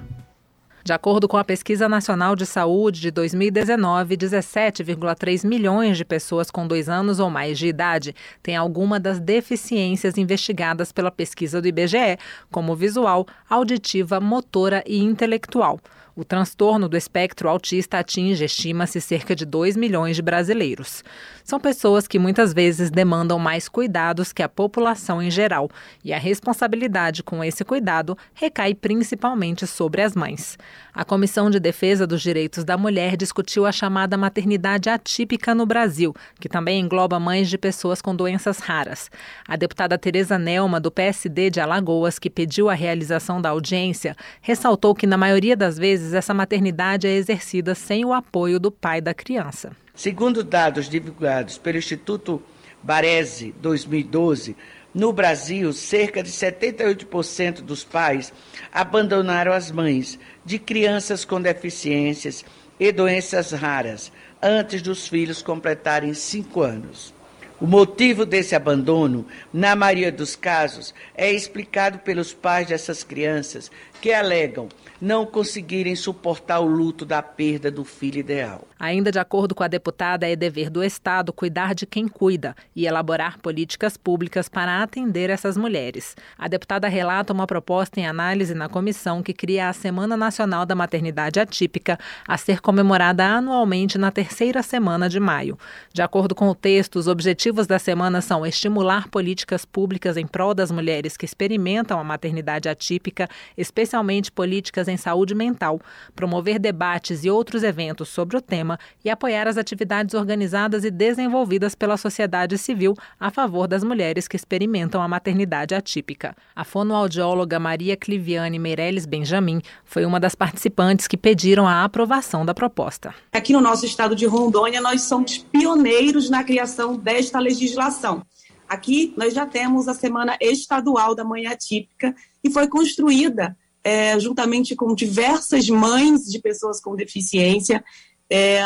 De 0.88 0.94
acordo 0.94 1.28
com 1.28 1.36
a 1.36 1.44
Pesquisa 1.44 1.90
Nacional 1.90 2.34
de 2.34 2.46
Saúde 2.46 3.02
de 3.02 3.12
2019, 3.12 4.16
17,3 4.16 5.46
milhões 5.46 5.98
de 5.98 6.06
pessoas 6.06 6.50
com 6.50 6.66
dois 6.66 6.88
anos 6.88 7.20
ou 7.20 7.30
mais 7.30 7.60
de 7.60 7.68
idade 7.68 8.16
têm 8.42 8.56
alguma 8.56 8.98
das 8.98 9.20
deficiências 9.20 10.18
investigadas 10.18 10.94
pela 10.94 11.12
pesquisa 11.12 11.62
do 11.62 11.68
IBGE, 11.68 12.18
como 12.50 12.74
visual, 12.74 13.28
auditiva, 13.50 14.22
motora 14.22 14.82
e 14.88 15.04
intelectual. 15.04 15.78
O 16.16 16.24
transtorno 16.24 16.88
do 16.88 16.96
espectro 16.96 17.50
autista 17.50 18.00
atinge, 18.00 18.46
estima-se, 18.46 19.02
cerca 19.02 19.36
de 19.36 19.46
2 19.46 19.76
milhões 19.76 20.16
de 20.16 20.22
brasileiros. 20.22 21.04
São 21.48 21.62
pessoas 21.62 22.10
que 22.10 22.20
muitas 22.20 22.54
vezes 22.54 22.92
demandam 22.92 23.40
mais 23.40 23.70
cuidados 23.70 24.34
que 24.34 24.44
a 24.44 24.50
população 24.50 25.24
em 25.24 25.32
geral, 25.32 25.70
e 26.04 26.12
a 26.12 26.20
responsabilidade 26.20 27.24
com 27.24 27.42
esse 27.42 27.64
cuidado 27.64 28.18
recai 28.34 28.76
principalmente 28.76 29.66
sobre 29.66 30.02
as 30.02 30.14
mães. 30.14 30.58
A 30.94 31.06
Comissão 31.06 31.50
de 31.50 31.58
Defesa 31.58 32.06
dos 32.06 32.22
Direitos 32.22 32.66
da 32.66 32.78
Mulher 32.78 33.16
discutiu 33.16 33.66
a 33.66 33.72
chamada 33.72 34.18
maternidade 34.18 34.90
atípica 34.90 35.56
no 35.56 35.66
Brasil, 35.66 36.14
que 36.38 36.50
também 36.50 36.82
engloba 36.82 37.18
mães 37.18 37.50
de 37.50 37.58
pessoas 37.58 38.02
com 38.02 38.14
doenças 38.14 38.60
raras. 38.60 39.10
A 39.48 39.56
deputada 39.56 39.98
Tereza 39.98 40.38
Nelma, 40.38 40.82
do 40.82 40.92
PSD 40.92 41.50
de 41.50 41.62
Alagoas, 41.62 42.20
que 42.20 42.30
pediu 42.30 42.70
a 42.70 42.74
realização 42.74 43.42
da 43.42 43.52
audiência, 43.52 44.18
ressaltou 44.42 44.94
que, 44.94 45.08
na 45.08 45.16
maioria 45.16 45.56
das 45.56 45.78
vezes, 45.78 46.14
essa 46.14 46.34
maternidade 46.34 47.08
é 47.08 47.16
exercida 47.16 47.74
sem 47.74 48.04
o 48.04 48.12
apoio 48.12 48.60
do 48.60 48.70
pai 48.70 49.00
da 49.00 49.14
criança. 49.14 49.72
Segundo 49.98 50.44
dados 50.44 50.88
divulgados 50.88 51.58
pelo 51.58 51.80
Instituto 51.80 52.40
Baresi 52.84 53.52
2012, 53.60 54.56
no 54.94 55.12
Brasil, 55.12 55.74
cerca 55.74 56.22
de 56.22 56.30
78% 56.30 57.62
dos 57.62 57.84
pais 57.84 58.32
abandonaram 58.72 59.52
as 59.52 59.72
mães 59.72 60.20
de 60.46 60.60
crianças 60.60 61.26
com 61.26 61.42
deficiências 61.42 62.46
e 62.80 62.92
doenças 62.92 63.52
raras 63.54 64.12
antes 64.40 64.84
dos 64.84 65.08
filhos 65.08 65.42
completarem 65.42 66.14
cinco 66.14 66.62
anos. 66.62 67.12
O 67.60 67.66
motivo 67.66 68.24
desse 68.24 68.54
abandono, 68.54 69.26
na 69.52 69.76
maioria 69.76 70.12
dos 70.12 70.36
casos, 70.36 70.94
é 71.16 71.32
explicado 71.32 71.98
pelos 71.98 72.32
pais 72.32 72.68
dessas 72.68 73.04
crianças 73.04 73.72
que 74.02 74.14
alegam 74.14 74.70
não 75.00 75.26
conseguirem 75.26 75.96
suportar 75.96 76.60
o 76.60 76.66
luto 76.66 77.06
da 77.06 77.22
perda 77.22 77.70
do 77.70 77.84
filho 77.84 78.20
ideal. 78.20 78.68
Ainda 78.80 79.12
de 79.12 79.20
acordo 79.20 79.56
com 79.56 79.64
a 79.64 79.68
deputada, 79.68 80.28
é 80.28 80.36
dever 80.36 80.70
do 80.70 80.84
Estado 80.84 81.34
cuidar 81.34 81.74
de 81.74 81.86
quem 81.86 82.08
cuida 82.08 82.56
e 82.76 82.86
elaborar 82.86 83.40
políticas 83.40 83.98
públicas 83.98 84.48
para 84.50 84.82
atender 84.82 85.30
essas 85.30 85.58
mulheres. 85.58 86.16
A 86.38 86.48
deputada 86.48 86.88
relata 86.88 87.34
uma 87.34 87.48
proposta 87.48 88.00
em 88.00 88.08
análise 88.08 88.54
na 88.54 88.70
comissão 88.70 89.24
que 89.24 89.34
cria 89.34 89.70
a 89.70 89.74
Semana 89.74 90.16
Nacional 90.16 90.66
da 90.66 90.76
Maternidade 90.76 91.40
Atípica, 91.40 91.98
a 92.28 92.38
ser 92.38 92.62
comemorada 92.62 93.26
anualmente 93.26 93.98
na 93.98 94.12
terceira 94.12 94.62
semana 94.62 95.10
de 95.10 95.20
maio. 95.20 95.58
De 95.94 96.02
acordo 96.02 96.36
com 96.36 96.50
o 96.50 96.56
texto, 96.56 96.98
os 96.98 97.08
objetivos 97.08 97.66
da 97.66 97.80
semana 97.80 98.22
são 98.22 98.46
estimular 98.46 99.10
políticas 99.10 99.66
públicas 99.66 100.18
em 100.18 100.28
prol 100.28 100.54
das 100.54 100.72
mulheres 100.72 101.18
que 101.18 101.26
experimentam 101.26 102.00
a 102.00 102.04
maternidade 102.04 102.70
atípica, 102.70 103.28
especialmente 103.58 103.87
políticas 104.32 104.88
em 104.88 104.98
saúde 104.98 105.36
mental, 105.36 105.80
promover 106.16 106.60
debates 106.60 107.24
e 107.24 107.30
outros 107.30 107.64
eventos 107.64 108.10
sobre 108.10 108.38
o 108.38 108.42
tema 108.42 108.80
e 109.04 109.10
apoiar 109.10 109.48
as 109.48 109.58
atividades 109.58 110.14
organizadas 110.14 110.84
e 110.84 110.92
desenvolvidas 110.92 111.76
pela 111.76 111.98
sociedade 111.98 112.58
civil 112.58 112.94
a 113.20 113.30
favor 113.30 113.68
das 113.68 113.84
mulheres 113.84 114.28
que 114.28 114.36
experimentam 114.36 115.02
a 115.02 115.08
maternidade 115.08 115.76
atípica. 115.76 116.36
A 116.56 116.64
fonoaudióloga 116.64 117.60
Maria 117.60 117.96
Cliviane 117.96 118.60
Meirelles 118.60 119.06
Benjamin 119.06 119.62
foi 119.86 120.06
uma 120.06 120.20
das 120.20 120.36
participantes 120.36 121.08
que 121.08 121.18
pediram 121.18 121.68
a 121.68 121.84
aprovação 121.84 122.46
da 122.46 122.54
proposta. 122.54 123.14
Aqui 123.32 123.54
no 123.54 123.62
nosso 123.62 123.86
estado 123.86 124.16
de 124.16 124.26
Rondônia, 124.26 124.82
nós 124.82 125.02
somos 125.02 125.38
pioneiros 125.38 126.30
na 126.30 126.44
criação 126.44 126.98
desta 126.98 127.40
legislação. 127.40 128.24
Aqui 128.68 129.14
nós 129.16 129.34
já 129.34 129.46
temos 129.46 129.88
a 129.88 129.94
Semana 129.94 130.38
Estadual 130.42 131.16
da 131.16 131.24
Mãe 131.24 131.46
Atípica 131.48 132.14
e 132.44 132.52
foi 132.52 132.68
construída 132.68 133.58
é, 133.84 134.20
juntamente 134.20 134.76
com 134.76 134.94
diversas 134.94 135.70
mães 135.70 136.24
de 136.24 136.40
pessoas 136.40 136.80
com 136.82 136.96
deficiência 136.96 137.84
é, 138.30 138.62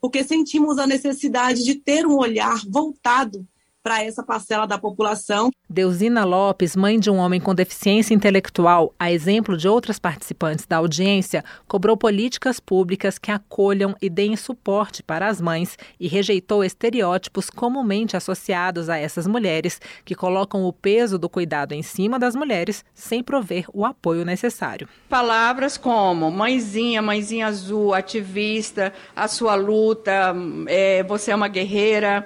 porque 0.00 0.22
sentimos 0.22 0.78
a 0.78 0.86
necessidade 0.86 1.64
de 1.64 1.76
ter 1.76 2.06
um 2.06 2.18
olhar 2.18 2.60
voltado 2.68 3.46
para 3.84 4.02
essa 4.02 4.22
parcela 4.22 4.66
da 4.66 4.78
população. 4.78 5.50
Deusina 5.68 6.24
Lopes, 6.24 6.74
mãe 6.74 6.98
de 6.98 7.10
um 7.10 7.18
homem 7.18 7.38
com 7.38 7.54
deficiência 7.54 8.14
intelectual, 8.14 8.94
a 8.98 9.12
exemplo 9.12 9.58
de 9.58 9.68
outras 9.68 9.98
participantes 9.98 10.64
da 10.64 10.78
audiência, 10.78 11.44
cobrou 11.68 11.94
políticas 11.94 12.58
públicas 12.58 13.18
que 13.18 13.30
acolham 13.30 13.94
e 14.00 14.08
deem 14.08 14.36
suporte 14.36 15.02
para 15.02 15.28
as 15.28 15.38
mães 15.38 15.76
e 16.00 16.08
rejeitou 16.08 16.64
estereótipos 16.64 17.50
comumente 17.50 18.16
associados 18.16 18.88
a 18.88 18.96
essas 18.96 19.26
mulheres 19.26 19.78
que 20.02 20.14
colocam 20.14 20.64
o 20.64 20.72
peso 20.72 21.18
do 21.18 21.28
cuidado 21.28 21.72
em 21.72 21.82
cima 21.82 22.18
das 22.18 22.34
mulheres 22.34 22.82
sem 22.94 23.22
prover 23.22 23.66
o 23.74 23.84
apoio 23.84 24.24
necessário. 24.24 24.88
Palavras 25.10 25.76
como 25.76 26.30
mãezinha, 26.30 27.02
mãezinha 27.02 27.48
azul, 27.48 27.92
ativista, 27.92 28.94
a 29.14 29.28
sua 29.28 29.54
luta, 29.54 30.34
é, 30.68 31.02
você 31.02 31.32
é 31.32 31.36
uma 31.36 31.48
guerreira 31.48 32.24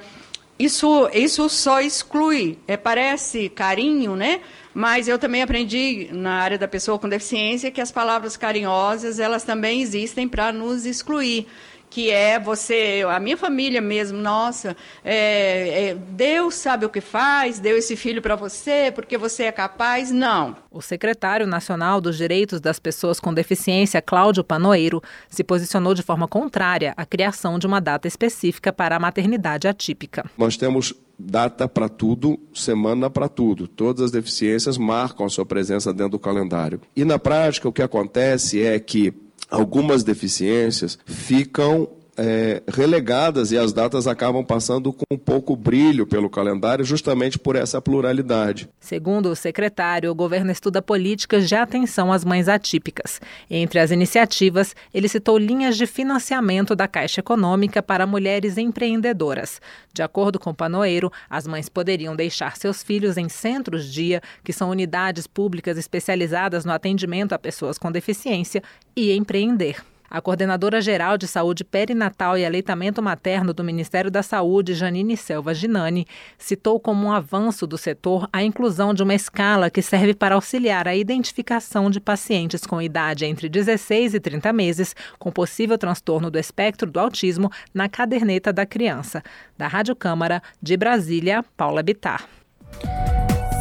isso, 0.59 1.09
isso 1.13 1.49
só 1.49 1.81
exclui, 1.81 2.59
é, 2.67 2.77
parece 2.77 3.49
carinho, 3.49 4.17
né? 4.17 4.41
Mas 4.75 5.07
eu 5.07 5.19
também 5.19 5.43
aprendi 5.43 6.09
na 6.13 6.33
área 6.41 6.59
da 6.59 6.67
pessoa 6.67 6.99
com 6.99 7.09
deficiência 7.09 7.71
que 7.71 7.81
as 7.81 7.93
palavras 7.93 8.37
carinhosas 8.37 9.19
elas 9.19 9.45
também 9.45 9.81
existem 9.81 10.29
para 10.29 10.53
nos 10.53 10.85
excluir 10.85 11.47
que 11.91 12.11
é 12.11 12.39
você, 12.39 13.05
a 13.09 13.19
minha 13.19 13.37
família 13.37 13.81
mesmo, 13.81 14.19
nossa, 14.19 14.77
é, 15.05 15.89
é, 15.89 15.95
Deus 15.95 16.55
sabe 16.55 16.85
o 16.87 16.89
que 16.89 17.01
faz, 17.01 17.59
deu 17.59 17.77
esse 17.77 17.97
filho 17.97 18.21
para 18.21 18.37
você 18.37 18.93
porque 18.95 19.17
você 19.17 19.45
é 19.45 19.53
capaz. 19.53 20.11
Não. 20.11 20.57
O 20.71 20.81
secretário 20.81 21.47
nacional 21.47 22.01
dos 22.01 22.17
Direitos 22.17 22.61
das 22.61 22.79
Pessoas 22.79 23.19
com 23.19 23.33
Deficiência, 23.33 24.03
Cláudio 24.03 24.45
Panoeiro, 24.45 25.03
se 25.29 25.43
posicionou 25.43 25.95
de 25.95 26.03
forma 26.03 26.29
contrária 26.29 26.95
à 26.97 27.05
criação 27.07 27.59
de 27.59 27.67
uma 27.67 27.81
data 27.81 28.07
específica 28.07 28.73
para 28.73 28.97
a 28.97 29.01
maternidade 29.01 29.67
atípica. 29.67 30.25
Nós 30.37 30.57
temos 30.57 30.95
data 31.19 31.67
para 31.67 31.89
tudo, 31.89 32.39
semana 32.55 33.11
para 33.11 33.29
tudo. 33.29 33.67
Todas 33.67 34.05
as 34.05 34.11
deficiências 34.11 34.79
marcam 34.79 35.27
a 35.27 35.29
sua 35.29 35.45
presença 35.45 35.93
dentro 35.93 36.13
do 36.13 36.19
calendário. 36.19 36.81
E 36.95 37.05
na 37.05 37.19
prática, 37.19 37.69
o 37.69 37.73
que 37.73 37.83
acontece 37.83 38.63
é 38.63 38.79
que 38.79 39.13
algumas 39.51 40.03
deficiências 40.03 40.99
ficam 41.05 41.89
é, 42.19 42.63
relegadas 42.69 43.53
e 43.53 43.57
as 43.57 43.73
datas 43.73 44.09
acabam 44.09 44.45
passando 44.45 44.93
com 44.93 45.17
pouco 45.17 45.55
brilho 45.55 46.07
pelo 46.07 46.29
calendário, 46.29 46.85
justamente 46.85 47.39
por 47.39 47.55
essa 47.55 47.81
pluralidade. 47.81 48.69
Segundo 48.81 49.31
o 49.31 49.37
secretário, 49.37 50.11
o 50.11 50.15
governo 50.15 50.51
estuda 50.51 50.83
políticas 50.83 51.49
de 51.49 51.55
atenção 51.55 52.13
às 52.13 52.25
mães 52.25 52.49
atípicas. 52.49 53.21
Entre 53.49 53.79
as 53.79 53.93
iniciativas, 53.93 54.75
ele 54.93 55.09
citou 55.09 55.39
linhas 55.39 55.77
de 55.77 55.87
financiamento 55.87 56.75
da 56.75 56.89
Caixa 56.89 57.21
Econômica 57.21 57.83
para 57.83 58.07
mulheres 58.07 58.59
empreendedoras. 58.59 59.61
De 59.95 60.03
acordo 60.03 60.39
com 60.39 60.51
o 60.51 60.55
Panoeiro, 60.55 61.13
as 61.31 61.47
mães 61.47 61.69
poderiam 61.69 62.17
deixar 62.17 62.57
seus 62.57 62.83
filhos 62.83 63.17
em 63.17 63.29
centros-dia, 63.29 64.21
que 64.43 64.53
são 64.53 64.71
unidades 64.71 65.27
públicas 65.27 65.79
especializadas 65.79 66.65
no 66.65 66.73
atendimento 66.73 67.33
a 67.33 67.39
pessoas 67.39 67.79
com 67.79 67.93
deficiência, 67.93 68.63
e 68.97 69.13
empreender. 69.13 69.77
A 70.11 70.23
coordenadora 70.23 70.81
geral 70.81 71.19
de 71.19 71.29
saúde 71.29 71.63
perinatal 71.63 72.39
e 72.39 72.45
aleitamento 72.45 73.03
materno 73.03 73.53
do 73.53 73.63
Ministério 73.63 74.11
da 74.11 74.23
Saúde, 74.23 74.73
Janine 74.73 75.19
Selva 75.19 75.53
Ginani, 75.53 76.07
citou 76.39 76.81
como 76.81 77.07
um 77.07 77.13
avanço 77.13 77.67
do 77.67 77.77
setor 77.77 78.27
a 78.33 78.43
inclusão 78.43 78.95
de 78.95 79.03
uma 79.03 79.15
escala 79.15 79.69
que 79.69 79.83
serve 79.83 80.15
para 80.15 80.35
auxiliar 80.35 80.89
a 80.89 80.97
identificação 80.97 81.91
de 81.91 82.01
pacientes 82.01 82.65
com 82.65 82.81
idade 82.81 83.27
entre 83.27 83.51
16 83.51 84.15
e 84.15 84.21
30 84.21 84.51
meses 84.51 84.97
com 85.19 85.31
possível 85.31 85.77
transtorno 85.77 86.31
do 86.31 86.39
espectro 86.39 86.91
do 86.91 86.99
autismo 86.99 87.51
na 87.75 87.87
caderneta 87.87 88.51
da 88.51 88.65
criança. 88.65 89.23
Da 89.59 89.69
Rádio 89.69 89.95
Câmara 89.95 90.43
de 90.63 90.75
Brasília, 90.77 91.45
Paula 91.55 91.83
Bitar. 91.83 92.27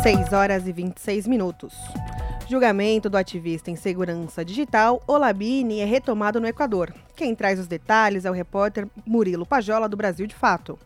6 0.02 0.32
horas 0.32 0.65
e 0.65 0.72
26 0.72 1.28
minutos. 1.28 1.74
Julgamento 2.49 3.10
do 3.10 3.18
ativista 3.18 3.69
em 3.69 3.76
segurança 3.76 4.44
digital 4.45 5.03
Olabini 5.06 5.82
é 5.82 5.86
retomado 5.86 6.40
no 6.40 6.48
Equador. 6.48 6.94
Quem 7.14 7.36
traz 7.36 7.60
os 7.60 7.68
detalhes 7.68 8.24
é 8.24 8.32
o 8.32 8.34
repórter 8.34 8.88
Murilo 9.06 9.45
Pajola, 9.45 9.90
do 9.90 9.98
Brasil 9.98 10.26
de 10.26 10.34
Fato. 10.34 10.80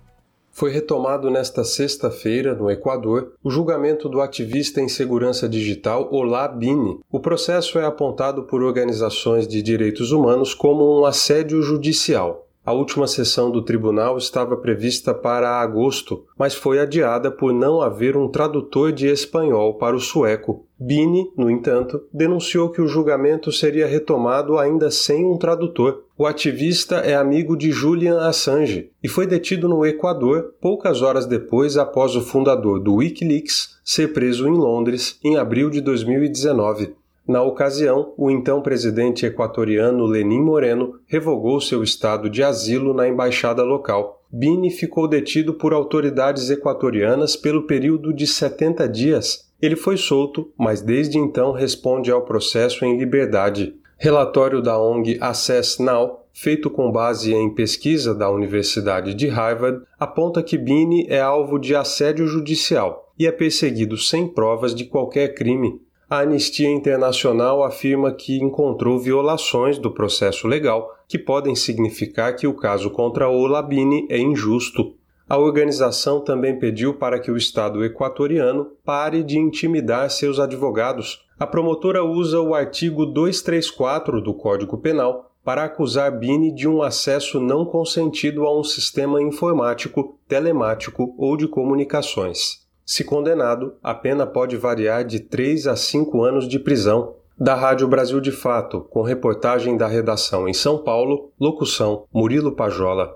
Foi 0.49 0.71
retomado 0.71 1.29
nesta 1.29 1.63
sexta-feira, 1.63 2.55
no 2.55 2.69
Equador, 2.69 3.33
o 3.43 3.51
julgamento 3.51 4.09
do 4.09 4.21
ativista 4.21 4.81
em 4.81 4.89
segurança 4.89 5.47
digital 5.47 6.09
Olabini. 6.11 6.99
O 7.11 7.19
processo 7.19 7.77
é 7.77 7.85
apontado 7.85 8.43
por 8.43 8.63
organizações 8.63 9.47
de 9.47 9.61
direitos 9.61 10.11
humanos 10.11 10.55
como 10.55 10.99
um 10.99 11.05
assédio 11.05 11.61
judicial. 11.61 12.47
A 12.63 12.73
última 12.73 13.07
sessão 13.07 13.49
do 13.49 13.63
tribunal 13.63 14.19
estava 14.19 14.55
prevista 14.55 15.15
para 15.15 15.59
agosto, 15.59 16.25
mas 16.37 16.53
foi 16.53 16.77
adiada 16.77 17.31
por 17.31 17.51
não 17.51 17.81
haver 17.81 18.15
um 18.15 18.27
tradutor 18.27 18.91
de 18.91 19.07
espanhol 19.07 19.79
para 19.79 19.95
o 19.95 19.99
sueco. 19.99 20.63
Bini, 20.79 21.31
no 21.35 21.49
entanto, 21.49 22.03
denunciou 22.13 22.69
que 22.69 22.79
o 22.79 22.87
julgamento 22.87 23.51
seria 23.51 23.87
retomado 23.87 24.59
ainda 24.59 24.91
sem 24.91 25.25
um 25.25 25.37
tradutor. 25.37 26.03
O 26.15 26.27
ativista 26.27 26.97
é 26.97 27.15
amigo 27.15 27.57
de 27.57 27.71
Julian 27.71 28.19
Assange 28.19 28.91
e 29.03 29.07
foi 29.07 29.25
detido 29.25 29.67
no 29.67 29.83
Equador 29.83 30.53
poucas 30.61 31.01
horas 31.01 31.25
depois 31.25 31.77
após 31.77 32.15
o 32.15 32.21
fundador 32.21 32.79
do 32.79 32.95
Wikileaks 32.95 33.79
ser 33.83 34.13
preso 34.13 34.47
em 34.47 34.53
Londres 34.53 35.19
em 35.23 35.35
abril 35.35 35.71
de 35.71 35.81
2019. 35.81 36.93
Na 37.27 37.43
ocasião, 37.43 38.13
o 38.17 38.31
então 38.31 38.61
presidente 38.61 39.25
equatoriano 39.25 40.05
Lenin 40.05 40.41
Moreno 40.41 40.99
revogou 41.05 41.61
seu 41.61 41.83
estado 41.83 42.29
de 42.29 42.43
asilo 42.43 42.93
na 42.93 43.07
embaixada 43.07 43.63
local. 43.63 44.21
Bini 44.31 44.71
ficou 44.71 45.07
detido 45.07 45.53
por 45.53 45.73
autoridades 45.73 46.49
equatorianas 46.49 47.35
pelo 47.35 47.67
período 47.67 48.11
de 48.13 48.25
70 48.25 48.87
dias. 48.89 49.51
Ele 49.61 49.75
foi 49.75 49.97
solto, 49.97 50.51
mas 50.57 50.81
desde 50.81 51.17
então 51.17 51.51
responde 51.51 52.09
ao 52.09 52.23
processo 52.23 52.83
em 52.83 52.97
liberdade. 52.97 53.75
Relatório 53.97 54.61
da 54.61 54.81
ONG 54.81 55.17
Access 55.21 55.81
Now, 55.81 56.25
feito 56.33 56.71
com 56.71 56.91
base 56.91 57.33
em 57.33 57.53
pesquisa 57.53 58.15
da 58.15 58.31
Universidade 58.31 59.13
de 59.13 59.27
Harvard, 59.27 59.83
aponta 59.99 60.41
que 60.41 60.57
Bini 60.57 61.05
é 61.07 61.19
alvo 61.19 61.59
de 61.59 61.75
assédio 61.75 62.25
judicial 62.25 63.13
e 63.19 63.27
é 63.27 63.31
perseguido 63.31 63.95
sem 63.97 64.27
provas 64.27 64.73
de 64.73 64.85
qualquer 64.85 65.35
crime 65.35 65.79
a 66.11 66.19
Anistia 66.19 66.69
Internacional 66.69 67.63
afirma 67.63 68.11
que 68.11 68.37
encontrou 68.37 68.99
violações 68.99 69.77
do 69.77 69.89
processo 69.89 70.45
legal 70.45 70.93
que 71.07 71.17
podem 71.17 71.55
significar 71.55 72.35
que 72.35 72.45
o 72.45 72.53
caso 72.53 72.89
contra 72.89 73.29
Olabini 73.29 74.07
é 74.09 74.19
injusto. 74.19 74.93
A 75.29 75.37
organização 75.37 76.19
também 76.19 76.59
pediu 76.59 76.95
para 76.95 77.17
que 77.17 77.31
o 77.31 77.37
Estado 77.37 77.81
equatoriano 77.85 78.73
pare 78.83 79.23
de 79.23 79.39
intimidar 79.39 80.09
seus 80.09 80.37
advogados. 80.37 81.25
A 81.39 81.47
promotora 81.47 82.03
usa 82.03 82.41
o 82.41 82.53
artigo 82.53 83.05
234 83.05 84.21
do 84.21 84.33
Código 84.33 84.79
Penal 84.79 85.31
para 85.45 85.63
acusar 85.63 86.11
Bini 86.19 86.53
de 86.53 86.67
um 86.67 86.83
acesso 86.83 87.39
não 87.39 87.63
consentido 87.63 88.45
a 88.45 88.59
um 88.59 88.65
sistema 88.65 89.21
informático, 89.21 90.19
telemático 90.27 91.15
ou 91.17 91.37
de 91.37 91.47
comunicações. 91.47 92.60
Se 92.91 93.05
condenado, 93.05 93.77
a 93.81 93.93
pena 93.93 94.27
pode 94.27 94.57
variar 94.57 95.05
de 95.05 95.17
3 95.17 95.65
a 95.65 95.77
5 95.77 96.25
anos 96.25 96.45
de 96.45 96.59
prisão. 96.59 97.15
Da 97.39 97.55
Rádio 97.55 97.87
Brasil 97.87 98.19
de 98.19 98.33
Fato, 98.33 98.81
com 98.81 99.01
reportagem 99.01 99.77
da 99.77 99.87
redação 99.87 100.45
em 100.45 100.53
São 100.53 100.77
Paulo, 100.77 101.31
locução 101.39 102.05
Murilo 102.13 102.51
Pajola. 102.53 103.15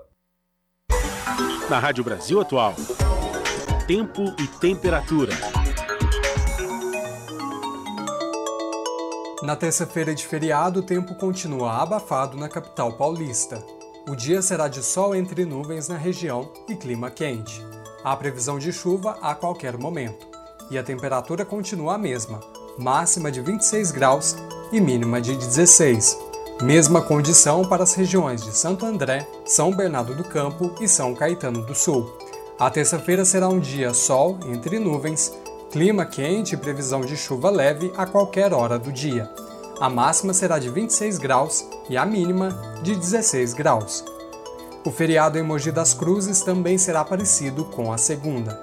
Na 1.68 1.78
Rádio 1.78 2.02
Brasil 2.02 2.40
Atual, 2.40 2.74
tempo 3.86 4.22
e 4.40 4.46
temperatura. 4.46 5.34
Na 9.42 9.56
terça-feira 9.56 10.14
de 10.14 10.26
feriado, 10.26 10.80
o 10.80 10.82
tempo 10.82 11.14
continua 11.16 11.82
abafado 11.82 12.38
na 12.38 12.48
capital 12.48 12.96
paulista. 12.96 13.62
O 14.08 14.16
dia 14.16 14.40
será 14.40 14.68
de 14.68 14.82
sol 14.82 15.14
entre 15.14 15.44
nuvens 15.44 15.86
na 15.86 15.98
região 15.98 16.50
e 16.66 16.74
clima 16.74 17.10
quente. 17.10 17.75
Há 18.06 18.14
previsão 18.14 18.56
de 18.56 18.72
chuva 18.72 19.18
a 19.20 19.34
qualquer 19.34 19.76
momento. 19.76 20.28
E 20.70 20.78
a 20.78 20.82
temperatura 20.84 21.44
continua 21.44 21.96
a 21.96 21.98
mesma, 21.98 22.38
máxima 22.78 23.32
de 23.32 23.40
26 23.40 23.90
graus 23.90 24.36
e 24.70 24.80
mínima 24.80 25.20
de 25.20 25.36
16. 25.36 26.16
Mesma 26.62 27.02
condição 27.02 27.64
para 27.64 27.82
as 27.82 27.94
regiões 27.94 28.44
de 28.44 28.56
Santo 28.56 28.86
André, 28.86 29.26
São 29.44 29.74
Bernardo 29.74 30.14
do 30.14 30.22
Campo 30.22 30.72
e 30.80 30.86
São 30.86 31.16
Caetano 31.16 31.66
do 31.66 31.74
Sul. 31.74 32.08
A 32.60 32.70
terça-feira 32.70 33.24
será 33.24 33.48
um 33.48 33.58
dia 33.58 33.92
sol 33.92 34.38
entre 34.46 34.78
nuvens 34.78 35.32
Clima 35.72 36.06
quente 36.06 36.54
e 36.54 36.56
previsão 36.56 37.00
de 37.00 37.16
chuva 37.16 37.50
leve 37.50 37.92
a 37.96 38.06
qualquer 38.06 38.52
hora 38.52 38.78
do 38.78 38.92
dia. 38.92 39.28
A 39.80 39.90
máxima 39.90 40.32
será 40.32 40.60
de 40.60 40.70
26 40.70 41.18
graus 41.18 41.66
e 41.90 41.96
a 41.96 42.06
mínima 42.06 42.56
de 42.84 42.94
16 42.94 43.52
graus. 43.52 44.04
O 44.86 44.92
feriado 44.92 45.36
em 45.36 45.42
Mogi 45.42 45.72
das 45.72 45.92
Cruzes 45.92 46.42
também 46.42 46.78
será 46.78 47.04
parecido 47.04 47.64
com 47.64 47.92
a 47.92 47.98
segunda. 47.98 48.54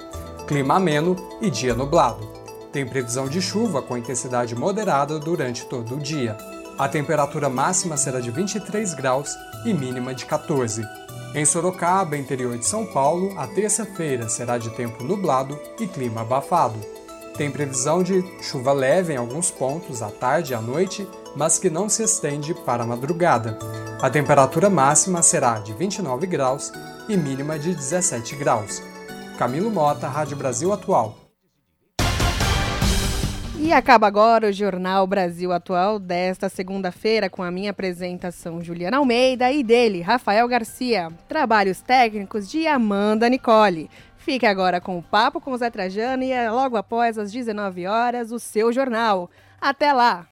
Clima 0.48 0.76
ameno 0.76 1.18
e 1.42 1.50
dia 1.50 1.74
nublado. 1.74 2.26
Tem 2.72 2.88
previsão 2.88 3.28
de 3.28 3.42
chuva 3.42 3.82
com 3.82 3.98
intensidade 3.98 4.56
moderada 4.56 5.20
durante 5.20 5.66
todo 5.66 5.96
o 5.96 6.00
dia. 6.00 6.38
A 6.80 6.88
temperatura 6.88 7.50
máxima 7.50 7.98
será 7.98 8.22
de 8.22 8.32
23 8.32 8.94
graus 8.94 9.36
e 9.66 9.74
mínima 9.74 10.16
de 10.16 10.26
14. 10.26 10.88
Em 11.36 11.44
Sorocaba, 11.44 12.16
interior 12.16 12.58
de 12.58 12.66
São 12.66 12.86
Paulo, 12.86 13.38
a 13.38 13.46
terça-feira 13.46 14.30
será 14.30 14.58
de 14.58 14.70
tempo 14.70 15.04
nublado 15.04 15.60
e 15.78 15.86
clima 15.86 16.22
abafado. 16.22 16.80
Tem 17.36 17.50
previsão 17.50 18.04
de 18.04 18.24
chuva 18.42 18.72
leve 18.72 19.14
em 19.14 19.18
alguns 19.18 19.50
pontos 19.50 20.04
à 20.04 20.10
tarde 20.12 20.54
e 20.54 20.56
à 20.56 20.62
noite, 20.62 21.08
mas 21.36 21.58
que 21.58 21.70
não 21.70 21.90
se 21.90 22.04
estende 22.04 22.54
para 22.54 22.84
a 22.84 22.86
madrugada. 22.86 23.58
A 24.00 24.10
temperatura 24.10 24.70
máxima 24.70 25.24
será 25.24 25.58
de 25.60 25.74
29 25.74 26.28
graus 26.28 26.72
e 27.10 27.18
mínima 27.18 27.58
de 27.58 27.74
17 27.74 28.36
graus. 28.36 28.84
Camilo 29.38 29.72
Mota, 29.72 30.08
Rádio 30.08 30.38
Brasil 30.38 30.72
Atual. 30.72 31.24
E 33.58 33.72
acaba 33.72 34.06
agora 34.06 34.50
o 34.50 34.52
Jornal 34.52 35.08
Brasil 35.08 35.54
Atual 35.54 35.98
desta 35.98 36.50
segunda-feira 36.50 37.30
com 37.30 37.42
a 37.42 37.50
minha 37.50 37.72
apresentação 37.72 38.62
Juliana 38.62 38.98
Almeida 38.98 39.50
e 39.54 39.64
dele, 39.64 40.02
Rafael 40.02 40.46
Garcia. 40.50 41.08
Trabalhos 41.30 41.80
técnicos 41.80 42.52
de 42.52 42.68
Amanda 42.68 43.30
Nicole. 43.30 43.90
Fique 44.24 44.46
agora 44.46 44.80
com 44.80 44.98
o 44.98 45.04
Papo 45.04 45.42
com 45.42 45.52
o 45.52 45.58
Zé 45.58 45.70
Trajano 45.70 46.24
e 46.24 46.32
é 46.32 46.50
logo 46.50 46.78
após 46.78 47.18
as 47.18 47.30
19 47.30 47.86
horas 47.88 48.32
o 48.32 48.40
seu 48.40 48.72
jornal. 48.72 49.30
Até 49.60 49.92
lá! 49.92 50.22